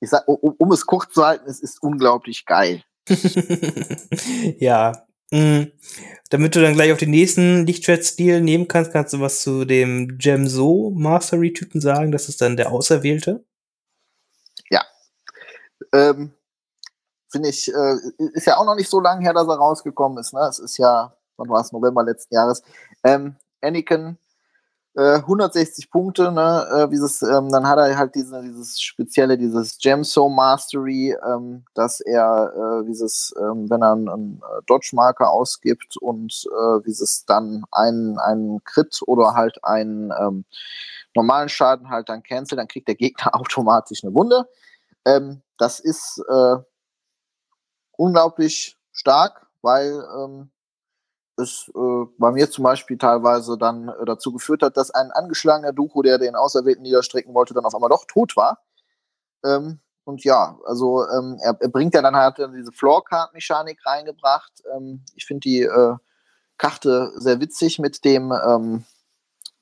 ich 0.00 0.10
sag, 0.10 0.26
um, 0.28 0.54
um, 0.58 0.72
es 0.72 0.86
kurz 0.86 1.12
zu 1.12 1.24
halten, 1.24 1.48
es 1.48 1.60
ist 1.60 1.82
unglaublich 1.82 2.44
geil. 2.46 2.82
ja. 4.58 5.06
Mhm. 5.32 5.72
Damit 6.30 6.54
du 6.54 6.62
dann 6.62 6.74
gleich 6.74 6.92
auf 6.92 6.98
den 6.98 7.10
nächsten 7.10 7.66
Lichtschwert-Stil 7.66 8.40
nehmen 8.40 8.68
kannst, 8.68 8.92
kannst 8.92 9.12
du 9.12 9.20
was 9.20 9.40
zu 9.40 9.64
dem 9.64 10.18
Gemso 10.18 10.92
Mastery-Typen 10.94 11.80
sagen. 11.80 12.12
Das 12.12 12.28
ist 12.28 12.40
dann 12.40 12.56
der 12.56 12.70
Auserwählte. 12.70 13.44
Ähm, 15.92 16.32
Finde 17.28 17.48
ich, 17.48 17.68
äh, 17.72 17.96
ist 18.34 18.46
ja 18.46 18.56
auch 18.56 18.64
noch 18.64 18.76
nicht 18.76 18.88
so 18.88 19.00
lange 19.00 19.22
her, 19.22 19.34
dass 19.34 19.48
er 19.48 19.56
rausgekommen 19.56 20.18
ist. 20.18 20.32
Ne? 20.32 20.40
Es 20.48 20.58
ist 20.58 20.78
ja, 20.78 21.12
wann 21.36 21.48
war 21.48 21.60
es, 21.60 21.72
November 21.72 22.04
letzten 22.04 22.34
Jahres. 22.34 22.62
Ähm, 23.02 23.36
Anakin 23.60 24.16
160 24.96 25.84
äh, 25.84 25.88
Punkte, 25.90 26.32
ne, 26.32 26.66
äh, 26.72 26.88
dieses, 26.88 27.20
ähm, 27.20 27.50
dann 27.50 27.68
hat 27.68 27.78
er 27.78 27.98
halt 27.98 28.14
diese, 28.14 28.40
dieses 28.40 28.80
spezielle, 28.80 29.36
dieses 29.36 29.78
Gemso 29.78 30.30
Mastery, 30.30 31.14
ähm, 31.26 31.64
dass 31.74 32.00
er 32.00 32.80
äh, 32.80 32.86
dieses, 32.86 33.34
ähm, 33.38 33.68
wenn 33.68 33.82
er 33.82 33.92
einen, 33.92 34.08
einen 34.08 34.36
äh, 34.36 34.62
Dodge-Marker 34.66 35.30
ausgibt 35.30 35.98
und 35.98 36.48
äh, 36.50 36.80
dieses 36.86 37.26
dann 37.26 37.64
einen, 37.72 38.18
einen 38.18 38.64
Crit 38.64 39.00
oder 39.06 39.34
halt 39.34 39.62
einen 39.64 40.12
ähm, 40.18 40.46
normalen 41.14 41.50
Schaden 41.50 41.90
halt 41.90 42.08
dann 42.08 42.22
cancel, 42.22 42.56
dann 42.56 42.68
kriegt 42.68 42.88
der 42.88 42.94
Gegner 42.94 43.34
automatisch 43.38 44.02
eine 44.02 44.14
Wunde. 44.14 44.48
Ähm, 45.06 45.40
das 45.56 45.80
ist 45.80 46.22
äh, 46.28 46.56
unglaublich 47.92 48.76
stark, 48.92 49.46
weil 49.62 50.04
ähm, 50.18 50.50
es 51.38 51.70
äh, 51.74 52.04
bei 52.18 52.32
mir 52.32 52.50
zum 52.50 52.64
Beispiel 52.64 52.98
teilweise 52.98 53.56
dann 53.56 53.88
äh, 53.88 54.04
dazu 54.04 54.32
geführt 54.32 54.62
hat, 54.62 54.76
dass 54.76 54.90
ein 54.90 55.10
angeschlagener 55.12 55.72
Duku, 55.72 56.02
der 56.02 56.18
den 56.18 56.34
Auserwählten 56.34 56.82
niederstrecken 56.82 57.34
wollte, 57.34 57.54
dann 57.54 57.64
auf 57.64 57.74
einmal 57.74 57.90
doch 57.90 58.04
tot 58.06 58.36
war. 58.36 58.58
Ähm, 59.44 59.80
und 60.04 60.24
ja, 60.24 60.58
also 60.64 61.04
ähm, 61.08 61.38
er, 61.42 61.56
er, 61.60 61.68
bringt 61.68 61.94
ja 61.94 62.02
dann 62.02 62.16
halt 62.16 62.38
diese 62.38 62.72
Floor-Card-Mechanik 62.72 63.84
reingebracht. 63.84 64.62
Ähm, 64.74 65.04
ich 65.14 65.26
finde 65.26 65.40
die 65.40 65.62
äh, 65.62 65.96
Karte 66.58 67.12
sehr 67.16 67.40
witzig 67.40 67.78
mit 67.78 68.04
dem, 68.04 68.32
ähm, 68.32 68.84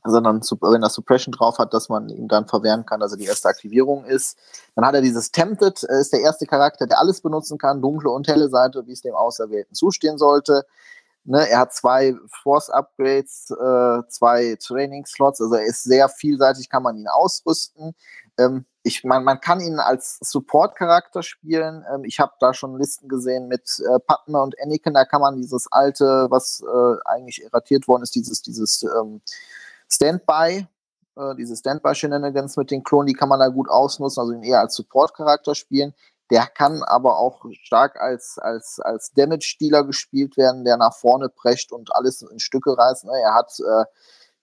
sondern 0.04 0.42
wenn 0.42 0.82
er 0.82 0.90
Suppression 0.90 1.32
drauf 1.32 1.58
hat, 1.58 1.72
dass 1.72 1.88
man 1.88 2.10
ihm 2.10 2.28
dann 2.28 2.46
verwehren 2.46 2.84
kann, 2.84 3.00
er 3.00 3.08
die 3.16 3.24
erste 3.24 3.48
Aktivierung 3.48 4.04
ist. 4.04 4.38
Dann 4.74 4.84
hat 4.84 4.94
er 4.94 5.00
dieses 5.00 5.32
Tempted, 5.32 5.82
äh, 5.88 6.00
ist 6.00 6.12
der 6.12 6.20
erste 6.20 6.46
Charakter, 6.46 6.86
der 6.86 7.00
alles 7.00 7.22
benutzen 7.22 7.58
kann, 7.58 7.80
dunkle 7.80 8.10
und 8.10 8.28
helle 8.28 8.48
Seite, 8.50 8.86
wie 8.86 8.92
es 8.92 9.00
dem 9.00 9.14
Auserwählten 9.14 9.74
zustehen 9.74 10.18
sollte. 10.18 10.66
Ne, 11.26 11.48
er 11.48 11.60
hat 11.60 11.72
zwei 11.72 12.14
Force-Upgrades, 12.42 13.50
äh, 13.50 14.02
zwei 14.08 14.58
Training-Slots, 14.62 15.40
also 15.40 15.54
er 15.54 15.64
ist 15.64 15.82
sehr 15.82 16.10
vielseitig, 16.10 16.68
kann 16.68 16.82
man 16.82 16.98
ihn 16.98 17.08
ausrüsten. 17.08 17.94
Ähm, 18.36 18.66
ich, 18.82 19.04
man, 19.04 19.24
man 19.24 19.40
kann 19.40 19.60
ihn 19.60 19.78
als 19.78 20.18
Support-Charakter 20.20 21.22
spielen. 21.22 21.82
Ähm, 21.90 22.04
ich 22.04 22.20
habe 22.20 22.32
da 22.40 22.52
schon 22.52 22.76
Listen 22.76 23.08
gesehen 23.08 23.48
mit 23.48 23.80
äh, 23.80 23.98
Padme 24.00 24.42
und 24.42 24.54
Anakin, 24.60 24.92
da 24.92 25.06
kann 25.06 25.22
man 25.22 25.36
dieses 25.36 25.72
alte, 25.72 26.26
was 26.28 26.62
äh, 26.62 26.96
eigentlich 27.06 27.42
erratiert 27.42 27.88
worden 27.88 28.02
ist, 28.02 28.14
dieses, 28.14 28.42
dieses 28.42 28.82
ähm, 28.82 29.22
Standby, 29.94 30.66
äh, 31.16 31.34
diese 31.36 31.56
Standby-Shenanigans 31.56 32.56
mit 32.56 32.70
den 32.70 32.82
Klonen, 32.82 33.06
die 33.06 33.14
kann 33.14 33.28
man 33.28 33.40
da 33.40 33.48
gut 33.48 33.68
ausnutzen, 33.68 34.20
also 34.20 34.32
ihn 34.32 34.42
eher 34.42 34.60
als 34.60 34.74
Support-Charakter 34.74 35.54
spielen. 35.54 35.94
Der 36.30 36.46
kann 36.46 36.82
aber 36.82 37.18
auch 37.18 37.44
stark 37.62 38.00
als, 38.00 38.38
als, 38.38 38.80
als 38.80 39.12
Damage-Dealer 39.12 39.84
gespielt 39.84 40.36
werden, 40.36 40.64
der 40.64 40.76
nach 40.76 40.94
vorne 40.94 41.28
prescht 41.28 41.70
und 41.70 41.94
alles 41.94 42.22
in 42.22 42.38
Stücke 42.40 42.76
reißt. 42.76 43.04
Ne? 43.04 43.12
Er 43.22 43.34
hat 43.34 43.52
äh, 43.60 43.84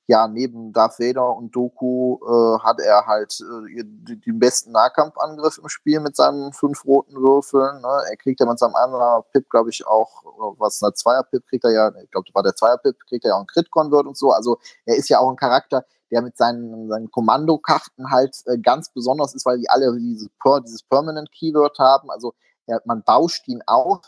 ja 0.08 0.28
neben 0.28 0.74
Darth 0.74 1.00
Vader 1.00 1.36
und 1.36 1.56
Doku 1.56 2.18
äh, 2.26 2.60
hat 2.60 2.80
er 2.80 3.06
halt 3.06 3.40
äh, 3.42 3.84
den 3.84 4.40
besten 4.40 4.72
Nahkampfangriff 4.72 5.58
im 5.58 5.70
Spiel 5.70 6.00
mit 6.00 6.16
seinen 6.16 6.54
fünf 6.54 6.86
roten 6.86 7.16
Würfeln. 7.16 7.82
Ne? 7.82 8.04
Er 8.10 8.18
kriegt 8.18 8.40
ja 8.40 8.46
mit 8.46 8.60
seinem 8.60 8.76
anderen 8.76 9.24
Pip, 9.32 9.50
glaube 9.50 9.70
ich, 9.70 9.86
auch, 9.88 10.24
was 10.58 10.82
eine 10.84 10.94
Zweier-Pip 10.94 11.48
kriegt 11.48 11.64
er 11.64 11.72
ja, 11.72 11.90
ich 12.04 12.12
glaube, 12.12 12.26
das 12.28 12.36
war 12.36 12.44
der 12.44 12.56
Zweier-Pip, 12.56 12.98
kriegt 13.08 13.26
er 13.26 13.30
ja 13.30 13.36
auch 13.36 13.40
einen 13.40 13.48
Crit-Convert 13.48 14.06
und 14.06 14.18
so. 14.18 14.32
Also 14.32 14.58
er 14.86 14.96
ist 14.96 15.10
ja 15.10 15.20
auch 15.20 15.30
ein 15.30 15.38
Charakter, 15.38 15.86
der 16.12 16.22
mit 16.22 16.38
seinen, 16.38 16.90
seinen 16.90 17.10
Kommandokarten 17.10 18.12
halt 18.12 18.36
äh, 18.46 18.58
ganz 18.58 18.90
besonders 18.90 19.34
ist, 19.34 19.46
weil 19.46 19.60
die 19.60 19.70
alle 19.70 19.98
diese 19.98 20.30
per, 20.42 20.62
dieses 20.62 20.84
Permanent 20.84 21.32
Keyword 21.32 21.80
haben. 21.80 22.12
Also 22.12 22.34
er, 22.68 22.82
man 22.86 23.04
bauscht 23.04 23.48
ihn 23.48 23.62
auf. 23.66 24.02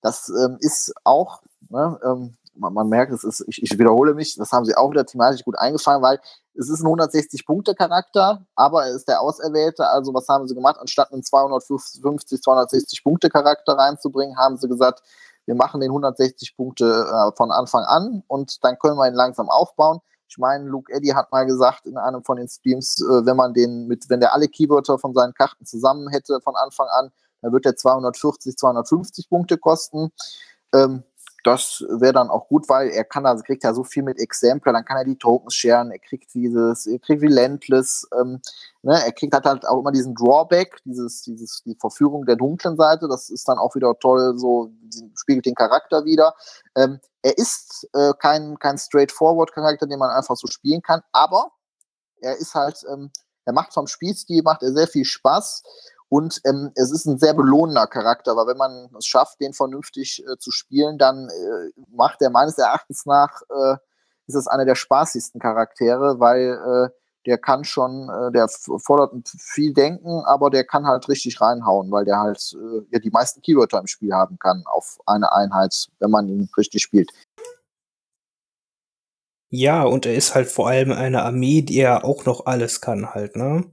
Das 0.00 0.28
ähm, 0.28 0.58
ist 0.60 0.94
auch, 1.02 1.42
ne, 1.68 1.98
ähm, 2.04 2.36
man, 2.58 2.74
man, 2.74 2.88
merkt, 2.88 3.12
es 3.12 3.24
ist, 3.24 3.44
ich, 3.48 3.62
ich, 3.62 3.78
wiederhole 3.78 4.14
mich, 4.14 4.36
das 4.36 4.52
haben 4.52 4.64
sie 4.64 4.76
auch 4.76 4.90
wieder 4.90 5.06
thematisch 5.06 5.44
gut 5.44 5.58
eingefangen, 5.58 6.02
weil 6.02 6.20
es 6.54 6.68
ist 6.68 6.82
ein 6.82 6.86
160-Punkte-Charakter, 6.86 8.44
aber 8.54 8.86
er 8.86 8.94
ist 8.94 9.08
der 9.08 9.20
Auserwählte. 9.20 9.86
Also 9.86 10.12
was 10.12 10.28
haben 10.28 10.46
sie 10.48 10.54
gemacht? 10.54 10.76
Anstatt 10.80 11.12
einen 11.12 11.22
250, 11.22 12.42
260 12.42 13.04
Punkte-Charakter 13.04 13.74
reinzubringen, 13.74 14.36
haben 14.36 14.56
sie 14.56 14.68
gesagt, 14.68 15.02
wir 15.46 15.54
machen 15.54 15.80
den 15.80 15.90
160 15.90 16.56
Punkte 16.56 16.84
äh, 16.84 17.36
von 17.36 17.50
Anfang 17.50 17.84
an 17.84 18.22
und 18.26 18.62
dann 18.64 18.78
können 18.78 18.96
wir 18.96 19.08
ihn 19.08 19.14
langsam 19.14 19.48
aufbauen. 19.48 20.00
Ich 20.28 20.36
meine, 20.36 20.64
Luke 20.64 20.92
Eddy 20.92 21.08
hat 21.08 21.32
mal 21.32 21.46
gesagt 21.46 21.86
in 21.86 21.96
einem 21.96 22.22
von 22.22 22.36
den 22.36 22.48
Streams, 22.48 23.00
äh, 23.00 23.24
wenn 23.24 23.36
man 23.36 23.54
den 23.54 23.86
mit, 23.86 24.10
wenn 24.10 24.20
der 24.20 24.34
alle 24.34 24.48
Keywörter 24.48 24.98
von 24.98 25.14
seinen 25.14 25.32
Karten 25.32 25.64
zusammen 25.64 26.08
hätte 26.10 26.40
von 26.42 26.54
Anfang 26.54 26.88
an, 26.88 27.10
dann 27.40 27.52
wird 27.52 27.64
der 27.64 27.76
240, 27.76 28.56
250 28.56 29.28
Punkte 29.30 29.56
kosten. 29.56 30.10
Ähm, 30.74 31.02
das 31.44 31.84
wäre 31.88 32.12
dann 32.12 32.30
auch 32.30 32.48
gut, 32.48 32.68
weil 32.68 32.88
er 32.90 33.04
kann, 33.04 33.24
also 33.24 33.42
kriegt 33.42 33.62
ja 33.62 33.72
so 33.72 33.84
viel 33.84 34.02
mit 34.02 34.18
Exemplar, 34.18 34.74
dann 34.74 34.84
kann 34.84 34.96
er 34.96 35.04
die 35.04 35.18
Tokens 35.18 35.54
scheren, 35.54 35.90
er 35.90 35.98
kriegt 35.98 36.34
dieses, 36.34 36.86
er 36.86 36.98
kriegt 36.98 37.22
Relentless, 37.22 38.08
ähm, 38.18 38.40
ne, 38.82 39.00
er 39.04 39.12
kriegt 39.12 39.34
halt 39.34 39.66
auch 39.66 39.80
immer 39.80 39.92
diesen 39.92 40.14
Drawback, 40.14 40.80
dieses, 40.84 41.22
dieses, 41.22 41.62
die 41.64 41.76
Verführung 41.76 42.26
der 42.26 42.36
dunklen 42.36 42.76
Seite, 42.76 43.08
das 43.08 43.30
ist 43.30 43.48
dann 43.48 43.58
auch 43.58 43.74
wieder 43.74 43.96
toll, 44.00 44.34
so 44.36 44.72
spiegelt 45.16 45.46
den 45.46 45.54
Charakter 45.54 46.04
wieder. 46.04 46.34
Ähm, 46.76 46.98
er 47.22 47.38
ist 47.38 47.88
äh, 47.94 48.12
kein, 48.18 48.58
kein 48.58 48.78
Straightforward-Charakter, 48.78 49.86
den 49.86 49.98
man 49.98 50.10
einfach 50.10 50.36
so 50.36 50.46
spielen 50.48 50.82
kann, 50.82 51.02
aber 51.12 51.52
er 52.20 52.36
ist 52.36 52.54
halt, 52.54 52.84
ähm, 52.92 53.10
er 53.44 53.52
macht 53.52 53.72
vom 53.72 53.86
Spielstil, 53.86 54.42
macht 54.42 54.62
er 54.62 54.72
sehr 54.72 54.88
viel 54.88 55.04
Spaß 55.04 55.62
und 56.08 56.40
ähm, 56.44 56.70
es 56.74 56.90
ist 56.90 57.06
ein 57.06 57.18
sehr 57.18 57.34
belohnender 57.34 57.86
Charakter, 57.86 58.34
weil 58.36 58.46
wenn 58.46 58.56
man 58.56 58.88
es 58.98 59.06
schafft, 59.06 59.40
den 59.40 59.52
vernünftig 59.52 60.24
äh, 60.26 60.38
zu 60.38 60.50
spielen, 60.50 60.96
dann 60.98 61.28
äh, 61.28 61.80
macht 61.94 62.22
er 62.22 62.30
meines 62.30 62.56
Erachtens 62.56 63.04
nach, 63.04 63.42
äh, 63.50 63.76
ist 64.26 64.34
es 64.34 64.46
einer 64.46 64.64
der 64.64 64.74
spaßigsten 64.74 65.40
Charaktere, 65.40 66.18
weil 66.18 66.52
äh, 66.52 66.94
der 67.26 67.36
kann 67.36 67.64
schon, 67.64 68.08
äh, 68.08 68.32
der 68.32 68.48
fordert 68.48 69.12
viel 69.38 69.74
Denken, 69.74 70.22
aber 70.24 70.48
der 70.48 70.64
kann 70.64 70.86
halt 70.86 71.08
richtig 71.08 71.40
reinhauen, 71.42 71.90
weil 71.90 72.06
der 72.06 72.18
halt 72.18 72.54
äh, 72.54 72.86
ja 72.90 73.00
die 73.00 73.10
meisten 73.10 73.42
Keywörter 73.42 73.78
im 73.78 73.86
Spiel 73.86 74.12
haben 74.14 74.38
kann 74.38 74.62
auf 74.66 74.98
eine 75.04 75.32
Einheit, 75.32 75.88
wenn 75.98 76.10
man 76.10 76.28
ihn 76.28 76.48
richtig 76.56 76.82
spielt. 76.82 77.10
Ja, 79.50 79.82
und 79.84 80.06
er 80.06 80.14
ist 80.14 80.34
halt 80.34 80.48
vor 80.48 80.68
allem 80.68 80.92
eine 80.92 81.22
Armee, 81.22 81.62
die 81.62 81.78
er 81.78 82.04
auch 82.04 82.24
noch 82.24 82.46
alles 82.46 82.80
kann 82.80 83.14
halt, 83.14 83.36
ne? 83.36 83.64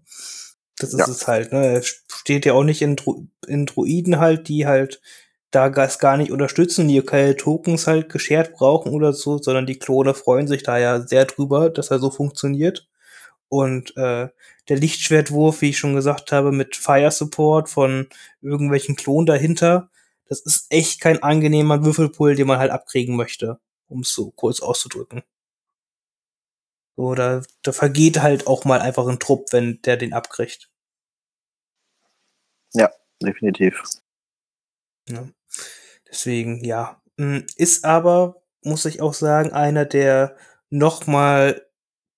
Das 0.80 0.93
ist 0.93 0.99
ja. 0.99 1.06
es 1.07 1.27
halt, 1.27 1.53
ne? 1.53 1.65
Er 1.65 1.84
steht 1.84 2.45
ja 2.45 2.53
auch 2.53 2.64
nicht 2.64 2.81
in, 2.81 2.95
Dru 2.95 3.27
in 3.47 3.65
Druiden 3.65 4.19
halt, 4.19 4.47
die 4.47 4.65
halt 4.65 5.02
da 5.52 5.69
das 5.69 5.99
gar 5.99 6.18
nicht 6.18 6.31
unterstützen, 6.31 6.88
die 6.88 7.02
keine 7.02 7.38
Tokens 7.38 7.88
halt 7.88 8.10
geschert 8.10 8.53
brauchen 8.53 8.91
oder 8.91 9.14
so, 9.14 9.38
sondern 9.38 9.65
die 9.65 9.80
Klone 9.80 10.14
freuen 10.14 10.47
sich 10.47 10.64
da 10.64 10.77
ja 10.77 10.99
sehr 10.99 11.26
drüber, 11.26 11.69
dass 11.69 11.91
er 11.91 11.99
so 11.99 12.11
funktioniert. 12.11 12.88
Und 13.47 13.95
äh, 13.95 14.27
der 14.68 14.77
Lichtschwertwurf, 14.77 15.61
wie 15.61 15.69
ich 15.69 15.77
schon 15.77 15.95
gesagt 15.95 16.31
habe, 16.31 16.52
mit 16.52 16.76
Fire 16.76 17.11
Support 17.11 17.69
von 17.69 18.07
irgendwelchen 18.41 18.95
Klonen 18.97 19.27
dahinter, 19.27 19.89
das 20.27 20.41
ist 20.41 20.65
echt 20.72 20.99
kein 20.99 21.23
angenehmer 21.23 21.85
Würfelpull, 21.85 22.35
den 22.35 22.47
man 22.47 22.60
halt 22.60 22.72
abkriegen 22.72 23.15
möchte, 23.15 23.60
um 23.88 24.02
es 24.02 24.11
so 24.11 24.31
kurz 24.31 24.60
auszudrücken. 24.60 25.23
So, 26.97 27.13
da, 27.13 27.41
vergeht 27.63 28.22
halt 28.22 28.47
auch 28.47 28.63
mal 28.63 28.80
einfach 28.80 29.07
ein 29.07 29.19
Trupp, 29.19 29.51
wenn 29.51 29.81
der 29.81 29.97
den 29.97 30.13
abkriegt. 30.13 30.69
Ja, 32.73 32.91
definitiv. 33.22 33.81
Ja. 35.09 35.27
Deswegen, 36.09 36.63
ja. 36.63 37.01
Hm, 37.19 37.45
ist 37.57 37.85
aber, 37.85 38.41
muss 38.63 38.85
ich 38.85 39.01
auch 39.01 39.13
sagen, 39.13 39.51
einer 39.51 39.85
der 39.85 40.38
noch 40.69 41.07
mal 41.07 41.65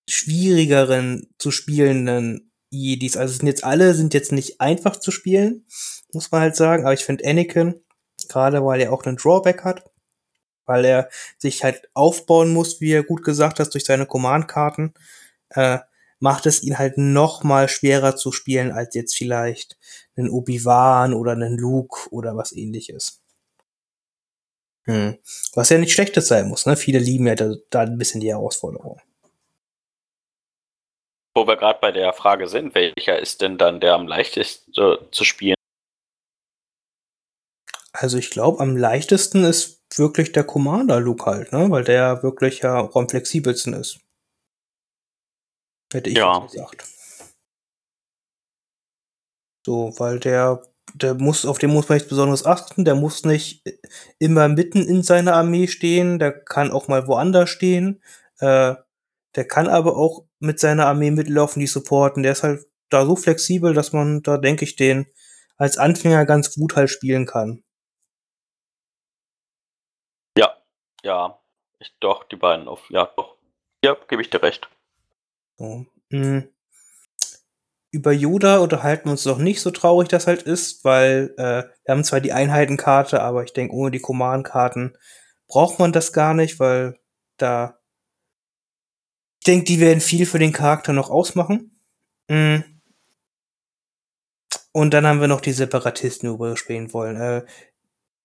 schwierigeren 0.10 1.34
zu 1.38 1.52
spielenden 1.52 2.52
Jedis. 2.70 3.18
Also 3.18 3.36
sind 3.36 3.48
jetzt 3.48 3.64
alle, 3.64 3.94
sind 3.94 4.14
jetzt 4.14 4.32
nicht 4.32 4.62
einfach 4.62 4.98
zu 4.98 5.12
spielen, 5.12 5.66
muss 6.14 6.32
man 6.32 6.42
halt 6.42 6.56
sagen. 6.56 6.84
Aber 6.84 6.94
ich 6.94 7.06
finde 7.06 7.28
Anakin, 7.28 7.84
gerade 8.30 8.64
weil 8.66 8.82
er 8.82 8.94
auch 8.94 9.04
einen 9.04 9.18
Drawback 9.18 9.64
hat, 9.64 9.84
weil 10.68 10.86
er 10.86 11.10
sich 11.38 11.64
halt 11.64 11.90
aufbauen 11.94 12.54
muss, 12.54 12.80
wie 12.82 12.92
er 12.92 13.04
gut 13.04 13.24
gesagt 13.24 13.60
hat, 13.60 13.74
durch 13.74 13.86
seine 13.86 14.06
Command-Karten, 14.06 14.94
äh, 15.50 15.80
macht 16.20 16.46
es 16.46 16.64
ihn 16.64 16.78
halt 16.78 16.98
noch 16.98 17.44
mal 17.44 17.68
schwerer 17.70 18.16
zu 18.16 18.32
spielen 18.32 18.72
als 18.72 18.96
jetzt 18.96 19.16
vielleicht 19.16 19.78
einen 20.16 20.30
Obi-Wan 20.30 21.14
oder 21.14 21.32
einen 21.34 21.58
Luke 21.58 22.10
oder 22.12 22.36
was 22.36 22.52
ähnliches. 22.52 23.22
Hm. 24.86 25.18
Was 25.54 25.70
ja 25.70 25.78
nicht 25.78 25.94
schlechtes 25.94 26.28
sein 26.28 26.48
muss, 26.48 26.66
ne? 26.66 26.78
Viele 26.78 27.00
lieben 27.00 27.28
ja 27.28 27.36
da, 27.36 27.54
da 27.70 27.82
ein 27.82 27.98
bisschen 27.98 28.22
die 28.22 28.30
Herausforderung. 28.30 29.02
Wo 31.36 31.46
wir 31.46 31.58
gerade 31.58 31.80
bei 31.80 31.92
der 31.92 32.14
Frage 32.14 32.48
sind, 32.48 32.74
welcher 32.74 33.20
ist 33.20 33.42
denn 33.42 33.58
dann 33.58 33.80
der 33.80 33.94
am 33.94 34.08
leichtesten 34.08 34.74
zu 34.74 35.24
spielen? 35.24 35.57
Also 38.00 38.20
ich 38.20 38.30
glaube, 38.30 38.60
am 38.60 38.78
leichtesten 38.78 39.44
ist 39.44 39.82
wirklich 39.98 40.32
der 40.32 40.44
Commander-Look 40.44 41.26
halt, 41.26 41.52
ne? 41.52 41.72
Weil 41.72 41.84
der 41.84 42.22
wirklich 42.22 42.60
ja 42.60 42.80
auch 42.80 42.96
am 42.96 43.10
flexibelsten 43.10 43.74
ist. 43.74 44.00
Hätte 45.92 46.12
ich 46.12 46.18
ja. 46.18 46.40
gesagt. 46.40 46.84
So, 49.66 49.96
weil 49.98 50.20
der, 50.20 50.62
der 50.94 51.16
muss, 51.16 51.44
auf 51.44 51.58
den 51.58 51.72
muss 51.72 51.90
man 51.90 51.96
nichts 51.96 52.10
Besonderes 52.10 52.46
achten, 52.46 52.86
der 52.86 52.94
muss 52.94 53.26
nicht 53.26 53.64
immer 54.20 54.48
mitten 54.48 54.84
in 54.84 55.02
seiner 55.02 55.34
Armee 55.34 55.66
stehen, 55.66 56.20
der 56.20 56.32
kann 56.32 56.70
auch 56.70 56.88
mal 56.88 57.08
woanders 57.08 57.50
stehen. 57.50 58.04
Äh, 58.40 58.76
der 59.36 59.48
kann 59.48 59.68
aber 59.68 59.98
auch 59.98 60.26
mit 60.40 60.60
seiner 60.60 60.86
Armee 60.86 61.10
mitlaufen, 61.10 61.62
die 61.62 61.68
supporten. 61.68 62.22
Der 62.22 62.34
ist 62.34 62.44
halt 62.44 62.68
da 62.90 63.08
so 63.08 63.16
flexibel, 63.16 63.74
dass 63.74 63.92
man 63.92 64.22
da, 64.22 64.38
denke 64.38 64.66
ich, 64.66 64.76
den 64.76 65.08
als 65.56 65.80
Anfänger 65.80 66.28
ganz 66.28 66.54
gut 66.54 66.76
halt 66.76 66.92
spielen 66.92 67.26
kann. 67.26 67.64
Ja, 71.08 71.40
ich, 71.80 71.96
doch, 72.02 72.26
die 72.26 72.36
beiden 72.36 72.68
auf. 72.68 72.90
Ja, 72.90 73.06
doch. 73.16 73.38
Ja, 73.82 73.96
gebe 74.10 74.22
ich 74.22 74.30
dir 74.30 74.44
recht. 74.44 74.68
So. 75.56 75.86
Mhm. 76.10 76.50
Über 77.92 78.12
Yoda 78.12 78.58
unterhalten 78.58 79.06
wir 79.06 79.12
uns 79.12 79.24
doch 79.24 79.38
nicht 79.38 79.62
so 79.62 79.72
traurig 79.72 80.10
das 80.10 80.28
halt 80.28 80.42
ist, 80.44 80.84
weil 80.84 81.34
äh, 81.38 81.64
wir 81.86 81.92
haben 81.94 82.04
zwar 82.04 82.20
die 82.20 82.34
Einheitenkarte, 82.34 83.22
aber 83.22 83.46
ich 83.46 83.54
denke, 83.54 83.74
ohne 83.74 83.92
die 83.92 84.02
Command-Karten 84.02 84.98
braucht 85.48 85.80
man 85.80 85.94
das 85.94 86.12
gar 86.12 86.34
nicht, 86.34 86.60
weil 86.60 87.00
da 87.38 87.80
ich 89.40 89.46
denke, 89.46 89.64
die 89.64 89.80
werden 89.80 90.02
viel 90.02 90.26
für 90.26 90.40
den 90.40 90.52
Charakter 90.52 90.92
noch 90.92 91.10
ausmachen. 91.10 91.80
Mhm. 92.28 92.82
Und 94.74 94.94
dann 94.94 95.08
haben 95.08 95.22
wir 95.22 95.30
noch 95.30 95.40
die 95.40 95.54
Separatisten, 95.54 96.28
worüber 96.30 96.50
wir 96.50 96.58
spielen 96.58 96.92
wollen. 96.92 97.16
Äh, 97.16 97.46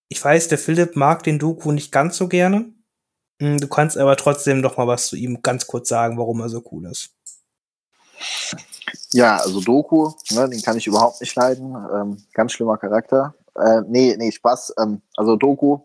ich 0.09 0.23
weiß, 0.23 0.47
der 0.47 0.57
Philipp 0.57 0.95
mag 0.95 1.23
den 1.23 1.39
Doku 1.39 1.71
nicht 1.71 1.91
ganz 1.91 2.17
so 2.17 2.27
gerne. 2.27 2.71
Hm, 3.41 3.57
du 3.57 3.67
kannst 3.67 3.97
aber 3.97 4.15
trotzdem 4.15 4.61
noch 4.61 4.77
mal 4.77 4.87
was 4.87 5.07
zu 5.07 5.15
ihm 5.15 5.41
ganz 5.41 5.67
kurz 5.67 5.89
sagen, 5.89 6.17
warum 6.17 6.41
er 6.41 6.49
so 6.49 6.63
cool 6.71 6.85
ist. 6.85 7.15
Ja, 9.11 9.37
also 9.37 9.61
Doku, 9.61 10.11
ne, 10.31 10.49
den 10.49 10.61
kann 10.61 10.77
ich 10.77 10.87
überhaupt 10.87 11.21
nicht 11.21 11.35
leiden. 11.35 11.75
Ähm, 11.93 12.23
ganz 12.33 12.53
schlimmer 12.53 12.77
Charakter. 12.77 13.35
Äh, 13.55 13.81
nee, 13.87 14.15
nee, 14.17 14.31
Spaß. 14.31 14.75
Ähm, 14.79 15.01
also 15.17 15.35
Doku 15.35 15.79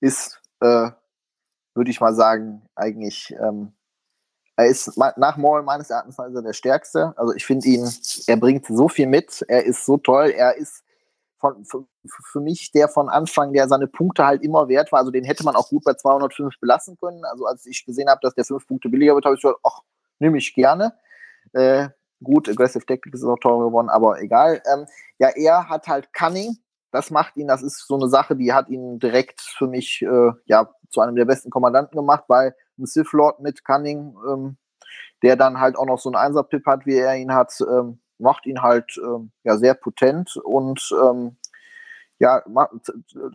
ist, 0.00 0.40
äh, 0.60 0.90
würde 1.74 1.90
ich 1.90 2.00
mal 2.00 2.14
sagen, 2.14 2.62
eigentlich, 2.74 3.34
ähm, 3.40 3.72
er 4.56 4.66
ist 4.66 4.96
nach 4.96 5.36
Maul 5.36 5.62
meines 5.62 5.90
Erachtens 5.90 6.16
der 6.16 6.52
Stärkste. 6.54 7.12
Also 7.16 7.34
ich 7.34 7.44
finde 7.44 7.68
ihn, 7.68 7.90
er 8.26 8.36
bringt 8.38 8.66
so 8.66 8.88
viel 8.88 9.06
mit, 9.06 9.44
er 9.48 9.64
ist 9.64 9.84
so 9.84 9.98
toll, 9.98 10.30
er 10.30 10.56
ist 10.56 10.82
von, 11.52 11.86
für, 12.06 12.22
für, 12.32 12.40
mich 12.40 12.72
der 12.72 12.88
von 12.88 13.08
Anfang, 13.08 13.52
der 13.52 13.68
seine 13.68 13.86
Punkte 13.86 14.26
halt 14.26 14.42
immer 14.42 14.68
wert 14.68 14.92
war. 14.92 15.00
Also 15.00 15.10
den 15.10 15.24
hätte 15.24 15.44
man 15.44 15.56
auch 15.56 15.68
gut 15.68 15.84
bei 15.84 15.94
205 15.94 16.58
belassen 16.60 16.96
können. 16.98 17.24
Also 17.24 17.46
als 17.46 17.66
ich 17.66 17.84
gesehen 17.84 18.08
habe, 18.08 18.20
dass 18.22 18.34
der 18.34 18.44
fünf 18.44 18.66
Punkte 18.66 18.88
billiger 18.88 19.14
wird, 19.14 19.24
habe 19.24 19.34
ich 19.34 19.42
gesagt, 19.42 19.60
ach, 19.64 19.80
nehme 20.18 20.38
ich 20.38 20.54
gerne. 20.54 20.94
Äh, 21.52 21.88
gut, 22.22 22.48
Aggressive 22.48 22.86
Tactics 22.86 23.20
ist 23.20 23.24
auch 23.24 23.38
teurer 23.38 23.66
geworden, 23.66 23.88
aber 23.88 24.20
egal. 24.20 24.62
Ähm, 24.72 24.86
ja, 25.18 25.28
er 25.28 25.68
hat 25.68 25.88
halt 25.88 26.12
Cunning. 26.12 26.56
Das 26.92 27.10
macht 27.10 27.36
ihn, 27.36 27.48
das 27.48 27.62
ist 27.62 27.86
so 27.86 27.96
eine 27.96 28.08
Sache, 28.08 28.36
die 28.36 28.52
hat 28.52 28.68
ihn 28.68 28.98
direkt 28.98 29.40
für 29.40 29.66
mich 29.66 30.02
äh, 30.02 30.30
ja, 30.46 30.70
zu 30.88 31.00
einem 31.00 31.16
der 31.16 31.24
besten 31.24 31.50
Kommandanten 31.50 31.96
gemacht, 31.96 32.24
weil 32.28 32.54
ein 32.78 32.86
Sith 32.86 33.12
Lord 33.12 33.40
mit 33.40 33.64
Cunning, 33.64 34.16
ähm, 34.28 34.56
der 35.22 35.36
dann 35.36 35.60
halt 35.60 35.76
auch 35.76 35.86
noch 35.86 35.98
so 35.98 36.08
einen 36.08 36.16
Einser-Pip 36.16 36.64
hat, 36.66 36.86
wie 36.86 36.96
er 36.96 37.16
ihn 37.16 37.34
hat, 37.34 37.52
ähm, 37.60 38.00
macht 38.18 38.46
ihn 38.46 38.62
halt 38.62 38.98
ähm, 39.02 39.30
ja 39.44 39.56
sehr 39.56 39.74
potent 39.74 40.36
und 40.36 40.90
ähm, 41.02 41.36
ja, 42.18 42.42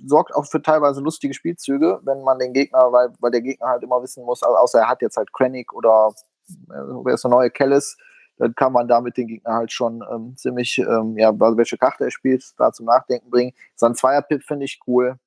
sorgt 0.03 0.34
auch 0.34 0.45
für 0.48 0.62
teilweise 0.62 1.02
lustige 1.02 1.34
Spielzüge, 1.34 1.99
wenn 2.03 2.24
man 2.24 2.40
den 2.40 2.52
Gegner, 2.52 2.91
weil, 2.91 3.14
weil 3.20 3.32
der 3.32 3.41
Gegner 3.41 3.68
halt 3.68 3.84
immer 3.84 4.02
wissen 4.02 4.26
muss, 4.26 4.41
außer 4.41 4.80
er 4.80 4.90
hat 4.90 5.03
jetzt 5.03 5.18
halt 5.18 5.32
Krennic 5.34 5.72
oder 5.74 6.12
äh, 6.49 6.74
wer 7.03 7.14
ist 7.14 7.24
der 7.24 7.32
neue 7.32 7.52
Kellis, 7.52 7.95
dann 8.38 8.56
kann 8.56 8.74
man 8.74 8.88
damit 8.88 9.18
den 9.18 9.28
Gegner 9.28 9.53
halt 9.53 9.72
schon 9.72 10.03
ähm, 10.12 10.36
ziemlich, 10.36 10.80
ähm, 10.80 11.16
ja, 11.16 11.32
welche 11.40 11.78
Karte 11.78 12.06
er 12.06 12.12
spielt, 12.12 12.44
da 12.58 12.72
zum 12.72 12.88
Nachdenken 12.88 13.30
bringen. 13.30 13.53
Sein 13.76 13.94
Zweier-Pip 13.94 14.41
finde 14.44 14.66
ich 14.66 14.80
cool. 14.88 15.18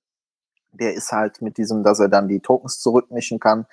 Der 0.73 0.95
ist 0.95 1.13
halt 1.13 1.41
mit 1.41 1.57
diesem, 1.57 1.85
dass 1.85 2.01
er 2.01 2.09
dann 2.09 2.27
die 2.27 2.41
Tokens 2.41 2.81
zurückmischen 2.81 3.39
kann. 3.39 3.67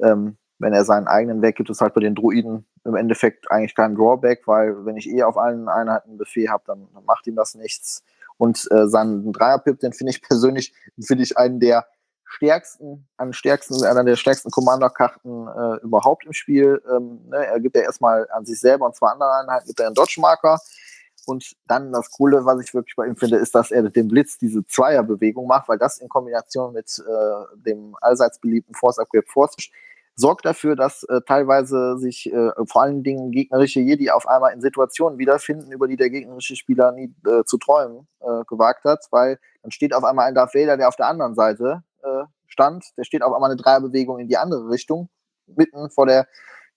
Ähm, 0.00 0.36
wenn 0.62 0.72
er 0.72 0.84
seinen 0.84 1.08
eigenen 1.08 1.42
weggibt, 1.42 1.68
ist 1.70 1.80
halt 1.80 1.92
bei 1.92 2.00
den 2.00 2.14
Druiden 2.14 2.64
im 2.84 2.94
Endeffekt 2.94 3.50
eigentlich 3.50 3.74
kein 3.74 3.96
Drawback, 3.96 4.46
weil 4.46 4.86
wenn 4.86 4.96
ich 4.96 5.10
eh 5.10 5.24
auf 5.24 5.36
allen 5.36 5.68
Einheiten 5.68 6.16
Befehl 6.16 6.48
habe, 6.48 6.62
dann, 6.66 6.86
macht 7.04 7.26
ihm 7.26 7.34
das 7.34 7.56
nichts. 7.56 8.04
Und 8.38 8.70
äh, 8.70 8.86
seinen 8.86 9.32
Dreier-Pip, 9.32 9.80
den 9.80 9.92
finde 9.92 10.12
ich 10.12 10.22
persönlich, 10.28 10.72
finde 11.00 11.24
ich 11.24 11.36
einen 11.36 11.58
der 11.58 11.86
stärksten, 12.24 13.08
an 13.16 13.32
stärksten, 13.32 13.84
einer 13.84 14.04
der 14.04 14.14
stärksten 14.14 14.50
Commander-Karten 14.50 15.48
äh, 15.48 15.84
überhaupt 15.84 16.24
im 16.26 16.32
Spiel. 16.32 16.80
Ähm, 16.88 17.22
ne, 17.28 17.44
er 17.44 17.58
gibt 17.58 17.76
ja 17.76 17.82
erstmal 17.82 18.28
an 18.30 18.46
sich 18.46 18.60
selber 18.60 18.86
und 18.86 18.94
zwei 18.94 19.08
andere 19.08 19.32
Einheiten 19.34 19.66
gibt 19.66 19.80
er 19.80 19.86
einen 19.86 19.96
Dodge-Marker. 19.96 20.60
Und 21.26 21.56
dann 21.66 21.92
das 21.92 22.10
Coole, 22.10 22.44
was 22.44 22.60
ich 22.62 22.72
wirklich 22.72 22.94
bei 22.94 23.06
ihm 23.06 23.16
finde, 23.16 23.36
ist, 23.36 23.54
dass 23.54 23.72
er 23.72 23.82
den 23.82 24.08
Blitz 24.08 24.38
diese 24.38 24.64
Zweierbewegung 24.64 25.46
macht, 25.46 25.68
weil 25.68 25.78
das 25.78 25.98
in 25.98 26.08
Kombination 26.08 26.72
mit 26.72 26.98
äh, 26.98 27.56
dem 27.56 27.96
allseits 28.00 28.38
beliebten 28.38 28.74
Force 28.74 28.98
Upgrade 28.98 29.26
Force 29.26 29.56
sorgt 30.14 30.44
dafür, 30.44 30.76
dass 30.76 31.04
äh, 31.04 31.20
teilweise 31.26 31.96
sich 31.98 32.32
äh, 32.32 32.50
vor 32.66 32.82
allen 32.82 33.02
Dingen 33.02 33.30
gegnerische 33.30 33.80
Jedi 33.80 34.10
auf 34.10 34.28
einmal 34.28 34.52
in 34.52 34.60
Situationen 34.60 35.18
wiederfinden, 35.18 35.72
über 35.72 35.88
die 35.88 35.96
der 35.96 36.10
gegnerische 36.10 36.56
Spieler 36.56 36.92
nie 36.92 37.14
äh, 37.26 37.44
zu 37.44 37.58
träumen 37.58 38.06
äh, 38.20 38.44
gewagt 38.46 38.84
hat, 38.84 39.06
weil 39.10 39.38
dann 39.62 39.70
steht 39.70 39.94
auf 39.94 40.04
einmal 40.04 40.28
ein 40.28 40.34
Darth 40.34 40.54
Vader, 40.54 40.76
der 40.76 40.88
auf 40.88 40.96
der 40.96 41.06
anderen 41.06 41.34
Seite 41.34 41.82
äh, 42.02 42.24
stand. 42.46 42.84
Der 42.96 43.04
steht 43.04 43.22
auf 43.22 43.32
einmal 43.32 43.50
eine 43.50 43.60
Dreierbewegung 43.60 44.18
in 44.18 44.28
die 44.28 44.36
andere 44.36 44.68
Richtung, 44.68 45.08
mitten 45.46 45.90
vor 45.90 46.06
der 46.06 46.26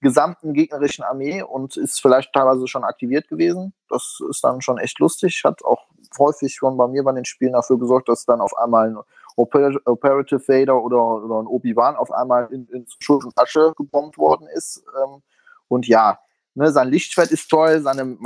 gesamten 0.02 0.54
gegnerischen 0.54 1.04
Armee 1.04 1.42
und 1.42 1.78
ist 1.78 2.02
vielleicht 2.02 2.32
teilweise 2.34 2.68
schon 2.68 2.84
aktiviert 2.84 3.28
gewesen. 3.28 3.74
Das 3.90 4.20
ist 4.30 4.44
dann 4.44 4.62
schon 4.62 4.78
echt 4.78 5.00
lustig. 5.00 5.42
Hat 5.44 5.64
auch 5.64 5.88
häufig 6.20 6.54
schon 6.54 6.78
bei 6.78 6.88
mir 6.88 7.04
bei 7.04 7.14
den 7.14 7.26
Spielen 7.26 7.54
dafür 7.54 7.80
gesorgt, 7.80 8.08
dass 8.10 8.26
dann 8.26 8.42
auf 8.42 8.56
einmal 8.58 8.90
ein 8.90 8.98
Oper 9.36 9.72
Operative 9.86 10.48
Vader 10.48 10.82
oder, 10.82 11.24
oder 11.24 11.42
ein 11.42 11.48
Obi-Wan 11.48 11.96
auf 11.96 12.12
einmal 12.12 12.48
in, 12.52 12.68
in 12.68 12.86
Schutt 13.00 13.26
und 13.26 13.38
Asche 13.38 13.74
gebombt 13.76 14.18
worden 14.18 14.48
ist. 14.56 14.84
Ähm, 15.04 15.22
und 15.68 15.88
ja, 15.88 16.20
ne, 16.54 16.72
sein 16.72 16.90
Lichtschwert 16.90 17.32
ist 17.32 17.50
toll, 17.50 17.82
seine, 17.82 18.18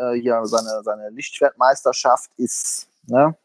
äh, 0.00 0.18
ja, 0.18 0.44
seine, 0.44 0.82
seine 0.84 1.10
Lichtschwertmeisterschaft 1.10 2.30
ist, 2.36 2.88
ne, 3.06 3.36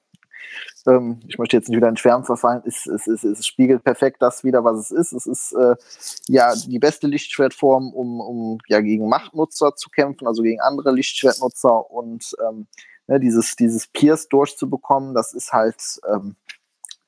ähm, 0.87 1.19
ich 1.27 1.37
möchte 1.37 1.57
jetzt 1.57 1.69
nicht 1.69 1.77
wieder 1.77 1.89
in 1.89 1.97
Schwärmen 1.97 2.25
verfallen, 2.25 2.61
es, 2.65 2.85
es, 2.85 3.07
es, 3.07 3.23
es, 3.23 3.45
spiegelt 3.45 3.83
perfekt 3.83 4.21
das 4.21 4.43
wieder, 4.43 4.63
was 4.63 4.77
es 4.79 4.91
ist. 4.91 5.11
Es 5.11 5.25
ist 5.25 5.53
äh, 5.53 5.75
ja 6.27 6.53
die 6.55 6.79
beste 6.79 7.07
Lichtschwertform, 7.07 7.93
um, 7.93 8.21
um 8.21 8.57
ja 8.67 8.79
gegen 8.81 9.09
Machtnutzer 9.09 9.75
zu 9.75 9.89
kämpfen, 9.89 10.27
also 10.27 10.43
gegen 10.43 10.61
andere 10.61 10.91
Lichtschwertnutzer 10.91 11.91
und 11.91 12.35
ähm, 12.47 12.67
ne, 13.07 13.19
dieses, 13.19 13.55
dieses 13.55 13.87
Pierce 13.87 14.27
durchzubekommen, 14.29 15.13
das 15.13 15.33
ist 15.33 15.51
halt, 15.51 15.99
ähm, 16.09 16.35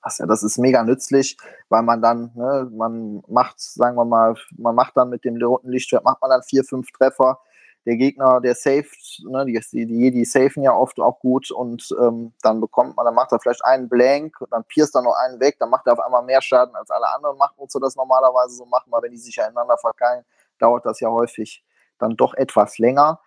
das, 0.03 0.17
ja, 0.17 0.25
das 0.25 0.43
ist 0.43 0.57
mega 0.57 0.83
nützlich, 0.83 1.37
weil 1.69 1.83
man 1.83 2.01
dann, 2.01 2.31
ne, 2.35 2.69
man 2.71 3.23
macht, 3.27 3.59
sagen 3.59 3.97
wir 3.97 4.05
mal, 4.05 4.35
man 4.57 4.75
macht 4.75 4.95
dann 4.97 5.09
mit 5.09 5.25
dem 5.25 5.41
roten 5.41 5.69
Lichtschwert, 5.69 6.03
macht 6.03 6.21
man 6.21 6.31
dann 6.31 6.43
vier, 6.43 6.63
fünf 6.63 6.91
Treffer 6.91 7.39
der 7.85 7.97
Gegner, 7.97 8.41
der 8.41 8.55
saved, 8.55 9.23
ne, 9.23 9.45
die, 9.45 9.59
die 9.85 9.99
Jedi 9.99 10.25
safen 10.25 10.63
ja 10.63 10.73
oft 10.73 10.99
auch 10.99 11.19
gut 11.19 11.49
und 11.51 11.89
ähm, 11.99 12.33
dann 12.41 12.61
bekommt 12.61 12.95
man, 12.95 13.05
dann 13.05 13.15
macht 13.15 13.31
er 13.31 13.39
vielleicht 13.39 13.63
einen 13.63 13.89
Blank, 13.89 14.37
dann 14.51 14.63
pierst 14.65 14.95
er 14.95 15.01
noch 15.01 15.15
einen 15.15 15.39
weg, 15.39 15.57
dann 15.59 15.69
macht 15.69 15.87
er 15.87 15.93
auf 15.93 15.99
einmal 15.99 16.23
mehr 16.23 16.41
Schaden 16.41 16.75
als 16.75 16.89
alle 16.91 17.09
anderen 17.15 17.37
Machtnutzer 17.37 17.79
das 17.79 17.95
normalerweise 17.95 18.55
so 18.55 18.65
machen, 18.65 18.91
weil 18.91 19.03
wenn 19.03 19.11
die 19.11 19.17
sich 19.17 19.35
ja 19.35 19.45
ineinander 19.45 19.77
verkeilen, 19.77 20.23
dauert 20.59 20.85
das 20.85 20.99
ja 20.99 21.09
häufig 21.09 21.63
dann 21.97 22.15
doch 22.15 22.33
etwas 22.33 22.77
länger. 22.77 23.19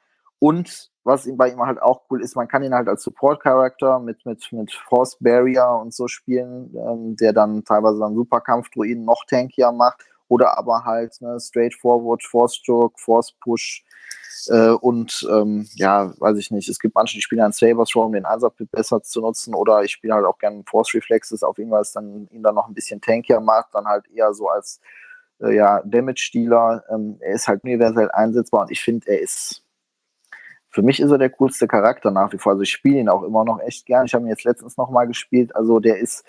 Und 0.43 0.91
was 1.05 1.29
bei 1.37 1.51
ihm 1.51 1.61
halt 1.61 1.81
auch 1.81 2.03
cool 2.11 2.21
ist, 2.21 2.35
man 2.35 2.49
kann 2.49 2.65
ihn 2.65 2.75
halt 2.75 2.89
als 2.89 3.05
Support-Character 3.05 4.01
mit, 4.01 4.27
mit, 4.27 4.51
mit 4.51 4.73
Force 4.73 5.17
Barrier 5.21 5.69
und 5.81 5.95
so 5.95 6.09
spielen, 6.09 6.75
ähm, 6.75 7.15
der 7.15 7.33
dann 7.33 7.63
teilweise 7.63 8.01
dann 8.01 8.17
Superkampf-Druiden 8.17 9.05
noch 9.05 9.25
tankier 9.25 9.71
macht 9.71 10.05
oder 10.27 10.59
aber 10.59 10.85
halt 10.85 11.21
ne, 11.21 11.39
straightforward 11.39 12.25
Force 12.25 12.57
Stroke, 12.57 13.01
Force 13.01 13.33
Push, 13.41 13.85
äh, 14.49 14.71
und 14.71 15.25
ähm, 15.31 15.69
ja, 15.75 16.13
weiß 16.19 16.37
ich 16.39 16.51
nicht, 16.51 16.69
es 16.69 16.81
gibt 16.81 16.97
manche, 16.97 17.17
die 17.17 17.23
spielen 17.23 17.43
einen 17.43 17.53
Saber 17.53 17.85
Throw, 17.85 18.07
um 18.07 18.13
den 18.13 18.25
Einsatz 18.25 18.55
besser 18.73 19.01
zu 19.01 19.21
nutzen, 19.21 19.55
oder 19.55 19.85
ich 19.85 19.93
spiele 19.93 20.15
halt 20.15 20.27
auch 20.27 20.39
gerne 20.39 20.65
Force 20.67 20.93
Reflexes 20.93 21.45
auf 21.45 21.57
ihn, 21.59 21.71
weil 21.71 21.83
es 21.83 21.93
dann 21.93 22.27
ihn 22.33 22.43
dann 22.43 22.57
noch 22.57 22.67
ein 22.67 22.75
bisschen 22.75 23.01
tankier 23.01 23.39
macht, 23.39 23.69
dann 23.75 23.87
halt 23.87 24.09
eher 24.11 24.35
so 24.35 24.49
als 24.49 24.81
äh, 25.41 25.55
ja, 25.55 25.81
Damage-Dealer. 25.85 26.83
Ähm, 26.91 27.19
er 27.21 27.35
ist 27.35 27.47
halt 27.47 27.63
universell 27.63 28.11
einsetzbar 28.11 28.63
und 28.63 28.73
ich 28.73 28.81
finde, 28.81 29.07
er 29.07 29.21
ist 29.21 29.63
für 30.73 30.83
mich 30.83 31.01
ist 31.01 31.11
er 31.11 31.19
der 31.19 31.31
coolste 31.31 31.69
Charakter 31.69 32.11
nach 32.11 32.33
wie 32.33 32.39
vor. 32.39 32.53
Also 32.53 32.63
ich 32.63 32.71
spiele 32.71 32.99
ihn 32.99 33.09
auch 33.11 33.23
immer 33.23 33.45
noch 33.45 33.61
echt 33.61 33.85
gern. 33.85 34.07
Ich 34.07 34.15
habe 34.15 34.25
ihn 34.25 34.29
jetzt 34.29 34.45
letztens 34.45 34.79
nochmal 34.79 35.07
gespielt. 35.07 35.55
Also 35.55 35.81
der 35.81 35.99
ist, 35.99 36.25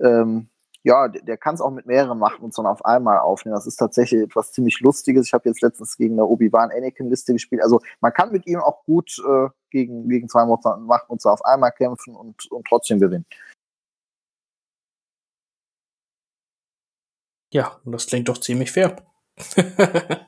ähm, 0.00 0.48
ja, 0.82 1.08
der, 1.08 1.22
der 1.22 1.36
kann 1.36 1.54
es 1.54 1.60
auch 1.60 1.70
mit 1.70 1.84
mehreren 1.84 2.18
Machtnutzern 2.18 2.66
auf 2.66 2.84
einmal 2.84 3.18
aufnehmen. 3.18 3.54
Das 3.54 3.66
ist 3.66 3.76
tatsächlich 3.76 4.22
etwas 4.22 4.52
ziemlich 4.52 4.80
Lustiges. 4.80 5.26
Ich 5.26 5.34
habe 5.34 5.48
jetzt 5.48 5.60
letztens 5.60 5.98
gegen 5.98 6.14
eine 6.14 6.24
Obi-Wan-Anakin-Liste 6.24 7.34
gespielt. 7.34 7.62
Also 7.62 7.80
man 8.00 8.12
kann 8.14 8.32
mit 8.32 8.46
ihm 8.46 8.58
auch 8.60 8.84
gut 8.84 9.18
äh, 9.18 9.48
gegen, 9.70 10.08
gegen 10.08 10.30
zwei 10.30 10.46
Machtnutzer 10.46 11.32
auf 11.32 11.44
einmal 11.44 11.72
kämpfen 11.72 12.16
und, 12.16 12.50
und 12.50 12.66
trotzdem 12.66 13.00
gewinnen. 13.00 13.26
Ja, 17.52 17.80
und 17.84 17.92
das 17.92 18.06
klingt 18.06 18.28
doch 18.28 18.38
ziemlich 18.38 18.72
fair. 18.72 18.96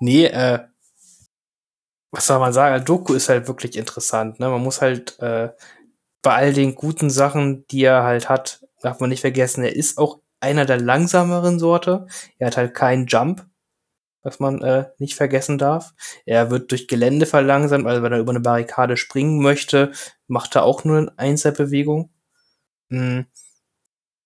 nee, 0.00 0.26
äh, 0.26 0.60
was 2.14 2.26
soll 2.26 2.38
man 2.38 2.52
sagen? 2.52 2.84
Doku 2.84 3.14
ist 3.14 3.28
halt 3.28 3.48
wirklich 3.48 3.76
interessant. 3.76 4.38
Ne? 4.38 4.48
Man 4.48 4.62
muss 4.62 4.80
halt 4.80 5.18
äh, 5.20 5.50
bei 6.22 6.34
all 6.34 6.52
den 6.52 6.74
guten 6.74 7.10
Sachen, 7.10 7.66
die 7.68 7.84
er 7.84 8.04
halt 8.04 8.28
hat, 8.28 8.64
darf 8.80 9.00
man 9.00 9.10
nicht 9.10 9.20
vergessen, 9.20 9.64
er 9.64 9.74
ist 9.74 9.98
auch 9.98 10.20
einer 10.40 10.64
der 10.64 10.80
langsameren 10.80 11.58
Sorte. 11.58 12.06
Er 12.38 12.48
hat 12.48 12.56
halt 12.56 12.74
keinen 12.74 13.06
Jump, 13.06 13.46
was 14.22 14.40
man 14.40 14.62
äh, 14.62 14.86
nicht 14.98 15.14
vergessen 15.14 15.58
darf. 15.58 15.92
Er 16.24 16.50
wird 16.50 16.70
durch 16.70 16.86
Gelände 16.86 17.26
verlangsamt, 17.26 17.86
also 17.86 18.02
wenn 18.02 18.12
er 18.12 18.20
über 18.20 18.32
eine 18.32 18.40
Barrikade 18.40 18.96
springen 18.96 19.42
möchte, 19.42 19.92
macht 20.28 20.54
er 20.54 20.64
auch 20.64 20.84
nur 20.84 20.98
eine 20.98 21.18
Einzelbewegung. 21.18 22.10
Mhm. 22.90 23.26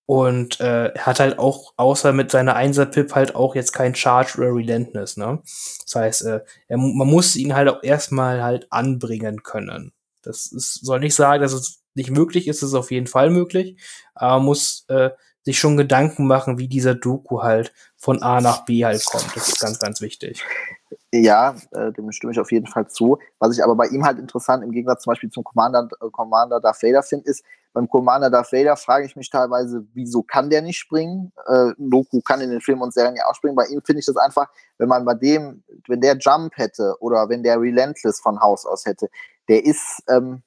Und 0.09 0.59
äh, 0.59 0.91
hat 0.97 1.19
halt 1.19 1.37
auch, 1.37 1.73
außer 1.77 2.13
mit 2.13 2.31
seiner 2.31 2.55
Einser-Pip, 2.55 3.13
halt 3.13 3.35
auch 3.35 3.53
jetzt 3.53 3.73
kein 3.73 3.93
Charge 3.93 4.39
oder 4.39 4.55
Relentless, 4.55 5.17
ne? 5.17 5.39
Das 5.83 5.93
heißt, 5.93 6.21
äh, 6.23 6.39
er, 6.67 6.77
man 6.79 7.07
muss 7.07 7.35
ihn 7.35 7.53
halt 7.53 7.69
auch 7.69 7.83
erstmal 7.83 8.41
halt 8.41 8.65
anbringen 8.71 9.43
können. 9.43 9.93
Das 10.23 10.47
ist, 10.47 10.83
soll 10.83 10.99
nicht 10.99 11.13
sagen, 11.13 11.43
dass 11.43 11.53
es 11.53 11.83
nicht 11.93 12.09
möglich 12.09 12.47
ist, 12.47 12.63
ist 12.63 12.69
es 12.69 12.73
auf 12.73 12.89
jeden 12.89 13.05
Fall 13.05 13.29
möglich. 13.29 13.79
Aber 14.15 14.37
man 14.37 14.45
muss 14.45 14.85
äh, 14.87 15.11
sich 15.43 15.59
schon 15.59 15.77
Gedanken 15.77 16.25
machen, 16.25 16.57
wie 16.57 16.67
dieser 16.67 16.95
Doku 16.95 17.43
halt 17.43 17.71
von 17.95 18.23
A 18.23 18.41
nach 18.41 18.65
B 18.65 18.83
halt 18.85 19.05
kommt. 19.05 19.35
Das 19.35 19.47
ist 19.47 19.59
ganz, 19.59 19.77
ganz 19.77 20.01
wichtig. 20.01 20.43
Ja, 21.11 21.55
äh, 21.71 21.91
dem 21.91 22.11
stimme 22.11 22.33
ich 22.33 22.39
auf 22.39 22.51
jeden 22.51 22.67
Fall 22.67 22.87
zu. 22.87 23.17
Was 23.39 23.57
ich 23.57 23.63
aber 23.63 23.75
bei 23.75 23.87
ihm 23.87 24.05
halt 24.05 24.19
interessant 24.19 24.63
im 24.63 24.71
Gegensatz 24.71 25.03
zum 25.03 25.11
Beispiel 25.11 25.31
zum 25.31 25.43
Commander, 25.43 25.87
äh, 26.01 26.09
Commander 26.11 26.59
Darth 26.59 26.83
Vader 26.83 27.01
finde, 27.01 27.25
ist, 27.25 27.43
beim 27.73 27.87
Commander 27.87 28.29
Darth 28.29 28.51
Vader 28.51 28.75
frage 28.75 29.05
ich 29.05 29.15
mich 29.15 29.29
teilweise, 29.29 29.85
wieso 29.93 30.21
kann 30.21 30.51
der 30.51 30.61
nicht 30.61 30.77
springen? 30.77 31.31
Äh, 31.47 31.71
Doku 31.77 32.21
kann 32.21 32.41
in 32.41 32.51
den 32.51 32.61
Filmen 32.61 32.83
und 32.83 32.93
Serien 32.93 33.15
ja 33.15 33.25
auch 33.27 33.35
springen. 33.35 33.55
Bei 33.55 33.65
ihm 33.65 33.81
finde 33.83 34.01
ich 34.01 34.05
das 34.05 34.17
einfach, 34.17 34.49
wenn 34.77 34.87
man 34.89 35.03
bei 35.03 35.15
dem, 35.15 35.63
wenn 35.87 36.01
der 36.01 36.17
Jump 36.17 36.53
hätte 36.57 36.95
oder 36.99 37.27
wenn 37.29 37.41
der 37.41 37.59
Relentless 37.59 38.19
von 38.19 38.39
Haus 38.39 38.65
aus 38.67 38.85
hätte, 38.85 39.07
der 39.47 39.65
ist, 39.65 40.03
ähm, 40.09 40.43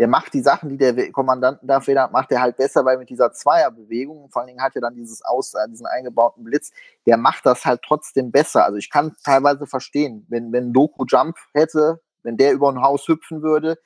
der 0.00 0.08
macht 0.08 0.32
die 0.32 0.40
Sachen, 0.40 0.70
die 0.70 0.78
der 0.78 1.12
Kommandant 1.12 1.58
da 1.62 1.78
federt, 1.78 2.10
macht 2.10 2.32
er 2.32 2.40
halt 2.40 2.56
besser, 2.56 2.86
weil 2.86 2.96
mit 2.96 3.10
dieser 3.10 3.34
Zweierbewegung, 3.34 4.30
vor 4.30 4.40
allen 4.40 4.46
Dingen 4.46 4.62
hat 4.62 4.74
er 4.74 4.80
dann 4.80 4.94
dieses 4.94 5.22
Aus, 5.22 5.52
äh, 5.52 5.68
diesen 5.68 5.84
eingebauten 5.84 6.42
Blitz, 6.42 6.70
der 7.04 7.18
macht 7.18 7.44
das 7.44 7.66
halt 7.66 7.82
trotzdem 7.82 8.32
besser. 8.32 8.64
Also 8.64 8.78
ich 8.78 8.88
kann 8.88 9.14
teilweise 9.22 9.66
verstehen, 9.66 10.24
wenn, 10.30 10.52
wenn 10.52 10.72
Doku 10.72 11.04
Jump 11.06 11.36
hätte, 11.52 12.00
wenn 12.22 12.38
der 12.38 12.52
über 12.52 12.70
ein 12.70 12.80
Haus 12.80 13.06
hüpfen 13.08 13.42
würde, 13.42 13.76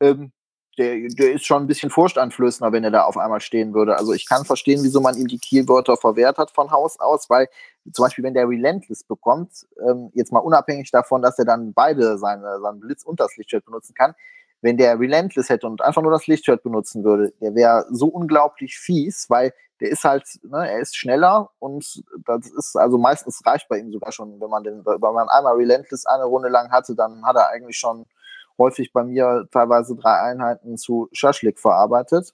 ähm, 0.00 0.32
der, 0.76 1.08
der 1.08 1.32
ist 1.32 1.46
schon 1.46 1.62
ein 1.62 1.66
bisschen 1.68 1.88
furchteinflößender, 1.88 2.70
wenn 2.70 2.84
er 2.84 2.90
da 2.90 3.04
auf 3.04 3.16
einmal 3.16 3.40
stehen 3.40 3.72
würde. 3.72 3.96
Also 3.96 4.12
ich 4.12 4.28
kann 4.28 4.44
verstehen, 4.44 4.82
wieso 4.82 5.00
man 5.00 5.16
ihm 5.16 5.26
die 5.26 5.38
Keywörter 5.38 5.96
verwehrt 5.96 6.36
hat 6.36 6.50
von 6.50 6.70
Haus 6.70 7.00
aus, 7.00 7.30
weil 7.30 7.48
zum 7.94 8.04
Beispiel, 8.04 8.24
wenn 8.24 8.34
der 8.34 8.46
Relentless 8.46 9.04
bekommt, 9.04 9.66
ähm, 9.88 10.10
jetzt 10.12 10.32
mal 10.32 10.40
unabhängig 10.40 10.90
davon, 10.90 11.22
dass 11.22 11.38
er 11.38 11.46
dann 11.46 11.72
beide 11.72 12.18
seine, 12.18 12.60
seinen 12.60 12.80
Blitz 12.80 13.04
und 13.04 13.20
das 13.20 13.34
Lichtschwert 13.38 13.64
benutzen 13.64 13.94
kann, 13.94 14.14
wenn 14.62 14.76
der 14.78 14.98
Relentless 14.98 15.50
hätte 15.50 15.66
und 15.66 15.82
einfach 15.82 16.02
nur 16.02 16.12
das 16.12 16.26
Lichtschwert 16.26 16.62
benutzen 16.62 17.04
würde, 17.04 17.32
der 17.40 17.54
wäre 17.54 17.84
so 17.90 18.06
unglaublich 18.06 18.78
fies, 18.78 19.28
weil 19.28 19.52
der 19.80 19.90
ist 19.90 20.04
halt, 20.04 20.24
ne, 20.44 20.70
er 20.70 20.80
ist 20.80 20.96
schneller 20.96 21.50
und 21.58 22.04
das 22.24 22.46
ist, 22.50 22.76
also 22.76 22.96
meistens 22.96 23.44
reicht 23.44 23.68
bei 23.68 23.78
ihm 23.78 23.92
sogar 23.92 24.12
schon, 24.12 24.40
wenn 24.40 24.48
man 24.48 24.62
den, 24.62 24.86
wenn 24.86 25.00
man 25.00 25.28
einmal 25.28 25.56
Relentless 25.56 26.06
eine 26.06 26.24
Runde 26.24 26.48
lang 26.48 26.70
hatte, 26.70 26.94
dann 26.94 27.24
hat 27.26 27.36
er 27.36 27.50
eigentlich 27.50 27.76
schon 27.76 28.06
häufig 28.58 28.92
bei 28.92 29.02
mir 29.02 29.48
teilweise 29.50 29.96
drei 29.96 30.20
Einheiten 30.20 30.76
zu 30.78 31.08
Schaschlik 31.12 31.58
verarbeitet. 31.58 32.32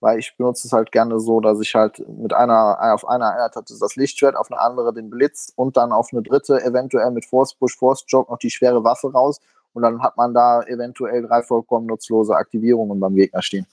weil 0.00 0.18
ich 0.18 0.34
benutze 0.36 0.66
es 0.66 0.72
halt 0.72 0.92
gerne 0.92 1.20
so, 1.20 1.40
dass 1.40 1.60
ich 1.60 1.74
halt 1.74 2.02
mit 2.08 2.32
einer, 2.32 2.78
auf 2.94 3.06
einer 3.06 3.32
Einheit 3.32 3.54
hatte 3.54 3.74
das 3.78 3.96
Lichtschwert, 3.96 4.34
auf 4.34 4.50
eine 4.50 4.60
andere 4.60 4.94
den 4.94 5.10
Blitz 5.10 5.52
und 5.56 5.76
dann 5.76 5.92
auf 5.92 6.08
eine 6.12 6.22
dritte 6.22 6.62
eventuell 6.62 7.10
mit 7.10 7.26
Force 7.26 7.54
Push, 7.54 7.76
Force 7.76 8.04
Jog 8.08 8.30
noch 8.30 8.38
die 8.38 8.50
schwere 8.50 8.82
Waffe 8.82 9.12
raus 9.12 9.40
und 9.72 9.82
dann 9.82 10.02
hat 10.02 10.16
man 10.16 10.34
da 10.34 10.62
eventuell 10.62 11.22
drei 11.22 11.42
vollkommen 11.42 11.86
nutzlose 11.86 12.34
Aktivierungen 12.34 12.98
beim 13.00 13.14
Gegner 13.14 13.42
stehen. 13.42 13.66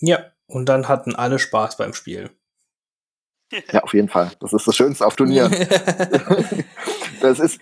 Ja, 0.00 0.32
und 0.46 0.68
dann 0.68 0.88
hatten 0.88 1.14
alle 1.14 1.38
Spaß 1.38 1.76
beim 1.76 1.92
Spiel. 1.92 2.30
Ja, 3.72 3.82
auf 3.82 3.94
jeden 3.94 4.08
Fall. 4.08 4.30
Das 4.40 4.52
ist 4.52 4.66
das 4.66 4.76
Schönste 4.76 5.06
auf 5.06 5.16
Turnieren. 5.16 5.52
das 7.20 7.38
ist, 7.38 7.60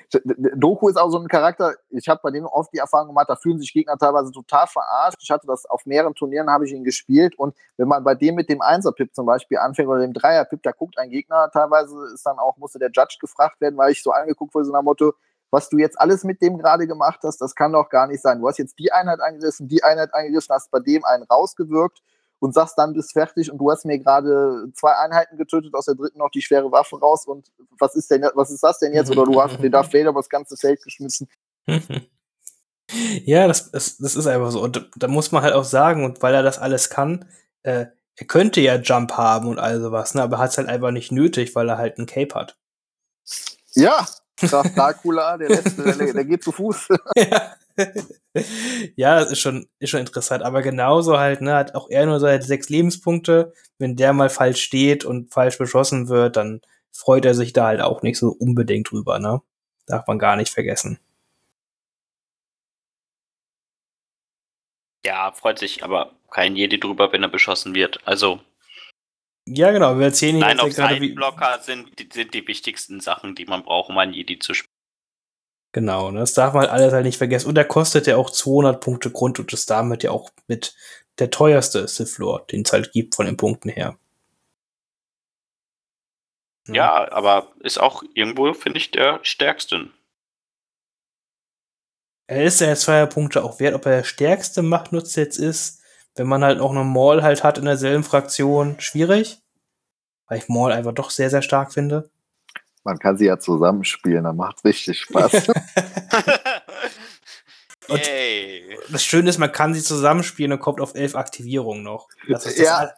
Doku 0.54 0.88
ist 0.88 0.96
auch 0.96 1.10
so 1.10 1.18
ein 1.18 1.28
Charakter, 1.28 1.74
ich 1.90 2.08
habe 2.08 2.20
bei 2.22 2.30
dem 2.30 2.46
oft 2.46 2.72
die 2.72 2.78
Erfahrung 2.78 3.08
gemacht, 3.08 3.28
da 3.28 3.36
fühlen 3.36 3.58
sich 3.58 3.72
Gegner 3.72 3.96
teilweise 3.96 4.30
total 4.30 4.66
verarscht. 4.66 5.18
Ich 5.22 5.30
hatte 5.30 5.46
das 5.46 5.66
auf 5.66 5.86
mehreren 5.86 6.14
Turnieren, 6.14 6.50
habe 6.50 6.66
ich 6.66 6.72
ihn 6.72 6.84
gespielt 6.84 7.38
und 7.38 7.54
wenn 7.76 7.88
man 7.88 8.04
bei 8.04 8.14
dem 8.14 8.34
mit 8.34 8.48
dem 8.48 8.60
Einser-Pip 8.60 9.14
zum 9.14 9.26
Beispiel 9.26 9.58
anfängt 9.58 9.88
oder 9.88 10.00
dem 10.00 10.12
Dreier-Pip, 10.12 10.62
da 10.62 10.72
guckt 10.72 10.98
ein 10.98 11.10
Gegner, 11.10 11.50
teilweise 11.52 11.96
ist 12.12 12.24
dann 12.26 12.38
auch, 12.38 12.56
musste 12.56 12.78
der 12.78 12.90
Judge 12.92 13.16
gefragt 13.20 13.60
werden, 13.60 13.76
weil 13.76 13.92
ich 13.92 14.02
so 14.02 14.10
angeguckt 14.12 14.54
wurde, 14.54 14.66
so 14.66 14.72
nach 14.72 14.82
Motto, 14.82 15.12
was 15.50 15.68
du 15.68 15.78
jetzt 15.78 16.00
alles 16.00 16.24
mit 16.24 16.42
dem 16.42 16.58
gerade 16.58 16.86
gemacht 16.86 17.20
hast, 17.22 17.40
das 17.40 17.54
kann 17.54 17.72
doch 17.72 17.88
gar 17.88 18.06
nicht 18.06 18.20
sein. 18.20 18.40
Du 18.40 18.48
hast 18.48 18.58
jetzt 18.58 18.78
die 18.78 18.92
Einheit 18.92 19.20
angegriffen, 19.20 19.68
die 19.68 19.82
Einheit 19.82 20.12
angegriffen, 20.12 20.54
hast 20.54 20.70
bei 20.70 20.80
dem 20.80 21.04
einen 21.04 21.22
rausgewirkt 21.24 22.02
und 22.38 22.54
sagst 22.54 22.76
dann, 22.76 22.92
bist 22.92 23.12
fertig 23.12 23.50
und 23.50 23.58
du 23.58 23.70
hast 23.70 23.84
mir 23.84 23.98
gerade 23.98 24.66
zwei 24.74 24.92
Einheiten 24.96 25.36
getötet, 25.36 25.74
aus 25.74 25.86
der 25.86 25.94
dritten 25.94 26.18
noch 26.18 26.30
die 26.30 26.42
schwere 26.42 26.70
Waffe 26.70 26.98
raus 26.98 27.26
und 27.26 27.50
was 27.78 27.94
ist 27.94 28.10
denn, 28.10 28.26
was 28.34 28.50
ist 28.50 28.62
das 28.62 28.78
denn 28.78 28.92
jetzt? 28.92 29.10
Oder 29.10 29.24
du 29.24 29.40
hast 29.40 29.62
den 29.62 29.72
Darth 29.72 29.92
Vader 29.92 30.10
über 30.10 30.20
das 30.20 30.28
ganze 30.28 30.56
Feld 30.56 30.82
geschmissen. 30.82 31.28
ja, 33.24 33.46
das, 33.48 33.70
das, 33.70 33.96
das 33.98 34.16
ist 34.16 34.26
einfach 34.26 34.50
so. 34.50 34.62
Und 34.62 34.90
da 34.96 35.08
muss 35.08 35.32
man 35.32 35.42
halt 35.42 35.54
auch 35.54 35.64
sagen, 35.64 36.04
und 36.04 36.22
weil 36.22 36.34
er 36.34 36.42
das 36.42 36.58
alles 36.58 36.90
kann, 36.90 37.26
äh, 37.62 37.86
er 38.18 38.26
könnte 38.26 38.60
ja 38.60 38.76
Jump 38.76 39.12
haben 39.12 39.48
und 39.48 39.58
all 39.58 39.80
sowas, 39.80 40.14
ne, 40.14 40.22
aber 40.22 40.38
hat 40.38 40.50
es 40.50 40.58
halt 40.58 40.68
einfach 40.68 40.90
nicht 40.90 41.12
nötig, 41.12 41.54
weil 41.54 41.68
er 41.68 41.78
halt 41.78 41.98
einen 41.98 42.06
Cape 42.06 42.34
hat. 42.34 42.56
Ja, 43.72 44.06
Dracula, 44.40 45.36
der 45.36 45.48
letzte, 45.48 45.82
der, 45.82 46.12
der 46.12 46.24
geht 46.24 46.42
zu 46.42 46.52
Fuß. 46.52 46.88
ja. 47.16 47.52
ja, 48.96 49.20
das 49.20 49.32
ist 49.32 49.40
schon, 49.40 49.68
ist 49.78 49.90
schon 49.90 50.00
interessant. 50.00 50.42
Aber 50.42 50.62
genauso 50.62 51.18
halt, 51.18 51.40
ne, 51.40 51.54
hat 51.54 51.74
auch 51.74 51.88
er 51.90 52.06
nur 52.06 52.20
seine 52.20 52.42
sechs 52.42 52.68
Lebenspunkte. 52.68 53.52
Wenn 53.78 53.96
der 53.96 54.12
mal 54.12 54.30
falsch 54.30 54.62
steht 54.62 55.04
und 55.04 55.32
falsch 55.32 55.58
beschossen 55.58 56.08
wird, 56.08 56.36
dann 56.36 56.60
freut 56.92 57.24
er 57.24 57.34
sich 57.34 57.52
da 57.52 57.66
halt 57.66 57.80
auch 57.80 58.02
nicht 58.02 58.18
so 58.18 58.28
unbedingt 58.28 58.90
drüber, 58.90 59.18
ne? 59.18 59.42
Darf 59.86 60.06
man 60.06 60.18
gar 60.18 60.36
nicht 60.36 60.52
vergessen. 60.52 60.98
Ja, 65.04 65.30
freut 65.30 65.58
sich 65.58 65.84
aber 65.84 66.12
kein 66.30 66.56
Jedi 66.56 66.80
drüber, 66.80 67.12
wenn 67.12 67.22
er 67.22 67.28
beschossen 67.28 67.74
wird. 67.74 68.00
Also. 68.04 68.40
Ja, 69.46 69.70
genau. 69.70 69.96
Wir 69.98 70.06
erzählen 70.06 70.38
Nein, 70.40 70.58
auf 70.58 70.74
Blocker 70.74 71.60
sind, 71.62 71.90
sind 72.12 72.34
die 72.34 72.48
wichtigsten 72.48 72.98
Sachen, 72.98 73.36
die 73.36 73.44
man 73.44 73.62
braucht, 73.62 73.90
um 73.90 73.98
einen 73.98 74.12
Jedi 74.12 74.40
zu 74.40 74.54
spielen. 74.54 74.75
Genau, 75.76 76.10
ne? 76.10 76.20
das 76.20 76.32
darf 76.32 76.54
man 76.54 76.64
alles 76.64 76.94
halt 76.94 77.04
nicht 77.04 77.18
vergessen. 77.18 77.50
Und 77.50 77.58
er 77.58 77.66
kostet 77.66 78.06
ja 78.06 78.16
auch 78.16 78.30
200 78.30 78.80
Punkte 78.80 79.10
Grund 79.10 79.38
und 79.38 79.52
ist 79.52 79.68
damit 79.68 80.02
ja 80.04 80.10
auch 80.10 80.30
mit 80.46 80.74
der 81.18 81.30
teuerste 81.30 81.86
Sith 81.86 82.16
Lord, 82.16 82.50
den 82.50 82.62
es 82.62 82.72
halt 82.72 82.92
gibt 82.92 83.14
von 83.14 83.26
den 83.26 83.36
Punkten 83.36 83.68
her. 83.68 83.98
Ja, 86.66 86.74
ja 86.74 87.12
aber 87.12 87.52
ist 87.60 87.76
auch 87.78 88.02
irgendwo, 88.14 88.54
finde 88.54 88.78
ich, 88.78 88.90
der 88.90 89.20
stärkste. 89.22 89.90
Er 92.26 92.44
ist 92.44 92.62
ja 92.62 92.74
zwei 92.74 93.04
Punkte 93.04 93.44
auch 93.44 93.60
wert, 93.60 93.74
ob 93.74 93.84
er 93.84 93.98
der 93.98 94.04
stärkste 94.04 94.62
Machtnutzer 94.62 95.20
jetzt 95.20 95.36
ist, 95.36 95.82
wenn 96.14 96.26
man 96.26 96.42
halt 96.42 96.58
auch 96.58 96.72
noch 96.72 96.84
Maul 96.84 97.22
halt 97.22 97.44
hat 97.44 97.58
in 97.58 97.66
derselben 97.66 98.02
Fraktion, 98.02 98.80
schwierig. 98.80 99.42
Weil 100.26 100.38
ich 100.38 100.48
Maul 100.48 100.72
einfach 100.72 100.94
doch 100.94 101.10
sehr, 101.10 101.28
sehr 101.28 101.42
stark 101.42 101.74
finde. 101.74 102.08
Man 102.86 103.00
kann 103.00 103.18
sie 103.18 103.26
ja 103.26 103.38
zusammenspielen, 103.38 104.22
dann 104.22 104.36
macht 104.36 104.58
es 104.58 104.64
richtig 104.64 105.00
Spaß. 105.00 105.48
das 108.90 109.02
Schöne 109.02 109.28
ist, 109.28 109.38
man 109.38 109.50
kann 109.50 109.74
sie 109.74 109.82
zusammenspielen 109.82 110.52
und 110.52 110.60
kommt 110.60 110.80
auf 110.80 110.94
elf 110.94 111.16
Aktivierungen 111.16 111.82
noch. 111.82 112.08
Das 112.28 112.46
ist 112.46 112.60
das, 112.60 112.64
ja. 112.64 112.90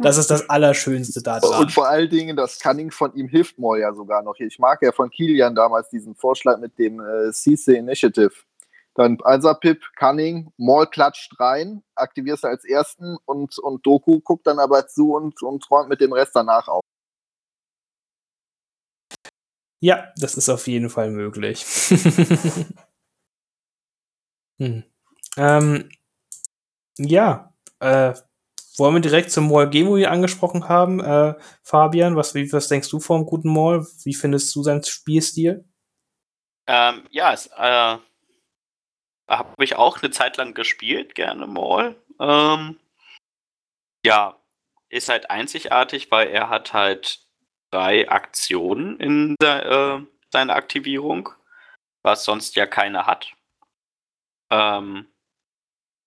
das, 0.00 0.18
ist 0.18 0.30
das 0.30 0.50
Allerschönste 0.50 1.22
da 1.22 1.40
dran. 1.40 1.62
Und 1.62 1.72
vor 1.72 1.88
allen 1.88 2.10
Dingen, 2.10 2.36
das 2.36 2.58
Cunning 2.58 2.90
von 2.90 3.14
ihm 3.14 3.28
hilft 3.28 3.58
Moll 3.58 3.80
ja 3.80 3.94
sogar 3.94 4.22
noch. 4.22 4.34
Ich 4.38 4.58
mag 4.58 4.82
ja 4.82 4.92
von 4.92 5.10
Kilian 5.10 5.54
damals 5.54 5.88
diesen 5.88 6.14
Vorschlag 6.14 6.58
mit 6.58 6.78
dem 6.78 7.00
äh, 7.00 7.32
CC 7.32 7.76
Initiative. 7.76 8.32
Dann 8.94 9.18
Pip, 9.60 9.82
Cunning, 9.96 10.52
Maul 10.58 10.86
klatscht 10.86 11.38
rein, 11.40 11.82
aktivierst 11.94 12.44
du 12.44 12.48
als 12.48 12.64
ersten 12.64 13.16
und, 13.24 13.58
und 13.58 13.86
Doku 13.86 14.20
guckt 14.20 14.46
dann 14.46 14.58
aber 14.58 14.88
zu 14.88 15.14
und, 15.14 15.42
und 15.42 15.70
räumt 15.70 15.88
mit 15.88 16.00
dem 16.02 16.12
Rest 16.12 16.32
danach 16.34 16.68
auf. 16.68 16.82
Ja, 19.80 20.12
das 20.16 20.36
ist 20.36 20.48
auf 20.48 20.66
jeden 20.66 20.90
Fall 20.90 21.10
möglich. 21.10 21.64
hm. 24.58 24.84
ähm, 25.36 25.88
ja, 26.98 27.54
äh, 27.80 28.12
wollen 28.76 28.94
wir 28.94 29.00
direkt 29.00 29.30
zum 29.30 29.48
Mall 29.48 29.70
Game 29.70 29.86
Movie 29.86 30.06
angesprochen 30.06 30.68
haben, 30.68 31.00
äh, 31.00 31.34
Fabian, 31.62 32.16
was, 32.16 32.34
was 32.34 32.68
denkst 32.68 32.90
du 32.90 33.00
vom 33.00 33.24
guten 33.26 33.52
Mall? 33.52 33.86
Wie 34.04 34.14
findest 34.14 34.54
du 34.54 34.62
seinen 34.62 34.82
Spielstil? 34.82 35.64
Ähm, 36.66 37.06
ja, 37.10 37.32
es, 37.32 37.46
äh, 37.56 37.96
habe 39.28 39.64
ich 39.64 39.76
auch 39.76 40.02
eine 40.02 40.10
Zeit 40.10 40.36
lang 40.36 40.54
gespielt, 40.54 41.14
gerne 41.14 41.46
Mall. 41.46 41.96
Ähm, 42.20 42.78
ja, 44.04 44.36
ist 44.88 45.08
halt 45.08 45.30
einzigartig, 45.30 46.10
weil 46.10 46.28
er 46.28 46.48
hat 46.48 46.72
halt 46.72 47.26
drei 47.70 48.08
Aktionen 48.08 48.98
in 48.98 49.36
der, 49.40 49.66
äh, 49.66 50.06
seiner 50.30 50.54
Aktivierung, 50.54 51.30
was 52.02 52.24
sonst 52.24 52.56
ja 52.56 52.66
keine 52.66 53.06
hat. 53.06 53.32
Ähm, 54.50 55.06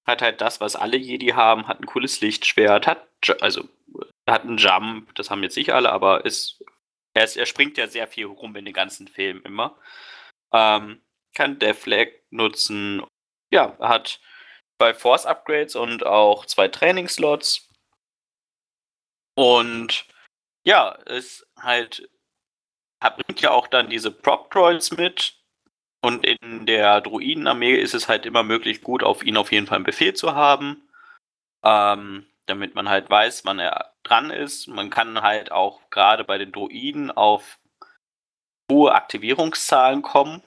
hat 0.06 0.22
halt 0.22 0.41
das, 0.41 0.60
was 0.60 0.76
alle 0.76 0.98
Jedi 0.98 1.27
haben, 1.27 1.68
hat 1.68 1.80
ein 1.80 1.85
cooles 1.85 2.22
Lichtschwert, 2.22 2.88
hat 2.88 3.07
also 3.41 3.69
hat 4.27 4.44
einen 4.44 4.57
Jump, 4.57 5.15
das 5.15 5.30
haben 5.30 5.44
jetzt 5.44 5.56
nicht 5.56 5.73
alle, 5.73 5.91
aber 5.91 6.26
ist 6.26 6.61
er, 7.14 7.23
ist, 7.23 7.38
er 7.38 7.45
springt 7.45 7.77
ja 7.77 7.88
sehr 7.88 8.07
viel 8.07 8.26
rum 8.26 8.56
in 8.56 8.65
den 8.65 8.73
ganzen 8.73 9.07
Film 9.07 9.41
immer. 9.44 9.77
Ähm, 10.52 11.02
kann 11.35 11.60
Deflag 11.60 12.10
nutzen. 12.30 13.03
Ja, 13.52 13.77
hat 13.80 14.19
zwei 14.80 14.94
Force 14.94 15.26
Upgrades 15.26 15.76
und 15.76 16.06
auch 16.06 16.45
zwei 16.45 16.68
Trainingslots. 16.68 17.69
Und 19.35 20.06
ja, 20.65 20.98
es 21.06 21.45
halt 21.64 22.07
bringt 23.10 23.41
ja 23.41 23.52
auch 23.52 23.68
dann 23.68 23.90
diese 23.90 24.11
Prop-Droids 24.11 24.91
mit. 24.91 25.35
Und 26.02 26.26
in 26.26 26.65
der 26.65 26.99
Druidenarmee 27.02 27.76
ist 27.76 27.94
es 27.94 28.10
halt 28.10 28.26
immer 28.26 28.44
möglich, 28.44 28.81
gut 28.81 29.03
auf 29.03 29.23
ihn 29.23 29.38
auf 29.38 29.52
jeden 29.52 29.68
Fall 29.68 29.77
einen 29.77 29.85
Befehl 29.85 30.14
zu 30.14 30.35
haben. 30.35 30.90
Ähm, 31.64 32.27
damit 32.45 32.76
man 32.76 32.90
halt 32.90 33.10
weiß, 33.10 33.45
wann 33.45 33.60
er 33.60 33.94
dran 34.03 34.30
ist. 34.30 34.68
Man 34.68 34.90
kann 34.90 35.22
halt 35.22 35.52
auch 35.52 35.90
gerade 35.90 36.26
bei 36.26 36.38
den 36.38 36.52
Druiden 36.52 37.10
auf 37.10 37.57
hohe 38.69 38.94
Aktivierungszahlen 38.94 40.02
kommen, 40.02 40.44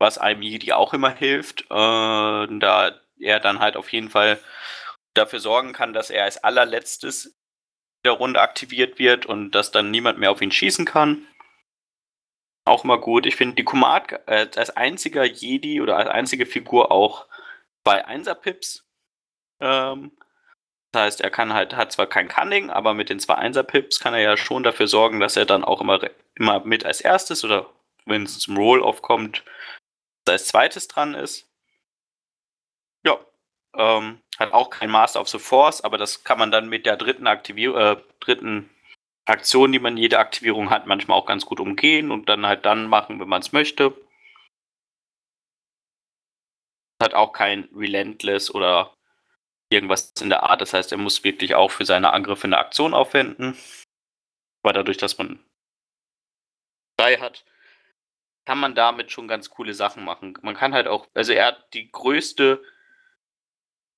was 0.00 0.18
einem 0.18 0.42
Jedi 0.42 0.72
auch 0.72 0.92
immer 0.92 1.10
hilft, 1.10 1.62
äh, 1.62 1.66
da 1.70 3.00
er 3.20 3.40
dann 3.40 3.60
halt 3.60 3.76
auf 3.76 3.92
jeden 3.92 4.10
Fall 4.10 4.40
dafür 5.14 5.40
sorgen 5.40 5.72
kann, 5.72 5.92
dass 5.92 6.10
er 6.10 6.24
als 6.24 6.42
allerletztes 6.42 7.37
der 8.08 8.16
Runde 8.16 8.40
aktiviert 8.40 8.98
wird 8.98 9.26
und 9.26 9.52
dass 9.52 9.70
dann 9.70 9.90
niemand 9.90 10.18
mehr 10.18 10.30
auf 10.30 10.40
ihn 10.40 10.50
schießen 10.50 10.84
kann. 10.84 11.26
Auch 12.64 12.84
immer 12.84 12.98
gut. 12.98 13.26
Ich 13.26 13.36
finde 13.36 13.56
die 13.56 13.64
Kumat 13.64 14.12
äh, 14.26 14.48
als 14.56 14.70
einziger 14.70 15.24
Jedi 15.24 15.80
oder 15.80 15.96
als 15.96 16.08
einzige 16.08 16.46
Figur 16.46 16.90
auch 16.90 17.26
bei 17.84 18.04
Einser-Pips. 18.04 18.86
Ähm, 19.60 20.12
das 20.92 21.02
heißt, 21.02 21.20
er 21.20 21.30
kann 21.30 21.52
halt, 21.52 21.76
hat 21.76 21.92
zwar 21.92 22.06
kein 22.06 22.28
Cunning, 22.28 22.70
aber 22.70 22.94
mit 22.94 23.10
den 23.10 23.20
zwei 23.20 23.34
Einser-Pips 23.34 24.00
kann 24.00 24.14
er 24.14 24.20
ja 24.20 24.36
schon 24.36 24.62
dafür 24.62 24.86
sorgen, 24.86 25.20
dass 25.20 25.36
er 25.36 25.44
dann 25.44 25.64
auch 25.64 25.80
immer, 25.80 26.00
immer 26.34 26.64
mit 26.64 26.84
als 26.84 27.00
erstes 27.00 27.44
oder 27.44 27.70
wenn 28.06 28.22
es 28.22 28.38
zum 28.38 28.56
Roll-Off 28.56 29.02
kommt, 29.02 29.44
als 30.26 30.48
zweites 30.48 30.88
dran 30.88 31.14
ist. 31.14 31.47
Ähm, 33.78 34.20
hat 34.38 34.52
auch 34.52 34.70
kein 34.70 34.90
Master 34.90 35.20
of 35.20 35.28
the 35.28 35.38
Force, 35.38 35.82
aber 35.82 35.98
das 35.98 36.24
kann 36.24 36.38
man 36.38 36.50
dann 36.50 36.68
mit 36.68 36.84
der 36.84 36.96
dritten 36.96 37.26
Aktivierung, 37.26 37.78
äh, 37.78 37.96
dritten 38.20 38.68
Aktion, 39.24 39.72
die 39.72 39.78
man 39.78 39.96
jede 39.96 40.18
Aktivierung 40.18 40.70
hat, 40.70 40.86
manchmal 40.86 41.16
auch 41.18 41.26
ganz 41.26 41.46
gut 41.46 41.60
umgehen 41.60 42.10
und 42.10 42.28
dann 42.28 42.46
halt 42.46 42.64
dann 42.64 42.88
machen, 42.88 43.20
wenn 43.20 43.28
man 43.28 43.40
es 43.42 43.52
möchte. 43.52 43.94
Hat 47.00 47.14
auch 47.14 47.32
kein 47.32 47.68
Relentless 47.74 48.52
oder 48.52 48.94
irgendwas 49.70 50.12
in 50.20 50.30
der 50.30 50.42
Art. 50.42 50.60
Das 50.60 50.72
heißt, 50.72 50.90
er 50.92 50.98
muss 50.98 51.22
wirklich 51.24 51.54
auch 51.54 51.70
für 51.70 51.84
seine 51.84 52.12
Angriffe 52.12 52.44
eine 52.44 52.58
Aktion 52.58 52.94
aufwenden. 52.94 53.56
Aber 54.62 54.72
dadurch, 54.72 54.96
dass 54.96 55.18
man 55.18 55.38
drei 56.98 57.16
hat, 57.18 57.44
kann 58.46 58.58
man 58.58 58.74
damit 58.74 59.12
schon 59.12 59.28
ganz 59.28 59.50
coole 59.50 59.74
Sachen 59.74 60.04
machen. 60.04 60.36
Man 60.42 60.56
kann 60.56 60.74
halt 60.74 60.88
auch, 60.88 61.06
also 61.14 61.32
er 61.32 61.46
hat 61.46 61.74
die 61.74 61.92
größte 61.92 62.64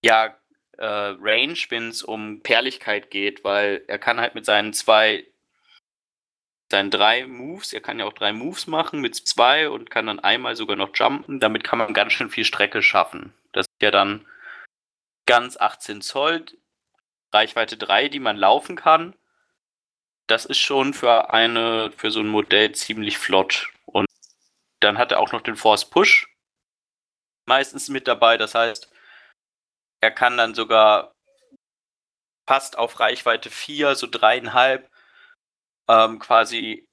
ja, 0.03 0.37
äh, 0.79 0.85
Range, 1.21 1.59
wenn 1.69 1.89
es 1.89 2.03
um 2.03 2.43
Perligkeit 2.43 3.11
geht, 3.11 3.45
weil 3.45 3.85
er 3.87 3.99
kann 3.99 4.21
halt 4.21 4.35
mit 4.35 4.47
seinen 4.47 4.73
zwei, 4.73 5.27
seinen 6.71 6.91
drei 6.91 7.27
Moves, 7.27 7.73
er 7.73 7.81
kann 7.81 7.99
ja 7.99 8.07
auch 8.07 8.13
drei 8.13 8.33
Moves 8.33 8.67
machen 8.67 9.01
mit 9.01 9.15
zwei 9.15 9.69
und 9.69 9.91
kann 9.91 10.07
dann 10.07 10.21
einmal 10.21 10.57
sogar 10.57 10.77
noch 10.77 10.91
jumpen. 10.95 11.41
Damit 11.41 11.65
kann 11.65 11.79
man 11.79 11.93
ganz 11.93 12.13
schön 12.13 12.31
viel 12.31 12.45
Strecke 12.45 12.83
schaffen. 12.83 13.35
Das 13.53 13.67
ist 13.67 13.83
ja 13.83 13.91
dann 13.91 14.27
ganz 15.27 15.57
18 15.57 16.01
Zoll, 16.01 16.47
Reichweite 17.33 17.77
3, 17.77 18.09
die 18.09 18.21
man 18.21 18.37
laufen 18.37 18.77
kann. 18.77 19.15
Das 20.27 20.45
ist 20.45 20.59
schon 20.59 20.95
für 20.95 21.33
eine, 21.33 21.93
für 21.97 22.11
so 22.11 22.21
ein 22.21 22.29
Modell 22.29 22.73
ziemlich 22.73 23.19
flott. 23.19 23.71
Und 23.85 24.07
dann 24.81 24.97
hat 24.97 25.13
er 25.13 25.21
auch 25.21 25.33
noch 25.33 25.43
den 25.43 25.57
Force 25.57 25.89
Push 25.91 26.29
meistens 27.47 27.89
mit 27.89 28.09
dabei. 28.09 28.37
Das 28.37 28.55
heißt, 28.55 28.91
er 30.01 30.11
kann 30.11 30.37
dann 30.37 30.55
sogar 30.55 31.15
fast 32.47 32.79
auf 32.79 33.01
Reichweite 33.01 33.51
4, 33.51 33.95
so 33.95 34.07
dreieinhalb, 34.11 34.91
ähm, 35.89 36.19
quasi 36.19 36.87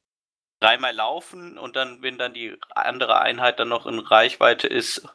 dreimal 0.60 0.94
laufen 0.94 1.58
und 1.58 1.76
dann, 1.76 2.02
wenn 2.02 2.18
dann 2.18 2.34
die 2.34 2.58
andere 2.70 3.20
Einheit 3.22 3.60
dann 3.60 3.70
noch 3.70 3.86
in 3.86 4.00
Reichweite 4.00 4.68
ist, 4.68 5.08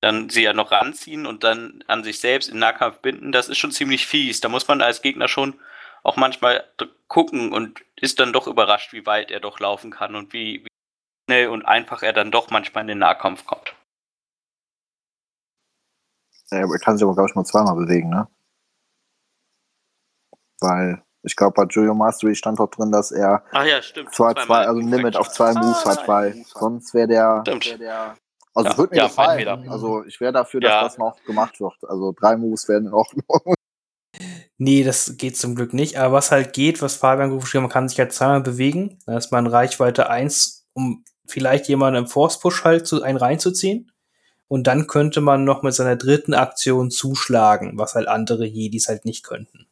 dann 0.00 0.28
sie 0.28 0.42
ja 0.42 0.52
noch 0.52 0.70
ranziehen 0.70 1.26
und 1.26 1.44
dann 1.44 1.82
an 1.88 2.04
sich 2.04 2.20
selbst 2.20 2.48
in 2.48 2.58
Nahkampf 2.58 2.98
binden, 3.00 3.32
das 3.32 3.48
ist 3.48 3.58
schon 3.58 3.72
ziemlich 3.72 4.06
fies. 4.06 4.40
Da 4.40 4.48
muss 4.48 4.68
man 4.68 4.80
als 4.80 5.02
Gegner 5.02 5.28
schon 5.28 5.58
auch 6.04 6.16
manchmal 6.16 6.64
gucken 7.08 7.52
und 7.52 7.84
ist 7.96 8.20
dann 8.20 8.32
doch 8.32 8.46
überrascht, 8.46 8.92
wie 8.92 9.06
weit 9.06 9.30
er 9.30 9.40
doch 9.40 9.58
laufen 9.58 9.90
kann 9.90 10.14
und 10.14 10.32
wie, 10.32 10.64
wie 10.64 10.68
schnell 11.28 11.48
und 11.48 11.64
einfach 11.64 12.02
er 12.02 12.12
dann 12.12 12.30
doch 12.30 12.50
manchmal 12.50 12.82
in 12.82 12.88
den 12.88 12.98
Nahkampf 12.98 13.44
kommt. 13.44 13.74
Er 16.50 16.66
kann 16.78 16.96
sich 16.96 17.04
aber, 17.04 17.14
glaube 17.14 17.28
ich, 17.30 17.34
nur 17.34 17.44
zweimal 17.44 17.74
bewegen, 17.76 18.08
ne? 18.08 18.28
Weil 20.60 21.02
ich 21.22 21.36
glaube, 21.36 21.54
bei 21.54 21.64
Julio 21.64 21.94
Mastery 21.94 22.34
stand 22.34 22.58
doch 22.58 22.70
drin, 22.70 22.90
dass 22.90 23.10
er 23.10 23.44
Ach 23.52 23.64
ja, 23.64 23.82
stimmt. 23.82 24.14
zwei, 24.14 24.34
zwei, 24.34 24.66
also 24.66 24.80
ein 24.80 24.88
Limit 24.88 25.16
auf 25.16 25.28
zwei 25.28 25.52
Moves 25.52 25.84
ah, 25.84 25.90
hat, 25.90 26.08
weil 26.08 26.42
sonst 26.46 26.94
wäre 26.94 27.08
der, 27.08 27.42
Stimmt. 27.46 27.66
wär 27.66 27.78
der. 27.78 28.16
Also 28.54 28.66
Ja, 28.66 28.72
es 28.72 28.78
würde 28.78 28.90
mir 28.94 28.96
ja, 28.98 29.06
gefallen. 29.06 29.68
Also 29.68 30.04
ich 30.04 30.20
wäre 30.20 30.32
dafür, 30.32 30.60
dass 30.60 30.70
Ja. 30.70 30.82
das 30.82 30.98
noch 30.98 31.22
gemacht 31.24 31.60
wird. 31.60 31.74
Also 31.86 32.12
drei 32.18 32.36
Moves 32.36 32.68
werden 32.68 32.88
in 32.88 32.94
Ordnung. 32.94 33.24
Nee, 34.60 34.82
das 34.82 35.16
geht 35.16 35.36
zum 35.36 35.54
Glück 35.54 35.72
nicht. 35.72 35.96
Aber 35.96 36.14
was 36.14 36.32
halt 36.32 36.52
geht, 36.52 36.82
was 36.82 36.96
Fabian 36.96 37.28
gerufen 37.28 37.46
hat, 37.54 37.60
man 37.60 37.70
kann 37.70 37.88
sich 37.88 38.00
halt 38.00 38.12
zweimal 38.12 38.40
bewegen. 38.40 38.98
Da 39.06 39.16
ist 39.16 39.30
man 39.30 39.46
Reichweite 39.46 40.10
1, 40.10 40.66
um 40.72 41.04
vielleicht 41.28 41.68
jemanden 41.68 42.00
im 42.00 42.06
Force 42.08 42.40
Push 42.40 42.64
halt 42.64 42.84
zu, 42.88 43.00
einen 43.02 43.18
reinzuziehen. 43.18 43.92
Und 44.48 44.66
dann 44.66 44.86
könnte 44.88 45.20
man 45.20 45.44
noch 45.44 45.62
mit 45.62 45.74
seiner 45.74 45.96
dritten 45.96 46.34
Aktion 46.34 46.90
zuschlagen, 46.90 47.78
was 47.78 47.94
halt 47.94 48.08
andere 48.08 48.46
Jedis 48.46 48.88
halt 48.88 49.04
nicht 49.04 49.22
könnten. 49.24 49.66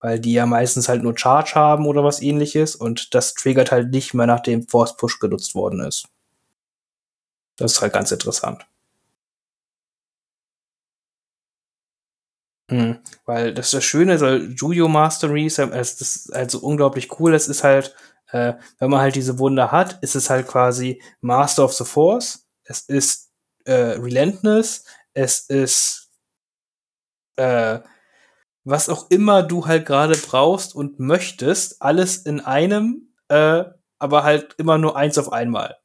Weil 0.00 0.20
die 0.20 0.34
ja 0.34 0.44
meistens 0.44 0.90
halt 0.90 1.02
nur 1.02 1.16
Charge 1.16 1.54
haben 1.54 1.86
oder 1.86 2.04
was 2.04 2.20
ähnliches 2.20 2.76
und 2.76 3.14
das 3.14 3.32
triggert 3.32 3.72
halt 3.72 3.90
nicht 3.90 4.12
mehr, 4.12 4.26
nachdem 4.26 4.68
Force 4.68 4.98
Push 4.98 5.18
genutzt 5.18 5.54
worden 5.54 5.80
ist. 5.80 6.08
Das 7.56 7.72
ist 7.72 7.80
halt 7.80 7.94
ganz 7.94 8.12
interessant. 8.12 8.66
Hm, 12.70 12.98
weil 13.26 13.52
das 13.54 13.66
ist 13.66 13.74
das 13.74 13.84
Schöne, 13.84 14.18
so 14.18 14.26
Jujo 14.36 14.88
Mastery 14.88 15.46
ist, 15.46 15.58
ja- 15.58 15.68
es 15.70 16.00
ist 16.00 16.30
halt 16.34 16.50
so 16.50 16.60
unglaublich 16.60 17.18
cool. 17.20 17.34
Es 17.34 17.48
ist 17.48 17.64
halt, 17.64 17.94
äh, 18.30 18.54
wenn 18.78 18.90
man 18.90 19.00
halt 19.00 19.14
diese 19.16 19.38
Wunder 19.38 19.72
hat, 19.72 19.98
ist 20.02 20.14
es 20.16 20.30
halt 20.30 20.46
quasi 20.46 21.02
Master 21.20 21.64
of 21.64 21.72
the 21.74 21.84
Force. 21.84 22.46
Es 22.64 22.80
ist 22.82 23.30
äh, 23.64 23.98
Relentless. 23.98 24.84
Es 25.14 25.40
ist 25.48 26.10
äh, 27.36 27.80
was 28.64 28.88
auch 28.88 29.10
immer 29.10 29.42
du 29.42 29.66
halt 29.66 29.86
gerade 29.86 30.16
brauchst 30.16 30.74
und 30.74 31.00
möchtest, 31.00 31.82
alles 31.82 32.18
in 32.18 32.40
einem, 32.40 33.12
äh, 33.28 33.64
aber 33.98 34.22
halt 34.24 34.54
immer 34.58 34.78
nur 34.78 34.96
eins 34.96 35.18
auf 35.18 35.32
einmal. 35.32 35.78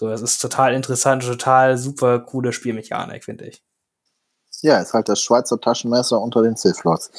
So, 0.00 0.08
das 0.08 0.22
ist 0.22 0.38
total 0.38 0.74
interessant, 0.74 1.24
total 1.24 1.76
super 1.76 2.20
coole 2.20 2.52
Spielmechanik, 2.52 3.24
finde 3.24 3.46
ich. 3.46 3.64
Ja, 4.62 4.80
ist 4.80 4.94
halt 4.94 5.08
das 5.08 5.22
Schweizer 5.22 5.60
Taschenmesser 5.60 6.20
unter 6.20 6.42
den 6.42 6.56
Sith 6.56 6.82
Lords. 6.84 7.10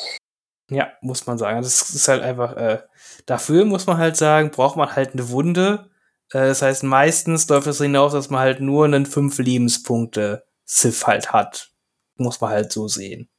Ja, 0.69 0.89
muss 1.01 1.25
man 1.25 1.37
sagen. 1.37 1.61
Das 1.61 1.89
ist 1.89 2.07
halt 2.07 2.21
einfach, 2.21 2.55
äh, 2.55 2.81
dafür 3.25 3.65
muss 3.65 3.87
man 3.87 3.97
halt 3.97 4.17
sagen, 4.17 4.51
braucht 4.51 4.75
man 4.75 4.95
halt 4.95 5.13
eine 5.13 5.29
Wunde. 5.29 5.89
Äh, 6.31 6.47
das 6.47 6.61
heißt, 6.61 6.83
meistens 6.83 7.47
läuft 7.49 7.67
es 7.67 7.79
hinaus, 7.79 8.13
dass 8.13 8.29
man 8.29 8.41
halt 8.41 8.61
nur 8.61 8.85
einen 8.85 9.05
fünf 9.05 9.37
Lebenspunkte 9.39 10.45
Sith 10.65 11.07
halt 11.07 11.31
hat. 11.33 11.73
Muss 12.17 12.41
man 12.41 12.51
halt 12.51 12.71
so 12.71 12.87
sehen. 12.87 13.29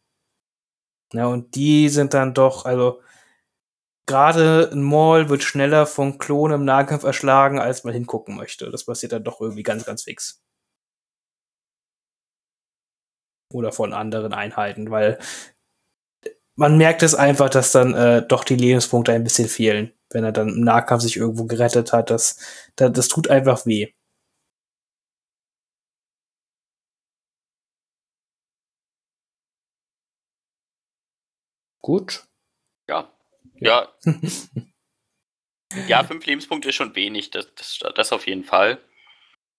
Ja, 1.13 1.27
und 1.27 1.55
die 1.57 1.89
sind 1.89 2.15
dann 2.15 2.35
doch, 2.35 2.65
also, 2.65 3.03
gerade 4.07 4.71
ein 4.73 4.83
Maul 4.83 5.29
wird 5.29 5.43
schneller 5.43 5.87
von 5.87 6.19
Klonen 6.19 6.61
im 6.61 6.65
Nahkampf 6.65 7.05
erschlagen, 7.05 7.59
als 7.61 7.85
man 7.85 7.95
hingucken 7.95 8.37
möchte. 8.37 8.71
Das 8.71 8.85
passiert 8.85 9.13
dann 9.13 9.25
doch 9.25 9.41
irgendwie 9.41 9.63
ganz, 9.63 9.85
ganz 9.85 10.03
fix. 10.05 10.43
Oder 13.53 13.73
von 13.73 13.93
anderen 13.93 14.33
Einheiten, 14.33 14.91
weil 14.91 15.19
man 16.57 16.77
merkt 16.77 17.03
es 17.03 17.15
einfach, 17.15 17.51
dass 17.51 17.73
dann 17.73 17.95
äh, 17.95 18.27
doch 18.27 18.45
die 18.45 18.57
Lebenspunkte 18.57 19.13
ein 19.13 19.25
bisschen 19.25 19.49
fehlen, 19.49 19.93
wenn 20.11 20.25
er 20.25 20.33
dann 20.33 20.49
im 20.49 20.61
Nahkampf 20.63 21.03
sich 21.03 21.17
irgendwo 21.17 21.45
gerettet 21.47 21.93
hat. 21.93 22.11
Das, 22.11 22.39
das, 22.77 22.93
das 22.93 23.09
tut 23.09 23.29
einfach 23.29 23.67
weh. 23.67 23.93
Gut. 31.83 32.25
Ja. 32.89 33.11
Ja. 33.55 33.89
ja, 35.89 36.05
fünf 36.05 36.27
Lebenspunkte 36.27 36.69
ist 36.69 36.75
schon 36.75 36.95
wenig, 36.95 37.31
das, 37.31 37.55
das, 37.55 37.79
das 37.95 38.13
auf 38.13 38.27
jeden 38.27 38.45
Fall. 38.45 38.79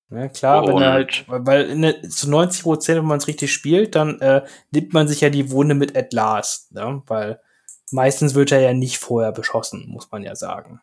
Ja, 0.09 0.27
klar, 0.27 0.63
wenn 0.63 0.69
er 0.69 0.75
Und- 0.75 0.83
halt, 0.83 1.25
weil 1.27 1.69
in 1.69 1.81
der, 1.83 2.01
zu 2.03 2.29
90 2.29 2.63
Prozent, 2.63 2.99
wenn 2.99 3.05
man 3.05 3.17
es 3.17 3.27
richtig 3.27 3.53
spielt, 3.53 3.95
dann 3.95 4.19
äh, 4.19 4.45
nimmt 4.71 4.93
man 4.93 5.07
sich 5.07 5.21
ja 5.21 5.29
die 5.29 5.51
Wunde 5.51 5.73
mit 5.73 5.95
at 5.95 6.11
last, 6.11 6.73
ne? 6.73 7.01
weil 7.07 7.41
meistens 7.91 8.35
wird 8.35 8.51
er 8.51 8.61
ja 8.61 8.73
nicht 8.73 8.97
vorher 8.97 9.31
beschossen, 9.31 9.89
muss 9.89 10.09
man 10.11 10.23
ja 10.23 10.35
sagen. 10.35 10.81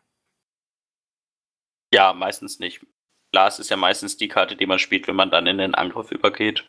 Ja, 1.93 2.13
meistens 2.13 2.59
nicht. 2.59 2.85
Glas 3.31 3.59
ist 3.59 3.69
ja 3.69 3.77
meistens 3.77 4.17
die 4.17 4.27
Karte, 4.27 4.55
die 4.55 4.65
man 4.65 4.79
spielt, 4.79 5.07
wenn 5.07 5.15
man 5.15 5.31
dann 5.31 5.47
in 5.47 5.57
den 5.57 5.75
Angriff 5.75 6.11
übergeht. 6.11 6.67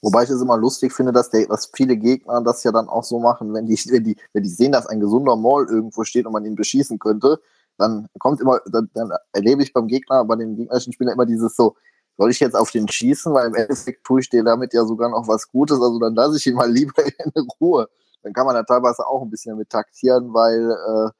Wobei 0.00 0.22
ich 0.22 0.30
es 0.30 0.40
immer 0.40 0.56
lustig 0.56 0.92
finde, 0.92 1.12
dass, 1.12 1.30
der, 1.30 1.46
dass 1.48 1.70
viele 1.74 1.96
Gegner 1.96 2.40
das 2.42 2.62
ja 2.62 2.70
dann 2.70 2.88
auch 2.88 3.02
so 3.02 3.18
machen, 3.18 3.52
wenn 3.52 3.66
die, 3.66 3.74
wenn 3.90 4.04
die, 4.04 4.16
wenn 4.32 4.44
die 4.44 4.48
sehen, 4.48 4.72
dass 4.72 4.86
ein 4.86 5.00
gesunder 5.00 5.34
Maul 5.34 5.66
irgendwo 5.68 6.04
steht 6.04 6.24
und 6.24 6.32
man 6.32 6.44
ihn 6.44 6.54
beschießen 6.54 6.98
könnte, 6.98 7.40
dann 7.78 8.08
kommt 8.18 8.40
immer, 8.40 8.60
dann, 8.66 8.90
dann 8.94 9.12
erlebe 9.32 9.62
ich 9.62 9.72
beim 9.72 9.88
Gegner, 9.88 10.24
bei 10.24 10.36
den 10.36 10.56
gegnerischen 10.56 10.92
Spielern 10.92 11.14
immer 11.14 11.26
dieses 11.26 11.56
so, 11.56 11.76
soll 12.18 12.30
ich 12.30 12.40
jetzt 12.40 12.56
auf 12.56 12.70
den 12.72 12.88
schießen, 12.88 13.32
weil 13.32 13.46
im 13.46 13.54
Endeffekt 13.54 14.04
tue 14.04 14.20
ich 14.20 14.28
dir 14.28 14.42
damit 14.42 14.74
ja 14.74 14.84
sogar 14.84 15.08
noch 15.08 15.28
was 15.28 15.48
Gutes, 15.48 15.80
also 15.80 15.98
dann 16.00 16.14
lasse 16.14 16.36
ich 16.36 16.46
ihn 16.46 16.54
mal 16.54 16.70
lieber 16.70 17.04
in 17.06 17.32
Ruhe. 17.60 17.88
Dann 18.22 18.32
kann 18.32 18.44
man 18.44 18.56
da 18.56 18.64
teilweise 18.64 19.06
auch 19.06 19.22
ein 19.22 19.30
bisschen 19.30 19.56
mit 19.56 19.70
taktieren, 19.70 20.34
weil 20.34 20.72
äh, 20.72 21.10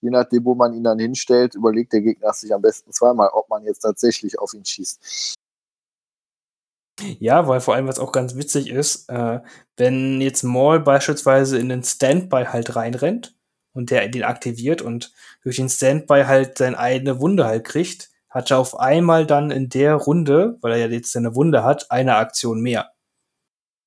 je 0.00 0.10
nachdem, 0.10 0.44
wo 0.44 0.56
man 0.56 0.74
ihn 0.74 0.82
dann 0.82 0.98
hinstellt, 0.98 1.54
überlegt 1.54 1.92
der 1.92 2.00
Gegner 2.00 2.32
sich 2.32 2.52
am 2.52 2.60
besten 2.60 2.92
zweimal, 2.92 3.30
ob 3.32 3.48
man 3.48 3.64
jetzt 3.64 3.80
tatsächlich 3.80 4.38
auf 4.38 4.52
ihn 4.52 4.64
schießt. 4.64 5.36
Ja, 7.20 7.46
weil 7.46 7.60
vor 7.60 7.74
allem, 7.74 7.86
was 7.86 8.00
auch 8.00 8.10
ganz 8.10 8.34
witzig 8.34 8.70
ist, 8.70 9.08
äh, 9.08 9.40
wenn 9.76 10.20
jetzt 10.20 10.42
Maul 10.42 10.80
beispielsweise 10.80 11.56
in 11.56 11.68
den 11.68 11.84
Standby 11.84 12.46
halt 12.46 12.74
reinrennt 12.74 13.36
und 13.72 13.90
der 13.90 14.08
den 14.08 14.24
aktiviert 14.24 14.82
und 14.82 15.12
durch 15.44 15.56
den 15.56 15.68
Standby 15.68 16.24
halt 16.26 16.58
seine 16.58 16.76
eigene 16.76 17.20
Wunde 17.20 17.44
halt 17.44 17.62
kriegt, 17.62 18.10
hat 18.30 18.50
er 18.50 18.58
auf 18.58 18.78
einmal 18.78 19.26
dann 19.26 19.50
in 19.50 19.68
der 19.68 19.94
Runde, 19.94 20.58
weil 20.60 20.72
er 20.72 20.78
ja 20.78 20.86
jetzt 20.86 21.12
seine 21.12 21.34
Wunde 21.34 21.64
hat, 21.64 21.90
eine 21.90 22.16
Aktion 22.16 22.60
mehr. 22.60 22.90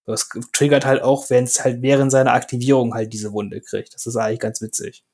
Das 0.06 0.30
triggert 0.52 0.86
halt 0.86 1.04
auch, 1.04 1.30
wenn 1.30 1.44
es 1.44 1.64
halt 1.64 1.82
während 1.82 2.12
seiner 2.12 2.34
Aktivierung 2.34 2.94
halt 2.94 3.14
diese 3.14 3.32
Wunde 3.34 3.62
kriegt. 3.62 3.94
Das 3.94 4.06
ist 4.06 4.16
eigentlich 4.16 4.40
ganz 4.40 4.62
witzig. 4.62 5.06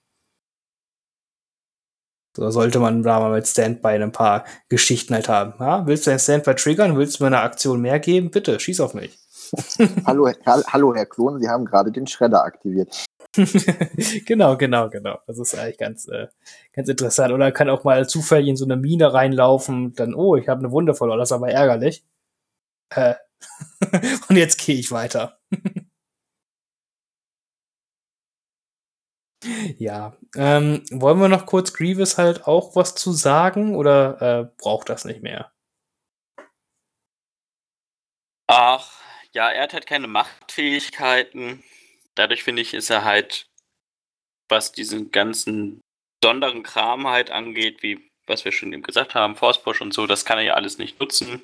So 2.36 2.50
sollte 2.52 2.80
man 2.80 3.02
da 3.02 3.20
mal 3.20 3.32
mit 3.32 3.48
Standby 3.48 3.96
ein 3.96 4.12
paar 4.12 4.46
Geschichten 4.70 5.16
halt 5.16 5.28
haben. 5.28 5.56
Ja, 5.60 5.88
willst 5.88 6.06
du 6.06 6.12
ein 6.12 6.20
Standby 6.20 6.54
triggern? 6.54 6.96
Willst 6.96 7.20
du 7.20 7.24
mir 7.24 7.28
eine 7.28 7.40
Aktion 7.40 7.82
mehr 7.82 8.00
geben? 8.00 8.30
Bitte, 8.30 8.60
schieß 8.60 8.80
auf 8.80 8.94
mich. 8.94 9.18
hallo, 10.06 10.28
Herr, 10.28 10.64
hallo, 10.68 10.94
Herr 10.94 11.06
Klon, 11.06 11.40
Sie 11.40 11.50
haben 11.50 11.66
gerade 11.66 11.92
den 11.92 12.06
Schredder 12.06 12.44
aktiviert. 12.44 13.06
genau, 14.26 14.58
genau, 14.58 14.90
genau. 14.90 15.20
Das 15.28 15.38
ist 15.40 15.56
eigentlich 15.58 15.78
ganz, 15.78 16.08
äh, 16.08 16.28
ganz 16.74 16.90
interessant. 16.90 17.34
Oder 17.34 17.52
kann 17.52 17.70
auch 17.70 17.84
mal 17.84 18.08
zufällig 18.08 18.50
in 18.50 18.58
so 18.58 18.66
eine 18.66 18.78
Mine 18.78 19.14
reinlaufen, 19.14 19.94
dann, 19.94 20.14
oh, 20.16 20.36
ich 20.36 20.48
habe 20.48 20.60
eine 20.60 20.72
Wunde 20.72 20.96
verloren, 20.96 21.20
das 21.20 21.30
ist 21.30 21.34
aber 21.36 21.50
ärgerlich. 21.52 22.04
Äh. 22.90 23.16
Und 24.30 24.38
jetzt 24.38 24.58
gehe 24.60 24.76
ich 24.76 24.92
weiter. 24.92 25.40
ja, 29.78 30.18
ähm, 30.36 30.84
wollen 30.92 31.20
wir 31.20 31.30
noch 31.30 31.46
kurz 31.46 31.74
Grievous 31.74 32.18
halt 32.18 32.48
auch 32.48 32.76
was 32.76 32.96
zu 32.96 33.12
sagen 33.12 33.76
oder 33.76 34.22
äh, 34.22 34.50
braucht 34.58 34.90
das 34.90 35.06
nicht 35.06 35.22
mehr? 35.22 35.52
Ach, 38.50 38.92
ja, 39.34 39.50
er 39.52 39.64
hat 39.64 39.74
halt 39.74 39.86
keine 39.86 40.08
Machtfähigkeiten. 40.08 41.64
Dadurch 42.18 42.44
finde 42.44 42.62
ich, 42.62 42.74
ist 42.74 42.90
er 42.90 43.04
halt, 43.04 43.48
was 44.50 44.72
diesen 44.72 45.12
ganzen 45.12 45.82
besonderen 46.22 46.64
Kram 46.64 47.08
halt 47.08 47.30
angeht, 47.32 47.84
wie 47.84 48.08
was 48.28 48.46
wir 48.46 48.52
schon 48.52 48.74
eben 48.74 48.84
gesagt 48.84 49.16
haben, 49.16 49.36
Force 49.36 49.62
Push 49.62 49.82
und 49.82 49.94
so, 49.94 50.06
das 50.06 50.26
kann 50.26 50.38
er 50.38 50.44
ja 50.44 50.54
alles 50.54 50.78
nicht 50.78 51.00
nutzen. 51.00 51.42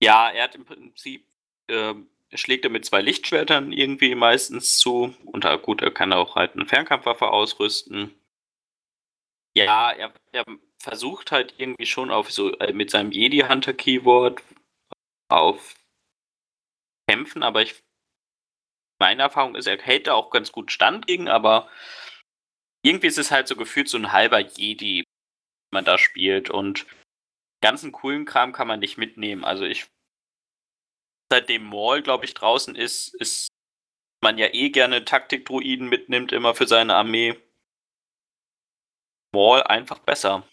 Ja, 0.00 0.30
er 0.30 0.44
hat 0.44 0.54
im 0.54 0.64
Prinzip, 0.64 1.26
äh, 1.68 1.94
schlägt 2.32 2.64
er 2.64 2.70
mit 2.70 2.84
zwei 2.84 3.00
Lichtschwertern 3.00 3.72
irgendwie 3.72 4.14
meistens 4.14 4.78
zu. 4.78 5.14
Und 5.24 5.44
gut, 5.62 5.82
er 5.82 5.90
kann 5.90 6.12
auch 6.12 6.36
halt 6.36 6.54
eine 6.54 6.66
Fernkampfwaffe 6.66 7.28
ausrüsten. 7.28 8.14
Ja, 9.56 9.92
er, 9.92 10.12
er 10.32 10.44
versucht 10.78 11.32
halt 11.32 11.54
irgendwie 11.58 11.86
schon 11.86 12.10
auf 12.10 12.30
so 12.30 12.52
äh, 12.58 12.72
mit 12.72 12.90
seinem 12.90 13.12
Jedi-Hunter-Keyword 13.12 14.42
auf 15.28 15.74
kämpfen, 17.08 17.42
aber 17.42 17.62
ich 17.62 17.83
meine 19.04 19.24
Erfahrung 19.24 19.54
ist, 19.54 19.66
er 19.66 19.78
hält 19.78 20.06
da 20.06 20.14
auch 20.14 20.30
ganz 20.30 20.50
gut 20.50 20.72
Stand 20.72 21.06
gegen, 21.06 21.28
aber 21.28 21.68
irgendwie 22.82 23.08
ist 23.08 23.18
es 23.18 23.30
halt 23.30 23.46
so 23.46 23.54
gefühlt 23.54 23.86
so 23.86 23.98
ein 23.98 24.12
halber 24.12 24.38
Jedi, 24.38 25.04
man 25.70 25.84
da 25.84 25.98
spielt 25.98 26.48
und 26.48 26.86
ganzen 27.60 27.92
coolen 27.92 28.24
Kram 28.24 28.54
kann 28.54 28.66
man 28.66 28.80
nicht 28.80 28.96
mitnehmen. 28.96 29.44
Also 29.44 29.66
ich 29.66 29.88
seitdem 31.30 31.64
Maul, 31.64 32.00
glaube 32.00 32.24
ich, 32.24 32.32
draußen 32.32 32.74
ist, 32.76 33.14
ist 33.16 33.48
man 34.22 34.38
ja 34.38 34.54
eh 34.54 34.70
gerne 34.70 35.04
Taktikdruiden 35.04 35.90
mitnimmt, 35.90 36.32
immer 36.32 36.54
für 36.54 36.66
seine 36.66 36.94
Armee. 36.94 37.36
Maul 39.34 39.62
einfach 39.64 39.98
besser. 39.98 40.48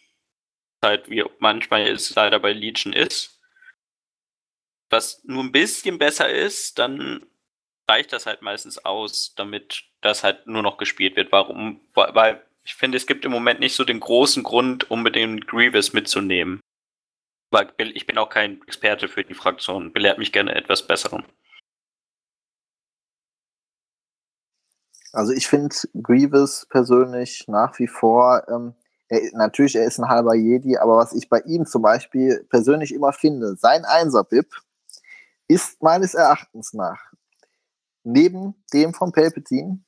Halt, 0.83 1.09
wie 1.09 1.23
manchmal 1.39 1.87
es 1.87 2.13
leider 2.15 2.39
bei 2.41 2.51
Legion 2.51 2.91
ist. 2.91 3.39
Was 4.89 5.23
nur 5.23 5.41
ein 5.41 5.53
bisschen 5.53 5.97
besser 5.97 6.29
ist, 6.29 6.77
dann 6.77 7.30
reicht 7.91 8.13
das 8.13 8.25
halt 8.25 8.41
meistens 8.41 8.77
aus, 8.85 9.33
damit 9.35 9.83
das 9.99 10.23
halt 10.23 10.47
nur 10.47 10.63
noch 10.63 10.77
gespielt 10.77 11.17
wird. 11.17 11.31
Warum? 11.31 11.81
Weil 11.93 12.41
ich 12.63 12.73
finde, 12.75 12.97
es 12.97 13.05
gibt 13.05 13.25
im 13.25 13.31
Moment 13.31 13.59
nicht 13.59 13.75
so 13.75 13.83
den 13.83 13.99
großen 13.99 14.43
Grund, 14.43 14.89
unbedingt 14.89 15.47
Grievous 15.47 15.91
mitzunehmen. 15.91 16.61
Weil 17.51 17.69
ich 17.77 18.07
bin 18.07 18.17
auch 18.17 18.29
kein 18.29 18.61
Experte 18.61 19.09
für 19.09 19.25
die 19.25 19.33
Fraktion. 19.33 19.91
Belehrt 19.91 20.19
mich 20.19 20.31
gerne 20.31 20.55
etwas 20.55 20.87
Besserem. 20.87 21.25
Also 25.11 25.33
ich 25.33 25.47
finde 25.47 25.75
Grievous 26.01 26.65
persönlich 26.69 27.45
nach 27.49 27.77
wie 27.77 27.87
vor, 27.87 28.47
ähm, 28.47 28.73
er, 29.09 29.19
natürlich, 29.33 29.75
er 29.75 29.83
ist 29.83 29.99
ein 29.99 30.07
halber 30.07 30.35
Jedi, 30.35 30.77
aber 30.77 30.95
was 30.95 31.11
ich 31.11 31.27
bei 31.27 31.41
ihm 31.41 31.65
zum 31.65 31.81
Beispiel 31.81 32.45
persönlich 32.49 32.93
immer 32.93 33.11
finde, 33.11 33.57
sein 33.57 33.83
Einser-Bib 33.83 34.47
ist 35.49 35.83
meines 35.83 36.13
Erachtens 36.13 36.71
nach 36.71 37.10
neben 38.03 38.55
dem 38.73 38.93
von 38.93 39.11
Palpatine 39.11 39.79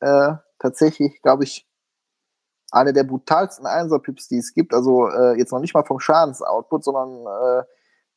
äh, 0.00 0.34
tatsächlich, 0.58 1.20
glaube 1.22 1.44
ich, 1.44 1.66
eine 2.72 2.92
der 2.92 3.04
brutalsten 3.04 3.66
Einser-Pips, 3.66 4.28
die 4.28 4.38
es 4.38 4.54
gibt. 4.54 4.72
Also 4.74 5.08
äh, 5.08 5.36
jetzt 5.38 5.52
noch 5.52 5.60
nicht 5.60 5.74
mal 5.74 5.84
vom 5.84 6.00
Schadensoutput, 6.00 6.84
sondern 6.84 7.26
äh, 7.26 7.64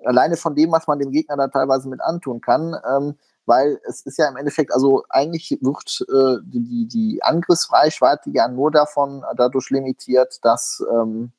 alleine 0.06 0.38
von 0.38 0.56
dem, 0.56 0.72
was 0.72 0.88
man 0.88 1.00
dem 1.00 1.12
Gegner 1.12 1.38
da 1.38 1.48
teilweise 1.48 1.90
mit 1.90 2.02
antun 2.02 2.42
kann. 2.42 2.76
Ähm, 2.88 3.16
weil 3.46 3.80
es 3.84 4.06
ist 4.06 4.18
ja 4.18 4.30
im 4.30 4.38
Endeffekt, 4.38 4.74
also 4.74 5.04
eigentlich 5.10 5.58
wird 5.62 6.06
äh, 6.10 6.42
die, 6.46 6.88
die 6.88 7.22
Angriffsreichweite 7.24 8.30
ja 8.30 8.48
nur 8.48 8.72
davon 8.72 9.24
dadurch 9.36 9.70
limitiert, 9.70 10.40
dass 10.44 10.82
ähm, 10.90 11.34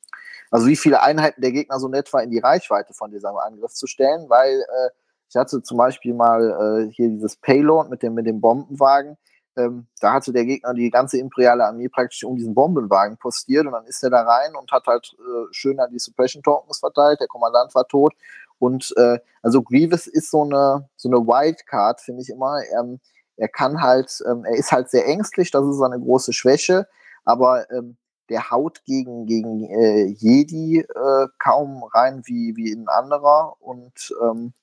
also 0.51 0.67
wie 0.67 0.75
viele 0.75 1.01
Einheiten 1.01 1.41
der 1.41 1.51
Gegner 1.51 1.79
so 1.79 1.91
etwa 1.91 2.19
in 2.19 2.29
die 2.29 2.39
Reichweite 2.39 2.93
von 2.93 3.11
diesem 3.11 3.35
Angriff 3.37 3.73
zu 3.73 3.87
stellen, 3.87 4.29
weil 4.29 4.61
äh, 4.61 4.89
ich 5.29 5.35
hatte 5.35 5.61
zum 5.61 5.77
Beispiel 5.77 6.13
mal 6.13 6.87
äh, 6.87 6.91
hier 6.91 7.09
dieses 7.09 7.35
Payload 7.35 7.89
mit 7.89 8.03
dem, 8.03 8.13
mit 8.13 8.25
dem 8.25 8.41
Bombenwagen. 8.41 9.17
Ähm, 9.57 9.87
da 10.01 10.13
hatte 10.13 10.33
der 10.33 10.45
Gegner 10.45 10.73
die 10.73 10.89
ganze 10.89 11.17
imperiale 11.17 11.65
Armee 11.65 11.87
praktisch 11.87 12.23
um 12.25 12.35
diesen 12.35 12.53
Bombenwagen 12.53 13.17
postiert 13.17 13.65
und 13.65 13.71
dann 13.71 13.85
ist 13.85 14.03
er 14.03 14.09
da 14.09 14.23
rein 14.23 14.53
und 14.55 14.71
hat 14.71 14.85
halt 14.85 15.15
äh, 15.17 15.47
schön 15.51 15.79
an 15.79 15.91
die 15.91 15.99
Suppression 15.99 16.43
Tokens 16.43 16.79
verteilt. 16.79 17.21
Der 17.21 17.27
Kommandant 17.27 17.73
war 17.73 17.87
tot. 17.87 18.13
Und 18.59 18.93
äh, 18.97 19.19
also 19.41 19.61
Grievous 19.61 20.07
ist 20.07 20.29
so 20.29 20.43
eine, 20.43 20.89
so 20.95 21.09
eine 21.09 21.19
Wildcard, 21.19 22.01
finde 22.01 22.21
ich 22.21 22.29
immer. 22.29 22.59
Ähm, 22.77 22.99
er 23.37 23.47
kann 23.47 23.81
halt, 23.81 24.21
ähm, 24.29 24.43
er 24.45 24.55
ist 24.55 24.71
halt 24.71 24.89
sehr 24.89 25.05
ängstlich, 25.07 25.51
das 25.51 25.65
ist 25.65 25.77
seine 25.77 25.99
große 25.99 26.33
Schwäche, 26.33 26.87
aber 27.23 27.69
ähm, 27.71 27.97
der 28.29 28.49
haut 28.49 28.83
gegen, 28.85 29.25
gegen 29.25 29.69
äh, 29.69 30.05
Jedi 30.05 30.79
äh, 30.79 31.27
kaum 31.37 31.83
rein 31.93 32.23
wie, 32.25 32.55
wie 32.55 32.73
ein 32.73 32.87
anderer 32.87 33.55
und 33.59 34.13
ähm, 34.21 34.53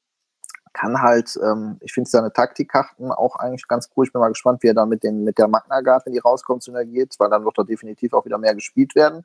kann 0.73 1.01
halt, 1.03 1.39
ähm, 1.43 1.77
ich 1.81 1.93
finde 1.93 2.09
seine 2.09 2.33
Taktikkarten 2.33 3.13
auch 3.13 3.37
eigentlich 3.37 3.69
ganz 3.69 3.91
cool. 3.97 4.07
Ich 4.07 4.13
bin 4.13 4.21
mal 4.21 4.29
gespannt, 4.29 4.63
wie 4.63 4.69
er 4.69 4.75
dann 4.75 4.89
mit, 4.89 5.03
den, 5.03 5.25
mit 5.25 5.39
der 5.39 5.49
Magna 5.49 5.81
Guard, 5.81 6.07
wenn 6.07 6.13
die 6.13 6.19
rauskommt, 6.19 6.63
synergiert, 6.63 7.15
weil 7.19 7.31
dann 7.31 7.45
wird 7.45 7.59
er 7.59 7.65
definitiv 7.65 8.15
auch 8.15 8.25
wieder 8.25 8.39
mehr 8.39 8.55
gespielt 8.55 8.95
werden. 8.95 9.25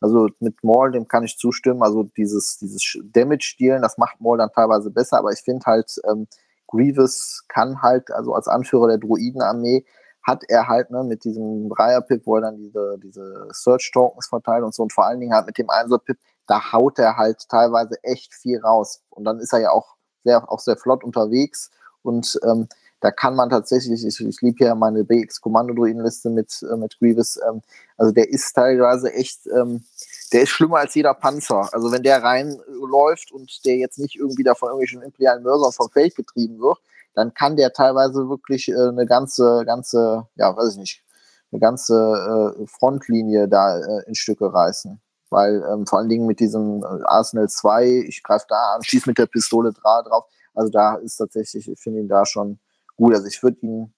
Also 0.00 0.28
mit 0.40 0.62
Maul, 0.64 0.90
dem 0.90 1.06
kann 1.06 1.24
ich 1.24 1.38
zustimmen. 1.38 1.82
Also 1.82 2.02
dieses, 2.02 2.58
dieses 2.58 2.98
Damage-Stielen, 3.04 3.82
das 3.82 3.98
macht 3.98 4.20
Maul 4.20 4.38
dann 4.38 4.52
teilweise 4.52 4.90
besser, 4.90 5.18
aber 5.18 5.32
ich 5.32 5.40
finde 5.40 5.64
halt, 5.66 5.94
ähm, 6.08 6.26
Grievous 6.66 7.44
kann 7.48 7.82
halt, 7.82 8.10
also 8.10 8.34
als 8.34 8.48
Anführer 8.48 8.88
der 8.88 8.98
Druidenarmee, 8.98 9.84
hat 10.22 10.44
er 10.48 10.68
halt 10.68 10.90
ne, 10.90 11.02
mit 11.04 11.24
diesem 11.24 11.68
Dreier-Pip, 11.68 12.26
wo 12.26 12.36
er 12.36 12.42
dann 12.42 12.56
diese, 12.56 12.98
diese 13.02 13.48
Search-Tokens 13.50 14.28
verteilt 14.28 14.64
und 14.64 14.74
so 14.74 14.82
und 14.82 14.92
vor 14.92 15.06
allen 15.06 15.20
Dingen 15.20 15.34
halt 15.34 15.46
mit 15.46 15.58
dem 15.58 15.68
Einser-Pip, 15.68 16.18
da 16.46 16.72
haut 16.72 16.98
er 16.98 17.16
halt 17.16 17.48
teilweise 17.48 17.96
echt 18.02 18.32
viel 18.34 18.60
raus. 18.60 19.02
Und 19.10 19.24
dann 19.24 19.38
ist 19.40 19.52
er 19.52 19.60
ja 19.60 19.70
auch 19.70 19.96
sehr, 20.24 20.50
auch 20.50 20.60
sehr 20.60 20.76
flott 20.76 21.04
unterwegs 21.04 21.70
und 22.02 22.38
ähm, 22.44 22.68
da 23.02 23.10
kann 23.10 23.34
man 23.34 23.50
tatsächlich, 23.50 24.06
ich, 24.06 24.20
ich 24.20 24.40
liebe 24.42 24.64
ja 24.64 24.76
meine 24.76 25.02
BX-Kommando-Druidenliste 25.02 26.30
mit, 26.30 26.62
äh, 26.62 26.76
mit 26.76 26.98
Grievous, 27.00 27.38
ähm, 27.48 27.60
also 27.96 28.12
der 28.12 28.30
ist 28.30 28.52
teilweise 28.52 29.12
echt, 29.12 29.40
ähm, 29.48 29.84
der 30.32 30.42
ist 30.42 30.50
schlimmer 30.50 30.78
als 30.78 30.94
jeder 30.94 31.12
Panzer. 31.12 31.68
Also 31.74 31.90
wenn 31.90 32.04
der 32.04 32.22
reinläuft 32.22 33.32
und 33.32 33.64
der 33.66 33.76
jetzt 33.76 33.98
nicht 33.98 34.14
irgendwie 34.14 34.44
da 34.44 34.54
von 34.54 34.68
irgendwelchen 34.68 35.02
imperialen 35.02 35.42
Mörsern 35.42 35.72
vom 35.72 35.90
Feld 35.90 36.14
getrieben 36.14 36.60
wird, 36.60 36.78
dann 37.14 37.34
kann 37.34 37.56
der 37.56 37.72
teilweise 37.72 38.28
wirklich 38.28 38.68
äh, 38.68 38.74
eine 38.76 39.04
ganze, 39.04 39.64
ganze, 39.66 40.28
ja, 40.36 40.56
weiß 40.56 40.74
ich 40.74 40.78
nicht, 40.78 41.02
eine 41.50 41.58
ganze 41.58 42.54
äh, 42.56 42.66
Frontlinie 42.68 43.48
da 43.48 43.78
äh, 43.80 44.04
in 44.06 44.14
Stücke 44.14 44.52
reißen 44.54 45.00
weil 45.32 45.64
ähm, 45.72 45.86
vor 45.86 45.98
allen 45.98 46.08
Dingen 46.08 46.26
mit 46.26 46.38
diesem 46.38 46.82
äh, 46.82 47.02
Arsenal 47.04 47.48
2, 47.48 48.04
ich 48.06 48.22
greife 48.22 48.46
da 48.48 48.74
an, 48.74 48.82
schieße 48.82 49.08
mit 49.08 49.18
der 49.18 49.26
Pistole 49.26 49.72
drauf. 49.72 50.26
Also 50.54 50.70
da 50.70 50.96
ist 50.96 51.16
tatsächlich, 51.16 51.68
ich 51.68 51.80
finde 51.80 52.00
ihn 52.00 52.08
da 52.08 52.26
schon 52.26 52.60
gut. 52.96 53.14
Also 53.14 53.26
ich 53.26 53.42
würde 53.42 53.58
ihn, 53.62 53.94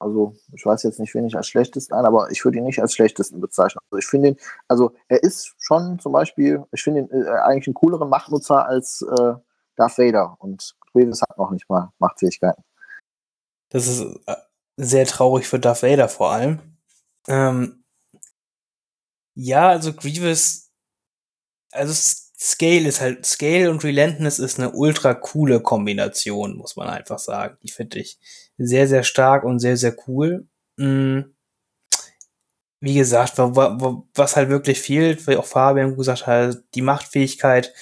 also 0.00 0.34
ich 0.52 0.66
weiß 0.66 0.82
jetzt 0.82 0.98
nicht, 0.98 1.14
wen 1.14 1.26
ich 1.26 1.36
als 1.36 1.46
schlechtesten 1.46 1.94
ein, 1.94 2.04
aber 2.04 2.30
ich 2.30 2.44
würde 2.44 2.58
ihn 2.58 2.64
nicht 2.64 2.82
als 2.82 2.94
schlechtesten 2.94 3.40
bezeichnen. 3.40 3.80
Also 3.90 3.98
ich 3.98 4.06
finde 4.06 4.28
ihn, 4.30 4.36
also 4.66 4.92
er 5.08 5.22
ist 5.22 5.54
schon 5.58 6.00
zum 6.00 6.12
Beispiel, 6.12 6.64
ich 6.72 6.82
finde 6.82 7.02
ihn 7.02 7.10
äh, 7.10 7.28
eigentlich 7.28 7.68
einen 7.68 7.74
cooleren 7.74 8.08
Machtnutzer 8.08 8.66
als 8.66 9.02
äh, 9.02 9.34
Darth 9.76 9.98
Vader 9.98 10.36
und 10.40 10.74
Grievous 10.92 11.22
hat 11.22 11.38
noch 11.38 11.52
nicht 11.52 11.68
mal 11.70 11.92
Machtfähigkeiten. 11.98 12.64
Das 13.70 13.86
ist 13.86 14.02
äh, 14.26 14.34
sehr 14.76 15.06
traurig 15.06 15.46
für 15.48 15.60
Darth 15.60 15.82
Vader 15.82 16.08
vor 16.08 16.32
allem. 16.32 16.58
Ähm, 17.28 17.81
ja, 19.34 19.68
also 19.68 19.92
Grievous, 19.92 20.70
also 21.70 21.92
Scale 22.38 22.88
ist 22.88 23.00
halt, 23.00 23.24
Scale 23.24 23.70
und 23.70 23.84
Relentless 23.84 24.38
ist 24.38 24.58
eine 24.58 24.72
ultra 24.72 25.14
coole 25.14 25.60
Kombination, 25.60 26.56
muss 26.56 26.76
man 26.76 26.88
einfach 26.88 27.18
sagen. 27.18 27.56
Die 27.62 27.70
finde 27.70 28.00
ich 28.00 28.18
sehr, 28.58 28.88
sehr 28.88 29.04
stark 29.04 29.44
und 29.44 29.60
sehr, 29.60 29.76
sehr 29.76 29.96
cool. 30.08 30.46
Mhm. 30.76 31.34
Wie 32.80 32.94
gesagt, 32.94 33.38
was 33.38 34.34
halt 34.36 34.48
wirklich 34.48 34.80
fehlt, 34.80 35.26
wie 35.28 35.36
auch 35.36 35.46
Fabian 35.46 35.96
gesagt 35.96 36.26
hat, 36.26 36.64
die 36.74 36.82
Machtfähigkeit, 36.82 37.72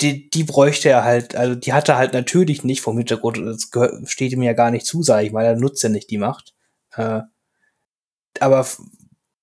die, 0.00 0.30
die 0.30 0.44
bräuchte 0.44 0.88
er 0.88 1.02
halt, 1.02 1.34
also 1.34 1.56
die 1.56 1.72
hat 1.72 1.88
er 1.88 1.96
halt 1.96 2.12
natürlich 2.12 2.62
nicht 2.62 2.80
vom 2.80 2.96
Hintergrund, 2.96 3.38
das 3.38 3.70
steht 4.10 4.32
ihm 4.32 4.42
ja 4.42 4.52
gar 4.52 4.70
nicht 4.70 4.86
zu, 4.86 5.02
sage 5.02 5.26
ich 5.26 5.32
mal, 5.32 5.44
er 5.44 5.56
nutzt 5.56 5.82
ja 5.82 5.88
nicht 5.88 6.10
die 6.10 6.18
Macht. 6.18 6.54
Äh, 6.94 7.22
aber 8.38 8.66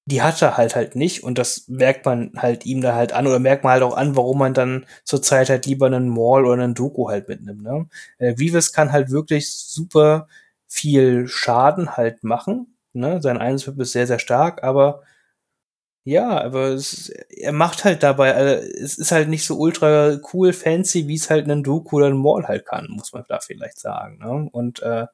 die 0.09 0.21
hat 0.21 0.41
er 0.41 0.57
halt 0.57 0.75
halt 0.75 0.95
nicht 0.95 1.23
und 1.23 1.37
das 1.37 1.67
merkt 1.67 2.05
man 2.05 2.31
halt 2.37 2.65
ihm 2.65 2.81
da 2.81 2.95
halt 2.95 3.13
an 3.13 3.27
oder 3.27 3.39
merkt 3.39 3.63
man 3.63 3.73
halt 3.73 3.83
auch 3.83 3.95
an, 3.95 4.15
warum 4.15 4.39
man 4.39 4.53
dann 4.53 4.85
zurzeit 5.03 5.49
halt 5.49 5.65
lieber 5.65 5.85
einen 5.85 6.09
Maul 6.09 6.45
oder 6.45 6.63
einen 6.63 6.73
Doku 6.73 7.09
halt 7.09 7.27
mitnimmt. 7.29 7.61
Ne? 7.63 7.87
Äh, 8.17 8.33
Grievous 8.33 8.73
kann 8.73 8.91
halt 8.91 9.11
wirklich 9.11 9.51
super 9.51 10.27
viel 10.67 11.27
Schaden 11.27 11.95
halt 11.97 12.23
machen. 12.23 12.75
Ne? 12.93 13.21
Sein 13.21 13.37
Einswip 13.37 13.79
ist 13.79 13.91
sehr, 13.91 14.07
sehr 14.07 14.19
stark, 14.19 14.63
aber 14.63 15.03
ja, 16.05 16.41
aber 16.41 16.69
es, 16.69 17.09
er 17.09 17.51
macht 17.51 17.83
halt 17.83 18.01
dabei, 18.01 18.33
also 18.33 18.67
es 18.81 18.97
ist 18.97 19.11
halt 19.11 19.29
nicht 19.29 19.45
so 19.45 19.57
ultra 19.59 20.17
cool, 20.33 20.53
fancy, 20.53 21.07
wie 21.07 21.15
es 21.15 21.29
halt 21.29 21.47
ein 21.49 21.63
Doku 21.63 21.97
oder 21.97 22.07
ein 22.07 22.17
Maul 22.17 22.47
halt 22.47 22.65
kann, 22.65 22.87
muss 22.89 23.13
man 23.13 23.25
da 23.27 23.39
vielleicht 23.39 23.79
sagen. 23.79 24.17
Ne? 24.19 24.49
Und 24.51 24.81
äh, 24.81 25.05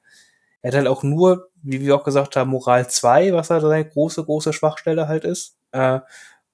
er 0.66 0.72
hat 0.72 0.78
halt 0.78 0.88
auch 0.88 1.04
nur, 1.04 1.52
wie 1.62 1.80
wir 1.82 1.96
auch 1.96 2.04
gesagt 2.04 2.36
haben, 2.36 2.50
Moral 2.50 2.90
2, 2.90 3.34
was 3.34 3.52
halt 3.52 3.62
seine 3.62 3.88
große, 3.88 4.26
große 4.26 4.52
Schwachstelle 4.52 5.08
halt 5.08 5.24
ist. 5.24 5.60
Äh, 5.72 6.00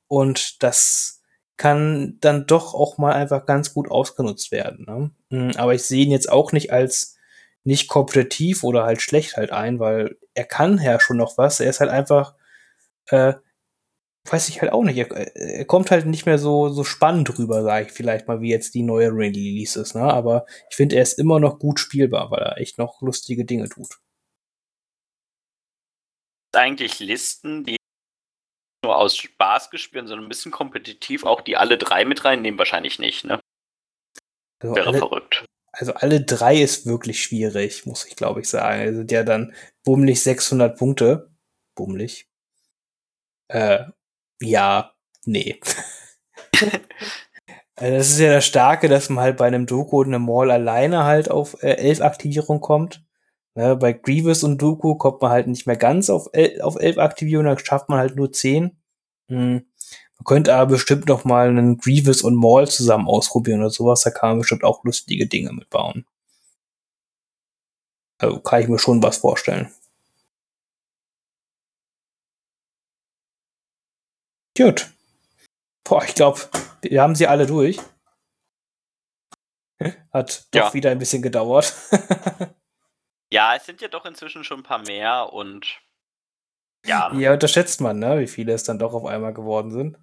und 0.09 0.61
das 0.61 1.21
kann 1.55 2.17
dann 2.19 2.45
doch 2.45 2.73
auch 2.73 2.97
mal 2.97 3.13
einfach 3.13 3.45
ganz 3.45 3.73
gut 3.73 3.89
ausgenutzt 3.89 4.51
werden. 4.51 4.85
Ne? 4.85 5.11
Hm, 5.29 5.51
aber 5.55 5.75
ich 5.75 5.83
sehe 5.83 6.03
ihn 6.03 6.11
jetzt 6.11 6.29
auch 6.29 6.51
nicht 6.51 6.73
als 6.73 7.15
nicht 7.63 7.87
kompetitiv 7.87 8.65
oder 8.65 8.83
halt 8.83 9.01
schlecht 9.01 9.37
halt 9.37 9.53
ein, 9.53 9.79
weil 9.79 10.17
er 10.33 10.43
kann 10.43 10.77
ja 10.83 10.99
schon 10.99 11.15
noch 11.15 11.37
was. 11.37 11.61
Er 11.61 11.69
ist 11.69 11.79
halt 11.79 11.89
einfach, 11.89 12.35
äh, 13.07 13.35
weiß 14.29 14.49
ich 14.49 14.61
halt 14.61 14.71
auch 14.71 14.83
nicht. 14.83 14.97
Er, 14.97 15.11
er 15.35 15.65
kommt 15.65 15.91
halt 15.91 16.05
nicht 16.05 16.25
mehr 16.25 16.37
so, 16.37 16.69
so 16.69 16.83
spannend 16.83 17.37
rüber, 17.37 17.63
sage 17.63 17.87
ich 17.87 17.91
vielleicht 17.91 18.27
mal, 18.27 18.41
wie 18.41 18.49
jetzt 18.49 18.73
die 18.75 18.83
neue 18.83 19.09
Release 19.09 19.79
ist. 19.79 19.95
Ne? 19.95 20.03
Aber 20.03 20.45
ich 20.69 20.75
finde, 20.75 20.95
er 20.95 21.01
ist 21.01 21.17
immer 21.17 21.39
noch 21.39 21.59
gut 21.59 21.79
spielbar, 21.79 22.29
weil 22.31 22.41
er 22.41 22.57
echt 22.57 22.77
noch 22.77 23.01
lustige 23.01 23.45
Dinge 23.45 23.67
tut. 23.69 23.99
Eigentlich 26.53 26.99
Listen, 26.99 27.63
die 27.63 27.77
nur 28.83 28.97
aus 28.97 29.15
Spaß 29.15 29.69
gespielt, 29.69 30.07
sondern 30.07 30.25
ein 30.25 30.29
bisschen 30.29 30.51
kompetitiv, 30.51 31.23
auch 31.23 31.41
die 31.41 31.55
alle 31.55 31.77
drei 31.77 32.03
mit 32.03 32.25
reinnehmen, 32.25 32.57
wahrscheinlich 32.57 32.99
nicht, 32.99 33.25
ne? 33.25 33.39
Also 34.59 34.75
Wäre 34.75 34.87
alle, 34.87 34.97
verrückt. 34.97 35.45
Also 35.71 35.93
alle 35.93 36.21
drei 36.21 36.57
ist 36.61 36.85
wirklich 36.85 37.21
schwierig, 37.23 37.85
muss 37.85 38.05
ich 38.05 38.15
glaube 38.15 38.41
ich 38.41 38.49
sagen. 38.49 38.81
Also 38.81 39.03
der 39.03 39.23
dann 39.23 39.53
bummelig 39.83 40.21
600 40.21 40.77
Punkte. 40.77 41.31
Bummelig. 41.75 42.27
Äh, 43.47 43.85
ja, 44.41 44.91
nee. 45.25 45.59
also 47.75 47.97
das 47.97 48.09
ist 48.09 48.19
ja 48.19 48.33
das 48.33 48.45
Starke, 48.45 48.89
dass 48.89 49.09
man 49.09 49.23
halt 49.23 49.37
bei 49.37 49.47
einem 49.47 49.65
Doku 49.65 50.01
und 50.01 50.07
einem 50.07 50.25
Mall 50.25 50.51
alleine 50.51 51.05
halt 51.05 51.29
auf 51.31 51.61
äh, 51.63 51.75
11 51.75 52.01
Aktivierung 52.01 52.59
kommt. 52.61 53.03
Ne, 53.53 53.75
bei 53.75 53.91
Grievous 53.93 54.43
und 54.43 54.61
Doku 54.61 54.95
kommt 54.95 55.21
man 55.21 55.31
halt 55.31 55.47
nicht 55.47 55.67
mehr 55.67 55.75
ganz 55.75 56.09
auf, 56.09 56.29
el 56.31 56.61
auf 56.61 56.77
11 56.79 56.97
Aktivierung, 56.97 57.45
dann 57.45 57.59
schafft 57.59 57.89
man 57.89 57.99
halt 57.99 58.15
nur 58.15 58.31
10. 58.31 58.77
Hm. 59.29 59.65
Man 60.17 60.25
könnte 60.25 60.55
aber 60.55 60.71
bestimmt 60.71 61.07
noch 61.07 61.25
mal 61.25 61.49
einen 61.49 61.77
Grievous 61.77 62.21
und 62.21 62.35
Maul 62.35 62.67
zusammen 62.67 63.07
ausprobieren 63.07 63.59
oder 63.61 63.71
sowas. 63.71 64.01
Da 64.01 64.11
kann 64.11 64.29
man 64.29 64.39
bestimmt 64.39 64.63
auch 64.63 64.83
lustige 64.83 65.27
Dinge 65.27 65.51
mitbauen. 65.51 66.05
Also 68.19 68.39
kann 68.39 68.61
ich 68.61 68.67
mir 68.67 68.79
schon 68.79 69.01
was 69.01 69.17
vorstellen. 69.17 69.71
Gut. 74.57 74.91
Boah, 75.83 76.03
ich 76.03 76.15
glaube, 76.15 76.39
wir 76.81 77.01
haben 77.01 77.15
sie 77.15 77.27
alle 77.27 77.45
durch. 77.47 77.79
Hat 80.13 80.47
doch 80.51 80.59
Ja. 80.59 80.73
wieder 80.73 80.91
ein 80.91 80.99
bisschen 80.99 81.21
gedauert. 81.21 81.73
Ja, 83.33 83.55
es 83.55 83.65
sind 83.65 83.79
ja 83.79 83.87
doch 83.87 84.03
inzwischen 84.05 84.43
schon 84.43 84.59
ein 84.59 84.63
paar 84.63 84.79
mehr 84.85 85.31
und 85.31 85.79
ja, 86.85 87.13
ja, 87.13 87.31
unterschätzt 87.31 87.79
man, 87.79 87.97
ne, 87.97 88.19
wie 88.19 88.27
viele 88.27 88.51
es 88.51 88.63
dann 88.65 88.77
doch 88.77 88.93
auf 88.93 89.05
einmal 89.05 89.33
geworden 89.33 89.71
sind. 89.71 89.97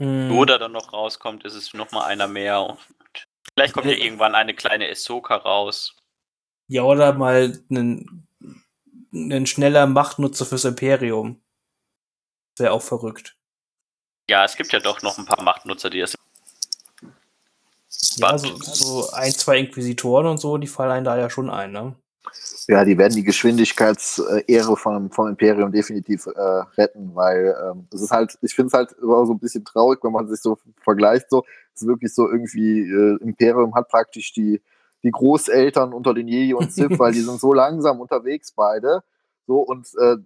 Hm. 0.00 0.46
da 0.46 0.56
dann 0.56 0.72
noch 0.72 0.90
rauskommt, 0.94 1.44
ist 1.44 1.52
es 1.52 1.74
noch 1.74 1.92
mal 1.92 2.06
einer 2.06 2.28
mehr. 2.28 2.62
Und 2.62 2.78
vielleicht 3.52 3.74
kommt 3.74 3.84
ja 3.84 3.92
Äh, 3.92 4.02
irgendwann 4.06 4.34
eine 4.34 4.54
kleine 4.54 4.88
Ahsoka 4.88 5.36
raus. 5.36 5.94
Ja, 6.70 6.84
oder 6.84 7.12
mal 7.12 7.62
einen 7.68 9.46
schneller 9.46 9.86
Machtnutzer 9.86 10.46
fürs 10.46 10.64
Imperium. 10.64 11.42
Wäre 12.58 12.72
auch 12.72 12.82
verrückt. 12.82 13.36
Ja, 14.28 14.44
es 14.44 14.56
gibt 14.56 14.72
ja 14.72 14.80
doch 14.80 15.02
noch 15.02 15.18
ein 15.18 15.24
paar 15.24 15.42
Machtnutzer, 15.42 15.90
die 15.90 16.00
das. 16.00 16.14
Ja, 18.16 18.36
so, 18.36 18.56
so 18.56 19.10
ein, 19.12 19.32
zwei 19.32 19.58
Inquisitoren 19.58 20.26
und 20.26 20.38
so, 20.38 20.58
die 20.58 20.66
fallen 20.66 20.90
einem 20.90 21.04
da 21.04 21.16
ja 21.16 21.30
schon 21.30 21.50
ein, 21.50 21.72
ne? 21.72 21.96
Ja, 22.66 22.84
die 22.84 22.98
werden 22.98 23.14
die 23.14 23.24
Geschwindigkeitsehre 23.24 24.76
vom, 24.76 25.10
vom 25.10 25.28
Imperium 25.28 25.72
definitiv 25.72 26.26
äh, 26.26 26.40
retten, 26.76 27.14
weil 27.14 27.56
ähm, 27.64 27.88
es 27.92 28.02
ist 28.02 28.10
halt, 28.10 28.38
ich 28.42 28.54
finde 28.54 28.66
es 28.66 28.74
halt 28.74 28.92
immer 29.00 29.24
so 29.24 29.32
ein 29.32 29.38
bisschen 29.38 29.64
traurig, 29.64 30.00
wenn 30.02 30.12
man 30.12 30.28
sich 30.28 30.40
so 30.40 30.58
vergleicht. 30.82 31.30
So, 31.30 31.44
es 31.74 31.80
ist 31.82 31.88
wirklich 31.88 32.14
so 32.14 32.30
irgendwie, 32.30 32.80
äh, 32.80 33.16
Imperium 33.22 33.74
hat 33.74 33.88
praktisch 33.88 34.34
die, 34.34 34.60
die 35.02 35.10
Großeltern 35.10 35.94
unter 35.94 36.12
den 36.12 36.28
Jedi 36.28 36.52
und 36.52 36.70
Sith, 36.70 36.90
weil 36.98 37.12
die 37.12 37.22
sind 37.22 37.40
so 37.40 37.54
langsam 37.54 38.00
unterwegs 38.00 38.52
beide. 38.52 39.02
So, 39.48 39.60
und 39.60 39.88
äh, 39.98 40.16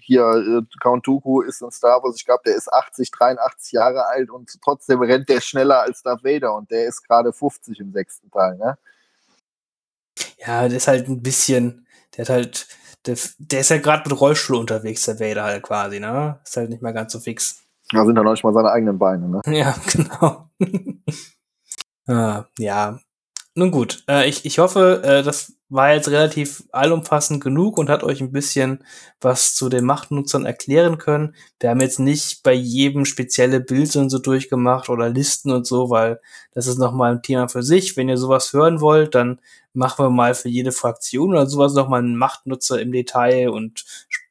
hier, 0.00 0.24
äh, 0.24 0.62
Count 0.82 1.06
Dooku 1.06 1.40
ist 1.40 1.62
in 1.62 1.70
Star 1.70 2.02
Wars, 2.02 2.16
ich 2.16 2.24
glaube, 2.24 2.42
der 2.44 2.56
ist 2.56 2.70
80, 2.70 3.12
83 3.12 3.72
Jahre 3.74 4.06
alt 4.06 4.28
und 4.28 4.50
trotzdem 4.60 5.00
rennt 5.02 5.28
der 5.28 5.40
schneller 5.40 5.82
als 5.82 6.02
Darth 6.02 6.24
Vader 6.24 6.52
und 6.56 6.68
der 6.72 6.88
ist 6.88 7.06
gerade 7.06 7.32
50 7.32 7.78
im 7.78 7.92
sechsten 7.92 8.28
Teil, 8.28 8.56
ne? 8.56 8.76
Ja, 10.44 10.66
der 10.66 10.78
ist 10.78 10.88
halt 10.88 11.06
ein 11.08 11.22
bisschen, 11.22 11.86
der 12.16 12.24
hat 12.24 12.30
halt, 12.30 12.66
der, 13.06 13.16
der 13.38 13.60
ist 13.60 13.70
ja 13.70 13.78
gerade 13.78 14.08
mit 14.10 14.20
Rollstuhl 14.20 14.56
unterwegs, 14.56 15.04
der 15.04 15.20
Vader 15.20 15.44
halt 15.44 15.62
quasi, 15.62 16.00
ne? 16.00 16.40
Ist 16.44 16.56
halt 16.56 16.70
nicht 16.70 16.82
mehr 16.82 16.92
ganz 16.92 17.12
so 17.12 17.20
fix. 17.20 17.62
Da 17.92 18.04
sind 18.04 18.16
dann 18.16 18.24
noch 18.24 18.32
nicht 18.32 18.42
mal 18.42 18.52
seine 18.52 18.72
eigenen 18.72 18.98
Beine, 18.98 19.28
ne? 19.28 19.42
Ja, 19.46 19.76
genau. 19.92 20.50
ah, 22.08 22.46
ja. 22.58 22.98
Nun 23.54 23.70
gut, 23.70 24.02
äh, 24.08 24.28
ich, 24.28 24.44
ich 24.44 24.58
hoffe, 24.58 25.02
äh, 25.04 25.22
das 25.22 25.55
war 25.68 25.92
jetzt 25.92 26.08
relativ 26.08 26.62
allumfassend 26.70 27.42
genug 27.42 27.76
und 27.78 27.90
hat 27.90 28.04
euch 28.04 28.20
ein 28.20 28.30
bisschen 28.30 28.84
was 29.20 29.54
zu 29.54 29.68
den 29.68 29.84
Machtnutzern 29.84 30.46
erklären 30.46 30.98
können. 30.98 31.34
Wir 31.58 31.70
haben 31.70 31.80
jetzt 31.80 31.98
nicht 31.98 32.42
bei 32.44 32.52
jedem 32.52 33.04
spezielle 33.04 33.60
Bilder 33.60 34.00
und 34.00 34.10
so 34.10 34.18
durchgemacht 34.18 34.88
oder 34.88 35.08
Listen 35.08 35.50
und 35.50 35.66
so, 35.66 35.90
weil 35.90 36.20
das 36.52 36.68
ist 36.68 36.78
nochmal 36.78 37.12
ein 37.12 37.22
Thema 37.22 37.48
für 37.48 37.62
sich. 37.64 37.96
Wenn 37.96 38.08
ihr 38.08 38.16
sowas 38.16 38.52
hören 38.52 38.80
wollt, 38.80 39.14
dann 39.16 39.40
machen 39.72 40.04
wir 40.04 40.10
mal 40.10 40.34
für 40.34 40.48
jede 40.48 40.72
Fraktion 40.72 41.30
oder 41.30 41.46
sowas 41.46 41.74
nochmal 41.74 42.00
einen 42.00 42.16
Machtnutzer 42.16 42.80
im 42.80 42.92
Detail 42.92 43.50
und 43.50 43.84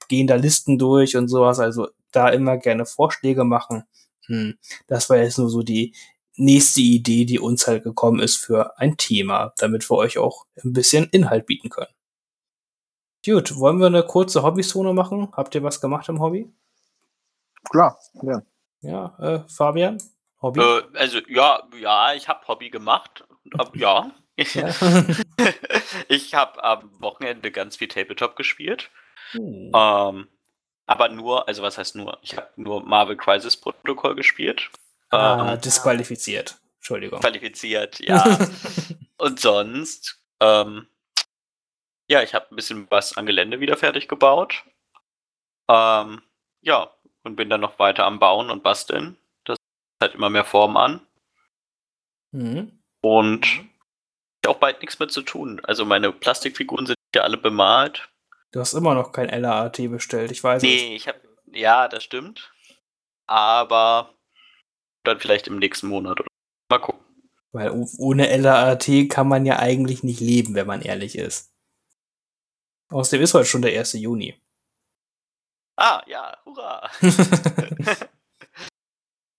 gehen 0.08 0.28
da 0.28 0.36
Listen 0.36 0.78
durch 0.78 1.18
und 1.18 1.28
sowas. 1.28 1.60
Also 1.60 1.90
da 2.12 2.30
immer 2.30 2.58
gerne 2.58 2.86
Vorschläge 2.86 3.44
machen. 3.44 3.84
Hm, 4.28 4.56
das 4.88 5.10
war 5.10 5.18
jetzt 5.18 5.38
nur 5.38 5.50
so 5.50 5.62
die 5.64 5.94
nächste 6.36 6.82
Idee, 6.82 7.26
die 7.26 7.40
uns 7.40 7.68
halt 7.68 7.84
gekommen 7.84 8.20
ist 8.20 8.38
für 8.38 8.78
ein 8.78 8.98
Thema, 8.98 9.54
damit 9.58 9.90
wir 9.90 9.98
euch 9.98 10.18
auch 10.18 10.46
ein 10.64 10.74
bisschen 10.74 11.06
Inhalt 11.12 11.46
bieten 11.46 11.70
können. 11.70 11.94
Gut, 13.26 13.58
wollen 13.58 13.80
wir 13.80 13.88
eine 13.88 14.04
kurze 14.04 14.44
Hobbys-Zone 14.44 14.94
machen? 14.94 15.30
Habt 15.32 15.56
ihr 15.56 15.64
was 15.64 15.82
gemacht 15.82 16.08
im 16.10 16.20
Hobby? 16.20 16.52
Klar, 17.70 18.00
ja. 18.22 18.44
Ja, 18.82 19.18
äh, 19.20 19.50
Fabian? 19.50 19.98
Hobby? 20.42 20.62
Äh, 20.62 20.84
also 20.94 21.20
ja, 21.28 21.64
ja, 21.80 22.14
ich 22.14 22.28
habe 22.28 22.48
Hobby 22.48 22.70
gemacht. 22.70 23.26
Ab, 23.58 23.76
ja. 23.76 24.12
Ja. 24.38 24.76
ich 26.08 26.36
habe 26.36 26.64
am 26.64 26.92
Wochenende 27.00 27.52
ganz 27.52 27.78
viel 27.78 27.88
Tabletop 27.88 28.36
gespielt. 28.36 28.92
Hm. 29.32 29.72
Ähm, 29.74 30.28
aber 30.86 31.10
nur, 31.10 31.48
also 31.48 31.64
was 31.64 31.78
heißt 31.78 31.96
nur? 31.96 32.20
Ich 32.22 32.36
habe 32.38 32.50
nur 32.58 32.84
Marvel 32.84 33.18
Crisis 33.18 33.58
Protocol 33.58 34.16
gespielt. 34.16 34.70
Ah, 35.18 35.54
Ähm, 35.54 35.62
disqualifiziert. 35.62 36.58
Entschuldigung. 36.78 37.20
qualifiziert, 37.20 38.00
ja. 38.00 38.24
Und 39.18 39.40
sonst, 39.40 40.22
ähm, 40.40 40.88
ja, 42.08 42.22
ich 42.22 42.34
habe 42.34 42.48
ein 42.52 42.56
bisschen 42.56 42.88
was 42.92 43.18
an 43.18 43.26
Gelände 43.26 43.60
wieder 43.60 43.78
fertig 43.78 44.08
gebaut. 44.08 44.64
Ähm, 45.68 46.22
ja, 46.62 46.92
und 47.24 47.36
bin 47.36 47.50
dann 47.50 47.62
noch 47.62 47.80
weiter 47.80 48.06
am 48.06 48.20
Bauen 48.20 48.52
und 48.52 48.62
Basteln. 48.62 49.18
Das 49.46 49.58
hat 50.02 50.14
immer 50.14 50.30
mehr 50.30 50.46
Form 50.46 50.78
an. 50.78 51.02
Mhm. 52.32 52.80
Und 53.02 53.48
auch 54.46 54.58
bald 54.58 54.82
nichts 54.82 55.00
mehr 55.00 55.08
zu 55.08 55.22
tun. 55.22 55.60
Also 55.64 55.86
meine 55.86 56.12
Plastikfiguren 56.12 56.86
sind 56.86 56.98
ja 57.16 57.24
alle 57.24 57.38
bemalt. 57.38 58.10
Du 58.52 58.60
hast 58.60 58.74
immer 58.74 58.94
noch 58.94 59.12
kein 59.12 59.30
LAAT 59.30 59.90
bestellt, 59.90 60.32
ich 60.32 60.44
weiß 60.44 60.62
es. 60.62 60.70
Nee, 60.70 60.96
ich 60.96 61.08
habe, 61.08 61.20
ja, 61.52 61.88
das 61.88 62.04
stimmt. 62.04 62.52
Aber 63.28 64.15
dann 65.06 65.20
vielleicht 65.20 65.48
im 65.48 65.60
nächsten 65.60 65.88
Monat. 65.88 66.20
Oder 66.20 66.30
mal 66.70 66.80
gucken. 66.80 67.04
Weil 67.52 67.72
ohne 67.98 68.36
LAAT 68.36 69.10
kann 69.10 69.28
man 69.28 69.46
ja 69.46 69.60
eigentlich 69.60 70.04
nicht 70.04 70.20
leben, 70.20 70.56
wenn 70.56 70.68
man 70.68 70.82
ehrlich 70.82 71.18
ist. 71.18 71.54
Außerdem 72.90 73.24
ist 73.24 73.34
heute 73.34 73.46
schon 73.46 73.62
der 73.62 73.78
1. 73.78 73.94
Juni. 73.94 74.36
Ah, 75.78 76.04
ja, 76.08 76.38
hurra. 76.46 76.90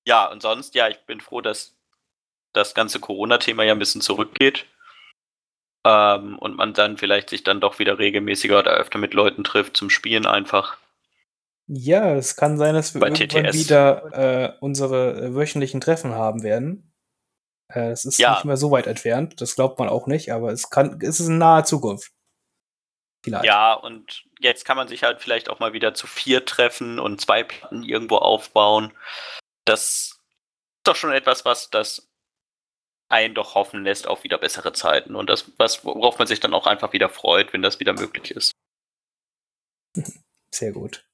ja, 0.07 0.31
und 0.31 0.43
sonst, 0.43 0.75
ja, 0.75 0.89
ich 0.89 0.99
bin 1.07 1.21
froh, 1.21 1.41
dass 1.41 1.77
das 2.53 2.75
ganze 2.75 3.01
Corona-Thema 3.01 3.65
ja 3.65 3.73
ein 3.73 3.79
bisschen 3.79 4.01
zurückgeht. 4.01 4.67
Ähm, 5.87 6.39
und 6.39 6.57
man 6.57 6.73
dann 6.73 6.97
vielleicht 6.97 7.31
sich 7.31 7.45
dann 7.45 7.61
doch 7.61 7.79
wieder 7.79 7.99
regelmäßiger 7.99 8.59
oder 8.59 8.73
öfter 8.73 8.99
mit 8.99 9.15
Leuten 9.15 9.45
trifft 9.45 9.77
zum 9.77 9.91
Spielen 9.91 10.27
einfach. 10.27 10.79
Ja, 11.69 12.15
es 12.15 12.37
kann 12.37 12.59
sein, 12.59 12.75
dass 12.75 12.95
wir 12.95 13.01
Bei 13.01 13.09
irgendwann 13.09 13.45
TTS. 13.45 13.57
wieder 13.59 14.13
äh, 14.55 14.57
unsere 14.61 15.15
äh, 15.21 15.35
wöchentlichen 15.35 15.81
Treffen 15.81 16.15
haben 16.15 16.43
werden. 16.43 16.93
Äh, 17.73 17.91
es 17.91 18.05
ist 18.05 18.19
Ja. 18.19 18.35
nicht 18.35 18.45
mehr 18.45 18.57
so 18.57 18.71
weit 18.71 18.87
entfernt, 18.87 19.41
das 19.41 19.57
glaubt 19.57 19.79
man 19.79 19.89
auch 19.89 20.07
nicht, 20.07 20.33
aber 20.33 20.53
es 20.53 20.71
kann, 20.71 21.01
es 21.03 21.19
ist 21.21 21.27
in 21.29 21.39
naher 21.39 21.65
Zukunft. 21.65 22.13
Vielleicht. 23.25 23.45
Ja, 23.45 23.75
und 23.75 24.25
jetzt 24.39 24.65
kann 24.65 24.77
man 24.77 24.87
sich 24.87 25.03
halt 25.03 25.21
vielleicht 25.21 25.49
auch 25.49 25.59
mal 25.59 25.73
wieder 25.73 25.93
zu 25.95 26.07
vier 26.07 26.45
treffen 26.45 27.01
und 27.01 27.21
zwei 27.21 27.43
Platten 27.43 27.83
irgendwo 27.83 28.19
aufbauen. 28.19 28.93
Das 29.65 29.83
ist 29.83 30.21
doch 30.85 30.95
schon 30.95 31.11
etwas, 31.11 31.45
was 31.45 31.69
das 31.71 32.07
einen 33.09 33.35
doch 33.35 33.57
hoffen 33.57 33.83
lässt 33.83 34.07
auf 34.07 34.23
wieder 34.23 34.39
bessere 34.39 34.73
Zeiten. 34.73 35.17
Und 35.17 35.29
das, 35.29 35.51
was, 35.59 35.85
worauf 35.85 36.19
man 36.21 36.29
sich 36.29 36.39
dann 36.39 36.55
auch 36.55 36.69
einfach 36.69 36.93
wieder 36.93 37.09
freut, 37.09 37.53
wenn 37.53 37.63
das 37.63 37.81
wieder 37.81 37.93
möglich 37.95 38.31
ist. 38.31 38.53
Sehr 40.55 40.71
gut. 40.71 41.05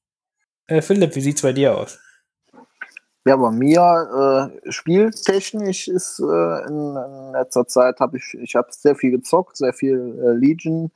Äh, 0.66 0.82
Philipp, 0.82 1.14
wie 1.14 1.20
sieht's 1.20 1.42
bei 1.42 1.52
dir 1.52 1.76
aus? 1.76 1.98
Ja, 3.24 3.36
bei 3.36 3.50
mir 3.52 4.50
äh, 4.64 4.72
spieltechnisch 4.72 5.86
ist 5.86 6.18
äh, 6.18 6.66
in, 6.66 6.96
in, 6.96 7.32
letzter 7.32 7.66
Zeit 7.68 8.00
habe 8.00 8.16
ich 8.16 8.34
ich 8.40 8.56
habe 8.56 8.66
sehr 8.70 8.96
viel 8.96 9.12
gezockt, 9.12 9.56
sehr 9.56 9.72
viel 9.72 10.18
äh, 10.20 10.32
Legion, 10.32 10.90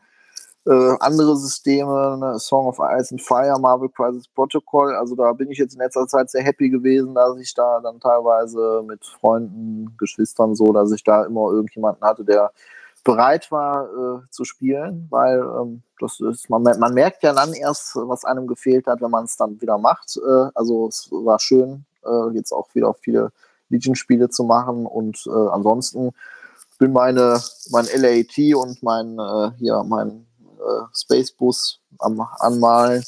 äh, 0.67 0.97
andere 0.99 1.37
Systeme, 1.37 2.17
ne, 2.19 2.39
Song 2.41 2.67
of 2.67 2.81
Ice 2.81 3.13
and 3.13 3.23
Fire, 3.23 3.57
Marvel 3.61 3.89
Crisis 3.89 4.27
Protocol. 4.27 4.97
Also 4.97 5.15
da 5.15 5.33
bin 5.35 5.53
ich 5.53 5.59
jetzt 5.59 5.75
in 5.75 5.81
letzter 5.81 6.09
Zeit 6.09 6.29
sehr 6.29 6.43
happy 6.43 6.69
gewesen, 6.69 7.15
dass 7.15 7.39
ich 7.39 7.55
da 7.55 7.81
dann 7.81 8.01
teilweise 8.01 8.83
mit 8.85 9.07
Freunden, 9.07 9.97
Geschwistern 9.97 10.57
so, 10.57 10.73
dass 10.73 10.91
ich 10.91 11.05
da 11.05 11.25
immer 11.25 11.53
irgendjemanden 11.53 12.03
hatte, 12.05 12.25
der 12.25 12.51
bereit 13.07 13.53
war 13.53 13.85
äh, 13.85 14.31
zu 14.31 14.45
spielen, 14.45 15.07
weil 15.11 15.39
ähm, 15.39 15.83
das 16.01 16.19
ist, 16.19 16.51
man, 16.51 16.65
man 16.65 16.93
merkt 16.93 17.23
ja 17.23 17.33
dann 17.33 17.53
erst, 17.53 17.95
was 17.95 18.25
einem 18.25 18.49
gefehlt 18.49 18.89
hat, 18.89 19.01
wenn 19.01 19.13
man 19.13 19.27
es 19.27 19.37
dann 19.37 19.61
wieder 19.61 19.79
macht. 19.79 20.17
Äh, 20.17 20.51
also 20.55 20.89
es 20.89 21.09
war 21.13 21.39
schön, 21.39 21.85
äh, 22.05 22.35
jetzt 22.35 22.51
auch 22.51 22.67
wieder 22.75 22.93
viele 22.95 23.31
Legion-Spiele 23.69 24.29
zu 24.29 24.43
machen. 24.43 24.87
Und 24.87 25.25
äh, 25.29 25.31
ansonsten 25.31 26.11
bin 26.81 26.93
meine, 26.93 27.41
mein 27.71 27.87
LAT 27.95 28.57
und 28.57 28.83
mein, 28.83 29.21
äh, 29.21 29.53
hier, 29.57 29.85
mein 29.85 30.27
äh, 30.43 30.83
Spacebus 30.93 31.79
am 32.01 32.27
Anmalen 32.41 33.05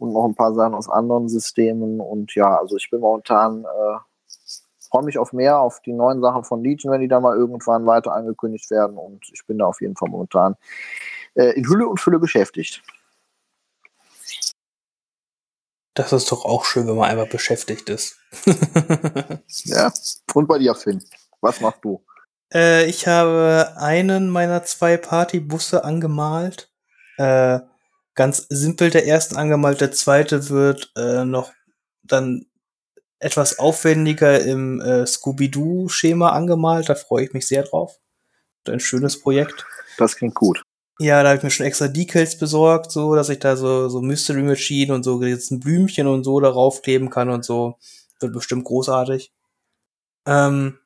und 0.00 0.12
noch 0.12 0.26
ein 0.26 0.34
paar 0.34 0.52
Sachen 0.52 0.74
aus 0.74 0.90
anderen 0.90 1.30
Systemen. 1.30 1.98
Und 1.98 2.34
ja, 2.34 2.58
also 2.58 2.76
ich 2.76 2.90
bin 2.90 3.00
momentan, 3.00 3.64
freue 4.90 5.04
mich 5.04 5.18
auf 5.18 5.32
mehr, 5.32 5.58
auf 5.58 5.80
die 5.80 5.92
neuen 5.92 6.20
Sachen 6.20 6.44
von 6.44 6.62
Legion, 6.62 6.92
wenn 6.92 7.00
die 7.00 7.08
da 7.08 7.20
mal 7.20 7.36
irgendwann 7.36 7.86
weiter 7.86 8.12
angekündigt 8.12 8.70
werden. 8.70 8.96
Und 8.98 9.24
ich 9.32 9.46
bin 9.46 9.58
da 9.58 9.66
auf 9.66 9.80
jeden 9.80 9.96
Fall 9.96 10.10
momentan 10.10 10.56
äh, 11.34 11.52
in 11.56 11.66
Hülle 11.68 11.86
und 11.86 12.00
Fülle 12.00 12.18
beschäftigt. 12.18 12.82
Das 15.94 16.12
ist 16.12 16.30
doch 16.30 16.44
auch 16.44 16.64
schön, 16.64 16.86
wenn 16.86 16.96
man 16.96 17.10
einfach 17.10 17.28
beschäftigt 17.28 17.88
ist. 17.88 18.18
ja, 19.64 19.92
und 20.34 20.46
bei 20.46 20.58
dir, 20.58 20.74
Finn. 20.74 21.02
Was 21.40 21.60
machst 21.60 21.80
du? 21.82 22.04
Äh, 22.52 22.86
ich 22.86 23.06
habe 23.06 23.74
einen 23.76 24.30
meiner 24.30 24.64
zwei 24.64 24.96
Partybusse 24.96 25.84
angemalt. 25.84 26.70
Äh, 27.16 27.60
ganz 28.14 28.46
simpel 28.48 28.90
der 28.90 29.04
erste 29.04 29.36
angemalt, 29.36 29.80
der 29.80 29.92
zweite 29.92 30.48
wird 30.48 30.92
äh, 30.96 31.24
noch 31.24 31.52
dann 32.02 32.46
etwas 33.20 33.58
aufwendiger 33.58 34.42
im 34.42 34.80
äh, 34.80 35.06
Scooby-Doo-Schema 35.06 36.30
angemalt. 36.30 36.88
Da 36.88 36.94
freue 36.94 37.24
ich 37.24 37.32
mich 37.32 37.46
sehr 37.46 37.62
drauf. 37.62 38.00
Ein 38.66 38.80
schönes 38.80 39.20
Projekt. 39.20 39.66
Das 39.98 40.16
klingt 40.16 40.34
gut. 40.34 40.62
Ja, 40.98 41.22
da 41.22 41.30
habe 41.30 41.38
ich 41.38 41.42
mir 41.42 41.50
schon 41.50 41.66
extra 41.66 41.88
Decals 41.88 42.36
besorgt, 42.36 42.90
so, 42.92 43.14
dass 43.14 43.30
ich 43.30 43.38
da 43.38 43.56
so, 43.56 43.88
so 43.88 44.02
Mystery 44.02 44.42
Machine 44.42 44.94
und 44.94 45.02
so 45.02 45.22
jetzt 45.22 45.50
ein 45.50 45.60
Blümchen 45.60 46.06
und 46.06 46.24
so 46.24 46.40
darauf 46.40 46.82
kleben 46.82 47.08
kann 47.08 47.30
und 47.30 47.44
so. 47.44 47.76
Wird 48.20 48.34
bestimmt 48.34 48.64
großartig. 48.64 49.32
Ähm, 50.26 50.78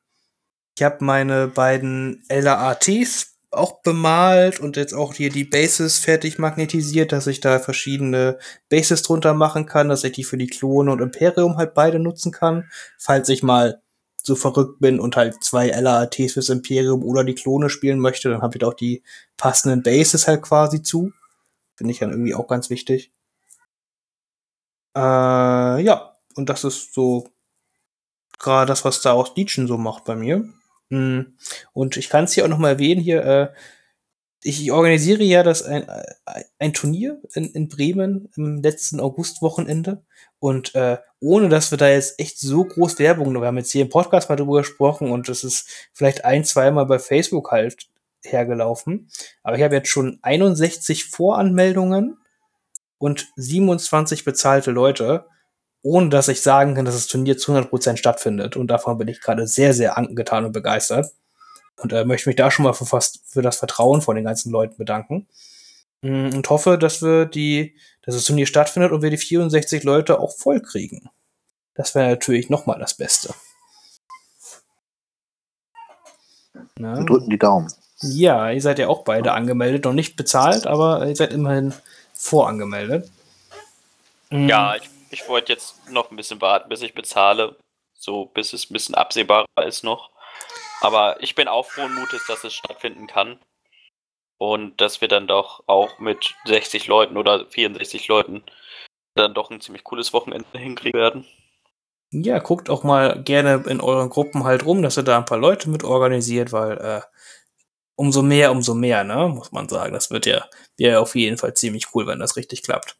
ich 0.77 0.83
habe 0.83 1.03
meine 1.03 1.47
beiden 1.47 2.23
LAATs 2.29 3.34
auch 3.55 3.81
bemalt 3.81 4.59
und 4.59 4.77
jetzt 4.77 4.93
auch 4.93 5.13
hier 5.13 5.29
die 5.29 5.43
Bases 5.43 5.99
fertig 5.99 6.39
magnetisiert, 6.39 7.11
dass 7.11 7.27
ich 7.27 7.39
da 7.39 7.59
verschiedene 7.59 8.37
Bases 8.69 9.01
drunter 9.01 9.33
machen 9.33 9.65
kann, 9.65 9.89
dass 9.89 10.03
ich 10.03 10.13
die 10.13 10.23
für 10.23 10.37
die 10.37 10.47
Klone 10.47 10.91
und 10.91 11.01
Imperium 11.01 11.57
halt 11.57 11.73
beide 11.73 11.99
nutzen 11.99 12.31
kann, 12.31 12.69
falls 12.97 13.29
ich 13.29 13.43
mal 13.43 13.81
so 14.23 14.35
verrückt 14.35 14.79
bin 14.79 14.99
und 14.99 15.15
halt 15.15 15.43
zwei 15.43 15.67
LAATs 15.69 16.33
fürs 16.33 16.49
Imperium 16.49 17.03
oder 17.03 17.23
die 17.23 17.35
Klone 17.35 17.69
spielen 17.69 17.99
möchte, 17.99 18.29
dann 18.29 18.41
habe 18.41 18.57
ich 18.57 18.63
auch 18.63 18.73
die 18.73 19.03
passenden 19.37 19.83
Bases 19.83 20.27
halt 20.27 20.41
quasi 20.41 20.81
zu. 20.81 21.11
Finde 21.75 21.91
ich 21.91 21.99
dann 21.99 22.11
irgendwie 22.11 22.33
auch 22.33 22.47
ganz 22.47 22.69
wichtig. 22.69 23.11
Äh, 24.95 24.99
ja, 25.83 26.15
und 26.35 26.49
das 26.49 26.63
ist 26.63 26.93
so 26.93 27.29
gerade 28.39 28.67
das, 28.67 28.85
was 28.85 29.01
da 29.01 29.11
aus 29.13 29.35
Legion 29.35 29.67
so 29.67 29.77
macht 29.77 30.05
bei 30.05 30.15
mir. 30.15 30.47
Hm. 30.89 31.37
Und 31.73 31.97
ich 31.97 32.09
kann 32.09 32.25
es 32.25 32.33
hier 32.33 32.45
auch 32.45 32.49
noch 32.49 32.57
mal 32.57 32.69
erwähnen, 32.69 33.01
hier, 33.01 33.23
äh, 33.25 33.47
ich 34.43 34.71
organisiere 34.71 35.23
ja 35.23 35.41
das 35.41 35.63
ein, 35.63 35.87
ein 36.59 36.73
Turnier 36.73 37.19
in, 37.33 37.45
in 37.45 37.67
Bremen 37.67 38.29
im 38.35 38.61
letzten 38.61 38.99
Augustwochenende. 38.99 40.03
Und 40.37 40.75
äh, 40.75 40.99
ohne 41.19 41.49
dass 41.49 41.71
wir 41.71 41.79
da 41.79 41.89
jetzt 41.89 42.19
echt 42.19 42.39
so 42.39 42.63
groß 42.63 42.99
Werbung, 42.99 43.33
wir 43.33 43.47
haben 43.47 43.57
jetzt 43.57 43.71
hier 43.71 43.81
im 43.81 43.89
Podcast 43.89 44.29
mal 44.29 44.35
drüber 44.35 44.59
gesprochen 44.59 45.09
und 45.11 45.27
das 45.29 45.43
ist 45.43 45.89
vielleicht 45.93 46.25
ein, 46.25 46.43
zweimal 46.43 46.85
bei 46.85 46.99
Facebook 46.99 47.51
halt 47.51 47.87
hergelaufen. 48.23 49.09
Aber 49.41 49.57
ich 49.57 49.63
habe 49.63 49.75
jetzt 49.75 49.89
schon 49.89 50.19
61 50.21 51.05
Voranmeldungen 51.05 52.17
und 52.99 53.27
27 53.35 54.25
bezahlte 54.25 54.69
Leute, 54.69 55.25
ohne 55.85 56.09
dass 56.09 56.29
ich 56.29 56.41
sagen 56.41 56.73
kann, 56.73 56.85
dass 56.85 56.95
das 56.95 57.05
Turnier 57.05 57.37
zu 57.37 57.53
100% 57.53 57.97
stattfindet. 57.97 58.57
Und 58.57 58.67
davon 58.67 58.97
bin 58.97 59.07
ich 59.07 59.21
gerade 59.21 59.45
sehr, 59.45 59.71
sehr 59.71 59.99
angetan 59.99 60.43
und 60.43 60.51
begeistert. 60.51 61.11
Und 61.77 61.93
äh, 61.93 62.05
möchte 62.05 62.27
mich 62.27 62.35
da 62.35 62.49
schon 62.49 62.63
mal 62.63 62.73
für, 62.73 62.87
fast, 62.87 63.19
für 63.27 63.43
das 63.43 63.57
Vertrauen 63.57 64.01
von 64.01 64.15
den 64.15 64.25
ganzen 64.25 64.51
Leuten 64.51 64.77
bedanken. 64.77 65.27
Mm, 66.01 66.29
und 66.33 66.49
hoffe, 66.49 66.79
dass 66.79 67.03
wir 67.03 67.27
die, 67.27 67.75
dass 68.01 68.15
das 68.15 68.23
Turnier 68.23 68.47
stattfindet 68.47 68.93
und 68.93 69.03
wir 69.03 69.11
die 69.11 69.17
64 69.17 69.83
Leute 69.83 70.19
auch 70.19 70.35
voll 70.35 70.59
kriegen. 70.59 71.07
Das 71.75 71.93
wäre 71.93 72.09
natürlich 72.09 72.49
nochmal 72.49 72.79
das 72.79 72.95
Beste. 72.95 73.35
Na? 76.79 76.97
Wir 76.97 77.05
drücken 77.05 77.29
die 77.29 77.37
Daumen. 77.37 77.71
Ja, 77.99 78.49
ihr 78.49 78.61
seid 78.61 78.79
ja 78.79 78.87
auch 78.87 79.03
beide 79.03 79.33
angemeldet, 79.33 79.85
noch 79.85 79.93
nicht 79.93 80.15
bezahlt, 80.15 80.65
aber 80.65 81.05
ihr 81.05 81.15
seid 81.15 81.31
immerhin 81.31 81.75
vorangemeldet. 82.15 83.11
Mhm. 84.31 84.49
Ja, 84.49 84.75
ich, 84.77 84.89
ich 85.09 85.27
wollte 85.27 85.53
jetzt 85.53 85.89
noch 85.89 86.11
ein 86.11 86.17
bisschen 86.17 86.41
warten, 86.41 86.69
bis 86.69 86.81
ich 86.81 86.93
bezahle. 86.93 87.57
So, 87.93 88.25
bis 88.25 88.53
es 88.53 88.69
ein 88.69 88.73
bisschen 88.73 88.95
absehbarer 88.95 89.45
ist 89.65 89.83
noch. 89.83 90.11
Aber 90.81 91.21
ich 91.21 91.35
bin 91.35 91.47
auch 91.47 91.65
frohen 91.65 91.95
Mutes, 91.95 92.25
dass 92.27 92.43
es 92.43 92.53
stattfinden 92.53 93.07
kann. 93.07 93.39
Und 94.37 94.81
dass 94.81 94.99
wir 94.99 95.07
dann 95.07 95.27
doch 95.27 95.63
auch 95.67 95.99
mit 95.99 96.35
60 96.45 96.87
Leuten 96.87 97.15
oder 97.15 97.47
64 97.47 98.07
Leuten 98.09 98.43
dann 99.15 99.33
doch 99.33 99.49
ein 99.49 99.61
ziemlich 99.61 99.85
cooles 99.85 100.11
Wochenende 100.11 100.59
hinkriegen 100.59 100.99
werden. 100.99 101.25
Ja, 102.11 102.39
guckt 102.39 102.69
auch 102.69 102.83
mal 102.83 103.23
gerne 103.23 103.63
in 103.67 103.81
euren 103.81 104.09
Gruppen 104.09 104.43
halt 104.43 104.65
rum, 104.65 104.81
dass 104.81 104.97
ihr 104.97 105.03
da 105.03 105.17
ein 105.17 105.25
paar 105.25 105.37
Leute 105.37 105.69
mit 105.69 105.83
organisiert, 105.83 106.51
weil 106.51 106.77
äh, 106.77 107.01
umso 107.95 108.21
mehr, 108.21 108.51
umso 108.51 108.73
mehr, 108.73 109.03
ne, 109.03 109.29
muss 109.29 109.51
man 109.51 109.69
sagen. 109.69 109.93
Das 109.93 110.11
wird 110.11 110.25
ja, 110.25 110.47
wäre 110.77 110.99
auf 110.99 111.15
jeden 111.15 111.37
Fall 111.37 111.53
ziemlich 111.53 111.87
cool, 111.93 112.07
wenn 112.07 112.19
das 112.19 112.35
richtig 112.35 112.63
klappt. 112.63 112.97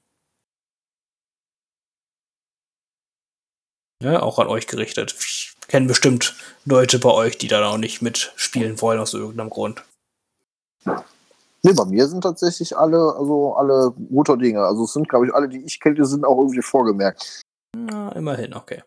Ja, 4.04 4.22
auch 4.22 4.40
an 4.40 4.48
euch 4.48 4.68
gerichtet. 4.68 5.16
Ich 5.18 5.54
kenne 5.68 5.88
bestimmt 5.88 6.36
Leute 6.66 7.00
bei 7.00 7.12
euch, 7.12 7.38
die 7.38 7.48
da 7.48 7.62
noch 7.62 7.78
nicht 7.78 8.02
mitspielen 8.02 8.82
wollen 8.82 9.00
aus 9.00 9.14
irgendeinem 9.14 9.50
Grund. 9.50 9.84
Nee, 10.86 11.74
bei 11.74 11.86
mir 11.86 12.08
sind 12.08 12.22
tatsächlich 12.22 12.78
alle, 12.78 13.16
also 13.18 13.56
alle 13.56 13.92
guter 13.92 14.38
Dinge. 14.38 14.62
Also 14.64 14.84
es 14.84 14.94
sind, 14.94 15.10
glaube 15.10 15.26
ich, 15.26 15.34
alle, 15.34 15.50
die 15.50 15.64
ich 15.66 15.80
kenne, 15.80 16.06
sind 16.06 16.24
auch 16.24 16.38
irgendwie 16.38 16.62
vorgemerkt. 16.62 17.42
Na, 17.76 18.12
immerhin, 18.12 18.54
okay. 18.54 18.84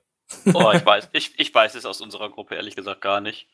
Oh, 0.54 0.70
ich 0.72 0.86
weiß, 0.86 1.08
ich, 1.12 1.38
ich 1.38 1.52
weiß 1.52 1.74
es 1.74 1.84
aus 1.84 2.00
unserer 2.00 2.30
Gruppe 2.30 2.54
ehrlich 2.54 2.76
gesagt 2.76 3.00
gar 3.00 3.20
nicht. 3.20 3.48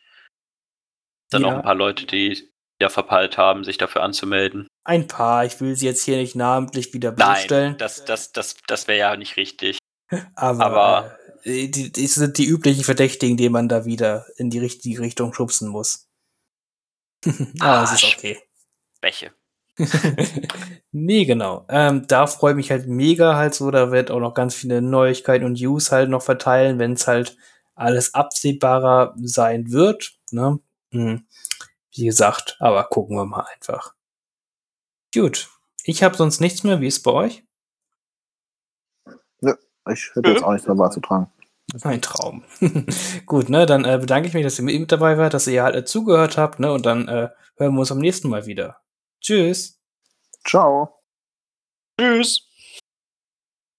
Dann 1.30 1.42
ja. 1.42 1.48
noch 1.48 1.56
ein 1.56 1.62
paar 1.62 1.74
Leute, 1.74 2.04
die 2.06 2.50
ja 2.80 2.88
verpeilt 2.88 3.38
haben, 3.38 3.64
sich 3.64 3.78
dafür 3.78 4.02
anzumelden. 4.02 4.68
Ein 4.84 5.06
paar, 5.06 5.44
ich 5.46 5.60
will 5.60 5.74
sie 5.74 5.86
jetzt 5.86 6.04
hier 6.04 6.18
nicht 6.18 6.36
namentlich 6.36 6.92
wieder 6.92 7.12
bloßstellen. 7.12 7.70
Nein, 7.70 7.78
das, 7.78 8.04
das, 8.04 8.32
das, 8.32 8.56
das 8.66 8.88
wäre 8.88 8.98
ja 8.98 9.16
nicht 9.16 9.36
richtig. 9.36 9.78
Aber, 10.34 10.64
Aber 10.66 11.18
äh, 11.23 11.23
die, 11.44 11.92
die 11.92 12.06
sind 12.06 12.38
die 12.38 12.46
üblichen 12.46 12.84
Verdächtigen, 12.84 13.36
die 13.36 13.48
man 13.48 13.68
da 13.68 13.84
wieder 13.84 14.26
in 14.36 14.50
die 14.50 14.58
richtige 14.58 15.00
Richtung 15.00 15.34
schubsen 15.34 15.68
muss. 15.68 16.08
ah, 17.60 17.80
das 17.82 18.02
ist 18.02 18.04
okay. 18.04 18.38
Bäche. 19.00 19.32
nee, 20.92 21.24
genau. 21.24 21.66
Ähm, 21.68 22.06
da 22.06 22.26
freue 22.26 22.52
ich 22.52 22.56
mich 22.56 22.70
halt 22.70 22.86
mega 22.86 23.36
halt 23.36 23.54
so. 23.54 23.70
Da 23.70 23.90
wird 23.90 24.10
auch 24.10 24.20
noch 24.20 24.34
ganz 24.34 24.54
viele 24.54 24.80
Neuigkeiten 24.80 25.44
und 25.44 25.60
News 25.60 25.90
halt 25.90 26.10
noch 26.10 26.22
verteilen, 26.22 26.78
wenn 26.78 26.92
es 26.92 27.06
halt 27.06 27.36
alles 27.74 28.14
absehbarer 28.14 29.14
sein 29.20 29.70
wird. 29.72 30.16
Ne? 30.30 30.60
Hm. 30.92 31.26
Wie 31.92 32.04
gesagt, 32.04 32.56
aber 32.60 32.84
gucken 32.84 33.16
wir 33.16 33.24
mal 33.24 33.46
einfach. 33.54 33.94
Gut. 35.12 35.48
Ich 35.84 36.02
habe 36.02 36.16
sonst 36.16 36.40
nichts 36.40 36.64
mehr. 36.64 36.80
Wie 36.80 36.86
ist 36.86 36.98
es 36.98 37.02
bei 37.02 37.12
euch? 37.12 37.44
Ich 39.90 40.10
hätte 40.14 40.30
jetzt 40.30 40.42
auch 40.42 40.52
nichts 40.52 40.66
mehr 40.66 40.76
beizutragen. 40.76 41.30
Ein 41.82 42.02
Traum. 42.02 42.44
Gut, 43.26 43.48
ne, 43.48 43.66
dann 43.66 43.84
äh, 43.84 43.98
bedanke 43.98 44.28
ich 44.28 44.34
mich, 44.34 44.44
dass 44.44 44.58
ihr 44.58 44.64
mit 44.64 44.92
dabei 44.92 45.18
wart, 45.18 45.34
dass 45.34 45.46
ihr 45.46 45.62
halt 45.62 45.74
äh, 45.74 45.84
zugehört 45.84 46.36
habt, 46.36 46.60
ne, 46.60 46.72
und 46.72 46.86
dann 46.86 47.08
äh, 47.08 47.30
hören 47.56 47.74
wir 47.74 47.80
uns 47.80 47.92
am 47.92 47.98
nächsten 47.98 48.28
Mal 48.28 48.46
wieder. 48.46 48.80
Tschüss. 49.20 49.80
Ciao. 50.46 51.00
Tschüss. 51.98 52.48